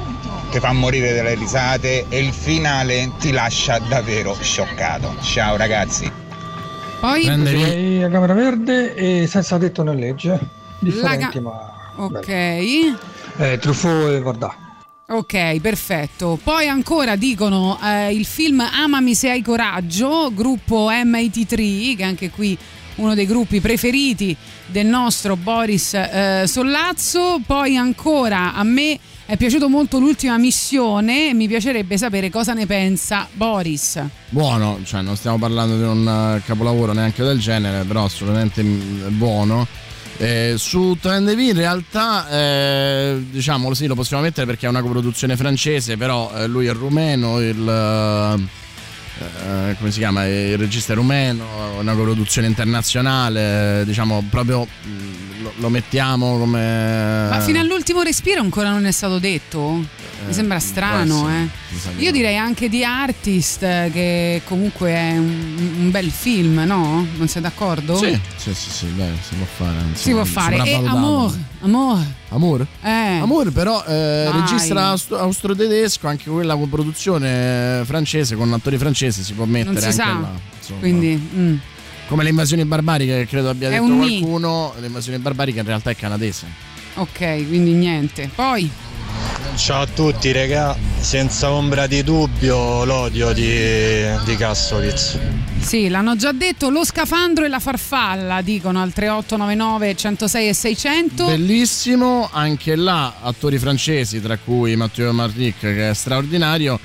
Ti 0.52 0.60
fa 0.60 0.72
morire 0.72 1.14
delle 1.14 1.34
risate 1.34 2.06
e 2.10 2.20
il 2.20 2.32
finale 2.32 3.10
ti 3.18 3.32
lascia 3.32 3.80
davvero 3.80 4.38
scioccato. 4.40 5.16
Ciao 5.22 5.56
ragazzi. 5.56 6.26
Poi 6.99 7.22
Direi 7.22 8.03
a 8.03 8.10
Camera 8.10 8.34
Verde 8.34 8.95
e 8.95 9.28
senza 9.28 9.57
tetto 9.57 9.84
né 9.84 9.94
legge. 9.94 10.40
Differenti 10.80 11.36
La 11.36 11.41
ma. 11.41 11.74
Ok. 11.98 12.28
Eh, 12.28 13.57
Truffaut 13.60 14.11
e 14.11 14.19
Vardà. 14.19 14.56
Ok, 15.10 15.61
perfetto. 15.61 16.38
Poi 16.44 16.68
ancora 16.68 17.15
dicono 17.15 17.80
eh, 17.82 18.14
il 18.14 18.26
film 18.26 18.60
Amami 18.60 19.15
se 19.15 19.30
hai 19.30 19.41
coraggio, 19.41 20.32
gruppo 20.34 20.90
M83, 20.90 21.95
che 21.95 22.03
anche 22.03 22.30
qui 22.30 22.57
uno 22.95 23.14
dei 23.14 23.26
gruppi 23.26 23.61
preferiti 23.61 24.36
del 24.65 24.86
nostro 24.86 25.38
Boris 25.38 25.94
eh, 25.94 26.44
Sollazzo. 26.45 27.40
Poi 27.45 27.78
ancora 27.78 28.53
a 28.53 28.64
me 28.64 28.99
è 29.28 29.36
piaciuto 29.36 29.68
molto 29.68 29.99
l'ultima 29.99 30.38
missione 30.38 31.34
mi 31.34 31.49
piacerebbe 31.49 31.98
sapere 31.98 32.30
cosa 32.30 32.54
ne 32.54 32.66
pensa 32.66 33.28
Boris. 33.34 34.02
Buono, 34.30 34.80
cioè 34.86 35.02
non 35.02 35.18
stiamo 35.18 35.38
parlando 35.38 35.76
di 35.76 35.84
un 35.84 36.08
eh, 36.38 36.41
capolavoro 36.45 36.94
neanche 36.94 37.24
del 37.24 37.38
genere, 37.38 37.84
però 37.84 38.06
assolutamente 38.06 38.64
mm, 38.64 39.18
buono. 39.18 39.68
Eh, 40.16 40.54
su 40.58 40.98
Trend 40.99 41.36
V 41.36 41.40
in 41.40 41.56
realtà 41.56 42.30
eh, 42.30 43.26
diciamo 43.30 43.74
sì 43.74 43.86
lo 43.86 43.95
possiamo 43.95 44.24
mettere 44.24 44.48
perché 44.48 44.66
è 44.66 44.70
una 44.70 44.82
coproduzione 44.82 45.36
francese 45.36 45.95
però 45.95 46.32
eh, 46.34 46.48
lui 46.48 46.66
è 46.66 46.74
rumeno 46.74 47.40
il, 47.40 48.48
eh, 49.19 49.76
come 49.77 49.91
si 49.91 49.99
chiama? 49.99 50.26
Il 50.26 50.57
regista 50.57 50.94
rumeno, 50.94 51.77
una 51.80 51.94
produzione 51.94 52.48
internazionale, 52.48 53.84
diciamo 53.85 54.23
proprio 54.30 54.65
mh, 54.65 55.41
lo, 55.41 55.53
lo 55.57 55.69
mettiamo 55.69 56.38
come... 56.38 57.27
Ma 57.30 57.39
fino 57.41 57.60
all'ultimo 57.60 58.02
respiro 58.02 58.41
ancora 58.41 58.69
non 58.69 58.85
è 58.85 58.91
stato 58.91 59.19
detto? 59.19 59.85
Mi 60.26 60.34
sembra 60.34 60.60
strano, 60.60 61.30
eh. 61.30 61.41
Mi 61.69 61.80
sa 61.80 61.89
di 61.95 62.03
Io 62.03 62.11
direi 62.11 62.35
anche 62.38 62.68
di 62.69 62.84
Artist, 62.84 63.61
eh, 63.64 63.89
che 63.94 64.41
comunque 64.45 64.89
è 64.91 65.11
un, 65.18 65.73
un 65.80 65.91
bel 65.91 66.10
film, 66.11 66.60
no? 66.65 67.06
Non 67.18 67.27
sei 67.27 67.41
d'accordo? 67.41 67.95
Sì, 67.98 68.19
sì, 68.35 68.53
sì, 68.53 68.69
sì, 68.69 68.95
dai, 68.95 69.14
si 69.22 69.35
può 69.35 69.45
fare. 69.45 69.77
Si 69.94 70.11
può 70.11 70.19
insomma, 70.22 70.41
fare. 70.41 70.69
E. 70.69 70.73
Amor, 70.76 71.38
Amor. 71.61 72.06
Amor? 72.30 72.68
Eh. 72.84 72.89
Amor 73.19 73.52
però 73.52 73.84
eh, 73.85 74.30
austro- 74.76 75.18
austro-tedesco, 75.19 76.07
anche 76.07 76.30
quella 76.30 76.56
con 76.56 76.68
produzione 76.69 77.84
francese, 77.85 78.35
con 78.35 78.52
attori 78.52 78.77
francesi 78.77 79.23
si 79.23 79.34
può 79.34 79.45
mettere 79.45 79.72
Non 79.73 79.81
si 79.81 79.88
anche 80.02 80.14
sa. 80.14 80.19
là. 80.19 80.31
insomma. 80.57 80.80
Quindi, 80.80 81.30
mm. 81.35 81.56
Come 82.07 82.23
le 82.23 82.30
invasioni 82.30 82.64
barbariche, 82.65 83.18
che 83.18 83.27
credo 83.27 83.49
abbia 83.49 83.68
È 83.69 83.72
detto 83.80 83.95
qualcuno, 83.95 84.73
le 84.80 84.88
invasioni 84.88 85.18
barbariche 85.19 85.60
in 85.60 85.65
realtà 85.65 85.89
è 85.89 85.95
canadese. 85.95 86.45
ok, 86.95 87.48
quindi 87.48 87.72
niente. 87.73 88.30
Poi, 88.34 88.69
Ciao 89.58 89.82
a 89.82 89.88
tutti 89.88 90.32
regà, 90.32 90.78
senza 91.00 91.52
ombra 91.52 91.88
di 91.88 92.04
dubbio 92.04 92.86
l'odio 92.86 93.34
di, 93.34 94.06
di 94.24 94.36
Kassovitz. 94.38 95.18
sì, 95.60 95.90
l'hanno 95.90 96.16
già 96.16 96.32
detto, 96.32 96.70
lo 96.70 96.86
scafandro 96.86 97.44
e 97.44 97.48
la 97.48 97.60
farfalla, 97.60 98.42
dicono 98.42 98.80
al 98.82 98.94
3899 98.94 99.96
106 99.96 100.48
e 100.48 100.54
600. 100.54 101.26
Bellissimo, 101.26 102.30
anche 102.32 102.76
là 102.76 103.16
attori 103.20 103.58
francesi, 103.58 104.22
tra 104.22 104.38
cui 104.38 104.76
Matteo 104.76 105.12
Marnic 105.12 105.60
che 105.60 105.90
è 105.90 105.94
straordinario. 105.94 106.80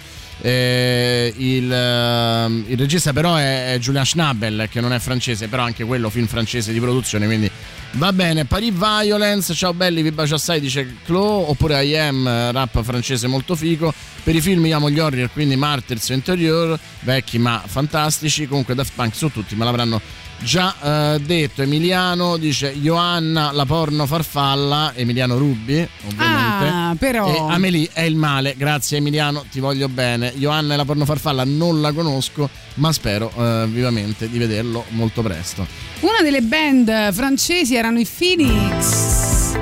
Eh, 0.44 1.32
il, 1.36 1.72
ehm, 1.72 2.64
il 2.66 2.76
regista 2.76 3.12
però 3.12 3.36
è, 3.36 3.74
è 3.74 3.78
Julian 3.78 4.04
Schnabel 4.04 4.66
che 4.68 4.80
non 4.80 4.92
è 4.92 4.98
francese, 4.98 5.46
però 5.46 5.62
anche 5.62 5.84
quello 5.84 6.10
film 6.10 6.26
francese 6.26 6.72
di 6.72 6.80
produzione, 6.80 7.26
quindi 7.26 7.48
va 7.92 8.12
bene. 8.12 8.44
Paris 8.44 8.72
Violence, 8.72 9.54
ciao 9.54 9.72
belli, 9.72 10.02
vi 10.02 10.10
bacio 10.10 10.34
assai, 10.34 10.58
dice 10.58 10.96
Chloe, 11.04 11.44
oppure 11.46 11.84
I 11.84 11.96
Am, 11.96 12.50
rap 12.50 12.82
francese 12.82 13.28
molto 13.28 13.54
figo. 13.54 13.94
Per 14.24 14.34
i 14.34 14.40
film 14.40 14.66
io 14.66 14.76
amo 14.76 14.90
gli 14.90 14.98
horror, 14.98 15.30
quindi 15.32 15.54
Martyrs 15.54 16.08
Interior, 16.08 16.78
vecchi 17.00 17.38
ma 17.38 17.62
fantastici. 17.64 18.48
Comunque 18.48 18.74
Daft 18.74 18.92
Punk 18.96 19.14
su 19.14 19.30
tutti, 19.30 19.54
me 19.54 19.64
l'avranno 19.64 20.00
già 20.42 21.14
eh, 21.14 21.20
detto. 21.20 21.62
Emiliano 21.62 22.36
dice 22.36 22.74
Johanna 22.78 23.52
la 23.52 23.64
porno 23.64 24.06
farfalla, 24.06 24.92
Emiliano 24.94 25.38
Rubbi, 25.38 25.88
ovviamente. 26.06 26.66
Ah, 26.66 26.94
però. 26.98 27.26
E 27.26 27.52
Amelie 27.52 27.88
è 27.92 28.02
il 28.02 28.16
male, 28.16 28.54
grazie 28.56 28.98
Emiliano, 28.98 29.44
ti 29.50 29.60
voglio 29.60 29.88
bene. 29.88 30.32
Johanna 30.34 30.74
e 30.74 30.76
la 30.76 30.84
porno 30.84 31.04
farfalla 31.04 31.44
non 31.44 31.80
la 31.80 31.92
conosco, 31.92 32.48
ma 32.74 32.92
spero 32.92 33.32
eh, 33.36 33.66
vivamente 33.68 34.28
di 34.28 34.38
vederlo 34.38 34.84
molto 34.90 35.22
presto. 35.22 35.66
Una 36.00 36.22
delle 36.22 36.42
band 36.42 37.12
francesi 37.12 37.74
erano 37.74 37.98
i 37.98 38.06
Phoenix. 38.06 39.58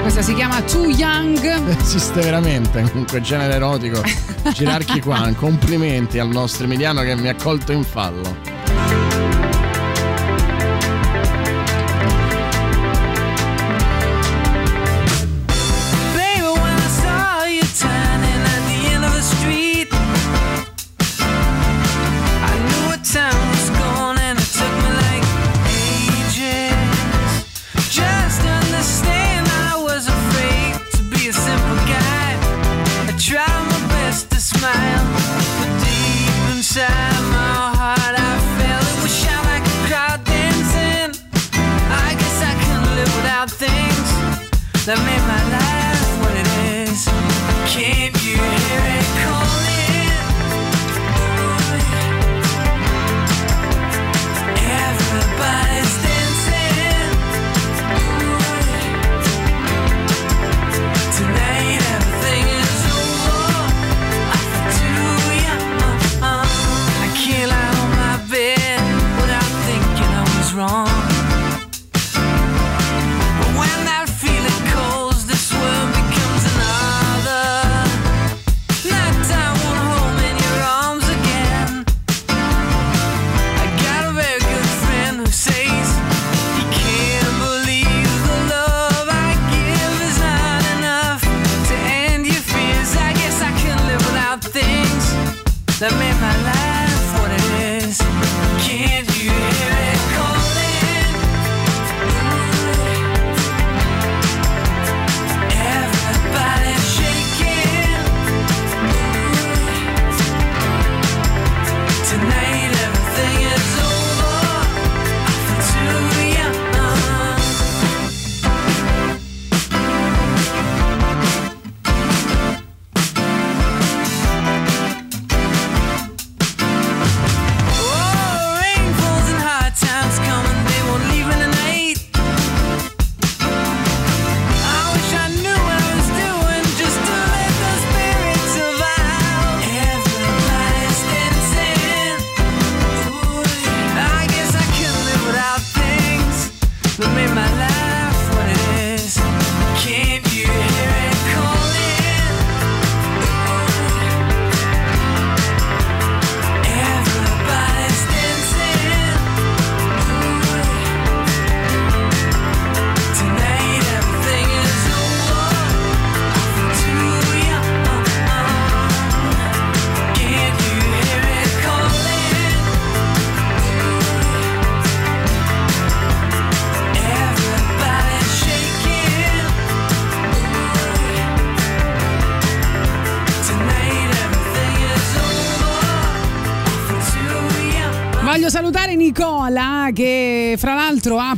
Questa 0.00 0.22
si 0.22 0.34
chiama 0.34 0.60
Too 0.62 0.90
Young. 0.90 1.78
Esiste 1.80 2.20
veramente 2.20 2.82
comunque 2.90 3.20
genere 3.20 3.54
erotico. 3.54 4.02
Girarchi 4.52 5.00
qua, 5.00 5.30
complimenti 5.36 6.18
al 6.18 6.28
nostro 6.28 6.64
Emiliano 6.64 7.02
che 7.02 7.14
mi 7.14 7.28
ha 7.28 7.36
colto 7.36 7.70
in 7.70 7.84
fallo. 7.84 8.51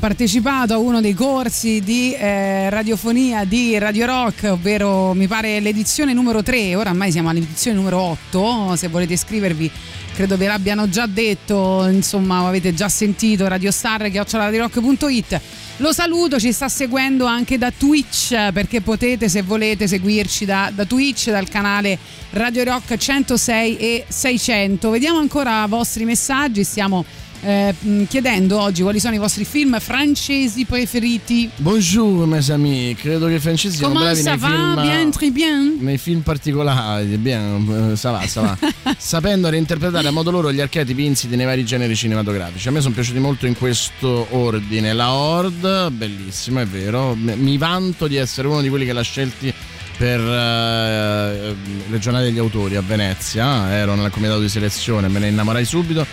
Partecipato 0.05 0.75
a 0.75 0.77
uno 0.77 1.01
dei 1.01 1.15
corsi 1.15 1.81
di 1.81 2.13
eh, 2.13 2.69
radiofonia 2.69 3.47
di 3.47 3.79
Radio 3.79 4.05
Rock, 4.05 4.51
ovvero 4.51 5.15
mi 5.15 5.27
pare 5.27 5.61
l'edizione 5.61 6.13
numero 6.13 6.43
3, 6.43 6.75
ora 6.75 6.91
ormai 6.91 7.11
siamo 7.11 7.31
all'edizione 7.31 7.75
numero 7.79 8.01
8, 8.01 8.77
se 8.77 8.89
volete 8.89 9.15
iscrivervi 9.15 9.71
credo 10.15 10.37
ve 10.37 10.47
l'abbiano 10.47 10.91
già 10.91 11.07
detto, 11.07 11.89
insomma 11.91 12.47
avete 12.47 12.75
già 12.75 12.89
sentito 12.91 13.49
Radio 13.49 13.71
Star 13.71 14.11
chiocciolaradirocco.it. 14.11 15.41
Lo 15.79 15.93
saluto, 15.93 16.39
ci 16.39 16.53
sta 16.53 16.69
seguendo 16.69 17.25
anche 17.25 17.57
da 17.59 17.73
Twitch 17.77 18.53
perché 18.53 18.81
potete 18.83 19.29
se 19.29 19.43
volete 19.43 19.89
seguirci 19.89 20.45
da, 20.45 20.71
da 20.73 20.85
Twitch, 20.85 21.31
dal 21.31 21.49
canale 21.49 21.99
Radio 22.31 22.63
Rock 22.63 22.97
106 22.97 23.77
e 23.79 24.05
600. 24.07 24.91
Vediamo 24.91 25.19
ancora 25.19 25.65
i 25.65 25.69
vostri 25.69 26.05
messaggi, 26.05 26.63
stiamo 26.63 27.05
eh, 27.45 27.75
mh, 27.79 28.05
chiedendo 28.05 28.61
oggi 28.61 28.83
quali 28.83 28.99
sono 29.01 29.15
i 29.15 29.19
vostri 29.19 29.45
film 29.45 29.79
francesi 29.79 30.65
preferiti. 30.65 31.51
Bonjour 31.57 32.27
mes 32.27 32.49
amis, 32.51 32.97
credo 32.99 33.27
che 33.27 33.35
i 33.35 33.39
francesi 33.39 33.77
siano 33.77 33.93
Comment 33.95 34.13
bravi 34.13 34.29
nei 34.29 34.39
va? 34.39 34.49
film 34.49 34.81
Bien, 34.83 35.11
très 35.11 35.31
bien. 35.31 35.77
nei 35.81 35.99
film 35.99 36.21
particolari, 36.21 37.17
bien, 37.19 37.91
eh, 37.93 37.97
ça 37.97 38.11
va, 38.11 38.27
ça 38.27 38.41
va. 38.41 38.59
sapendo 38.99 39.49
reinterpretare 39.49 40.09
a 40.09 40.11
modo 40.11 40.31
loro 40.31 40.53
gli 40.53 40.61
archetipi 40.61 41.05
insiti 41.05 41.37
nei 41.37 41.47
vari 41.47 41.65
generi 41.65 41.95
cinematografici. 41.95 42.69
A 42.69 42.71
me 42.71 42.81
sono 42.81 42.95
piaciuti 42.95 43.19
molto 43.19 43.47
in 43.47 43.57
questo 43.57 44.27
ordine. 44.31 44.93
La 44.93 45.13
Horde, 45.13 45.91
bellissimo, 45.91 46.61
è 46.61 46.67
vero. 46.67 47.15
Mi 47.15 47.59
vanto 47.59 48.07
di 48.07 48.17
essere 48.17 48.49
uno 48.49 48.61
di 48.61 48.69
quelli 48.69 48.85
che 48.85 48.93
l'ha 48.93 49.03
scelti 49.03 49.53
per 49.97 50.19
eh, 50.21 51.55
le 51.89 51.99
giornate 51.99 52.25
degli 52.25 52.39
autori 52.39 52.77
a 52.77 52.81
Venezia. 52.83 53.71
Ero 53.73 53.95
nel 53.95 54.11
comitato 54.11 54.41
di 54.41 54.49
selezione, 54.49 55.09
me 55.09 55.19
ne 55.19 55.29
innamorai 55.29 55.65
subito. 55.65 56.07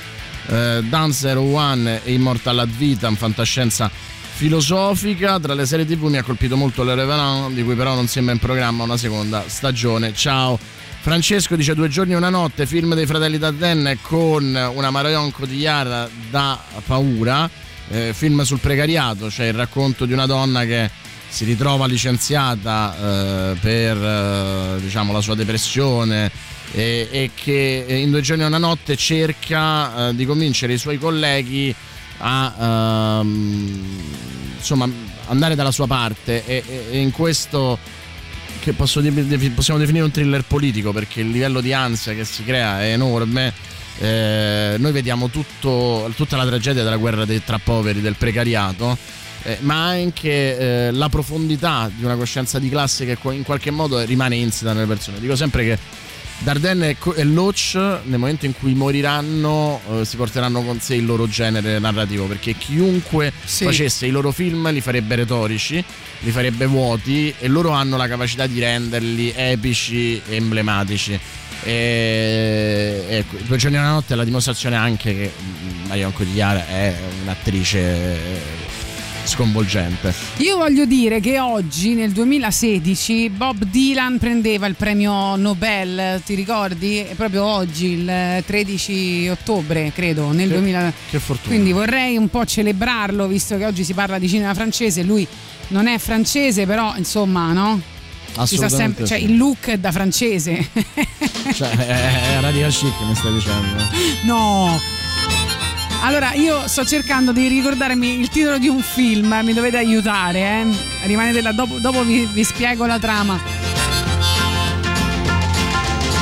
Eh, 0.48 0.84
Dancer 0.84 1.38
One 1.38 2.02
e 2.04 2.14
Immortal 2.14 2.60
ad 2.60 2.70
Vitam, 2.70 3.16
fantascienza 3.16 3.90
filosofica. 4.34 5.40
Tra 5.40 5.54
le 5.54 5.66
serie 5.66 5.86
TV 5.86 6.06
mi 6.06 6.18
ha 6.18 6.24
colpito 6.24 6.58
molto 6.58 6.84
Le 6.84 6.96
Revenant, 6.96 7.54
di 7.54 7.64
cui 7.64 7.76
però 7.76 7.94
non 7.94 8.08
sembra 8.08 8.34
in 8.34 8.40
programma 8.40 8.84
una 8.84 8.98
seconda 8.98 9.44
stagione. 9.48 10.14
Ciao. 10.14 10.58
Francesco 11.02 11.56
dice 11.56 11.74
due 11.74 11.90
giorni 11.90 12.14
e 12.14 12.16
una 12.16 12.30
notte, 12.30 12.68
film 12.68 12.94
dei 12.94 13.08
fratelli 13.08 13.40
Dardenne 13.40 13.98
con 14.02 14.44
una 14.76 14.92
Marion 14.92 15.32
Cotillard 15.32 16.10
da 16.30 16.60
paura, 16.86 17.50
eh, 17.90 18.14
film 18.14 18.44
sul 18.44 18.60
precariato, 18.60 19.30
cioè 19.30 19.48
il 19.48 19.54
racconto 19.54 20.06
di 20.06 20.14
una 20.14 20.28
donna 20.28 20.64
che 20.64 20.90
si 21.28 21.44
ritrova 21.46 21.88
licenziata 21.88 22.96
eh, 22.96 23.56
per 23.60 23.98
eh, 23.98 24.80
diciamo, 24.80 25.12
la 25.12 25.22
sua 25.22 25.34
depressione 25.34 26.30
e, 26.74 27.08
e 27.12 27.32
che 27.34 27.86
in 27.88 28.12
due 28.12 28.22
giorni 28.22 28.44
e 28.44 28.46
una 28.46 28.58
notte 28.58 28.96
cerca 28.96 30.10
eh, 30.10 30.16
di 30.16 30.26
convincere 30.26 30.74
i 30.74 30.78
suoi 30.78 30.98
colleghi 30.98 31.74
a 32.20 33.20
ehm, 33.20 34.00
insomma 34.58 34.90
andare 35.28 35.56
dalla 35.56 35.72
sua 35.72 35.88
parte 35.88 36.46
e, 36.46 36.64
e- 36.92 37.00
in 37.00 37.12
questo 37.12 37.78
che 38.62 38.76
de- 38.76 39.50
possiamo 39.52 39.80
definire 39.80 40.04
un 40.06 40.12
thriller 40.12 40.44
politico 40.44 40.92
perché 40.92 41.22
il 41.22 41.32
livello 41.32 41.62
di 41.62 41.74
ansia 41.74 42.14
che 42.14 42.26
si 42.26 42.44
crea 42.44 42.82
è 42.82 42.92
enorme. 42.94 43.52
Eh, 43.98 44.76
noi 44.78 44.92
vediamo 44.92 45.30
tutto- 45.30 46.12
tutta 46.16 46.38
la 46.38 46.46
tragedia 46.46 46.84
della 46.84 46.96
guerra 46.98 47.26
dei, 47.26 47.44
tra 47.44 47.60
poveri, 47.60 48.02
del 48.02 48.16
precariato, 48.16 48.98
eh, 49.44 49.58
ma 49.62 49.88
anche 49.88 50.58
eh, 50.88 50.92
la 50.92 51.10
profondità 51.10 51.90
di 51.94 52.04
una 52.04 52.16
coscienza 52.16 52.58
di 52.58 52.70
classe 52.70 53.06
che 53.06 53.18
in 53.32 53.44
qualche 53.44 53.70
modo 53.72 54.00
rimane 54.04 54.36
insita 54.36 54.74
nelle 54.74 54.88
persone. 54.88 55.20
Dico 55.20 55.36
sempre 55.36 55.64
che 55.64 55.78
Dardenne 56.44 56.98
e 57.16 57.24
Loach 57.24 57.76
nel 57.76 58.18
momento 58.18 58.46
in 58.48 58.54
cui 58.54 58.74
moriranno 58.74 59.80
eh, 59.92 60.06
si 60.06 60.16
porteranno 60.16 60.64
con 60.64 60.80
sé 60.80 60.96
il 60.96 61.06
loro 61.06 61.28
genere 61.28 61.78
narrativo 61.78 62.26
perché 62.26 62.56
chiunque 62.56 63.32
Sì. 63.44 63.66
facesse 63.66 64.08
i 64.08 64.10
loro 64.10 64.32
film 64.32 64.72
li 64.72 64.82
farebbe 64.82 65.14
retorici, 65.16 65.84
li 66.20 66.32
farebbe 66.32 66.66
vuoti 66.66 67.32
e 67.38 67.48
loro 67.48 67.70
hanno 67.72 67.96
la 67.96 68.08
capacità 68.08 68.48
di 68.48 68.60
renderli 68.60 69.32
epici 69.36 70.20
e 70.28 70.36
emblematici. 70.36 71.20
E, 71.64 73.06
e 73.08 73.26
Due 73.46 73.58
giorni 73.58 73.78
e 73.78 73.80
una 73.80 73.92
notte 73.92 74.14
è 74.14 74.18
la 74.18 74.24
dimostrazione 74.24 74.76
anche 74.76 75.14
che 75.14 75.32
mm, 75.40 75.86
Marion 75.88 76.12
Cotillard 76.12 76.66
è 76.66 76.96
un'attrice 77.22 77.80
eh, 77.80 78.42
sconvolgente. 79.24 80.14
Io 80.38 80.58
voglio 80.58 80.86
dire 80.86 81.20
che 81.20 81.40
oggi, 81.40 81.94
nel 81.94 82.12
2016, 82.12 83.30
Bob 83.30 83.64
Dylan 83.66 84.18
prendeva 84.18 84.68
il 84.68 84.76
premio 84.76 85.36
Nobel, 85.36 86.22
ti 86.26 86.36
ricordi? 86.36 86.98
È 86.98 87.14
proprio 87.16 87.46
oggi, 87.46 87.88
il 87.88 88.44
13 88.46 89.28
ottobre, 89.30 89.92
credo, 89.94 90.32
nel 90.32 90.48
Che- 90.48 90.54
2000. 90.54 90.94
che 91.10 91.20
fortuna. 91.20 91.54
Quindi 91.54 91.72
vorrei 91.72 92.18
un 92.18 92.30
po' 92.30 92.46
celebrarlo, 92.46 93.28
visto 93.28 93.58
che 93.58 93.66
oggi 93.66 93.84
si 93.84 93.94
parla 93.94 94.20
di 94.20 94.28
cinema 94.28 94.54
francese. 94.54 95.04
Lui 95.04 95.28
non 95.70 95.88
è 95.88 95.98
francese, 95.98 96.66
però 96.66 96.94
insomma, 96.98 97.52
no? 97.54 97.82
Assolutamente 98.36 98.76
sempre, 98.76 99.06
cioè 99.06 99.18
sì. 99.20 99.26
il 99.26 99.38
look 99.38 99.68
è 99.68 99.78
da 99.78 99.92
francese. 99.92 100.70
Cioè, 101.54 101.70
è, 101.70 102.38
è 102.38 102.40
radical 102.40 102.72
chic, 102.72 102.94
mi 103.06 103.16
stai 103.16 103.34
dicendo. 103.34 103.84
No. 104.24 104.80
Allora, 106.04 106.34
io 106.34 106.68
sto 106.68 106.84
cercando 106.84 107.32
di 107.32 107.48
ricordarmi 107.48 108.20
il 108.20 108.28
titolo 108.30 108.58
di 108.58 108.68
un 108.68 108.82
film, 108.82 109.40
mi 109.44 109.54
dovete 109.54 109.78
aiutare, 109.78 110.40
eh. 110.40 110.66
Rimanete 111.04 111.42
là, 111.42 111.52
dopo, 111.52 111.78
dopo 111.78 112.04
vi, 112.04 112.26
vi 112.26 112.44
spiego 112.44 112.88
la 112.88 112.98
trama. 112.98 113.40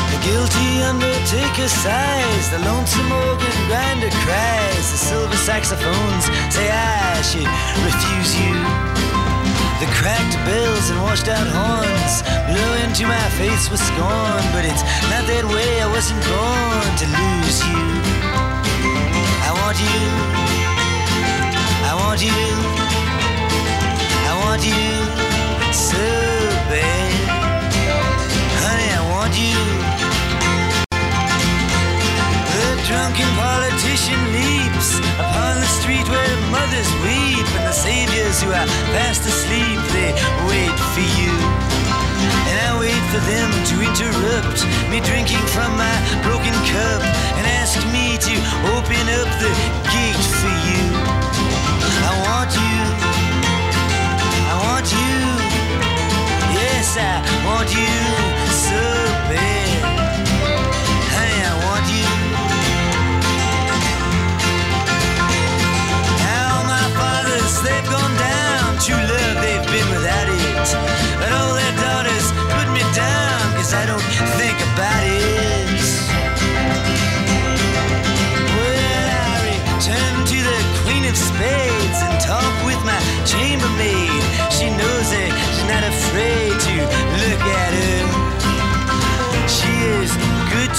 The 0.09 0.17
guilty 0.21 0.81
undertaker 0.83 1.69
sighs, 1.69 2.49
the 2.49 2.59
lonesome 2.65 3.09
organ 3.09 3.67
grinder 3.67 4.09
cries, 4.25 4.91
the 4.91 4.97
silver 4.97 5.37
saxophones 5.37 6.29
say 6.49 6.69
I 6.69 7.21
should 7.21 7.47
refuse 7.85 8.35
you. 8.37 8.53
The 9.79 9.87
cracked 9.95 10.35
bells 10.43 10.89
and 10.89 11.01
washed 11.03 11.29
out 11.29 11.47
horns 11.47 12.21
blow 12.51 12.73
into 12.83 13.07
my 13.07 13.29
face 13.39 13.69
with 13.69 13.79
scorn, 13.79 14.43
but 14.51 14.65
it's 14.65 14.83
not 15.09 15.25
that 15.27 15.45
way. 15.45 15.81
I 15.81 15.87
wasn't 15.87 16.21
born 16.27 16.97
to 16.97 17.05
lose 17.07 17.63
you. 17.63 18.08
I 19.69 19.71
want 19.71 19.85
you. 19.85 20.01
I 21.85 21.93
want 22.01 22.21
you. 22.25 22.41
I 24.25 24.33
want 24.41 24.65
you 24.65 24.89
so 25.69 26.09
bad. 26.73 27.13
Honey, 28.65 28.89
I 28.89 29.01
want 29.13 29.37
you. 29.37 29.61
The 32.49 32.81
drunken 32.89 33.29
politician 33.37 34.17
leaps 34.33 34.97
upon 35.21 35.61
the 35.61 35.69
street 35.69 36.09
where 36.09 36.33
mothers 36.49 36.89
weep 37.05 37.45
and 37.53 37.69
the 37.69 37.77
saviors 37.77 38.41
who 38.41 38.49
are 38.49 38.65
fast 38.97 39.21
asleep 39.21 39.77
they 39.93 40.17
wait 40.49 40.73
for 40.97 41.05
you. 41.21 41.33
And 42.49 42.57
I 42.57 42.73
wait 42.81 43.03
for 43.13 43.21
them 43.29 43.53
to 43.53 43.75
interrupt 43.85 44.65
me 44.89 44.97
drinking 45.05 45.45
from 45.53 45.77
my 45.77 45.93
broken 46.25 46.57
cup 46.73 47.05
and 47.37 47.45
ask 47.61 47.77
me 47.93 48.08
to 48.29 48.35
open 48.75 49.05
up 49.19 49.29
the 49.41 49.51
gate 49.89 50.25
for 50.37 50.53
you. 50.69 50.85
I 52.05 52.13
want 52.25 52.51
you. 52.63 52.79
I 54.51 54.55
want 54.65 54.87
you. 54.91 55.17
Yes, 56.53 56.97
I 56.97 57.45
want 57.45 57.73
you 57.73 58.28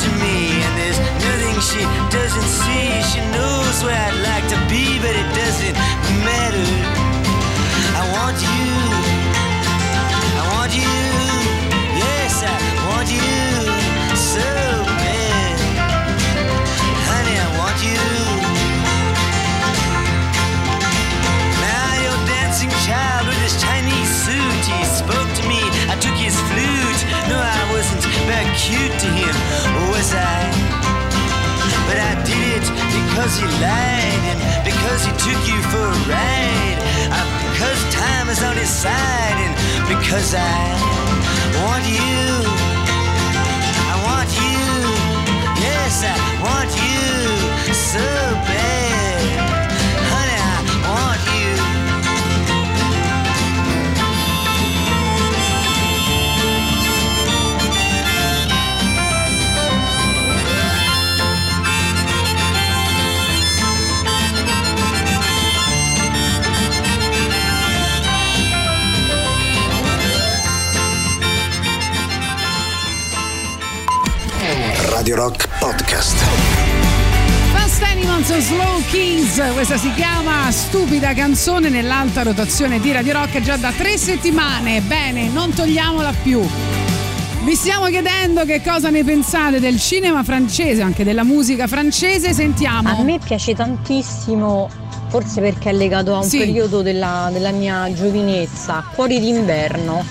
to 0.01 0.09
me, 0.17 0.63
and 0.65 0.75
there's 0.81 0.99
nothing 0.99 1.61
she 1.61 1.83
doesn't 2.09 2.49
see. 2.49 2.89
She 3.13 3.21
knows 3.37 3.85
where 3.85 3.93
I'd 3.93 4.17
like 4.25 4.47
to 4.49 4.57
be, 4.65 4.97
but 4.97 5.13
it 5.13 5.29
doesn't 5.37 5.77
matter. 6.25 6.69
I 8.01 8.03
want 8.17 8.39
you. 8.41 8.65
I 10.41 10.45
want 10.57 10.73
you. 10.73 10.97
Yes, 12.01 12.33
I 12.41 12.57
want 12.89 13.13
you 13.13 13.29
so 14.17 14.49
bad. 15.05 15.57
Honey, 17.13 17.37
I 17.37 17.49
want 17.61 17.79
you. 17.85 18.01
Now 21.61 21.85
dancing 22.25 22.73
child 22.89 23.29
with 23.29 23.41
his 23.45 23.55
suit, 24.25 24.65
he 24.65 24.85
spoke 24.89 25.31
to 25.37 25.43
me. 25.45 25.61
I 25.93 25.97
took 26.01 26.17
his 26.17 26.41
flute. 26.49 27.01
No, 27.29 27.37
I 27.37 27.63
wasn't 27.73 28.01
cute 28.57 28.99
to 29.01 29.07
him, 29.07 29.35
I? 30.13 30.41
But 31.89 31.99
I 31.99 32.13
did 32.25 32.63
it 32.63 32.67
because 32.97 33.33
he 33.41 33.47
lied 33.63 34.25
and 34.31 34.39
because 34.65 35.01
he 35.07 35.13
took 35.27 35.41
you 35.51 35.59
for 35.73 35.85
a 35.85 35.99
ride. 36.11 36.79
Uh, 37.11 37.27
because 37.51 37.81
time 37.95 38.29
is 38.29 38.43
on 38.43 38.57
his 38.57 38.71
side 38.71 39.39
and 39.45 39.55
because 39.89 40.35
I 40.35 40.63
want 41.59 41.85
you. 41.89 42.23
I 43.93 43.97
want 44.09 44.31
you. 44.39 44.63
Yes, 45.63 46.05
I 46.05 46.17
want 46.43 46.71
you 46.75 46.91
Radio 47.93 48.20
Slow 78.39 78.81
Kings, 78.91 79.41
questa 79.53 79.77
si 79.77 79.93
chiama 79.95 80.51
Stupida 80.51 81.13
canzone 81.15 81.69
nell'alta 81.69 82.23
rotazione 82.23 82.81
di 82.81 82.91
Radio 82.93 83.13
Rock 83.13 83.41
già 83.41 83.57
da 83.57 83.73
tre 83.77 83.97
settimane. 83.99 84.81
Bene, 84.81 85.29
non 85.29 85.53
togliamola 85.53 86.13
più. 86.23 86.41
Vi 87.45 87.55
stiamo 87.55 87.87
chiedendo 87.87 88.45
che 88.45 88.63
cosa 88.63 88.89
ne 88.91 89.05
pensate 89.05 89.61
del 89.61 89.79
cinema 89.79 90.23
francese, 90.23 90.81
anche 90.81 91.05
della 91.05 91.25
musica 91.25 91.67
francese. 91.67 92.33
Sentiamo. 92.33 92.89
A 92.89 93.03
me 93.03 93.19
piace 93.19 93.55
tantissimo, 93.55 94.69
forse 95.09 95.41
perché 95.41 95.71
è 95.71 95.73
legato 95.73 96.15
a 96.15 96.19
un 96.19 96.25
Sì. 96.25 96.39
periodo 96.39 96.83
della, 96.83 97.29
della 97.33 97.51
mia 97.51 97.93
giovinezza, 97.93 98.85
Cuori 98.95 99.19
d'inverno, 99.21 100.05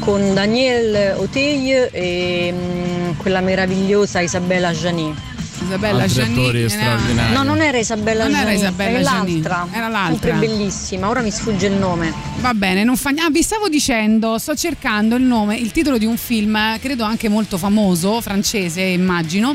con 0.00 0.34
Daniel 0.34 1.14
Auteuil 1.18 1.88
e 1.92 2.52
mm, 2.52 3.10
quella 3.18 3.40
meravigliosa 3.40 4.20
Isabella 4.20 4.72
Janet. 4.72 5.14
Isabella 5.66 6.02
Altri 6.04 6.22
Gianni. 6.22 6.38
attori 6.38 6.64
eh, 6.64 6.68
straordinari. 6.68 7.32
No, 7.34 7.42
non 7.42 7.60
era 7.60 7.78
Isabella 7.78 8.24
Non 8.24 8.32
era 8.34 8.40
Janet, 8.44 8.58
Isabella 8.58 8.98
era 8.98 9.02
Gianni, 9.10 9.32
l'altra. 9.42 9.68
era 9.72 9.88
l'altra. 9.88 10.30
Sempre 10.30 10.48
bellissima, 10.48 11.08
ora 11.08 11.20
mi 11.20 11.30
sfugge 11.30 11.66
il 11.66 11.72
nome. 11.74 12.12
Va 12.40 12.54
bene, 12.54 12.84
non 12.84 12.96
fa 12.96 13.10
niente. 13.10 13.28
Ah, 13.28 13.30
vi 13.32 13.42
stavo 13.42 13.68
dicendo, 13.68 14.38
sto 14.38 14.54
cercando 14.54 15.16
il 15.16 15.22
nome, 15.22 15.56
il 15.56 15.72
titolo 15.72 15.98
di 15.98 16.04
un 16.06 16.16
film, 16.16 16.78
credo 16.80 17.04
anche 17.04 17.28
molto 17.28 17.58
famoso, 17.58 18.20
francese, 18.20 18.80
immagino. 18.82 19.54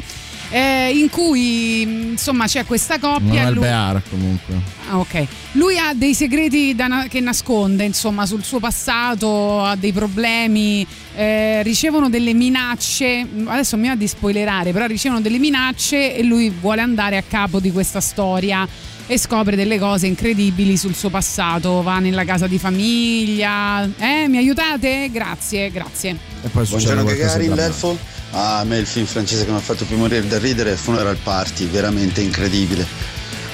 Eh, 0.52 0.92
in 0.94 1.10
cui 1.10 1.82
insomma 2.12 2.46
c'è 2.46 2.66
questa 2.66 3.00
coppia. 3.00 3.44
Manuel 3.44 3.54
lui- 3.54 3.64
Bear 3.64 4.02
comunque. 4.10 4.56
Ah, 4.90 5.00
ok. 5.00 5.26
Lui 5.54 5.78
ha 5.78 5.94
dei 5.96 6.14
segreti 6.14 6.76
da 6.76 6.88
na- 6.88 7.08
che 7.08 7.20
nasconde, 7.22 7.84
insomma, 7.86 8.26
sul 8.26 8.44
suo 8.44 8.60
passato, 8.60 9.64
ha 9.64 9.76
dei 9.76 9.94
problemi, 9.94 10.86
eh, 11.16 11.64
ricevono 11.64 12.10
delle 12.10 12.34
minacce. 12.34 13.26
Adesso 13.46 13.78
mi 13.78 13.88
va 13.88 13.96
di 13.96 14.08
spoilerare, 14.08 14.72
però 14.74 14.86
ricevono 14.86 15.22
delle 15.22 15.40
minacce 15.40 16.16
e 16.16 16.24
lui 16.24 16.50
vuole 16.50 16.82
andare 16.82 17.18
a 17.18 17.24
capo 17.28 17.60
di 17.60 17.72
questa 17.72 18.02
storia 18.02 18.68
e 19.08 19.18
scopre 19.18 19.56
delle 19.58 19.78
cose 19.80 20.08
incredibili 20.08 20.78
sul 20.78 20.96
suo 20.96 21.10
passato. 21.10 21.82
Va 21.82 22.00
nella 22.00 22.24
casa 22.26 22.48
di 22.48 22.58
famiglia. 22.58 23.84
Eh, 23.98 24.28
mi 24.28 24.38
aiutate? 24.38 25.10
Grazie, 25.12 25.70
grazie. 25.72 26.12
E 26.44 26.48
poi 26.50 26.66
succede 26.66 26.94
Buongiorno 26.94 27.04
qualcosa 27.04 27.28
Gagari, 27.38 27.48
di 27.48 27.54
drammatico. 27.54 27.88
l'Elfo. 27.88 28.11
Ah, 28.32 28.60
a 28.60 28.64
me 28.64 28.78
il 28.78 28.86
film 28.88 29.06
francese 29.06 29.44
che 29.46 29.52
mi 29.52 29.58
ha 29.58 29.62
fatto 29.62 29.86
più 29.86 29.98
morire 29.98 30.26
da 30.28 30.38
ridere 30.38 30.74
è 30.74 30.76
Funeral 30.76 31.18
Party, 31.18 31.66
veramente 31.68 32.22
incredibile. 32.22 32.86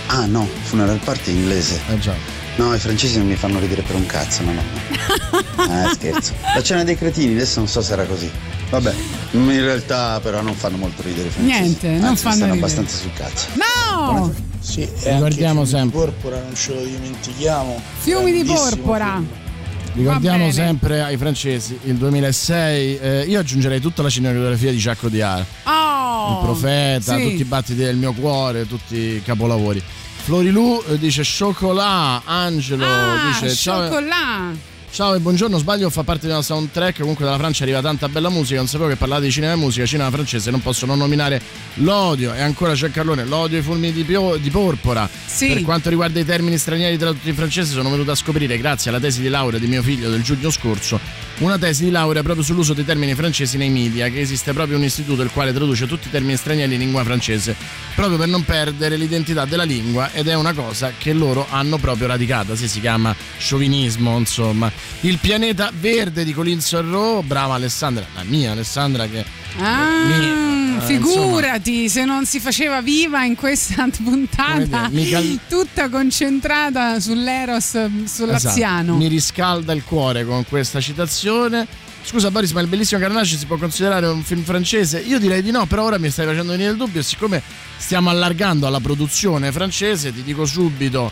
Ah 0.07 0.25
no, 0.25 0.47
Funeral 0.63 0.99
Party 1.03 1.31
è 1.31 1.35
inglese. 1.35 1.79
Eh 1.89 1.99
già. 1.99 2.13
No, 2.57 2.73
i 2.73 2.79
francesi 2.79 3.17
non 3.17 3.27
mi 3.27 3.35
fanno 3.35 3.59
ridere 3.59 3.81
per 3.83 3.95
un 3.95 4.05
cazzo, 4.05 4.43
no, 4.43 4.51
no, 4.53 4.61
no. 4.61 5.45
Ah, 5.69 5.91
scherzo. 5.93 6.33
La 6.55 6.61
cena 6.63 6.83
dei 6.83 6.97
cretini, 6.97 7.33
adesso 7.33 7.59
non 7.59 7.67
so 7.67 7.81
se 7.81 7.93
era 7.93 8.05
così. 8.05 8.29
Vabbè, 8.69 8.93
in 9.31 9.61
realtà 9.61 10.19
però 10.21 10.41
non 10.41 10.53
fanno 10.55 10.77
molto 10.77 11.01
ridere 11.01 11.27
i 11.27 11.31
francesi. 11.31 11.59
Niente, 11.61 11.87
non 11.89 12.03
Anzi, 12.05 12.21
fanno 12.23 12.35
stanno 12.35 12.53
ridere. 12.53 12.73
abbastanza 12.73 12.97
sul 12.97 13.13
cazzo. 13.13 13.47
No! 13.55 14.33
Sì, 14.59 14.81
e 15.01 15.09
anche 15.11 15.65
sempre. 15.65 15.99
Porpora, 15.99 16.41
non 16.41 16.55
ce 16.55 16.73
lo 16.73 16.83
dimentichiamo. 16.83 17.81
Fiumi 17.99 18.31
di 18.31 18.43
porpora. 18.43 19.13
film. 19.15 19.46
Ricordiamo 19.93 20.51
sempre 20.51 21.01
ai 21.01 21.17
francesi 21.17 21.77
il 21.83 21.95
2006. 21.95 22.97
eh, 22.97 23.21
io 23.27 23.39
aggiungerei 23.39 23.79
tutta 23.79 24.01
la 24.01 24.09
cinematografia 24.09 24.71
di 24.71 24.77
Jacques 24.77 25.11
Diar. 25.11 25.45
Oh! 25.63 26.39
il 26.39 26.39
profeta, 26.43 27.15
sì. 27.15 27.23
tutti 27.23 27.41
i 27.41 27.45
battiti 27.45 27.75
del 27.75 27.95
mio 27.95 28.11
cuore, 28.13 28.67
tutti 28.67 28.95
i 28.95 29.21
capolavori. 29.23 29.81
Florilu 30.23 30.83
eh, 30.89 30.97
dice 30.97 31.23
Chocolat, 31.23 32.21
Angelo 32.25 32.85
Ah, 32.85 33.31
dice 33.39 33.55
ciao, 33.55 33.87
Chocolat. 33.87 34.55
Ciao 34.97 35.13
e 35.13 35.19
buongiorno, 35.19 35.59
sbaglio 35.59 35.91
fa 35.91 36.01
parte 36.01 36.25
di 36.25 36.31
una 36.31 36.41
soundtrack, 36.41 37.01
comunque 37.01 37.23
dalla 37.23 37.37
Francia 37.37 37.61
arriva 37.61 37.81
tanta 37.81 38.09
bella 38.09 38.29
musica, 38.29 38.57
non 38.57 38.67
sapevo 38.67 38.89
che 38.89 38.95
parlate 38.95 39.25
di 39.25 39.31
cinema 39.31 39.53
e 39.53 39.55
musica, 39.55 39.85
cinema 39.85 40.09
francese, 40.09 40.49
non 40.49 40.59
posso 40.59 40.87
non 40.87 40.97
nominare 40.97 41.39
l'odio 41.75 42.33
e 42.33 42.41
ancora 42.41 42.73
c'è 42.73 42.89
Carlone, 42.89 43.23
l'odio 43.23 43.57
ai 43.57 43.63
fulmini 43.63 43.93
di, 43.93 44.03
pio- 44.03 44.37
di 44.37 44.49
porpora. 44.49 45.07
Sì. 45.23 45.53
Per 45.53 45.61
quanto 45.61 45.89
riguarda 45.89 46.19
i 46.19 46.25
termini 46.25 46.57
stranieri 46.57 46.97
tradotti 46.97 47.29
in 47.29 47.35
francese 47.35 47.73
sono 47.73 47.91
venuto 47.91 48.09
a 48.09 48.15
scoprire 48.15 48.57
grazie 48.57 48.89
alla 48.89 48.99
tesi 48.99 49.21
di 49.21 49.27
laurea 49.27 49.59
di 49.59 49.67
mio 49.67 49.83
figlio 49.83 50.09
del 50.09 50.23
giugno 50.23 50.49
scorso 50.49 51.27
una 51.39 51.59
tesi 51.59 51.83
di 51.83 51.91
laurea 51.91 52.23
proprio 52.23 52.43
sull'uso 52.43 52.73
dei 52.73 52.83
termini 52.83 53.13
francesi 53.13 53.57
nei 53.57 53.69
media, 53.69 54.09
che 54.09 54.19
esiste 54.19 54.53
proprio 54.53 54.77
un 54.77 54.83
istituto 54.83 55.21
il 55.21 55.29
quale 55.31 55.53
traduce 55.53 55.85
tutti 55.85 56.07
i 56.07 56.11
termini 56.11 56.35
stranieri 56.35 56.73
in 56.73 56.79
lingua 56.79 57.03
francese, 57.03 57.55
proprio 57.93 58.17
per 58.17 58.27
non 58.27 58.43
perdere 58.43 58.97
l'identità 58.97 59.45
della 59.45 59.63
lingua 59.63 60.11
ed 60.13 60.27
è 60.27 60.33
una 60.33 60.53
cosa 60.53 60.93
che 60.97 61.13
loro 61.13 61.45
hanno 61.49 61.77
proprio 61.77 62.07
radicata, 62.07 62.55
sì, 62.55 62.67
si 62.67 62.79
chiama 62.79 63.15
sciovinismo, 63.37 64.17
insomma. 64.17 64.71
Il 65.01 65.17
pianeta 65.19 65.71
verde 65.79 66.23
di 66.23 66.33
Colin 66.33 66.59
Serrault, 66.59 67.25
brava 67.25 67.53
Alessandra, 67.55 68.05
la 68.15 68.23
mia 68.23 68.51
Alessandra 68.51 69.05
che 69.07 69.23
Ah, 69.59 70.05
Mi- 70.05 70.77
eh, 70.77 70.85
figurati 70.85 71.89
se 71.89 72.03
non 72.05 72.25
si 72.25 72.39
faceva 72.39 72.81
viva 72.81 73.23
in 73.23 73.35
questa 73.35 73.87
puntata, 74.03 74.87
mica- 74.91 75.21
tutta 75.47 75.89
concentrata 75.89 76.99
sull'Eros, 76.99 78.05
sull'Aziano. 78.05 78.81
Esatto, 78.81 78.95
mi 78.97 79.07
riscalda 79.07 79.73
il 79.73 79.83
cuore 79.83 80.25
con 80.25 80.45
questa 80.47 80.79
citazione. 80.79 81.65
Scusa 82.03 82.31
Boris, 82.31 82.51
ma 82.51 82.61
il 82.61 82.67
bellissimo 82.67 83.01
Carnage 83.01 83.35
si 83.37 83.45
può 83.45 83.57
considerare 83.57 84.07
un 84.07 84.23
film 84.23 84.43
francese? 84.43 84.99
Io 84.99 85.19
direi 85.19 85.41
di 85.41 85.51
no, 85.51 85.65
però 85.65 85.83
ora 85.83 85.97
mi 85.97 86.09
stai 86.09 86.25
facendo 86.25 86.51
venire 86.51 86.71
il 86.71 86.77
dubbio. 86.77 87.01
Siccome 87.01 87.41
stiamo 87.77 88.09
allargando 88.09 88.65
alla 88.65 88.79
produzione 88.79 89.51
francese, 89.51 90.13
ti 90.13 90.23
dico 90.23 90.45
subito, 90.45 91.11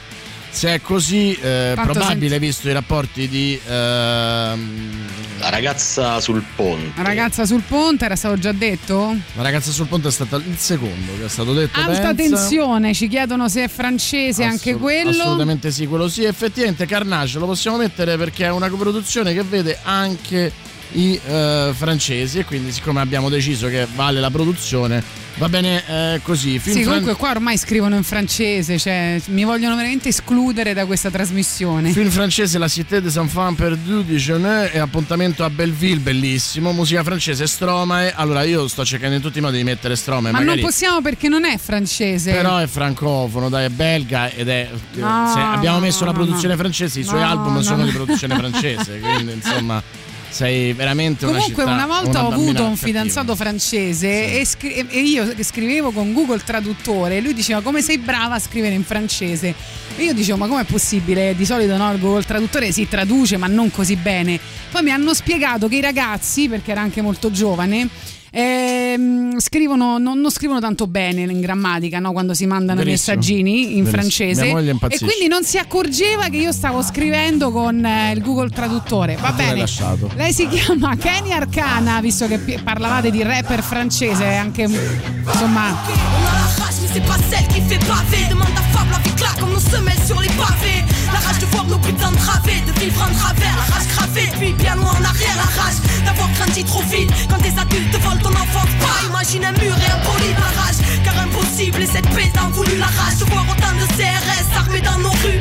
se 0.55 0.73
è 0.75 0.81
così, 0.81 1.33
eh, 1.33 1.73
probabile, 1.75 2.29
senti- 2.29 2.39
visto 2.39 2.69
i 2.69 2.71
rapporti 2.73 3.27
di... 3.27 3.59
ehm, 3.67 5.07
La 5.39 5.49
ragazza 5.49 6.21
sul 6.21 6.41
ponte. 6.55 6.93
La 6.95 7.03
ragazza 7.03 7.45
sul 7.45 7.61
ponte 7.61 8.05
era 8.05 8.15
stato 8.15 8.37
già 8.39 8.53
detto? 8.53 9.15
la 9.35 9.41
ragazza 9.41 9.71
sul 9.71 9.87
ponte 9.87 10.07
è 10.07 10.11
stato 10.11 10.37
il 10.37 10.55
secondo 10.57 11.11
che 11.19 11.25
è 11.25 11.29
stato 11.29 11.53
detto. 11.53 11.77
Alta 11.79 12.13
pensa. 12.13 12.37
tensione, 12.37 12.93
ci 12.93 13.09
chiedono 13.09 13.49
se 13.49 13.65
è 13.65 13.67
francese 13.67 14.43
anche 14.45 14.69
Assolut- 14.71 14.81
quello. 14.81 15.09
Assolutamente 15.09 15.71
sì, 15.71 15.87
quello 15.87 16.07
sì. 16.07 16.23
Effettivamente 16.23 16.85
Carnage 16.85 17.37
lo 17.37 17.45
possiamo 17.47 17.75
mettere 17.77 18.15
perché 18.17 18.45
è 18.45 18.51
una 18.51 18.69
coproduzione 18.69 19.33
che 19.33 19.43
vede 19.43 19.77
anche 19.83 20.51
i 20.93 21.19
eh, 21.25 21.71
francesi 21.73 22.39
e 22.39 22.45
quindi 22.45 22.71
siccome 22.71 23.01
abbiamo 23.01 23.29
deciso 23.29 23.67
che 23.67 23.87
vale 23.93 24.19
la 24.19 24.31
produzione 24.31 25.23
va 25.37 25.49
bene 25.49 25.83
eh, 25.87 26.19
così. 26.23 26.59
Film 26.59 26.75
Sì, 26.75 26.83
fran- 26.83 26.99
comunque 26.99 27.15
qua 27.15 27.31
ormai 27.31 27.57
scrivono 27.57 27.95
in 27.95 28.03
francese, 28.03 28.77
cioè 28.77 29.19
mi 29.27 29.43
vogliono 29.43 29.75
veramente 29.75 30.09
escludere 30.09 30.73
da 30.73 30.85
questa 30.85 31.09
trasmissione. 31.09 31.91
Film 31.91 32.09
francese 32.09 32.57
La 32.57 32.67
Cité 32.67 33.01
des 33.01 33.15
Enfants 33.15 33.59
Perdus 33.59 34.05
di 34.05 34.15
Jeunet 34.15 34.73
e 34.73 34.79
appuntamento 34.79 35.43
a 35.43 35.49
Belleville, 35.49 35.99
bellissimo. 35.99 36.71
Musica 36.71 37.03
francese 37.03 37.47
Stromae. 37.47 38.13
Allora 38.13 38.43
io 38.43 38.67
sto 38.67 38.85
cercando 38.85 39.15
in 39.15 39.21
tutti 39.21 39.39
i 39.39 39.41
modi 39.41 39.57
di 39.57 39.63
mettere 39.63 39.95
Stromae, 39.95 40.31
Ma 40.31 40.39
magari 40.39 40.61
non 40.61 40.69
possiamo 40.69 41.01
perché 41.01 41.27
non 41.27 41.45
è 41.45 41.57
francese. 41.57 42.31
Però 42.31 42.57
è 42.57 42.67
francofono, 42.67 43.49
dai, 43.49 43.65
è 43.65 43.69
belga 43.69 44.29
ed 44.29 44.49
è. 44.49 44.69
No, 44.93 45.33
abbiamo 45.33 45.79
messo 45.79 46.05
no, 46.05 46.11
la 46.11 46.13
produzione 46.13 46.53
no. 46.53 46.59
francese, 46.59 46.99
i 46.99 47.03
suoi 47.03 47.21
album 47.21 47.55
no, 47.55 47.61
sono 47.61 47.77
no. 47.77 47.85
di 47.85 47.91
produzione 47.91 48.35
francese, 48.35 48.99
quindi 48.99 49.33
insomma 49.43 49.83
sei 50.35 50.73
veramente 50.73 51.23
una 51.25 51.37
Comunque 51.37 51.63
città. 51.63 51.73
una 51.75 51.85
volta 51.87 52.25
ho 52.25 52.29
bambina 52.29 52.49
avuto 52.49 52.63
un 52.63 52.69
cattiva. 52.71 52.87
fidanzato 52.87 53.35
francese 53.37 54.39
e, 54.39 54.45
scri- 54.45 54.85
e 54.89 54.99
io 54.99 55.33
scrivevo 55.41 55.91
con 55.91 56.11
Google 56.11 56.41
Traduttore 56.43 57.21
lui 57.21 57.33
diceva 57.33 57.61
come 57.61 57.81
sei 57.81 57.97
brava 57.99 58.35
a 58.35 58.39
scrivere 58.39 58.75
in 58.75 58.83
francese 58.83 59.55
e 59.95 60.03
io 60.03 60.13
dicevo 60.13 60.37
ma 60.37 60.47
com'è 60.47 60.65
possibile 60.65 61.35
di 61.37 61.45
solito 61.45 61.77
no, 61.77 61.89
il 61.93 61.99
Google 61.99 62.23
Traduttore 62.23 62.73
si 62.73 62.85
traduce 62.89 63.37
ma 63.37 63.47
non 63.47 63.71
così 63.71 63.95
bene 63.95 64.37
poi 64.71 64.83
mi 64.83 64.91
hanno 64.91 65.13
spiegato 65.13 65.69
che 65.69 65.77
i 65.77 65.81
ragazzi 65.81 66.49
perché 66.49 66.71
era 66.71 66.81
anche 66.81 67.01
molto 67.01 67.31
giovane 67.31 67.87
ehm, 68.35 69.39
scrivono, 69.39 69.97
non, 69.97 70.19
non 70.19 70.29
scrivono 70.29 70.59
tanto 70.59 70.87
bene 70.87 71.21
in 71.21 71.39
grammatica 71.39 71.99
no, 71.99 72.11
quando 72.11 72.33
si 72.33 72.45
mandano 72.45 72.81
i 72.81 72.85
messaggini 72.85 73.77
in 73.77 73.83
Verissimo. 73.83 73.89
francese 73.89 74.43
Mia 74.43 74.53
moglie 74.53 74.71
e 74.89 74.97
quindi 74.99 75.27
non 75.27 75.43
si 75.43 75.57
accorgeva 75.57 76.27
che 76.27 76.37
io 76.37 76.51
stavo 76.51 76.81
scrivendo 76.81 77.51
con 77.51 77.83
eh, 77.85 78.11
il 78.11 78.21
Google 78.21 78.49
Traduttore 78.49 79.15
va 79.15 79.31
bene 79.31 79.59
lasciato. 79.59 80.11
lei 80.15 80.33
si 80.33 80.47
chiama 80.47 80.95
Kenny 80.97 81.31
Arcana, 81.31 82.01
visto 82.01 82.27
che 82.27 82.59
parlavate 82.61 83.09
di 83.09 83.23
rapper 83.23 83.63
francese, 83.63 84.25
anche 84.25 84.63
insomma. 84.63 86.23
A 91.15 91.19
la 91.19 91.27
rage, 91.27 91.39
de 91.39 91.45
voir 91.45 91.65
nos 91.65 91.77
putains 91.77 92.11
de 92.11 92.17
de 92.17 92.79
vivre 92.79 93.01
en 93.01 93.13
travers. 93.15 93.55
La 93.55 93.73
rage 93.73 93.87
gravée, 93.95 94.29
puis 94.37 94.53
bien 94.53 94.75
loin 94.75 94.91
en 94.91 95.03
arrière. 95.03 95.35
La 95.37 95.63
rage 95.63 95.79
d'avoir 96.03 96.27
grandi 96.37 96.63
trop 96.63 96.83
vite. 96.83 97.11
Quand 97.29 97.41
des 97.41 97.55
adultes 97.57 97.97
volent 98.03 98.21
ton 98.21 98.35
enfance, 98.35 98.71
pas 98.79 99.07
imagine 99.07 99.45
un 99.45 99.53
mur 99.53 99.75
et 99.75 99.91
un 99.91 99.99
poli 100.03 100.33
la 100.35 100.51
rage. 100.61 100.79
Car 101.05 101.17
impossible, 101.19 101.83
et 101.83 101.87
cette 101.87 102.09
paix 102.09 102.29
t'en 102.33 102.49
voulu. 102.49 102.75
La 102.77 102.87
rage 102.87 103.17
de 103.19 103.25
voir 103.25 103.45
autant 103.47 103.73
de 103.79 103.85
CRS 103.95 104.57
armés 104.57 104.81
dans 104.81 104.99
nos 104.99 105.15
rues. 105.23 105.39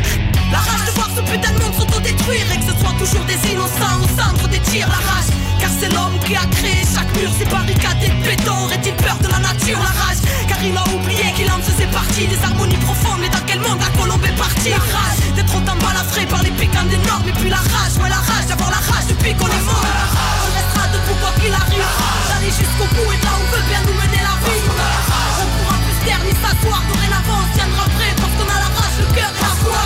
La 0.52 0.58
rage 0.58 0.86
de 0.86 0.92
voir 0.94 1.10
ce 1.16 1.22
putain 1.22 1.52
de 1.52 1.58
monde 1.62 1.74
s'autodétruire 1.74 2.46
et 2.52 2.58
que 2.58 2.66
ce 2.70 2.78
soit 2.78 2.94
toujours 2.98 3.24
des 3.24 3.40
innocents 3.50 3.98
au 3.98 4.08
centre 4.14 4.46
des 4.48 4.60
tirs. 4.70 4.86
La 4.86 5.02
rage, 5.10 5.30
car 5.58 5.70
c'est 5.80 5.92
l'homme 5.92 6.18
qui 6.24 6.36
a 6.36 6.46
créé 6.54 6.86
chaque 6.86 7.10
mur, 7.18 7.30
ces 7.36 7.46
barricades 7.46 7.98
de 7.98 8.08
béton. 8.22 8.54
Aurait-il 8.64 8.94
peur 9.02 9.18
de 9.18 9.26
la 9.26 9.40
nature, 9.40 9.78
la 9.82 9.94
rage? 10.06 10.22
Car 10.46 10.58
il 10.62 10.76
a 10.76 10.84
oublié 10.94 11.32
qu'il 11.34 11.50
en 11.50 11.58
faisait 11.58 11.90
partie 11.90 12.26
des 12.26 12.38
harmonies 12.44 12.78
profondes. 12.86 13.18
Mais 13.20 13.28
dans 13.28 13.44
quel 13.46 13.58
monde 13.58 13.80
la 13.82 13.90
colombe 13.98 14.24
est 14.24 14.38
partie? 14.38 14.70
La 14.70 14.78
rage 14.78 15.18
d'être 15.34 15.63
entendre 15.64 15.86
balafrer 15.86 16.26
par 16.26 16.42
les 16.42 16.50
piquants 16.52 16.84
des 16.88 17.00
normes 17.08 17.28
Et 17.28 17.32
puis 17.32 17.48
la 17.48 17.56
rage, 17.56 17.96
ouais 18.00 18.08
la 18.08 18.20
rage 18.20 18.46
d'avoir 18.48 18.70
la 18.70 18.82
rage 18.84 19.08
depuis 19.08 19.34
qu'on 19.34 19.48
est 19.48 19.64
mort. 19.64 19.80
On 19.80 20.50
restera 20.52 20.84
debout 20.92 21.16
quoi 21.20 21.32
qu'il 21.40 21.52
arrive. 21.52 21.88
D'aller 22.28 22.52
jusqu'au 22.52 22.86
bout 22.92 23.08
et 23.12 23.20
là 23.24 23.32
on 23.32 23.44
veut 23.52 23.64
bien 23.68 23.80
nous 23.88 23.96
mener 23.96 24.20
la 24.20 24.36
vie. 24.44 24.64
On 25.40 25.48
pourra 25.56 25.76
plus 25.84 25.98
taire 26.04 26.22
ni 26.24 26.32
s'asseoir 26.36 26.80
Dorénavant 26.88 27.40
on 27.40 27.48
tiendra 27.56 27.84
prêt 27.96 28.12
parce 28.16 28.34
qu'on 28.36 28.48
a 28.48 28.58
la 28.60 28.70
rage, 28.76 28.96
le 29.00 29.08
cœur 29.16 29.32
et 29.32 29.42
la 29.42 29.54
foi. 29.64 29.80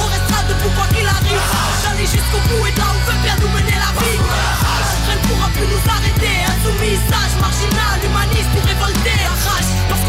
On 0.00 0.08
restera 0.08 0.40
debout 0.48 0.72
quoi 0.72 0.86
qu'il 0.92 1.08
arrive. 1.08 1.44
D'aller 1.84 2.08
jusqu'au 2.08 2.40
bout 2.48 2.64
et 2.64 2.74
là 2.78 2.86
on 2.88 3.00
veut 3.04 3.20
bien 3.20 3.36
nous 3.40 3.52
mener 3.52 3.76
la 3.76 3.92
vie. 4.00 4.20
Rien 5.04 5.16
ne 5.16 5.24
pourra 5.28 5.48
plus 5.52 5.68
nous 5.68 5.84
arrêter 5.88 6.44
Insoumis, 6.52 7.00
sage, 7.08 7.34
marginal, 7.40 7.96
humaniste 8.04 8.52
ou 8.56 8.62
révolté 8.66 9.14
La 9.24 9.34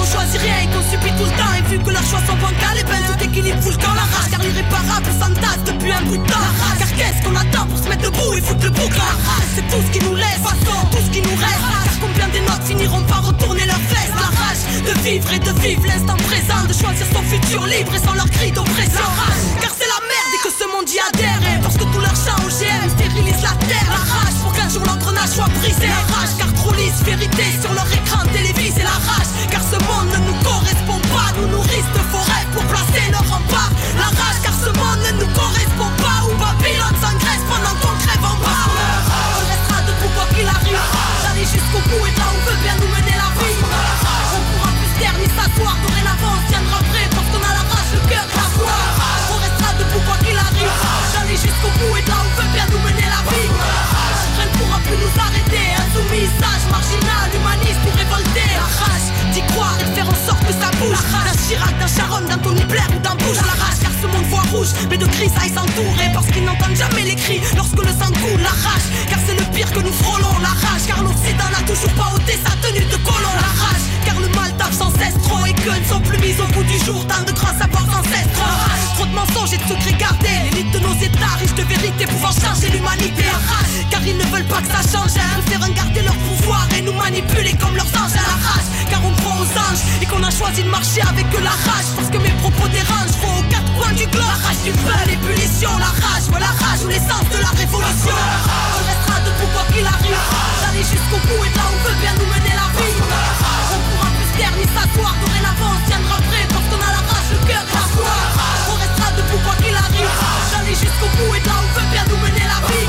choisit 0.10 0.41
rien 0.41 0.57
et 0.65 0.68
qu'on 0.73 0.84
subit 0.90 1.14
tout 1.18 1.27
le 1.30 1.36
temps. 1.38 1.53
Et 1.57 1.64
vu 1.69 1.77
que 1.80 1.91
leurs 1.91 2.06
choix 2.06 2.22
sont 2.26 2.38
bancales, 2.41 2.80
et 2.81 2.84
ben 2.84 3.02
tout 3.07 3.19
équilibre 3.23 3.61
fout 3.61 3.73
le 3.73 3.81
camp 3.84 3.94
la 3.94 4.07
rage. 4.10 4.30
Car 4.31 4.41
l'irréparable 4.41 5.11
s'entasse 5.22 5.64
depuis 5.65 5.91
un 5.91 6.02
bout 6.03 6.18
de 6.18 6.27
temps. 6.27 6.49
Car 6.80 6.91
qu'est-ce 6.98 7.19
qu'on 7.23 7.36
attend 7.36 7.65
pour 7.68 7.77
se 7.77 7.88
mettre 7.90 8.03
debout 8.10 8.34
et 8.38 8.41
foutre 8.41 8.64
le 8.65 8.72
boucle 8.72 8.98
La 8.98 9.15
rage, 9.27 9.49
c'est 9.56 9.68
tout 9.69 9.81
ce 9.86 9.91
qui 9.94 10.02
nous 10.06 10.15
laisse, 10.15 10.41
façon, 10.41 10.77
tout 10.91 11.03
ce 11.06 11.10
qui 11.14 11.22
nous 11.22 11.38
reste. 11.38 11.65
Car 11.86 11.95
combien 12.02 12.27
des 12.30 12.41
notes 12.41 12.65
finiront 12.65 13.03
par 13.03 13.26
retourner 13.27 13.65
leurs 13.65 13.86
fesses? 13.91 14.14
La 14.15 14.30
rage 14.41 14.64
de 14.81 14.94
vivre 15.02 15.31
et 15.34 15.40
de 15.40 15.53
vivre 15.61 15.86
l'instant 15.86 16.18
présent. 16.30 16.61
De 16.68 16.73
choisir 16.73 17.06
son 17.14 17.23
futur 17.23 17.65
libre 17.68 17.94
et 17.95 17.99
sans 17.99 18.14
leur 18.14 18.30
cri 18.30 18.52
d'oppression 18.52 19.10
Car 19.61 19.79
que 20.44 20.52
ce 20.52 20.66
monde 20.72 20.90
y 20.90 20.99
adhère. 20.99 21.40
Et 21.44 21.60
parce 21.61 21.76
que 21.76 21.84
tout 21.84 21.99
l'argent 21.99 22.36
OGM 22.45 22.90
stérilise 22.90 23.41
la 23.41 23.56
terre. 23.68 23.90
La 23.90 24.03
rage 24.03 24.36
pour 24.41 24.53
qu'un 24.53 24.70
jour 24.70 24.84
l'engrenage 24.86 25.30
soit 25.30 25.49
brisé. 25.60 25.88
La 25.88 26.03
rage, 26.16 26.34
car 26.38 26.52
trop 26.53 26.74
lisse 26.74 27.02
vérité 27.03 27.44
sur 27.61 27.74
leur 27.74 27.88
écran 27.91 28.24
télévisé. 28.32 28.84
La 28.84 28.99
rage, 29.10 29.32
car 29.49 29.61
ce 29.64 29.78
monde 29.84 30.10
ne 30.14 30.20
nous 30.28 30.40
correspond 30.44 30.99
pas. 31.11 31.30
Nous 31.38 31.48
nourrissent 31.48 31.94
de 31.94 32.03
forêts 32.11 32.48
pour 32.53 32.64
placer 32.66 33.03
leur 33.11 33.26
rempart. 33.28 33.72
La 33.98 34.10
rage, 34.16 34.40
car 34.44 34.53
ce 34.53 34.72
monde 34.80 35.02
ne 35.07 35.11
nous 35.24 35.32
correspond 35.34 35.91
pas. 35.99 36.20
Où 36.28 36.34
Babylone 36.38 36.98
s'engraisse 37.02 37.45
pendant 37.49 37.76
qu'on 37.82 37.89
Chirac, 61.94 62.26
d'un 62.28 62.38
Tony 62.38 62.64
Blair 62.66 62.88
ou 62.95 62.99
d'un 62.99 63.16
Bush. 63.16 63.38
La 63.38 63.56
rage 63.64 63.80
car 63.82 63.91
ce 64.02 64.07
monde 64.07 64.26
voit 64.30 64.45
rouge, 64.52 64.70
mais 64.90 64.98
de 64.98 65.06
cris 65.06 65.30
ça 65.30 65.41
s'entourer 65.48 66.10
parce 66.14 66.28
qu'ils 66.28 66.44
n'entendent 66.44 66.76
jamais 66.76 67.03
les 67.03 67.16
cris 67.16 67.41
lorsque 67.56 67.78
le 67.78 67.91
sang 67.99 68.11
coule. 68.22 68.41
La 68.41 68.56
rage 68.66 68.88
car 69.10 69.20
c'est 69.26 69.36
le 69.36 69.45
pire 69.56 69.72
que 69.72 69.80
nous 69.80 69.94
frôlons. 69.94 70.38
La 70.41 70.53
rage 70.64 70.86
car 70.88 71.02
l'Occident 71.03 71.49
n'a 71.52 71.64
toujours 71.66 71.94
pas 71.94 72.11
ôté 72.16 72.34
sa 72.44 72.52
tenue 72.66 72.86
de 72.86 72.98
colon. 73.03 73.34
La 73.41 73.53
rage 73.64 73.86
car 74.06 74.20
le 74.20 74.28
sans 74.74 74.91
cesse 74.91 75.18
trop 75.24 75.46
et 75.46 75.54
que 75.54 75.70
ne 75.70 75.86
sont 75.86 76.02
plus 76.02 76.18
mises 76.20 76.40
au 76.40 76.48
bout 76.54 76.64
du 76.64 76.78
jour. 76.86 77.06
Tant 77.08 77.24
de 77.24 77.32
ancestraux. 77.32 78.46
La 78.46 78.58
rage, 78.66 78.86
trop 78.96 79.06
de 79.06 79.14
mensonges 79.14 79.54
et 79.54 79.58
de 79.58 79.68
secrets 79.68 79.98
gardés. 79.98 80.40
L'élite 80.52 80.72
de 80.72 80.80
nos 80.80 80.94
états 80.94 81.36
riches 81.40 81.56
de 81.56 81.64
vérité 81.64 82.06
pouvant 82.06 82.32
changer 82.32 82.70
l'humanité. 82.70 83.24
La 83.26 83.40
rage 83.50 83.74
car 83.90 84.02
ils 84.06 84.18
ne 84.18 84.26
veulent 84.26 84.48
pas 84.48 84.62
que 84.62 84.72
ça 84.72 84.82
change. 84.86 85.16
Hein, 85.18 85.41
faire 85.50 85.60
garder 85.74 86.02
leur 86.02 86.16
pouvoir 86.16 86.68
et 86.78 86.82
nous 86.82 86.94
manipuler 86.94 87.54
comme 87.54 87.76
leurs 87.76 87.94
anges 87.98 88.18
à 88.18 88.26
la 88.26 88.38
rage. 88.48 88.68
Car 88.90 89.02
on 89.06 89.14
croit 89.22 89.41
aux 89.41 89.52
anges 89.58 89.84
et 90.02 90.06
qu'on 90.06 90.24
a 90.24 90.32
choisi 90.32 90.64
de 90.64 90.70
marcher 90.70 91.02
avec 91.02 91.26
eux 91.34 91.44
la 91.44 91.56
rage. 91.68 91.90
Parce 91.96 92.10
que 92.10 92.18
mes 92.18 92.34
propos 92.44 92.68
dérangent, 92.70 93.18
faut 93.22 93.40
aux 93.40 93.48
quatre 93.50 93.72
coins 93.74 93.94
du 93.94 94.06
globe. 94.08 94.28
La 94.28 94.40
rage 94.48 94.62
du 94.64 94.72
peuple, 94.72 95.08
l'ébullition, 95.08 95.72
la 95.78 95.91
rage, 95.94 96.26
ouais, 96.32 96.40
la 96.40 96.54
rage 96.62 96.82
ou 96.86 96.90
l'essence 96.90 97.28
de 97.34 97.40
la 97.41 97.52
révolution. 97.58 98.18
On 98.18 98.84
restera 98.86 99.18
debout 99.26 99.50
quoi 99.54 99.66
qu'il 99.74 99.86
arrive. 99.86 100.24
D'aller 100.62 100.86
jusqu'au 100.86 101.20
bout 101.28 101.41
et 101.44 101.54
là 101.58 101.66
où 101.70 101.78
veut 101.88 101.98
bien 102.02 102.14
nous 102.20 102.30
mener 102.30 102.54
la 102.54 102.68
vie. 102.78 103.29
Ni 104.57 104.66
s'asseoir. 104.66 105.16
Dorénavant, 105.22 105.74
on 105.76 105.90
tiendra 105.90 106.18
prêt 106.30 106.45
parce 106.49 106.66
qu'on 106.70 106.82
a 106.82 106.91
la 106.98 107.03
rage, 107.10 107.30
le 107.32 107.38
cœur 107.48 107.64
et 107.64 107.74
la 107.74 107.86
foi. 107.95 108.14
On 108.72 108.76
restera 108.76 109.10
debout 109.18 109.41
quoi 109.44 109.56
qu'il 109.61 109.76
arrive. 109.76 110.14
D'aller 110.52 110.76
jusqu'au 110.76 111.10
bout 111.18 111.36
et 111.36 111.44
là 111.48 111.56
où 111.64 111.80
veut 111.80 111.90
bien 111.91 112.03
nous 112.10 112.18
mener 112.18 112.45
la 112.53 112.60
vie. 112.68 112.88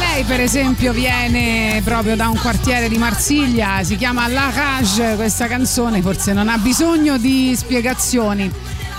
Lei 0.00 0.24
per 0.24 0.40
esempio 0.40 0.92
viene 0.92 1.80
proprio 1.84 2.14
da 2.16 2.28
un 2.28 2.38
quartiere 2.38 2.88
di 2.88 2.98
Marsiglia, 2.98 3.82
si 3.82 3.96
chiama 3.96 4.28
La 4.28 4.50
Rage 4.54 5.14
questa 5.16 5.46
canzone, 5.46 6.00
forse 6.02 6.32
non 6.32 6.48
ha 6.48 6.58
bisogno 6.58 7.18
di 7.18 7.54
spiegazioni. 7.56 8.50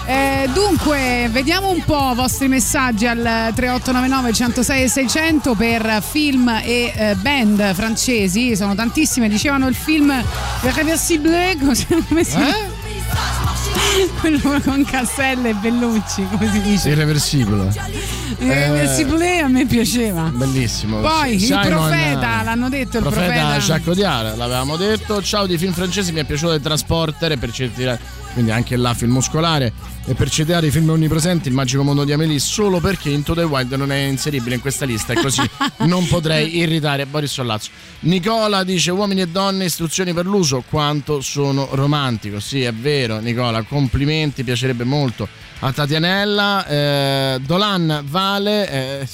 Eh, 0.08 0.48
dunque, 0.54 1.28
vediamo 1.32 1.72
un 1.72 1.84
po' 1.84 2.12
i 2.12 2.16
vostri 2.16 2.48
messaggi 2.48 3.08
al 3.08 3.18
3899 3.18 4.34
106 4.34 4.84
e 4.84 4.88
600 4.88 5.56
per 5.56 6.04
film 6.08 6.48
e 6.64 6.94
eh, 6.96 7.16
band 7.16 7.74
francesi, 7.74 8.56
sono 8.56 8.76
tantissime, 8.76 9.28
dicevano 9.28 9.68
il 9.68 9.74
film 9.74 10.14
Irreversible, 10.62 11.58
come 11.60 12.24
si 12.24 12.38
Eh? 12.38 12.84
Quello 14.20 14.62
con 14.62 14.84
Cassella 14.84 15.50
e 15.50 15.54
Bellucci, 15.54 16.28
come 16.30 16.52
si 16.52 16.62
dice? 16.62 16.90
Irreversibile. 16.90 17.74
Irreversible 18.40 19.40
a 19.40 19.48
me 19.48 19.66
piaceva. 19.66 20.24
Bellissimo. 20.34 21.00
Poi 21.00 21.40
Simon, 21.40 21.64
il 21.64 21.70
profeta, 21.70 22.44
l'hanno 22.44 22.70
detto 22.70 22.98
il 22.98 23.04
profeta, 23.04 23.32
profeta. 23.32 23.58
Jacques 23.58 23.88
Audiard, 23.88 24.38
l'avevamo 24.38 24.76
detto. 24.76 25.22
Ciao 25.22 25.46
di 25.46 25.58
film 25.58 25.74
francesi, 25.74 26.12
mi 26.12 26.20
è 26.20 26.24
piaciuto 26.24 26.54
il 26.54 26.62
Transporter 26.62 27.38
per 27.38 27.52
cercare, 27.52 28.00
quindi 28.34 28.52
anche 28.52 28.76
là 28.76 28.94
film 28.94 29.14
muscolare 29.14 29.74
e 30.08 30.14
per 30.14 30.30
citare 30.30 30.68
i 30.68 30.72
film 30.72 30.90
onnipresenti, 30.90 31.48
il 31.48 31.54
magico 31.56 31.82
mondo 31.84 32.04
di 32.04 32.12
Amélie 32.12 32.38
solo 32.38 32.80
perché 32.80 33.10
Into 33.10 33.34
the 33.34 33.42
Wild 33.42 33.72
non 33.74 33.92
è 33.92 33.98
inseribile 33.98 34.56
in 34.56 34.62
questa 34.62 34.86
lista 34.86 35.14
e 35.14 35.16
così 35.16 35.42
non 35.88 36.06
potrei 36.08 36.58
irritare 36.58 37.06
Boris 37.08 37.32
Sollazzo. 37.32 37.72
Nicola 38.02 38.64
dice 38.64 38.92
uomini 38.92 39.22
e 39.22 39.28
donne, 39.28 39.66
istruzioni 39.66 40.14
per 40.14 40.26
l'uso, 40.26 40.64
quanto 40.70 41.22
sono 41.22 41.70
romantico. 41.72 42.40
Sì, 42.40 42.62
è 42.62 42.74
vero 42.74 43.20
Nicola, 43.20 43.64
complimenti, 43.64 44.44
piacerebbe 44.44 44.84
molto 44.84 45.28
a 45.60 45.72
Tatianella. 45.72 46.68
Eh, 46.68 47.40
Dolan 47.44 48.04
Vale... 48.26 49.02
eh, 49.02 49.08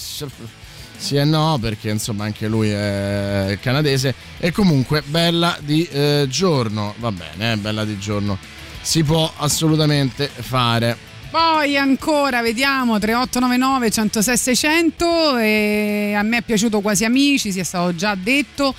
sì 0.95 1.15
e 1.15 1.25
no, 1.25 1.57
perché 1.59 1.89
insomma 1.89 2.25
anche 2.25 2.47
lui 2.47 2.69
è 2.69 3.57
canadese. 3.59 4.13
E 4.37 4.51
comunque 4.51 5.01
bella 5.01 5.57
di 5.59 5.83
eh, 5.91 6.27
giorno. 6.29 6.93
Va 6.99 7.11
bene, 7.11 7.53
eh, 7.53 7.57
bella 7.57 7.83
di 7.83 7.97
giorno. 7.97 8.37
Si 8.81 9.03
può 9.03 9.31
assolutamente 9.37 10.27
fare. 10.27 10.95
Poi 11.29 11.77
ancora 11.77 12.41
vediamo 12.41 12.99
3899 12.99 13.89
106 13.89 14.37
600 14.37 15.37
e 15.37 16.13
a 16.15 16.23
me 16.23 16.37
è 16.37 16.41
piaciuto 16.41 16.81
quasi 16.81 17.03
amici, 17.03 17.51
sia 17.51 17.63
stato 17.63 17.95
già 17.95 18.15
detto. 18.15 18.73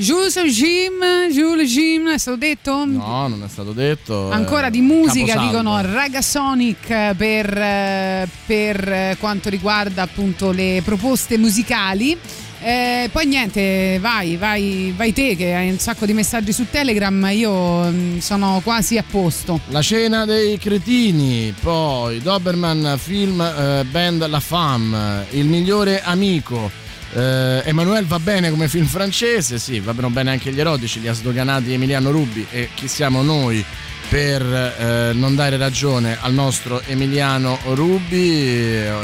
Jules 0.00 0.38
Jim, 0.44 1.28
Jules 1.28 1.68
Jim, 1.68 2.08
è 2.08 2.18
stato 2.18 2.36
detto? 2.36 2.84
No, 2.84 3.26
non 3.26 3.42
è 3.42 3.48
stato 3.48 3.72
detto. 3.72 4.30
Ancora 4.30 4.68
eh, 4.68 4.70
di 4.70 4.80
musica 4.80 5.34
caposaldo. 5.34 5.58
dicono 5.58 5.80
Ragasonic 5.92 7.16
per, 7.16 7.58
eh, 7.58 8.28
per 8.46 9.16
quanto 9.18 9.48
riguarda 9.48 10.02
appunto 10.02 10.52
le 10.52 10.82
proposte 10.84 11.36
musicali. 11.36 12.16
Eh, 12.60 13.08
poi 13.10 13.26
niente, 13.26 13.98
vai, 14.00 14.36
vai, 14.36 14.94
vai 14.96 15.12
te 15.12 15.34
che 15.34 15.54
hai 15.54 15.68
un 15.68 15.78
sacco 15.78 16.06
di 16.06 16.12
messaggi 16.12 16.52
su 16.52 16.66
Telegram, 16.70 17.28
io 17.32 17.90
mm, 17.90 18.18
sono 18.18 18.60
quasi 18.62 18.98
a 18.98 19.04
posto. 19.08 19.58
La 19.70 19.82
cena 19.82 20.24
dei 20.24 20.58
cretini, 20.58 21.52
poi 21.60 22.20
Doberman 22.20 22.94
film 22.98 23.40
eh, 23.40 23.84
band 23.90 24.28
La 24.28 24.40
Femme, 24.40 25.26
Il 25.30 25.46
migliore 25.46 26.00
amico. 26.02 26.86
Eh, 27.14 27.62
Emanuele 27.64 28.06
va 28.06 28.18
bene 28.18 28.50
come 28.50 28.68
film 28.68 28.86
francese, 28.86 29.58
sì, 29.58 29.80
vanno 29.80 30.10
bene 30.10 30.30
anche 30.30 30.52
gli 30.52 30.60
erotici, 30.60 31.00
li 31.00 31.08
ha 31.08 31.12
sdoganati 31.12 31.72
Emiliano 31.72 32.10
Rubi 32.10 32.46
e 32.50 32.68
chi 32.74 32.88
siamo 32.88 33.22
noi 33.22 33.64
per 34.08 34.42
eh, 34.42 35.12
non 35.14 35.34
dare 35.34 35.56
ragione 35.56 36.18
al 36.20 36.32
nostro 36.32 36.82
Emiliano 36.86 37.58
Rubi, 37.74 38.46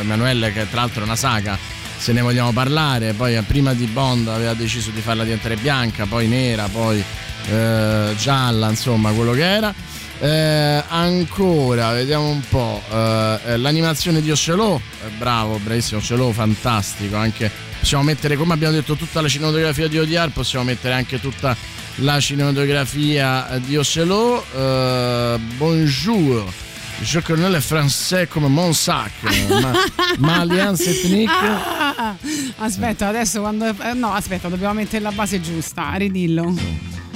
Emanuele 0.01 0.53
che 0.53 0.69
tra 0.69 0.81
l'altro 0.81 1.03
è 1.03 1.05
una 1.05 1.17
saga, 1.17 1.59
se 1.97 2.13
ne 2.13 2.21
vogliamo 2.21 2.53
parlare, 2.53 3.15
poi 3.15 3.37
eh, 3.37 3.43
prima 3.43 3.73
di 3.73 3.87
Bond 3.87 4.29
aveva 4.29 4.55
deciso 4.55 4.91
di 4.91 5.01
farla 5.01 5.25
diventare 5.25 5.57
bianca, 5.57 6.07
poi 6.07 6.27
nera, 6.29 6.69
poi 6.69 7.03
eh, 7.49 8.15
gialla, 8.19 8.69
insomma 8.69 9.11
quello 9.13 9.33
che 9.33 9.45
era. 9.45 9.75
Eh, 10.21 10.83
ancora, 10.89 11.93
vediamo 11.93 12.29
un 12.29 12.41
po'. 12.49 12.83
eh, 12.91 13.39
eh, 13.47 13.57
l'animazione 13.57 14.23
di 14.23 14.31
Ocelot, 14.31 14.81
eh, 14.81 15.09
bravo, 15.19 15.59
bravissimo 15.59 16.01
Ocelot, 16.01 16.33
fantastico. 16.33 17.17
Anche 17.17 17.51
possiamo 17.79 18.05
mettere, 18.05 18.37
come 18.37 18.55
abbiamo 18.55 18.75
detto, 18.75 18.95
tutta 18.95 19.21
la 19.21 19.29
cinematografia 19.29 19.89
di 19.89 19.99
Odiar, 19.99 20.31
possiamo 20.31 20.65
mettere 20.65 20.95
anche 20.95 21.21
tutta 21.21 21.57
la 21.97 22.19
cinematografia 22.21 23.51
eh, 23.51 23.61
di 23.61 23.77
Ocelot. 23.77 24.45
Eh, 24.55 25.39
bonjour. 25.57 26.64
Le 27.01 27.61
français 27.61 28.27
come 28.29 28.49
mon 28.49 28.73
sac, 28.73 29.11
ma, 29.49 29.73
ma 30.19 30.39
alliance 30.41 30.89
ethnique. 30.91 31.33
Ah, 31.97 32.17
aspetta, 32.59 33.09
adesso 33.09 33.41
quando. 33.41 33.67
eh, 33.67 33.93
No, 33.95 34.13
aspetta, 34.13 34.49
dobbiamo 34.49 34.75
mettere 34.75 35.01
la 35.03 35.13
base 35.13 35.41
giusta. 35.41 35.93
Ridillo. 35.95 36.53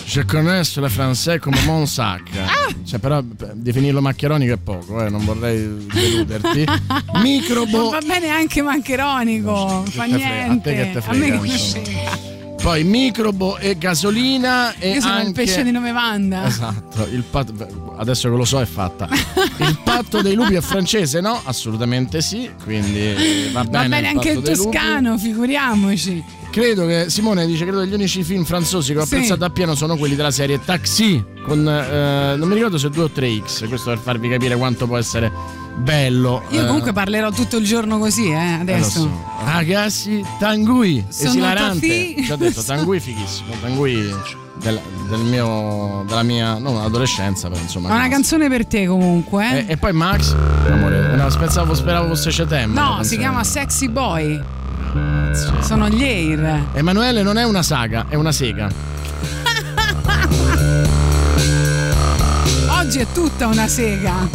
Je 0.06 0.24
connais 0.24 0.76
le 0.76 0.88
français 0.88 1.38
come 1.40 1.60
mon 1.64 1.86
sac. 1.86 2.22
Cioè, 2.86 2.98
però 3.00 3.20
definirlo 3.22 4.00
maccheronico 4.00 4.52
è 4.54 4.56
poco, 4.56 5.04
eh, 5.04 5.10
non 5.10 5.24
vorrei 5.24 5.86
deluderti. 5.92 6.64
Microbo. 7.22 7.90
Va 7.90 8.00
bene 8.06 8.28
anche 8.28 8.62
Mancheronico. 8.62 9.84
Fa 9.90 10.04
te 10.04 10.08
frega- 10.10 10.14
a 10.14 10.20
te 10.20 10.46
niente. 10.46 10.74
che 10.74 10.90
te 10.92 10.98
A 11.04 11.12
me 11.14 11.26
frega, 11.26 11.40
che 11.40 11.58
frega. 11.58 12.18
Poi 12.60 12.82
microbo 12.84 13.56
e 13.56 13.78
gasolina 13.78 14.74
e 14.74 14.92
Io 14.94 15.00
sono 15.00 15.14
anche... 15.14 15.28
il 15.28 15.32
pesce 15.32 15.62
di 15.62 15.70
nome 15.70 15.92
Vanda. 15.92 16.44
Esatto, 16.46 17.06
il 17.10 17.24
beh, 17.30 17.66
adesso 17.96 18.28
che 18.28 18.36
lo 18.36 18.44
so 18.44 18.60
è 18.60 18.66
fatta. 18.66 19.08
Il 19.58 19.78
patto 19.82 20.20
dei 20.22 20.34
lupi 20.34 20.54
è 20.54 20.60
francese, 20.60 21.20
no? 21.20 21.40
Assolutamente 21.44 22.20
sì, 22.20 22.50
quindi 22.64 23.50
va 23.52 23.64
bene. 23.64 23.88
Va 23.88 23.88
bene 23.88 24.08
anche 24.08 24.30
il 24.32 24.40
dei 24.42 24.56
lupi. 24.56 24.70
toscano, 24.76 25.16
figuriamoci. 25.18 26.22
Credo 26.50 26.86
che 26.86 27.06
Simone 27.08 27.46
dice: 27.46 27.64
Credo 27.64 27.80
che 27.80 27.86
gli 27.86 27.94
unici 27.94 28.22
film 28.24 28.44
franzosi 28.44 28.92
che 28.92 28.98
ho 28.98 29.04
Sì. 29.04 29.14
apprezzato 29.14 29.44
appieno 29.44 29.74
sono 29.74 29.96
quelli 29.96 30.16
della 30.16 30.30
serie 30.32 30.60
Taxi. 30.62 31.24
Con 31.44 31.66
eh, 31.66 32.34
non 32.36 32.48
mi 32.48 32.54
ricordo 32.54 32.76
se 32.76 32.90
2 32.90 33.02
o 33.04 33.10
3X. 33.14 33.68
Questo 33.68 33.90
per 33.90 33.98
farvi 33.98 34.28
capire 34.28 34.56
quanto 34.56 34.86
può 34.86 34.96
essere 34.98 35.30
bello. 35.78 36.42
Io 36.50 36.62
eh, 36.62 36.66
comunque 36.66 36.92
parlerò 36.92 37.30
tutto 37.30 37.56
il 37.56 37.64
giorno 37.64 37.98
così, 37.98 38.28
eh, 38.30 38.32
eh, 38.34 38.58
adesso. 38.60 39.00
so. 39.00 39.10
Ragazzi, 39.44 40.24
Tangui, 40.38 41.04
Sono 41.08 41.28
esilarante. 41.30 42.14
Ci 42.22 42.32
ho 42.32 42.36
detto, 42.36 42.62
Tangui 42.62 43.00
fighissimo. 43.00 43.54
Tangui 43.60 44.12
del, 44.56 44.80
del 45.08 45.20
mio, 45.20 46.04
della 46.06 46.22
mia, 46.22 46.58
non 46.58 46.76
adolescenza, 46.78 47.48
però 47.48 47.60
insomma. 47.60 47.88
È 47.90 47.92
una 47.92 48.08
canzone 48.08 48.48
per 48.48 48.66
te 48.66 48.86
comunque. 48.86 49.50
eh. 49.50 49.58
E, 49.58 49.64
e 49.72 49.76
poi 49.76 49.92
Max, 49.92 50.34
amore, 50.68 51.14
no, 51.16 51.26
pensavo, 51.38 51.74
speravo 51.74 52.08
fosse 52.08 52.30
Cetem. 52.30 52.72
no, 52.72 53.02
si 53.02 53.16
chiama 53.16 53.44
Sexy 53.44 53.88
Boy. 53.88 54.40
Sono 55.60 55.88
gli 55.88 56.02
Air. 56.02 56.64
Emanuele 56.72 57.22
non 57.22 57.36
è 57.36 57.44
una 57.44 57.62
saga, 57.62 58.06
è 58.08 58.14
una 58.16 58.32
sega. 58.32 58.68
Oggi 62.80 62.98
è 62.98 63.06
tutta 63.12 63.46
una 63.46 63.68
sega. 63.68 64.28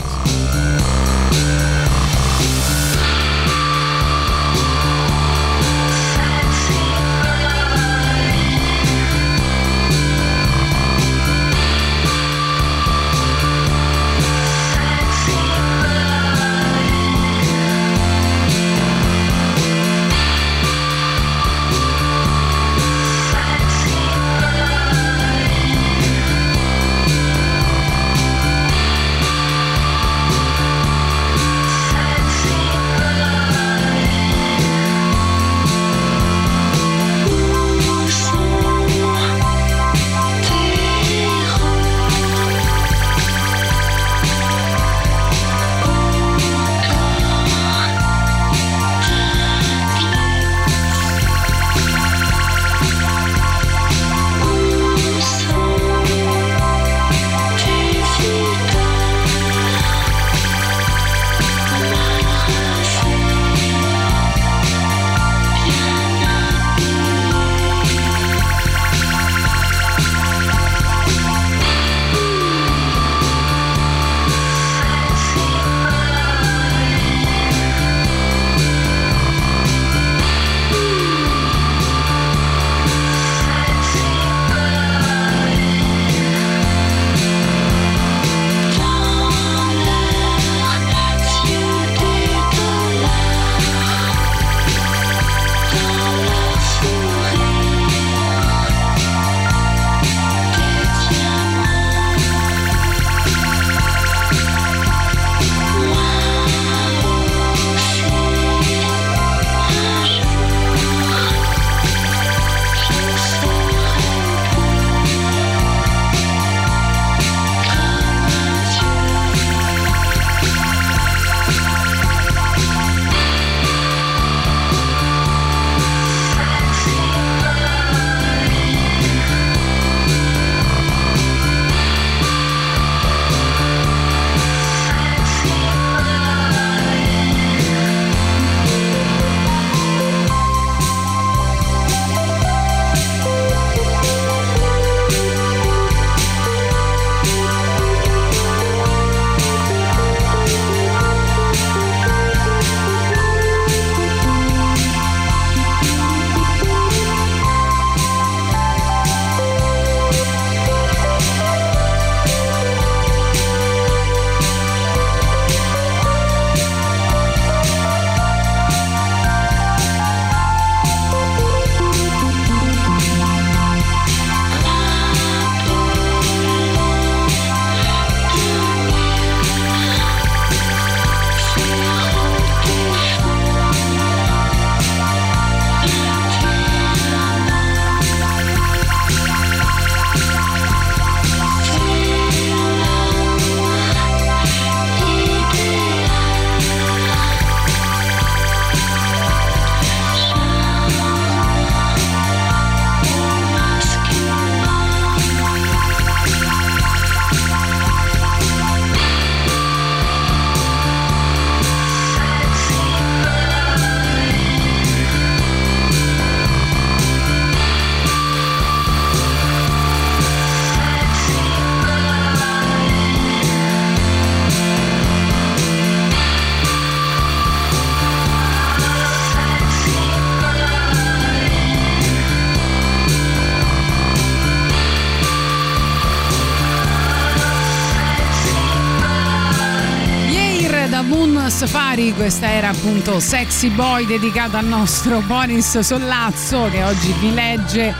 Questa 242.23 242.49
era 242.49 242.69
appunto 242.69 243.19
Sexy 243.19 243.67
Boy 243.67 244.05
dedicata 244.05 244.57
al 244.57 244.65
nostro 244.65 245.19
Boris 245.19 245.79
Sollazzo 245.79 246.69
che 246.71 246.81
oggi 246.81 247.13
vi 247.19 247.33
legge 247.33 247.93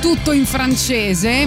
tutto 0.00 0.32
in 0.32 0.46
francese. 0.46 1.46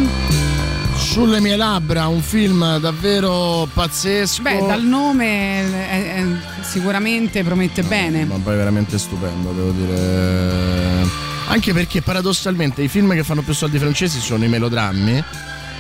Sulle 0.96 1.40
mie 1.40 1.56
labbra, 1.56 2.06
un 2.06 2.22
film 2.22 2.78
davvero 2.78 3.68
pazzesco. 3.74 4.44
Beh, 4.44 4.64
dal 4.64 4.84
nome 4.84 5.90
eh, 5.90 6.22
eh, 6.22 6.26
sicuramente 6.62 7.44
promette 7.44 7.82
bene. 7.82 8.26
Ma 8.26 8.36
poi 8.36 8.56
veramente 8.56 9.00
stupendo, 9.00 9.52
devo 9.52 9.72
dire. 9.72 11.08
Anche 11.48 11.74
perché 11.74 12.04
paradossalmente 12.04 12.84
i 12.84 12.90
film 12.90 13.12
che 13.16 13.24
fanno 13.24 13.42
più 13.42 13.56
soldi 13.56 13.80
francesi 13.80 14.20
sono 14.20 14.44
i 14.44 14.48
melodrammi. 14.48 15.24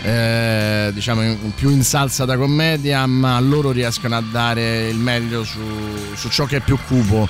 Eh, 0.03 0.91
diciamo 0.93 1.21
in- 1.23 1.53
più 1.55 1.69
in 1.69 1.83
salsa 1.83 2.25
da 2.25 2.37
commedia, 2.37 3.05
ma 3.05 3.39
loro 3.39 3.71
riescono 3.71 4.15
a 4.15 4.21
dare 4.31 4.87
il 4.87 4.97
meglio 4.97 5.43
su, 5.43 5.59
su 6.15 6.29
ciò 6.29 6.45
che 6.45 6.57
è 6.57 6.59
più 6.61 6.77
cupo. 6.87 7.27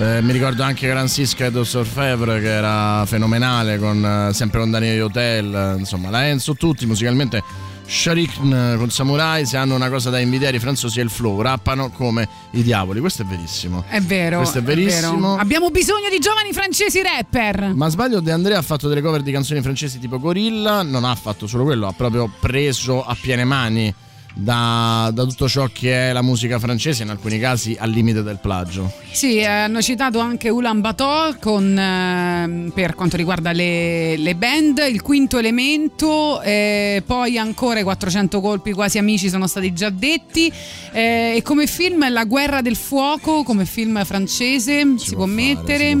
Eh, 0.00 0.22
mi 0.22 0.32
ricordo 0.32 0.62
anche 0.62 0.86
Gran 0.86 1.08
Siska 1.08 1.46
e 1.46 1.50
Dr. 1.50 1.84
Fevre 1.84 2.40
che 2.40 2.52
era 2.52 3.04
fenomenale, 3.06 3.78
con, 3.78 4.28
eh, 4.28 4.32
sempre 4.32 4.60
con 4.60 4.70
Daniele 4.70 5.00
Hotel, 5.00 5.76
insomma 5.78 6.10
la 6.10 6.26
Enzo, 6.28 6.54
tutti 6.54 6.86
musicalmente. 6.86 7.42
Sharik 7.88 8.32
eh, 8.36 8.76
con 8.76 8.90
Samurai, 8.90 9.46
se 9.46 9.56
hanno 9.56 9.74
una 9.74 9.88
cosa 9.88 10.10
da 10.10 10.18
invidiare 10.18 10.58
i 10.58 10.60
franzosi 10.60 11.00
è 11.00 11.02
il 11.02 11.08
flow, 11.08 11.40
rappano 11.40 11.90
come 11.90 12.28
i 12.50 12.62
diavoli, 12.62 13.00
questo 13.00 13.22
è 13.22 13.24
verissimo. 13.24 13.82
È 13.88 14.00
vero. 14.00 14.36
Questo 14.38 14.58
è 14.58 14.62
verissimo. 14.62 15.30
vero. 15.30 15.40
Abbiamo 15.40 15.70
bisogno 15.70 16.10
di 16.10 16.18
giovani 16.18 16.52
francesi 16.52 17.00
rapper. 17.00 17.72
Ma 17.74 17.88
sbaglio, 17.88 18.20
De 18.20 18.30
Andrea 18.30 18.58
ha 18.58 18.62
fatto 18.62 18.88
delle 18.88 19.00
cover 19.00 19.22
di 19.22 19.32
canzoni 19.32 19.62
francesi 19.62 19.98
tipo 19.98 20.18
Gorilla, 20.20 20.82
non 20.82 21.04
ha 21.04 21.14
fatto 21.14 21.46
solo 21.46 21.64
quello, 21.64 21.86
ha 21.86 21.92
proprio 21.92 22.30
preso 22.40 23.02
a 23.02 23.16
piene 23.18 23.44
mani 23.44 23.94
da, 24.40 25.10
da 25.12 25.24
tutto 25.24 25.48
ciò 25.48 25.68
che 25.72 26.10
è 26.10 26.12
la 26.12 26.22
musica 26.22 26.60
francese, 26.60 27.02
in 27.02 27.10
alcuni 27.10 27.40
casi 27.40 27.76
al 27.78 27.90
limite 27.90 28.22
del 28.22 28.38
plagio. 28.40 28.92
Sì, 29.10 29.38
eh, 29.38 29.46
hanno 29.46 29.82
citato 29.82 30.20
anche 30.20 30.48
Ulan 30.48 30.80
Bator 30.80 31.40
con, 31.40 31.76
ehm, 31.76 32.70
per 32.72 32.94
quanto 32.94 33.16
riguarda 33.16 33.50
le, 33.50 34.16
le 34.16 34.36
band, 34.36 34.78
il 34.88 35.02
quinto 35.02 35.38
elemento, 35.38 36.40
eh, 36.42 37.02
poi 37.04 37.36
ancora 37.36 37.80
i 37.80 37.82
400 37.82 38.40
colpi 38.40 38.72
quasi 38.72 38.98
amici 38.98 39.28
sono 39.28 39.48
stati 39.48 39.72
già 39.72 39.90
detti 39.90 40.52
eh, 40.92 41.34
e 41.36 41.42
come 41.42 41.66
film 41.66 42.10
La 42.12 42.24
guerra 42.24 42.60
del 42.60 42.76
fuoco, 42.76 43.42
come 43.42 43.64
film 43.64 44.04
francese, 44.04 44.94
si, 44.98 45.16
può, 45.16 45.26
mettere. 45.26 45.96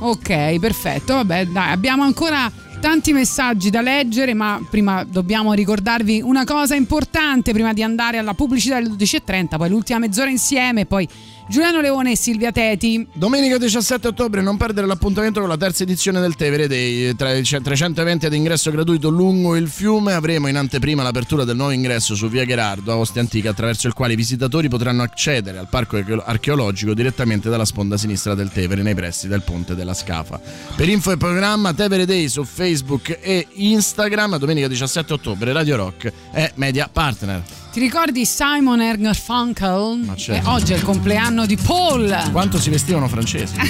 Ok, 0.00 0.58
perfetto, 0.58 1.14
vabbè 1.14 1.46
dai, 1.46 1.72
abbiamo 1.72 2.02
ancora 2.02 2.50
tanti 2.82 3.12
messaggi 3.12 3.70
da 3.70 3.80
leggere, 3.80 4.34
ma 4.34 4.60
prima 4.68 5.04
dobbiamo 5.04 5.52
ricordarvi 5.52 6.20
una 6.20 6.42
cosa 6.44 6.74
importante 6.74 7.52
prima 7.52 7.72
di 7.72 7.80
andare 7.80 8.18
alla 8.18 8.34
pubblicità 8.34 8.78
alle 8.78 8.88
12.30, 8.88 9.56
poi 9.56 9.68
l'ultima 9.68 10.00
mezz'ora 10.00 10.28
insieme, 10.28 10.84
poi 10.84 11.08
Giuliano 11.48 11.80
Leone 11.80 12.12
e 12.12 12.16
Silvia 12.16 12.52
Teti. 12.52 13.06
Domenica 13.12 13.58
17 13.58 14.08
ottobre 14.08 14.42
non 14.42 14.56
perdere 14.56 14.86
l'appuntamento 14.86 15.40
con 15.40 15.48
la 15.48 15.56
terza 15.56 15.82
edizione 15.82 16.20
del 16.20 16.36
Tevere 16.36 16.68
Day, 16.68 17.14
tra 17.14 17.34
i 17.34 17.42
300 17.42 18.00
eventi 18.00 18.26
ad 18.26 18.32
ingresso 18.32 18.70
gratuito 18.70 19.08
lungo 19.08 19.56
il 19.56 19.68
fiume, 19.68 20.12
avremo 20.14 20.48
in 20.48 20.56
anteprima 20.56 21.02
l'apertura 21.02 21.44
del 21.44 21.56
nuovo 21.56 21.72
ingresso 21.72 22.14
su 22.14 22.28
via 22.28 22.44
Gherardo 22.44 22.92
a 22.92 22.96
Ostia 22.96 23.20
Antica 23.20 23.50
attraverso 23.50 23.86
il 23.86 23.92
quale 23.92 24.12
i 24.12 24.16
visitatori 24.16 24.68
potranno 24.68 25.02
accedere 25.02 25.58
al 25.58 25.68
parco 25.68 25.96
archeo- 25.96 26.22
archeologico 26.24 26.94
direttamente 26.94 27.50
dalla 27.50 27.64
sponda 27.64 27.96
sinistra 27.96 28.34
del 28.34 28.50
Tevere 28.50 28.82
nei 28.82 28.94
pressi 28.94 29.28
del 29.28 29.42
ponte 29.42 29.74
della 29.74 29.94
Scafa. 29.94 30.40
Per 30.76 30.88
info 30.88 31.10
e 31.10 31.16
programma 31.16 31.74
Tevere 31.74 32.06
Day 32.06 32.28
su 32.28 32.44
Facebook 32.44 33.18
e 33.20 33.46
Instagram 33.52 34.38
domenica 34.38 34.68
17 34.68 35.12
ottobre 35.12 35.52
Radio 35.52 35.76
Rock 35.76 36.12
è 36.30 36.52
media 36.54 36.88
partner. 36.90 37.61
Ti 37.72 37.80
ricordi 37.80 38.26
Simon 38.26 38.80
Garfunkel? 38.98 40.02
Ma 40.04 40.14
certo. 40.14 40.46
E 40.46 40.52
oggi 40.52 40.74
è 40.74 40.76
il 40.76 40.82
compleanno 40.82 41.46
di 41.46 41.56
Paul. 41.56 42.28
Quanto 42.30 42.60
si 42.60 42.68
vestivano 42.68 43.08
francesi? 43.08 43.54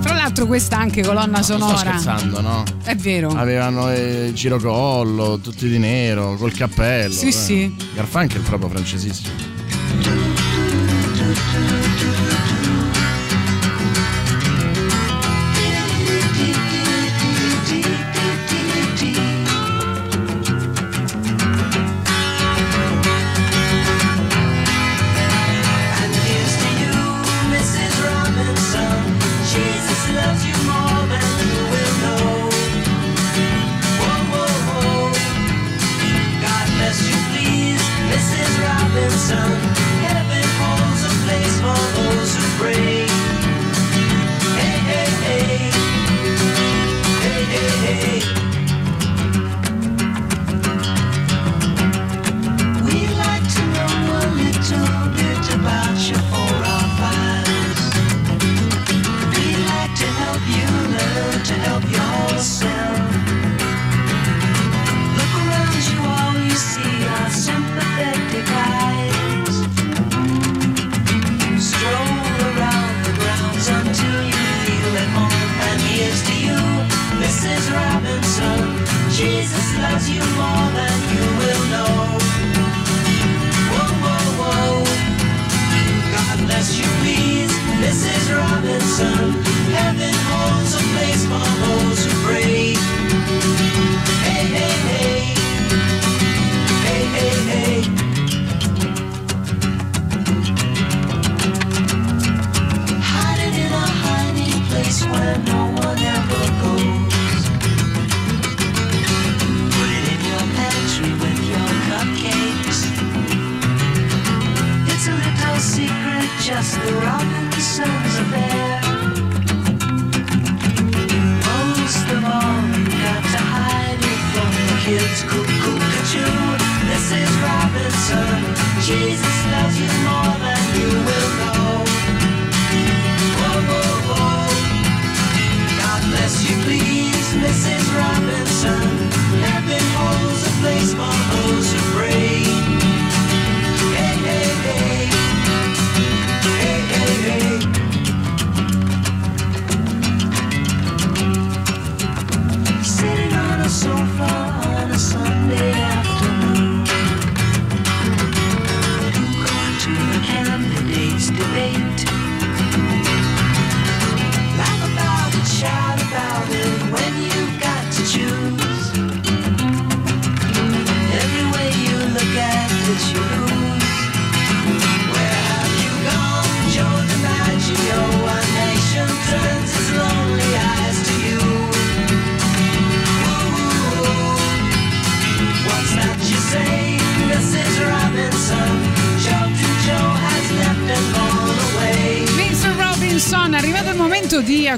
Tra 0.00 0.14
l'altro 0.14 0.46
questa 0.46 0.78
anche 0.78 1.02
colonna 1.02 1.42
sto 1.42 1.58
sonora. 1.58 1.76
scherzando, 1.76 2.40
no? 2.40 2.62
È 2.84 2.94
vero. 2.94 3.30
Avevano 3.30 3.92
il 3.92 4.32
girocollo, 4.32 5.40
tutti 5.40 5.68
di 5.68 5.78
nero, 5.78 6.36
col 6.36 6.52
cappello. 6.52 7.12
Sì, 7.12 7.26
eh. 7.26 7.32
sì. 7.32 7.76
Garfunkel 7.94 8.40
è 8.40 8.44
proprio 8.44 8.68
francesissimo. 8.68 10.23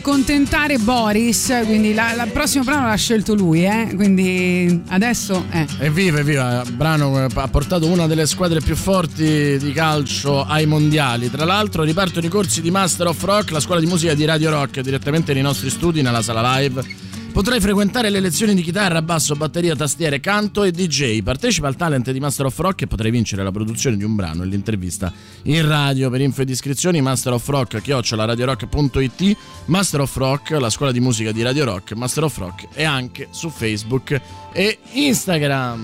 Accontentare 0.07 0.79
Boris, 0.79 1.53
quindi 1.65 1.89
il 1.89 2.31
prossimo 2.33 2.63
brano 2.63 2.87
l'ha 2.87 2.95
scelto 2.95 3.35
lui, 3.35 3.65
eh? 3.65 3.91
quindi 3.97 4.83
adesso... 4.87 5.47
Eh. 5.51 5.67
Evviva, 5.81 6.21
evviva! 6.21 6.63
Brano 6.71 7.25
eh, 7.25 7.29
ha 7.35 7.49
portato 7.49 7.89
una 7.89 8.07
delle 8.07 8.25
squadre 8.27 8.61
più 8.61 8.77
forti 8.77 9.59
di 9.59 9.73
calcio 9.73 10.45
ai 10.45 10.65
mondiali. 10.65 11.29
Tra 11.29 11.45
l'altro 11.45 11.83
ripartono 11.83 12.25
i 12.25 12.29
corsi 12.29 12.61
di 12.61 12.71
Master 12.71 13.09
of 13.09 13.21
Rock, 13.25 13.51
la 13.51 13.59
scuola 13.59 13.81
di 13.81 13.87
musica 13.87 14.15
di 14.15 14.25
Radio 14.25 14.51
Rock, 14.51 14.79
direttamente 14.79 15.33
nei 15.35 15.43
nostri 15.43 15.71
studi, 15.71 16.03
nella 16.03 16.23
sala 16.23 16.57
live. 16.57 17.07
Potrai 17.37 17.61
frequentare 17.61 18.09
le 18.09 18.21
lezioni 18.21 18.55
di 18.55 18.63
chitarra, 18.63 19.03
basso, 19.03 19.35
batteria, 19.35 19.77
tastiere, 19.77 20.21
canto 20.21 20.65
e 20.65 20.71
DJ. 20.71 21.21
Partecipa 21.23 21.67
al 21.67 21.77
talent 21.77 22.11
di 22.11 22.19
Master 22.19 22.47
of 22.47 22.59
Rock 22.59 22.81
e 22.81 22.87
potrai 22.87 23.11
vincere 23.11 23.43
la 23.43 23.51
produzione 23.51 23.99
di 23.99 24.05
un 24.05 24.15
brano 24.15 24.43
e 24.43 24.47
l'intervista 24.47 25.13
in 25.43 25.69
radio. 25.69 26.09
Per 26.09 26.23
info 26.23 26.41
ed 26.41 26.49
iscrizioni, 26.49 27.03
Master 27.03 27.35
of 27.35 27.47
Rock, 27.47 27.83
chiocciolaradiorock.it, 27.83 29.37
Master 29.67 30.01
of 30.01 30.17
Rock, 30.17 30.51
la 30.51 30.71
scuola 30.71 30.93
di 30.93 31.01
musica 31.01 31.33
di 31.33 31.43
Radio 31.43 31.65
Rock, 31.65 31.93
Master 31.93 32.25
of 32.25 32.37
Rock 32.39 32.69
e 32.73 32.85
anche 32.85 33.29
su 33.31 33.51
Facebook 33.51 34.21
e 34.53 34.79
Instagram. 34.93 35.83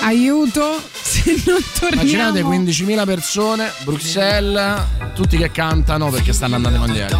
Aiuto, 0.00 0.80
se 1.02 1.42
non 1.44 1.58
Immaginate 1.92 2.40
torniamo... 2.40 2.64
15.000 2.64 3.04
persone, 3.04 3.72
Bruxelles, 3.82 4.82
tutti 5.14 5.36
che 5.36 5.50
cantano 5.50 6.08
perché 6.10 6.32
stanno 6.32 6.54
andando 6.54 6.78
ai 6.78 6.86
mondiali. 6.86 7.14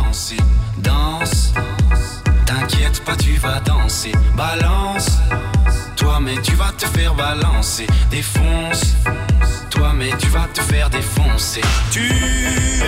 danse. 0.81 1.53
T'inquiète 2.45 3.03
pas, 3.05 3.17
tu 3.17 3.37
vas 3.41 3.61
danser. 3.61 4.13
Balance. 4.35 5.11
Toi, 5.97 6.21
mais 6.21 6.41
tu 6.41 6.55
vas 6.55 6.73
te 6.73 6.87
faire 6.87 7.15
balancer. 7.15 7.87
Défonce. 8.11 8.95
Mais 9.99 10.11
tu 10.17 10.29
vas 10.29 10.47
te 10.55 10.61
faire 10.61 10.89
défoncer. 10.91 11.61
Tu 11.91 12.09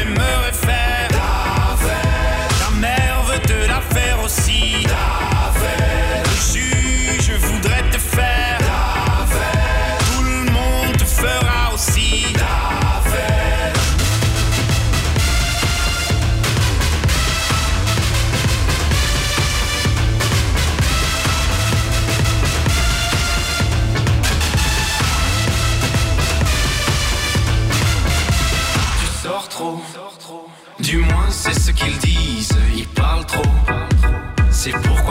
aimerais 0.01 0.53
faire 0.53 1.49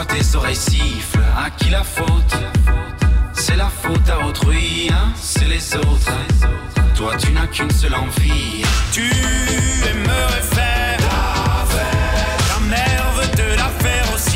tes 0.09 0.35
oreilles 0.35 0.55
sifflent, 0.55 1.19
à 1.37 1.49
qui 1.49 1.69
la 1.69 1.83
faute 1.83 2.35
C'est 3.33 3.55
la 3.55 3.69
faute 3.69 4.09
à 4.09 4.25
autrui, 4.25 4.89
hein, 4.91 5.11
c'est 5.15 5.47
les 5.47 5.75
autres. 5.75 6.11
Toi 6.95 7.13
tu 7.17 7.31
n'as 7.31 7.47
qu'une 7.47 7.71
seule 7.71 7.95
envie. 7.95 8.63
Tu 8.91 9.09
aimerais 9.89 10.41
faire 10.41 10.97
ta 10.97 11.65
fête. 11.73 12.53
Ta 12.53 12.59
mère 12.65 13.11
veut 13.15 13.31
te 13.31 13.57
la 13.57 13.69
faire 13.83 14.05
aussi. 14.13 14.28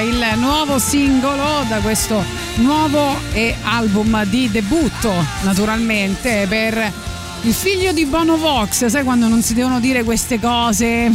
Il 0.00 0.24
nuovo 0.36 0.78
singolo 0.78 1.64
da 1.68 1.78
questo 1.78 2.22
nuovo 2.56 3.16
album 3.64 4.24
di 4.24 4.50
debutto, 4.50 5.12
naturalmente, 5.42 6.46
per 6.48 6.92
il 7.42 7.54
figlio 7.54 7.92
di 7.92 8.04
Bono 8.04 8.36
Vox. 8.36 8.86
Sai 8.86 9.04
quando 9.04 9.28
non 9.28 9.42
si 9.42 9.54
devono 9.54 9.80
dire 9.80 10.02
queste 10.04 10.40
cose? 10.40 11.10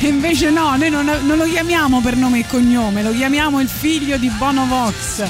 invece 0.00 0.50
no, 0.50 0.76
noi 0.76 0.90
non, 0.90 1.04
non 1.04 1.36
lo 1.36 1.44
chiamiamo 1.44 2.00
per 2.00 2.16
nome 2.16 2.40
e 2.40 2.46
cognome, 2.46 3.02
lo 3.02 3.12
chiamiamo 3.12 3.60
il 3.60 3.68
figlio 3.68 4.16
di 4.16 4.28
Bono 4.30 4.66
Vox. 4.66 5.24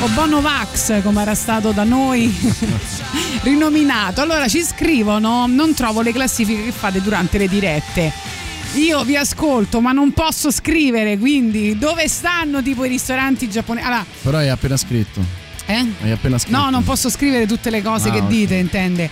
O 0.00 0.06
Bonovax, 0.10 1.02
come 1.02 1.22
era 1.22 1.34
stato 1.34 1.72
da 1.72 1.82
noi 1.82 2.32
rinominato. 3.42 4.20
Allora 4.20 4.46
ci 4.46 4.62
scrivono: 4.62 5.46
non 5.48 5.74
trovo 5.74 6.02
le 6.02 6.12
classifiche 6.12 6.66
che 6.66 6.72
fate 6.72 7.02
durante 7.02 7.36
le 7.36 7.48
dirette. 7.48 8.27
Io 8.74 9.02
vi 9.02 9.16
ascolto, 9.16 9.80
ma 9.80 9.92
non 9.92 10.12
posso 10.12 10.50
scrivere, 10.50 11.18
quindi 11.18 11.76
dove 11.78 12.06
stanno 12.08 12.62
tipo 12.62 12.84
i 12.84 12.88
ristoranti 12.88 13.48
giapponesi? 13.50 13.86
Allora, 13.86 14.04
Però 14.22 14.38
hai 14.38 14.48
appena 14.50 14.76
scritto. 14.76 15.20
eh? 15.66 15.84
Hai 16.02 16.10
appena 16.12 16.38
scritto. 16.38 16.56
No, 16.56 16.70
non 16.70 16.84
posso 16.84 17.10
scrivere 17.10 17.46
tutte 17.46 17.70
le 17.70 17.82
cose 17.82 18.08
Ah, 18.10 18.12
che 18.12 18.18
ok. 18.20 18.26
dite, 18.28 18.54
intende. 18.54 19.10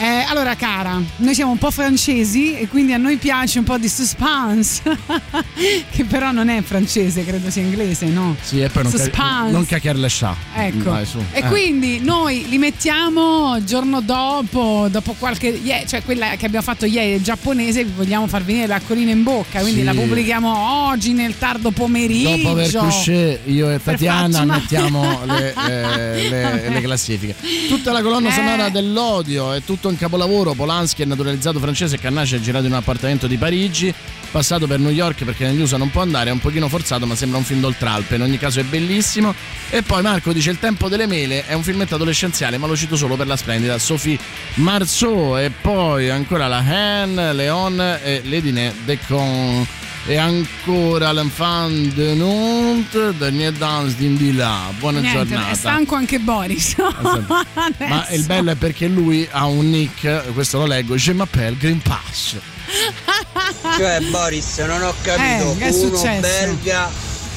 Eh, 0.00 0.24
allora, 0.28 0.54
cara, 0.54 1.00
noi 1.16 1.34
siamo 1.34 1.50
un 1.50 1.58
po' 1.58 1.72
francesi 1.72 2.56
e 2.56 2.68
quindi 2.68 2.92
a 2.92 2.98
noi 2.98 3.16
piace 3.16 3.58
un 3.58 3.64
po' 3.64 3.78
di 3.78 3.88
suspense, 3.88 4.80
che 5.90 6.04
però 6.04 6.30
non 6.30 6.48
è 6.48 6.62
francese, 6.62 7.24
credo 7.24 7.50
sia 7.50 7.62
inglese, 7.62 8.06
no? 8.06 8.36
Sì, 8.40 8.60
e 8.60 8.68
poi 8.68 8.84
non, 8.84 8.92
ca- 9.10 9.48
non 9.50 9.66
cacchiare 9.66 9.98
le 9.98 10.08
scià. 10.08 10.36
Ecco. 10.54 10.90
Vai. 10.90 11.04
E 11.32 11.38
Eh. 11.40 11.42
quindi 11.48 11.98
noi 12.00 12.46
li 12.48 12.58
mettiamo 12.58 13.56
giorno 13.64 14.00
dopo, 14.00 14.86
dopo 14.88 15.14
qualche. 15.18 15.48
ie- 15.48 15.84
cioè 15.88 16.04
quella 16.04 16.36
che 16.36 16.46
abbiamo 16.46 16.64
fatto 16.64 16.86
ieri, 16.86 17.14
il 17.14 17.22
giapponese, 17.22 17.82
vi 17.82 17.92
vogliamo 17.96 18.28
far 18.28 18.44
venire 18.44 18.68
l'acquolina 18.68 19.10
in 19.10 19.24
bocca. 19.24 19.60
Quindi 19.60 19.80
Sì. 19.80 19.84
la 19.84 19.94
pubblichiamo 19.94 20.86
oggi 20.90 21.12
nel 21.12 21.36
tardo 21.38 21.72
pomeriggio. 21.72 22.36
Dopo 22.36 22.50
aver 22.50 22.70
couché, 22.72 23.40
io 23.46 23.68
e 23.70 23.78
Per 23.80 23.94
Tatiana 23.94 24.42
una- 24.42 24.54
mettiamo 24.58 25.20
le, 25.24 25.54
eh, 25.68 26.28
le- 26.28 26.68
le 26.68 26.80
classifiche. 26.82 27.34
Tutta 27.66 27.90
la 27.90 28.00
colonna 28.00 28.28
Eh. 28.28 28.32
sonora 28.32 28.68
dell'odio 28.68 29.52
è 29.52 29.62
tutto 29.64 29.86
un 29.88 29.96
capolavoro. 29.96 30.54
Polanski 30.54 31.02
è 31.02 31.04
naturalizzato 31.04 31.58
francese 31.58 31.96
e 31.96 31.98
Carnage 31.98 32.36
è 32.36 32.40
girato 32.40 32.66
in 32.66 32.72
un 32.72 32.78
appartamento 32.78 33.26
di 33.26 33.36
Parigi. 33.36 33.92
Passato 34.30 34.66
per 34.66 34.78
New 34.78 34.90
York 34.90 35.24
perché 35.24 35.46
negli 35.46 35.60
USA 35.60 35.78
non 35.78 35.90
può 35.90 36.02
andare, 36.02 36.28
è 36.28 36.32
un 36.32 36.38
pochino 36.38 36.68
forzato, 36.68 37.06
ma 37.06 37.14
sembra 37.14 37.38
un 37.38 37.44
film 37.44 37.60
d'oltralpe. 37.60 38.16
In 38.16 38.22
ogni 38.22 38.38
caso 38.38 38.60
è 38.60 38.64
bellissimo. 38.64 39.34
E 39.70 39.82
poi 39.82 40.02
Marco 40.02 40.32
dice: 40.32 40.50
Il 40.50 40.58
tempo 40.58 40.88
delle 40.88 41.06
mele 41.06 41.46
è 41.46 41.54
un 41.54 41.62
filmetto 41.62 41.94
adolescenziale, 41.94 42.58
ma 42.58 42.66
lo 42.66 42.76
cito 42.76 42.96
solo 42.96 43.16
per 43.16 43.26
la 43.26 43.36
splendida 43.36 43.78
Sophie 43.78 44.18
Marceau. 44.54 45.38
E 45.38 45.50
poi 45.50 46.10
ancora 46.10 46.46
la 46.46 46.58
Han, 46.58 47.30
Leon 47.34 47.80
e 48.02 48.20
Ledine 48.24 48.74
Decon. 48.84 49.66
E 50.08 50.16
ancora 50.16 51.12
l'enfant 51.12 51.68
de 51.94 52.14
Nantes, 52.14 53.12
Daniel 53.18 53.52
Dans 53.52 53.94
di 53.94 54.32
là. 54.34 54.72
Buona 54.78 55.00
Niente, 55.00 55.26
giornata. 55.26 55.50
è 55.50 55.54
stanco 55.54 55.96
anche 55.96 56.18
Boris. 56.18 56.76
Ma 57.86 58.06
il 58.12 58.24
bello 58.24 58.50
è 58.52 58.54
perché 58.54 58.86
lui 58.88 59.28
ha 59.30 59.44
un 59.44 59.68
nick, 59.68 60.32
questo 60.32 60.58
lo 60.60 60.66
leggo, 60.66 60.94
Je 60.94 61.12
m'appelle 61.12 61.56
Green 61.58 61.82
Pass. 61.82 62.36
Cioè 63.76 64.00
Boris, 64.10 64.58
non 64.60 64.82
ho 64.82 64.94
capito, 65.02 65.52
Eh, 65.52 65.56
che 65.58 65.64
è 65.66 65.70
uno 65.74 65.96
successo? 65.96 66.20
belga 66.20 66.90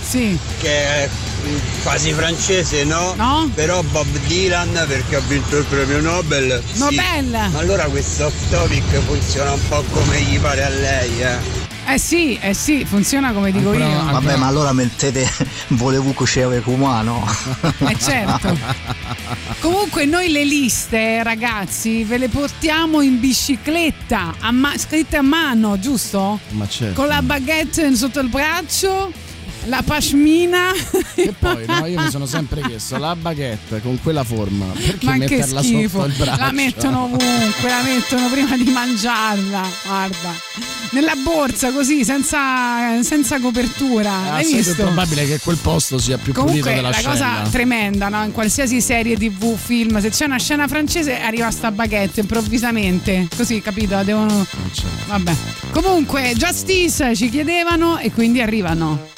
Sì. 0.07 0.37
che 0.59 0.69
è 0.69 1.09
quasi 1.83 2.13
francese, 2.13 2.83
no? 2.85 3.49
Però 3.53 3.81
Bob 3.83 4.07
Dylan 4.27 4.85
perché 4.87 5.17
ha 5.17 5.21
vinto 5.27 5.57
il 5.57 5.65
premio 5.65 5.99
Nobel. 5.99 6.61
sì. 6.71 6.79
Nobel! 6.79 7.25
Ma 7.51 7.59
allora 7.59 7.83
questo 7.85 8.27
off 8.27 8.49
topic 8.49 8.97
funziona 9.05 9.51
un 9.51 9.67
po' 9.67 9.83
come 9.91 10.21
gli 10.21 10.39
pare 10.39 10.63
a 10.63 10.69
lei, 10.69 11.21
eh. 11.21 11.60
Eh 11.85 11.97
sì, 11.97 12.37
eh 12.39 12.53
sì, 12.53 12.85
funziona 12.85 13.31
come 13.33 13.51
dico 13.51 13.73
io. 13.73 13.87
Vabbè, 13.87 14.37
ma 14.37 14.47
allora 14.47 14.71
mettete 14.71 15.29
volevo 15.69 16.11
cucire 16.11 16.61
umano. 16.65 17.25
Eh 17.91 17.97
certo. 17.99 18.57
Comunque 19.59 20.05
noi 20.05 20.29
le 20.29 20.43
liste, 20.45 21.21
ragazzi, 21.23 22.03
ve 22.03 22.17
le 22.17 22.29
portiamo 22.29 23.01
in 23.01 23.19
bicicletta, 23.19 24.35
a 24.39 24.51
ma- 24.51 24.77
scritte 24.77 25.17
a 25.17 25.21
mano, 25.21 25.77
giusto? 25.79 26.39
Ma 26.49 26.67
certo. 26.67 26.93
Con 26.93 27.07
la 27.07 27.21
baguette 27.21 27.95
sotto 27.95 28.19
il 28.19 28.29
braccio, 28.29 29.11
la 29.65 29.81
pashmina. 29.85 30.71
E 31.15 31.33
poi 31.37 31.65
no, 31.67 31.85
io 31.85 31.99
mi 32.01 32.09
sono 32.09 32.25
sempre 32.25 32.61
chiesto 32.61 32.97
la 32.97 33.15
baguette 33.15 33.81
con 33.81 33.99
quella 34.01 34.23
forma, 34.23 34.65
perché 34.65 35.05
Ma 35.05 35.15
metterla 35.17 35.61
schifo, 35.61 35.99
sotto 35.99 36.05
il 36.07 36.13
braccio? 36.17 36.39
la 36.41 36.51
mettono 36.51 37.03
ovunque, 37.03 37.69
la 37.69 37.81
mettono 37.83 38.29
prima 38.29 38.57
di 38.57 38.69
mangiarla, 38.71 39.61
guarda, 39.85 40.33
nella 40.91 41.13
borsa 41.23 41.71
così, 41.71 42.03
senza, 42.03 43.01
senza 43.03 43.39
copertura. 43.39 44.25
È 44.25 44.29
Hai 44.43 44.53
visto? 44.53 44.73
probabile 44.75 45.27
che 45.27 45.39
quel 45.39 45.57
posto 45.57 45.97
sia 45.99 46.17
più 46.17 46.33
pulito 46.33 46.47
Comunque 46.47 46.73
della 46.73 46.89
la 46.89 46.93
scena. 46.93 47.09
cosa 47.11 47.49
tremenda, 47.49 48.09
no? 48.09 48.23
in 48.23 48.31
qualsiasi 48.31 48.81
serie 48.81 49.15
tv, 49.17 49.55
film, 49.57 49.99
se 50.01 50.09
c'è 50.09 50.25
una 50.25 50.39
scena 50.39 50.67
francese 50.67 51.19
arriva 51.19 51.49
sta 51.51 51.71
baguette 51.71 52.21
improvvisamente, 52.21 53.27
così 53.35 53.61
capito? 53.61 53.93
La 53.95 54.03
devono... 54.03 54.45
certo. 54.73 54.89
Vabbè. 55.07 55.33
Comunque, 55.71 56.33
Justice 56.35 57.15
ci 57.15 57.29
chiedevano 57.29 57.97
e 57.99 58.11
quindi 58.11 58.41
arrivano. 58.41 59.09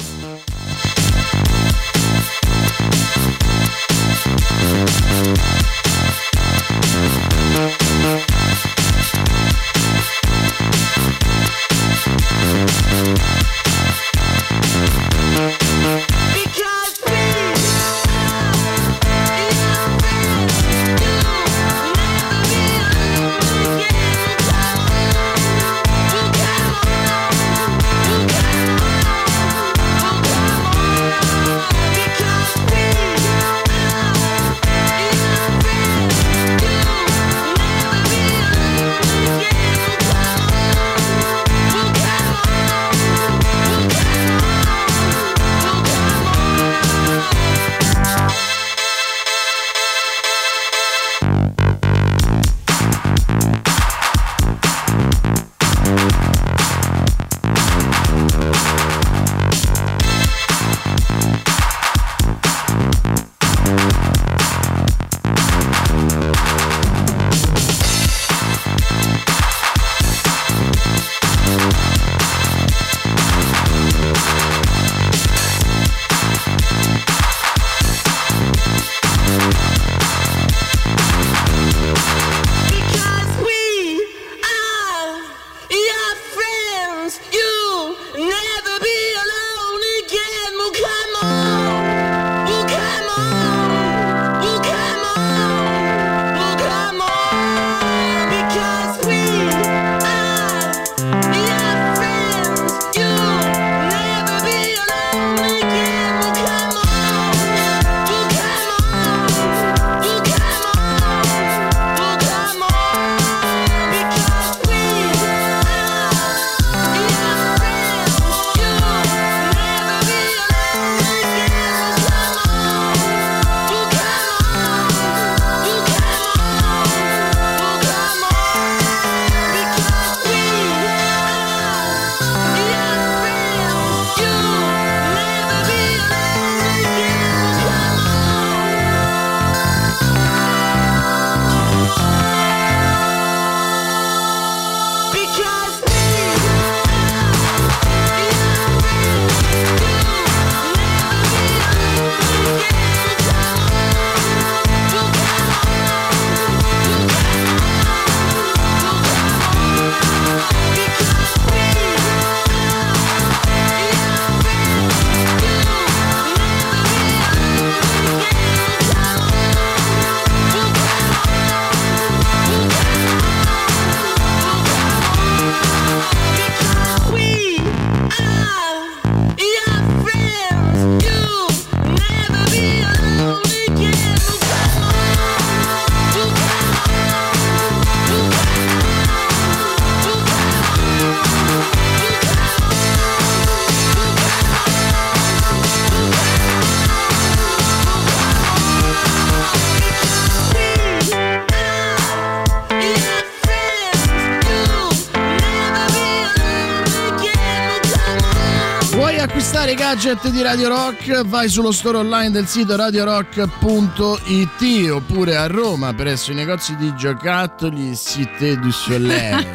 Gadget 209.93 210.27
di 210.29 210.41
Radio 210.41 210.69
Rock? 210.69 211.23
Vai 211.25 211.47
sullo 211.47 211.71
store 211.71 211.97
online 211.97 212.31
del 212.31 212.47
sito 212.47 212.75
radiorock.it 212.75 214.89
oppure 214.89 215.35
a 215.35 215.45
Roma 215.45 215.93
presso 215.93 216.31
i 216.31 216.33
negozi 216.33 216.75
di 216.77 216.95
giocattoli 216.95 217.95
Cité 217.95 218.57
du 218.57 218.71
Soleil, 218.71 219.45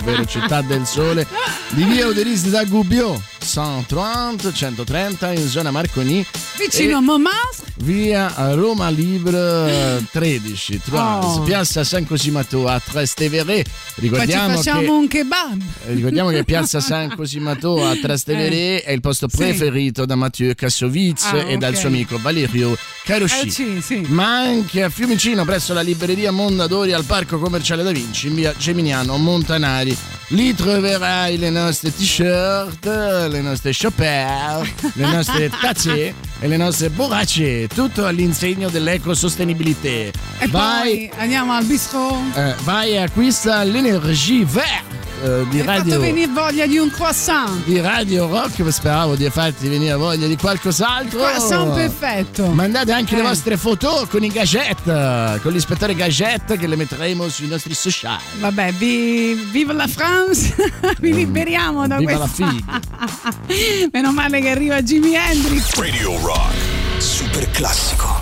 ovvero 0.00 0.24
Città 0.26 0.62
del 0.62 0.86
Sole, 0.86 1.26
di 1.70 1.82
via 1.82 2.06
Uderis 2.06 2.48
da 2.50 2.62
Gubbio. 2.64 3.20
130 3.50 4.52
130 4.52 5.32
in 5.32 5.48
zona 5.48 5.70
Marconi. 5.70 6.24
Vicino 6.56 6.98
a 6.98 7.00
Montmartre. 7.00 7.68
Via 7.80 8.32
Roma 8.54 8.90
Libre 8.90 9.96
eh, 9.98 10.04
13, 10.12 10.80
Trois, 10.84 11.24
Oh. 11.24 11.40
Piazza 11.42 11.82
San 11.82 12.06
Cosimato 12.06 12.68
a 12.68 12.78
Trastevere. 12.78 13.62
Poi 13.64 13.64
Ricordiamo 13.96 14.56
facciamo 14.56 14.80
che 14.82 14.88
un 14.88 15.08
kebab. 15.08 15.62
eh, 15.86 15.94
Ricordiamo 15.94 16.28
che 16.30 16.44
Piazza 16.44 16.78
San 16.80 17.14
Cosimato 17.16 17.84
a 17.86 17.96
Trastevere 17.96 18.82
è 18.82 18.92
il 18.92 19.00
posto 19.00 19.28
Sì. 19.28 19.36
preferito 19.38 20.04
da 20.04 20.14
Mathieu 20.14 20.54
Kassovitz 20.54 21.24
Ah, 21.24 21.38
e 21.38 21.56
dal 21.56 21.72
ok. 21.72 21.78
suo 21.78 21.88
amico 21.88 22.18
Valerio 22.20 22.76
Carosci. 23.04 23.46
Eh, 23.46 23.50
sì, 23.50 23.80
sì. 23.80 24.04
Ma 24.08 24.40
anche 24.40 24.82
a 24.84 24.90
Fiumicino, 24.90 25.44
presso 25.44 25.72
la 25.72 25.80
libreria 25.80 26.30
Mondadori 26.30 26.92
al 26.92 27.04
Parco 27.04 27.38
Commerciale 27.38 27.82
Da 27.82 27.90
Vinci, 27.92 28.28
in 28.28 28.34
via 28.34 28.54
Geminiano 28.56 29.16
Montanari. 29.16 29.96
Lì 30.32 30.54
troverai 30.54 31.38
le 31.38 31.50
nostre 31.50 31.92
t-shirt, 31.92 32.84
le 32.84 33.39
nostre 33.42 33.72
chopper, 33.74 34.68
le 34.94 35.06
nostre 35.06 35.50
tazze 35.60 36.14
e 36.38 36.48
le 36.48 36.56
nostre 36.56 36.90
borracce, 36.90 37.66
tutto 37.68 38.06
all'insegno 38.06 38.68
dell'ecosostenibilità. 38.68 39.88
E 39.88 40.46
Vai, 40.48 41.08
poi 41.08 41.10
andiamo 41.18 41.52
al 41.52 41.64
bistro. 41.64 42.20
eh, 42.34 42.54
vai 42.62 42.92
e 42.92 42.98
acquista 42.98 43.62
l'energie 43.62 44.44
verte 44.44 44.98
eh, 45.22 45.44
di 45.50 45.56
Mi 45.56 45.60
ha 45.60 45.64
fatto 45.64 45.78
radio. 45.80 46.00
venire 46.00 46.30
voglia 46.32 46.66
di 46.66 46.78
un 46.78 46.90
croissant. 46.90 47.64
Di 47.64 47.78
Radio 47.78 48.26
Rock, 48.26 48.66
speravo 48.72 49.16
di 49.16 49.28
farti 49.28 49.68
venire 49.68 49.94
voglia 49.94 50.26
di 50.26 50.36
qualcos'altro. 50.36 51.18
Croissant 51.18 51.74
perfetto. 51.74 52.46
Mandate 52.46 52.92
anche 52.92 53.16
le 53.16 53.20
Eh. 53.20 53.24
vostre 53.24 53.56
foto 53.58 54.06
con 54.08 54.24
i 54.24 54.28
gadget, 54.28 55.40
con 55.42 55.52
l'ispettore 55.52 55.94
gadget 55.94 56.56
che 56.56 56.66
le 56.66 56.76
metteremo 56.76 57.28
sui 57.28 57.48
nostri 57.48 57.74
social. 57.74 58.18
Vabbè, 58.38 58.72
vi, 58.72 59.34
viva 59.50 59.74
la 59.74 59.86
France, 59.88 60.54
vi 61.00 61.12
liberiamo 61.12 61.86
da. 61.86 61.98
Viva 61.98 62.16
questo. 62.16 62.42
la 62.44 62.50
figa. 62.50 62.80
Meno 63.92 64.12
male 64.12 64.40
che 64.40 64.50
arriva 64.50 64.82
Jimi 64.82 65.14
Hendrix. 65.14 65.74
Radio 65.74 66.18
Rock. 66.20 66.54
Super 66.98 67.50
classico. 67.50 68.18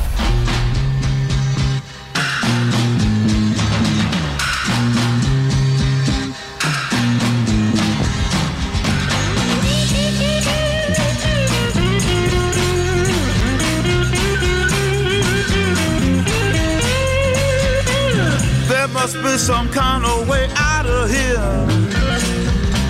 There 18.68 18.88
must 18.88 19.22
be 19.22 19.38
some 19.38 19.68
kind 19.70 20.04
of 20.04 20.28
way 20.28 20.48
out 20.56 20.86
of 20.86 21.10
here. 21.10 21.77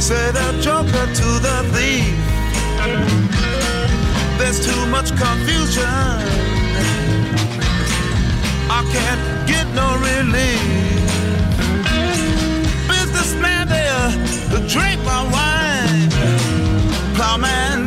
Say 0.09 0.30
the 0.30 0.59
joker 0.62 1.06
to 1.20 1.28
the 1.47 1.59
thief. 1.74 2.16
There's 4.39 4.59
too 4.64 4.86
much 4.86 5.10
confusion. 5.10 5.85
I 8.78 8.80
can't 8.94 9.22
get 9.47 9.66
no 9.80 9.89
relief. 10.09 10.64
Businessman 12.89 13.68
there, 13.68 14.09
the 14.48 14.64
uh, 14.64 14.68
drink 14.72 14.98
my 15.05 15.22
wine. 15.35 16.09
Plowman 17.14 17.78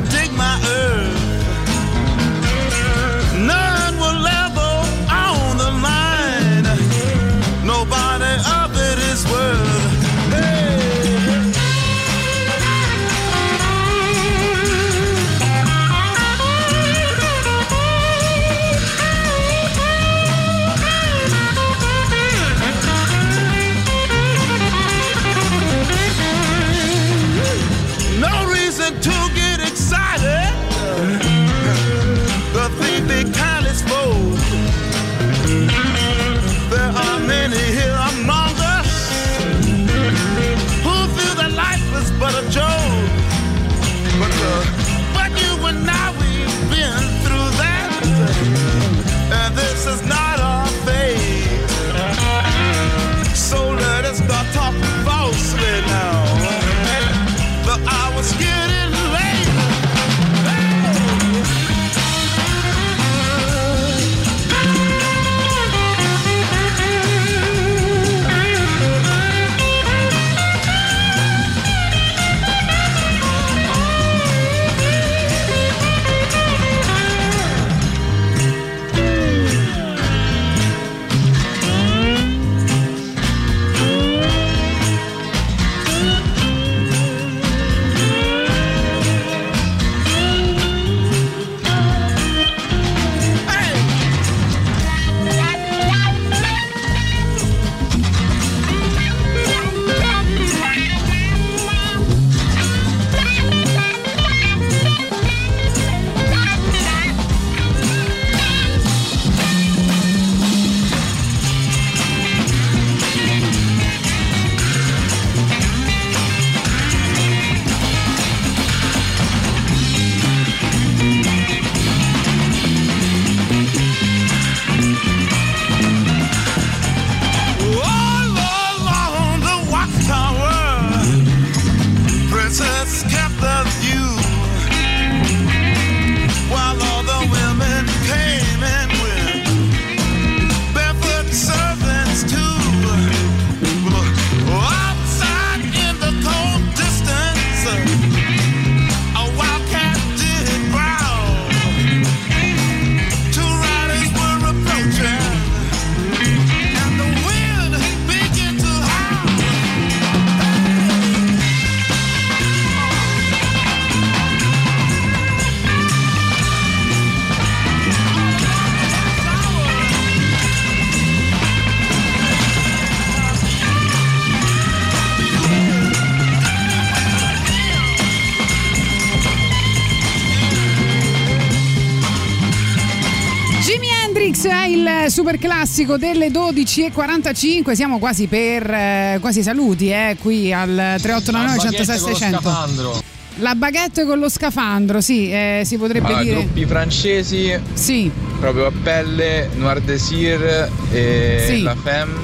classico 185.72 185.96
delle 185.96 186.28
12.45. 186.28 187.72
Siamo 187.72 187.98
quasi 187.98 188.28
per 188.28 188.70
eh, 188.70 189.18
quasi 189.22 189.42
saluti, 189.42 189.90
eh, 189.90 190.18
qui 190.20 190.52
al 190.52 190.98
3899 191.02 191.60
106 191.60 192.16
600. 192.16 193.02
La 193.38 193.56
baguette 193.56 194.06
con 194.06 194.20
lo 194.20 194.28
scafandro, 194.28 195.00
sì, 195.00 195.32
eh, 195.32 195.62
si 195.64 195.78
potrebbe 195.78 196.08
Allora, 196.08 196.24
dire. 196.24 196.36
gruppi 196.36 196.66
francesi, 196.66 197.58
Sì, 197.72 198.12
proprio 198.38 198.66
a 198.66 198.72
pelle, 198.84 199.50
Noir 199.56 199.80
Desir 199.80 200.70
e 200.92 201.46
Sì. 201.48 201.62
La 201.62 201.76
Femme 201.82 202.20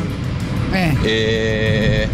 eh. 0.71 0.97
e 1.01 2.09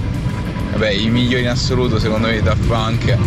vabbè 0.74 0.92
i 0.92 1.10
migliori 1.10 1.42
in 1.42 1.50
assoluto 1.50 1.98
secondo 1.98 2.28
me 2.28 2.40
da 2.44 2.56
Funk 2.56 3.18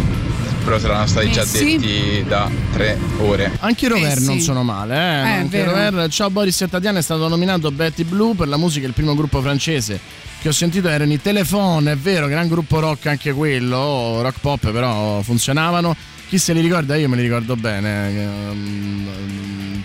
però 0.67 0.81
saranno 0.81 1.07
stati 1.07 1.31
già 1.31 1.43
Eh, 1.43 1.47
sì. 1.47 1.79
detti 1.79 2.25
da 2.27 2.51
tre 2.73 2.99
ore. 3.19 3.53
Anche 3.61 3.87
i 3.87 3.89
Rover 3.89 4.17
Eh, 4.17 4.21
sì. 4.21 4.27
non 4.27 4.41
sono 4.41 4.65
male, 4.65 4.95
eh. 4.95 4.99
Eh, 4.99 5.33
Anche. 5.39 5.65
Rover. 5.65 6.09
Ciao 6.11 6.29
Boris 6.29 6.61
e 6.61 6.69
Tatiana 6.69 6.99
è 6.99 7.03
stato 7.03 7.29
nominato 7.29 7.71
Betty 7.71 8.03
Blue 8.03 8.35
per 8.35 8.49
la 8.49 8.57
musica, 8.57 8.85
il 8.87 8.93
primo 8.93 9.15
gruppo 9.15 9.41
francese 9.41 10.01
che 10.43 10.49
ho 10.49 10.53
sentito 10.53 10.89
erano 10.89 11.13
i 11.13 11.21
Telephone, 11.23 11.93
è 11.93 11.97
vero, 11.97 12.27
gran 12.27 12.49
gruppo 12.49 12.79
rock 12.81 13.07
anche 13.07 13.33
quello, 13.33 14.21
rock 14.23 14.39
pop 14.41 14.71
però 14.73 15.23
funzionavano. 15.23 15.97
Chi 16.29 16.39
se 16.39 16.53
li 16.53 16.61
ricorda? 16.61 16.97
Io 16.97 17.09
me 17.09 17.15
li 17.17 17.23
ricordo 17.23 17.55
bene. 17.55 18.55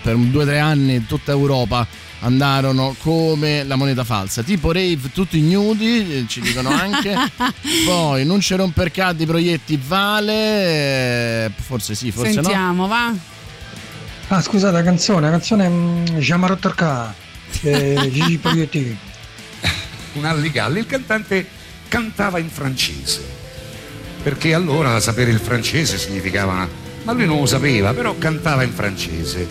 Per 0.02 0.14
un- 0.14 0.30
due 0.30 0.42
o 0.42 0.46
tre 0.46 0.58
anni 0.58 0.94
in 0.94 1.06
tutta 1.06 1.32
Europa 1.32 1.86
andarono 2.20 2.94
come 3.00 3.64
la 3.64 3.74
moneta 3.76 4.04
falsa, 4.04 4.42
tipo 4.42 4.70
rave 4.70 5.10
tutti 5.12 5.38
ignudi, 5.38 6.18
eh, 6.18 6.24
ci 6.28 6.40
dicono 6.40 6.68
anche. 6.70 7.14
Poi 7.84 8.24
non 8.24 8.40
ci 8.40 8.54
romper 8.54 8.90
caddi 8.92 9.26
proietti 9.26 9.78
vale, 9.84 11.44
eh, 11.46 11.50
forse 11.60 11.94
sì, 11.94 12.10
forse 12.12 12.34
no. 12.36 12.42
Sentiamo, 12.42 12.86
va. 12.86 13.12
Ah, 14.28 14.40
scusate, 14.40 14.72
la 14.72 14.82
canzone, 14.82 15.20
la 15.26 15.30
canzone 15.30 15.68
mm, 15.68 16.04
Jean-Marie 16.18 16.58
Torca, 16.58 17.12
eh, 17.62 18.08
Gigi 18.12 18.38
Proietti. 18.38 18.96
un 20.14 20.24
Alligalli, 20.24 20.78
il 20.78 20.86
cantante 20.86 21.46
cantava 21.88 22.38
in 22.38 22.48
francese, 22.48 23.20
perché 24.22 24.54
allora 24.54 24.98
sapere 25.00 25.30
il 25.30 25.38
francese 25.40 25.98
significava, 25.98 26.66
ma 27.02 27.12
lui 27.12 27.26
non 27.26 27.40
lo 27.40 27.46
sapeva, 27.46 27.92
però 27.92 28.16
cantava 28.16 28.62
in 28.62 28.72
francese, 28.72 29.46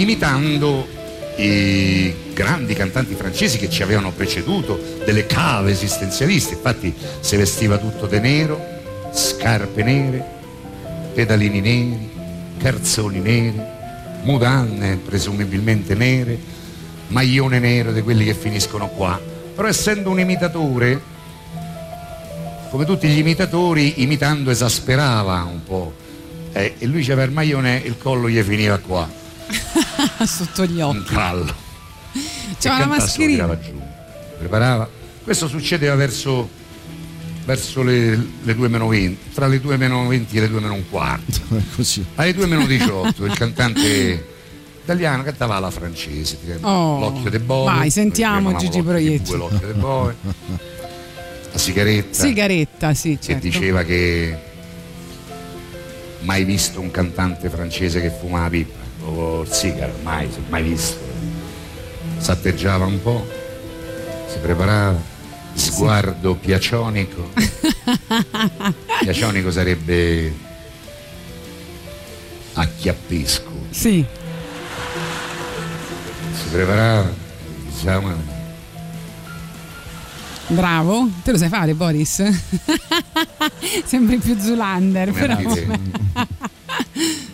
imitando 0.00 0.86
i 1.36 2.12
grandi 2.34 2.74
cantanti 2.74 3.14
francesi 3.14 3.58
che 3.58 3.70
ci 3.70 3.82
avevano 3.82 4.10
preceduto, 4.12 4.80
delle 5.04 5.26
cave 5.26 5.70
esistenzialiste, 5.70 6.54
infatti 6.54 6.92
si 7.20 7.36
vestiva 7.36 7.78
tutto 7.78 8.06
di 8.06 8.18
nero, 8.18 8.60
scarpe 9.12 9.82
nere, 9.82 10.24
pedalini 11.14 11.60
neri, 11.60 12.10
calzoni 12.58 13.20
neri, 13.20 13.60
mudanne 14.22 14.96
presumibilmente 14.96 15.94
nere, 15.94 16.38
maglione 17.08 17.58
nero 17.58 17.92
di 17.92 18.02
quelli 18.02 18.24
che 18.24 18.34
finiscono 18.34 18.88
qua. 18.88 19.20
Però 19.54 19.66
essendo 19.66 20.10
un 20.10 20.20
imitatore, 20.20 21.00
come 22.70 22.84
tutti 22.84 23.08
gli 23.08 23.18
imitatori, 23.18 24.02
imitando 24.02 24.50
esasperava 24.50 25.48
un 25.50 25.62
po'. 25.64 25.92
Eh, 26.52 26.74
e 26.78 26.86
lui 26.86 27.02
c'aveva 27.02 27.24
il 27.24 27.32
maglione, 27.32 27.80
il 27.84 27.96
collo 27.98 28.28
gli 28.28 28.40
finiva 28.42 28.78
qua, 28.78 29.08
Sotto 30.26 30.64
gli 30.66 30.80
occhi. 30.80 30.96
un 30.96 31.04
callo. 31.04 31.54
C'era 32.58 32.76
E 32.76 32.78
la 32.78 32.86
cantasse 32.86 32.86
lo 32.86 32.96
mascherina. 33.46 33.58
giù. 33.60 33.80
Preparava. 34.38 34.88
Questo 35.22 35.48
succedeva 35.48 35.94
verso, 35.94 36.48
verso 37.44 37.82
le, 37.82 38.16
le 38.42 38.54
2 38.54 38.68
meno 38.68 38.86
20, 38.88 39.30
tra 39.34 39.46
le 39.46 39.60
2 39.60 39.76
meno 39.76 40.06
20 40.06 40.36
e 40.36 40.40
le 40.40 40.48
2 40.48 40.60
meno 40.60 40.74
un 40.74 40.88
quarto. 40.88 41.40
Così. 41.76 42.04
Alle 42.14 42.34
2 42.34 42.46
meno 42.46 42.66
18 42.66 43.24
il 43.26 43.32
cantante 43.36 44.26
italiano 44.82 45.22
cantava 45.22 45.58
la 45.58 45.70
francese. 45.70 46.38
Oh. 46.62 46.98
l'occhio 47.00 47.30
de 47.30 47.40
boe. 47.40 47.64
Vai, 47.74 47.90
sentiamo 47.90 48.56
Gigi 48.56 48.82
Proietti. 48.82 49.36
l'occhio 49.36 49.66
de 49.66 49.72
boe. 49.74 50.16
La 51.52 51.58
sigaretta 51.58 52.22
Sigaretta, 52.24 52.94
sì, 52.94 53.16
che 53.18 53.24
certo. 53.32 53.40
diceva 53.48 53.82
che 53.82 54.36
mai 56.20 56.44
visto 56.44 56.80
un 56.80 56.90
cantante 56.90 57.48
francese 57.48 58.00
che 58.00 58.10
fumava 58.10 58.48
la 58.50 58.64
il 59.10 59.52
sigaro, 59.52 59.92
mai, 60.02 60.28
mai 60.48 60.62
visto. 60.62 60.96
S'atteggiava 62.18 62.84
un 62.84 63.00
po', 63.02 63.26
si 64.26 64.38
preparava, 64.38 65.00
sguardo 65.54 66.34
piacionico. 66.34 67.30
Piacionico 69.00 69.50
sarebbe 69.50 70.32
acchiappisco. 72.54 73.66
Sì. 73.70 74.04
Si 76.32 76.48
preparava, 76.50 77.10
diciamo, 77.70 78.36
Bravo, 80.50 81.10
te 81.22 81.32
lo 81.32 81.36
sai 81.36 81.50
fare 81.50 81.74
Boris? 81.74 82.22
Sembri 83.84 84.16
più 84.16 84.38
Zulander, 84.38 85.10
Come 85.10 85.20
però. 85.20 85.36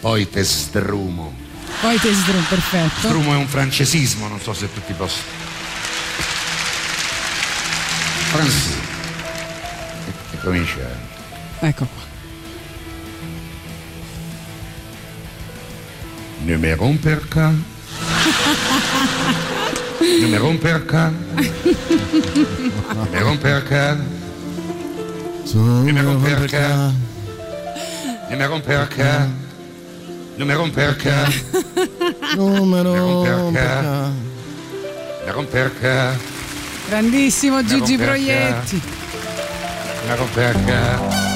poi 0.00 0.28
te 0.28 0.44
strumo. 0.44 1.34
Poi 1.80 1.98
te 1.98 2.12
sdru, 2.12 2.42
perfetto. 2.48 3.08
Strumo 3.08 3.32
è 3.32 3.36
un 3.36 3.46
francesismo, 3.46 4.28
non 4.28 4.40
so 4.40 4.52
se 4.52 4.72
tutti 4.72 4.92
possono. 4.92 5.24
Francese. 8.30 8.74
E, 10.06 10.34
e 10.34 10.38
comincia. 10.42 11.08
Ecco 11.60 11.86
qua. 11.86 12.08
Numéro 16.44 16.96
per 17.00 17.28
cas. 17.28 17.54
Numéro 20.20 20.58
per 20.58 20.84
cas. 20.84 21.12
Numéro 22.94 23.36
per 23.38 23.62
cas. 23.64 23.98
Numéro 25.52 26.14
per 26.14 26.14
cas. 26.14 26.14
Numéro 26.14 26.16
per 26.16 26.44
cas. 26.46 26.92
Numéro 28.28 28.60
per 28.60 28.88
cas. 28.88 29.48
Numero 30.40 30.70
per 30.70 30.96
cas. 30.96 31.44
Numéro 32.34 33.52
per 35.50 35.70
cas. 35.78 36.16
Grandissimo 36.88 37.62
Gigi. 37.62 37.98
Proietti. 37.98 38.80
Numéro 40.00 40.24
per 40.32 40.56
cas. 40.64 41.29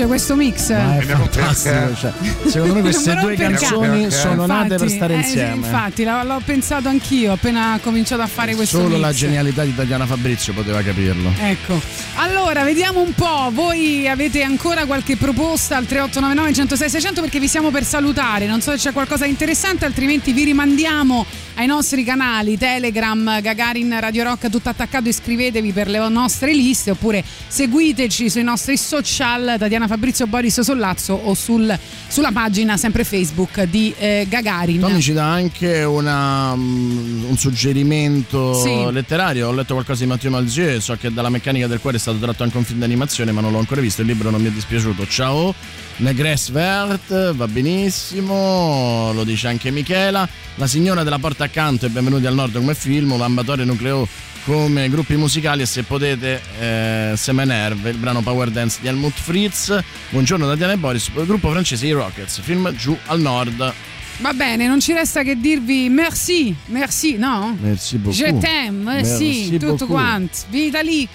Piace 0.00 0.06
questo 0.06 0.36
mix? 0.36 0.70
Ma 0.70 0.96
è 0.96 1.02
fantastico, 1.02 1.94
cioè, 1.94 2.12
secondo 2.46 2.74
me 2.74 2.80
queste 2.82 3.14
due 3.16 3.34
canzoni 3.36 4.10
sono 4.10 4.46
nate 4.46 4.76
per 4.76 4.82
Infatti, 4.82 4.94
stare 4.94 5.14
eh, 5.14 5.16
insieme. 5.18 5.54
infatti, 5.54 6.04
l'ho, 6.04 6.22
l'ho 6.24 6.40
pensato 6.44 6.88
anch'io 6.88 7.32
appena 7.32 7.78
cominciato 7.82 8.22
a 8.22 8.26
fare 8.26 8.54
questo 8.54 8.78
Solo 8.78 8.90
mix. 8.90 9.00
la 9.00 9.12
genialità 9.12 9.64
di 9.64 9.74
Tatiana 9.74 10.06
Fabrizio 10.06 10.52
poteva 10.52 10.82
capirlo. 10.82 11.32
Ecco, 11.40 11.80
allora 12.14 12.62
vediamo 12.62 13.00
un 13.00 13.12
po', 13.14 13.50
voi 13.52 14.08
avete 14.08 14.42
ancora 14.42 14.86
qualche 14.86 15.16
proposta 15.16 15.76
al 15.76 15.86
3899 15.86 16.54
106 16.54 16.90
600 16.90 17.20
perché 17.20 17.38
vi 17.38 17.48
siamo 17.48 17.70
per 17.70 17.84
salutare, 17.84 18.46
non 18.46 18.60
so 18.60 18.70
se 18.72 18.76
c'è 18.76 18.92
qualcosa 18.92 19.24
di 19.24 19.30
interessante, 19.30 19.84
altrimenti 19.84 20.32
vi 20.32 20.44
rimandiamo 20.44 21.26
ai 21.60 21.66
nostri 21.66 22.04
canali 22.04 22.56
Telegram, 22.56 23.38
Gagarin 23.42 23.94
Radio 24.00 24.24
Rock, 24.24 24.48
tutto 24.48 24.70
attaccato, 24.70 25.10
iscrivetevi 25.10 25.72
per 25.72 25.88
le 25.88 26.08
nostre 26.08 26.54
liste 26.54 26.92
oppure 26.92 27.22
seguiteci 27.48 28.30
sui 28.30 28.42
nostri 28.42 28.78
social 28.78 29.56
Tatiana 29.58 29.86
Fabrizio 29.86 30.26
Boris 30.26 30.58
Sollazzo 30.62 31.12
o 31.12 31.34
sul- 31.34 31.78
sulla 32.08 32.32
pagina 32.32 32.78
sempre 32.78 33.04
Facebook 33.04 33.64
di 33.64 33.92
eh, 33.98 34.24
Gagarin. 34.26 34.80
Tommy 34.80 35.00
ci 35.02 35.12
dà 35.12 35.30
anche 35.30 35.82
una, 35.82 36.56
mm, 36.56 37.24
un 37.28 37.36
suggerimento 37.36 38.54
Sì. 38.54 38.90
letterario. 38.90 39.48
Ho 39.48 39.52
letto 39.52 39.74
qualcosa 39.74 40.02
di 40.02 40.08
Matteo 40.08 40.30
Malzieu. 40.30 40.80
So 40.80 40.96
che 40.98 41.12
dalla 41.12 41.28
meccanica 41.28 41.66
del 41.66 41.78
cuore 41.78 41.98
è 41.98 42.00
stato 42.00 42.16
tratto 42.16 42.42
anche 42.42 42.56
un 42.56 42.64
film 42.64 42.78
d'animazione, 42.78 43.32
ma 43.32 43.42
non 43.42 43.52
l'ho 43.52 43.58
ancora 43.58 43.82
visto. 43.82 44.00
Il 44.00 44.06
libro 44.06 44.30
non 44.30 44.40
mi 44.40 44.48
è 44.48 44.50
dispiaciuto. 44.50 45.06
Ciao, 45.06 45.54
Negres 46.00 46.50
Vert, 46.50 47.34
va 47.34 47.46
benissimo. 47.46 49.12
Lo 49.12 49.22
dice 49.22 49.48
anche 49.48 49.70
Michela. 49.70 50.26
La 50.54 50.66
signora 50.66 51.02
della 51.02 51.18
porta 51.18 51.44
accanto 51.44 51.84
e 51.84 51.90
benvenuti 51.90 52.24
al 52.24 52.34
nord 52.34 52.54
come 52.54 52.74
film. 52.74 53.16
L'ambatorio 53.18 53.66
nucleo 53.66 54.08
come 54.44 54.88
gruppi 54.88 55.16
musicali 55.16 55.60
e 55.60 55.66
se 55.66 55.82
potete 55.82 56.40
eh, 56.58 57.12
Semenerve, 57.16 57.90
il 57.90 57.98
brano 57.98 58.22
Power 58.22 58.50
Dance 58.50 58.78
di 58.80 58.88
Helmut 58.88 59.12
Fritz. 59.12 59.78
Buongiorno 60.08 60.48
Tatiana 60.48 60.72
e 60.72 60.78
Boris, 60.78 61.10
gruppo 61.12 61.50
francese 61.50 61.86
I 61.86 61.92
Rockets, 61.92 62.40
film 62.40 62.74
giù 62.74 62.96
al 63.06 63.20
nord. 63.20 63.72
Va 64.20 64.32
bene, 64.32 64.66
non 64.66 64.80
ci 64.80 64.94
resta 64.94 65.22
che 65.22 65.38
dirvi 65.38 65.90
merci, 65.90 66.54
merci, 66.66 67.16
no? 67.16 67.56
Merci 67.60 67.98
beaucoup. 67.98 68.18
Je 68.18 68.38
t'aime, 68.38 68.82
Merci 68.82 69.44
sì, 69.44 69.58
tutto 69.58 69.86
quanto. 69.86 70.38
Vita 70.48 70.80
lì. 70.80 71.06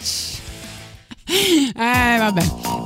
Eh 1.28 2.18
vabbè, 2.20 2.42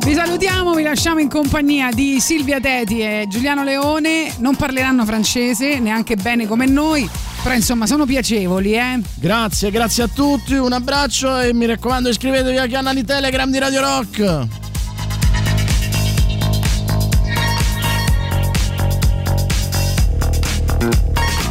vi 0.05 0.13
salutiamo, 0.13 0.73
vi 0.73 0.83
lasciamo 0.83 1.19
in 1.19 1.27
compagnia 1.27 1.89
di 1.91 2.19
Silvia 2.21 2.59
Teti 2.59 3.01
e 3.01 3.25
Giuliano 3.29 3.63
Leone. 3.63 4.33
Non 4.37 4.55
parleranno 4.55 5.05
francese 5.05 5.79
neanche 5.79 6.15
bene 6.15 6.47
come 6.47 6.65
noi, 6.65 7.07
però 7.43 7.53
insomma 7.53 7.85
sono 7.85 8.05
piacevoli, 8.05 8.73
eh. 8.75 9.01
Grazie, 9.15 9.71
grazie 9.71 10.03
a 10.03 10.07
tutti, 10.07 10.53
un 10.53 10.71
abbraccio 10.71 11.39
e 11.39 11.53
mi 11.53 11.65
raccomando 11.65 12.07
iscrivetevi 12.09 12.57
ai 12.57 12.69
canali 12.69 13.03
Telegram 13.03 13.51
di 13.51 13.59
Radio 13.59 13.81
Rock. 13.81 14.47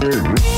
Avete 0.01 0.58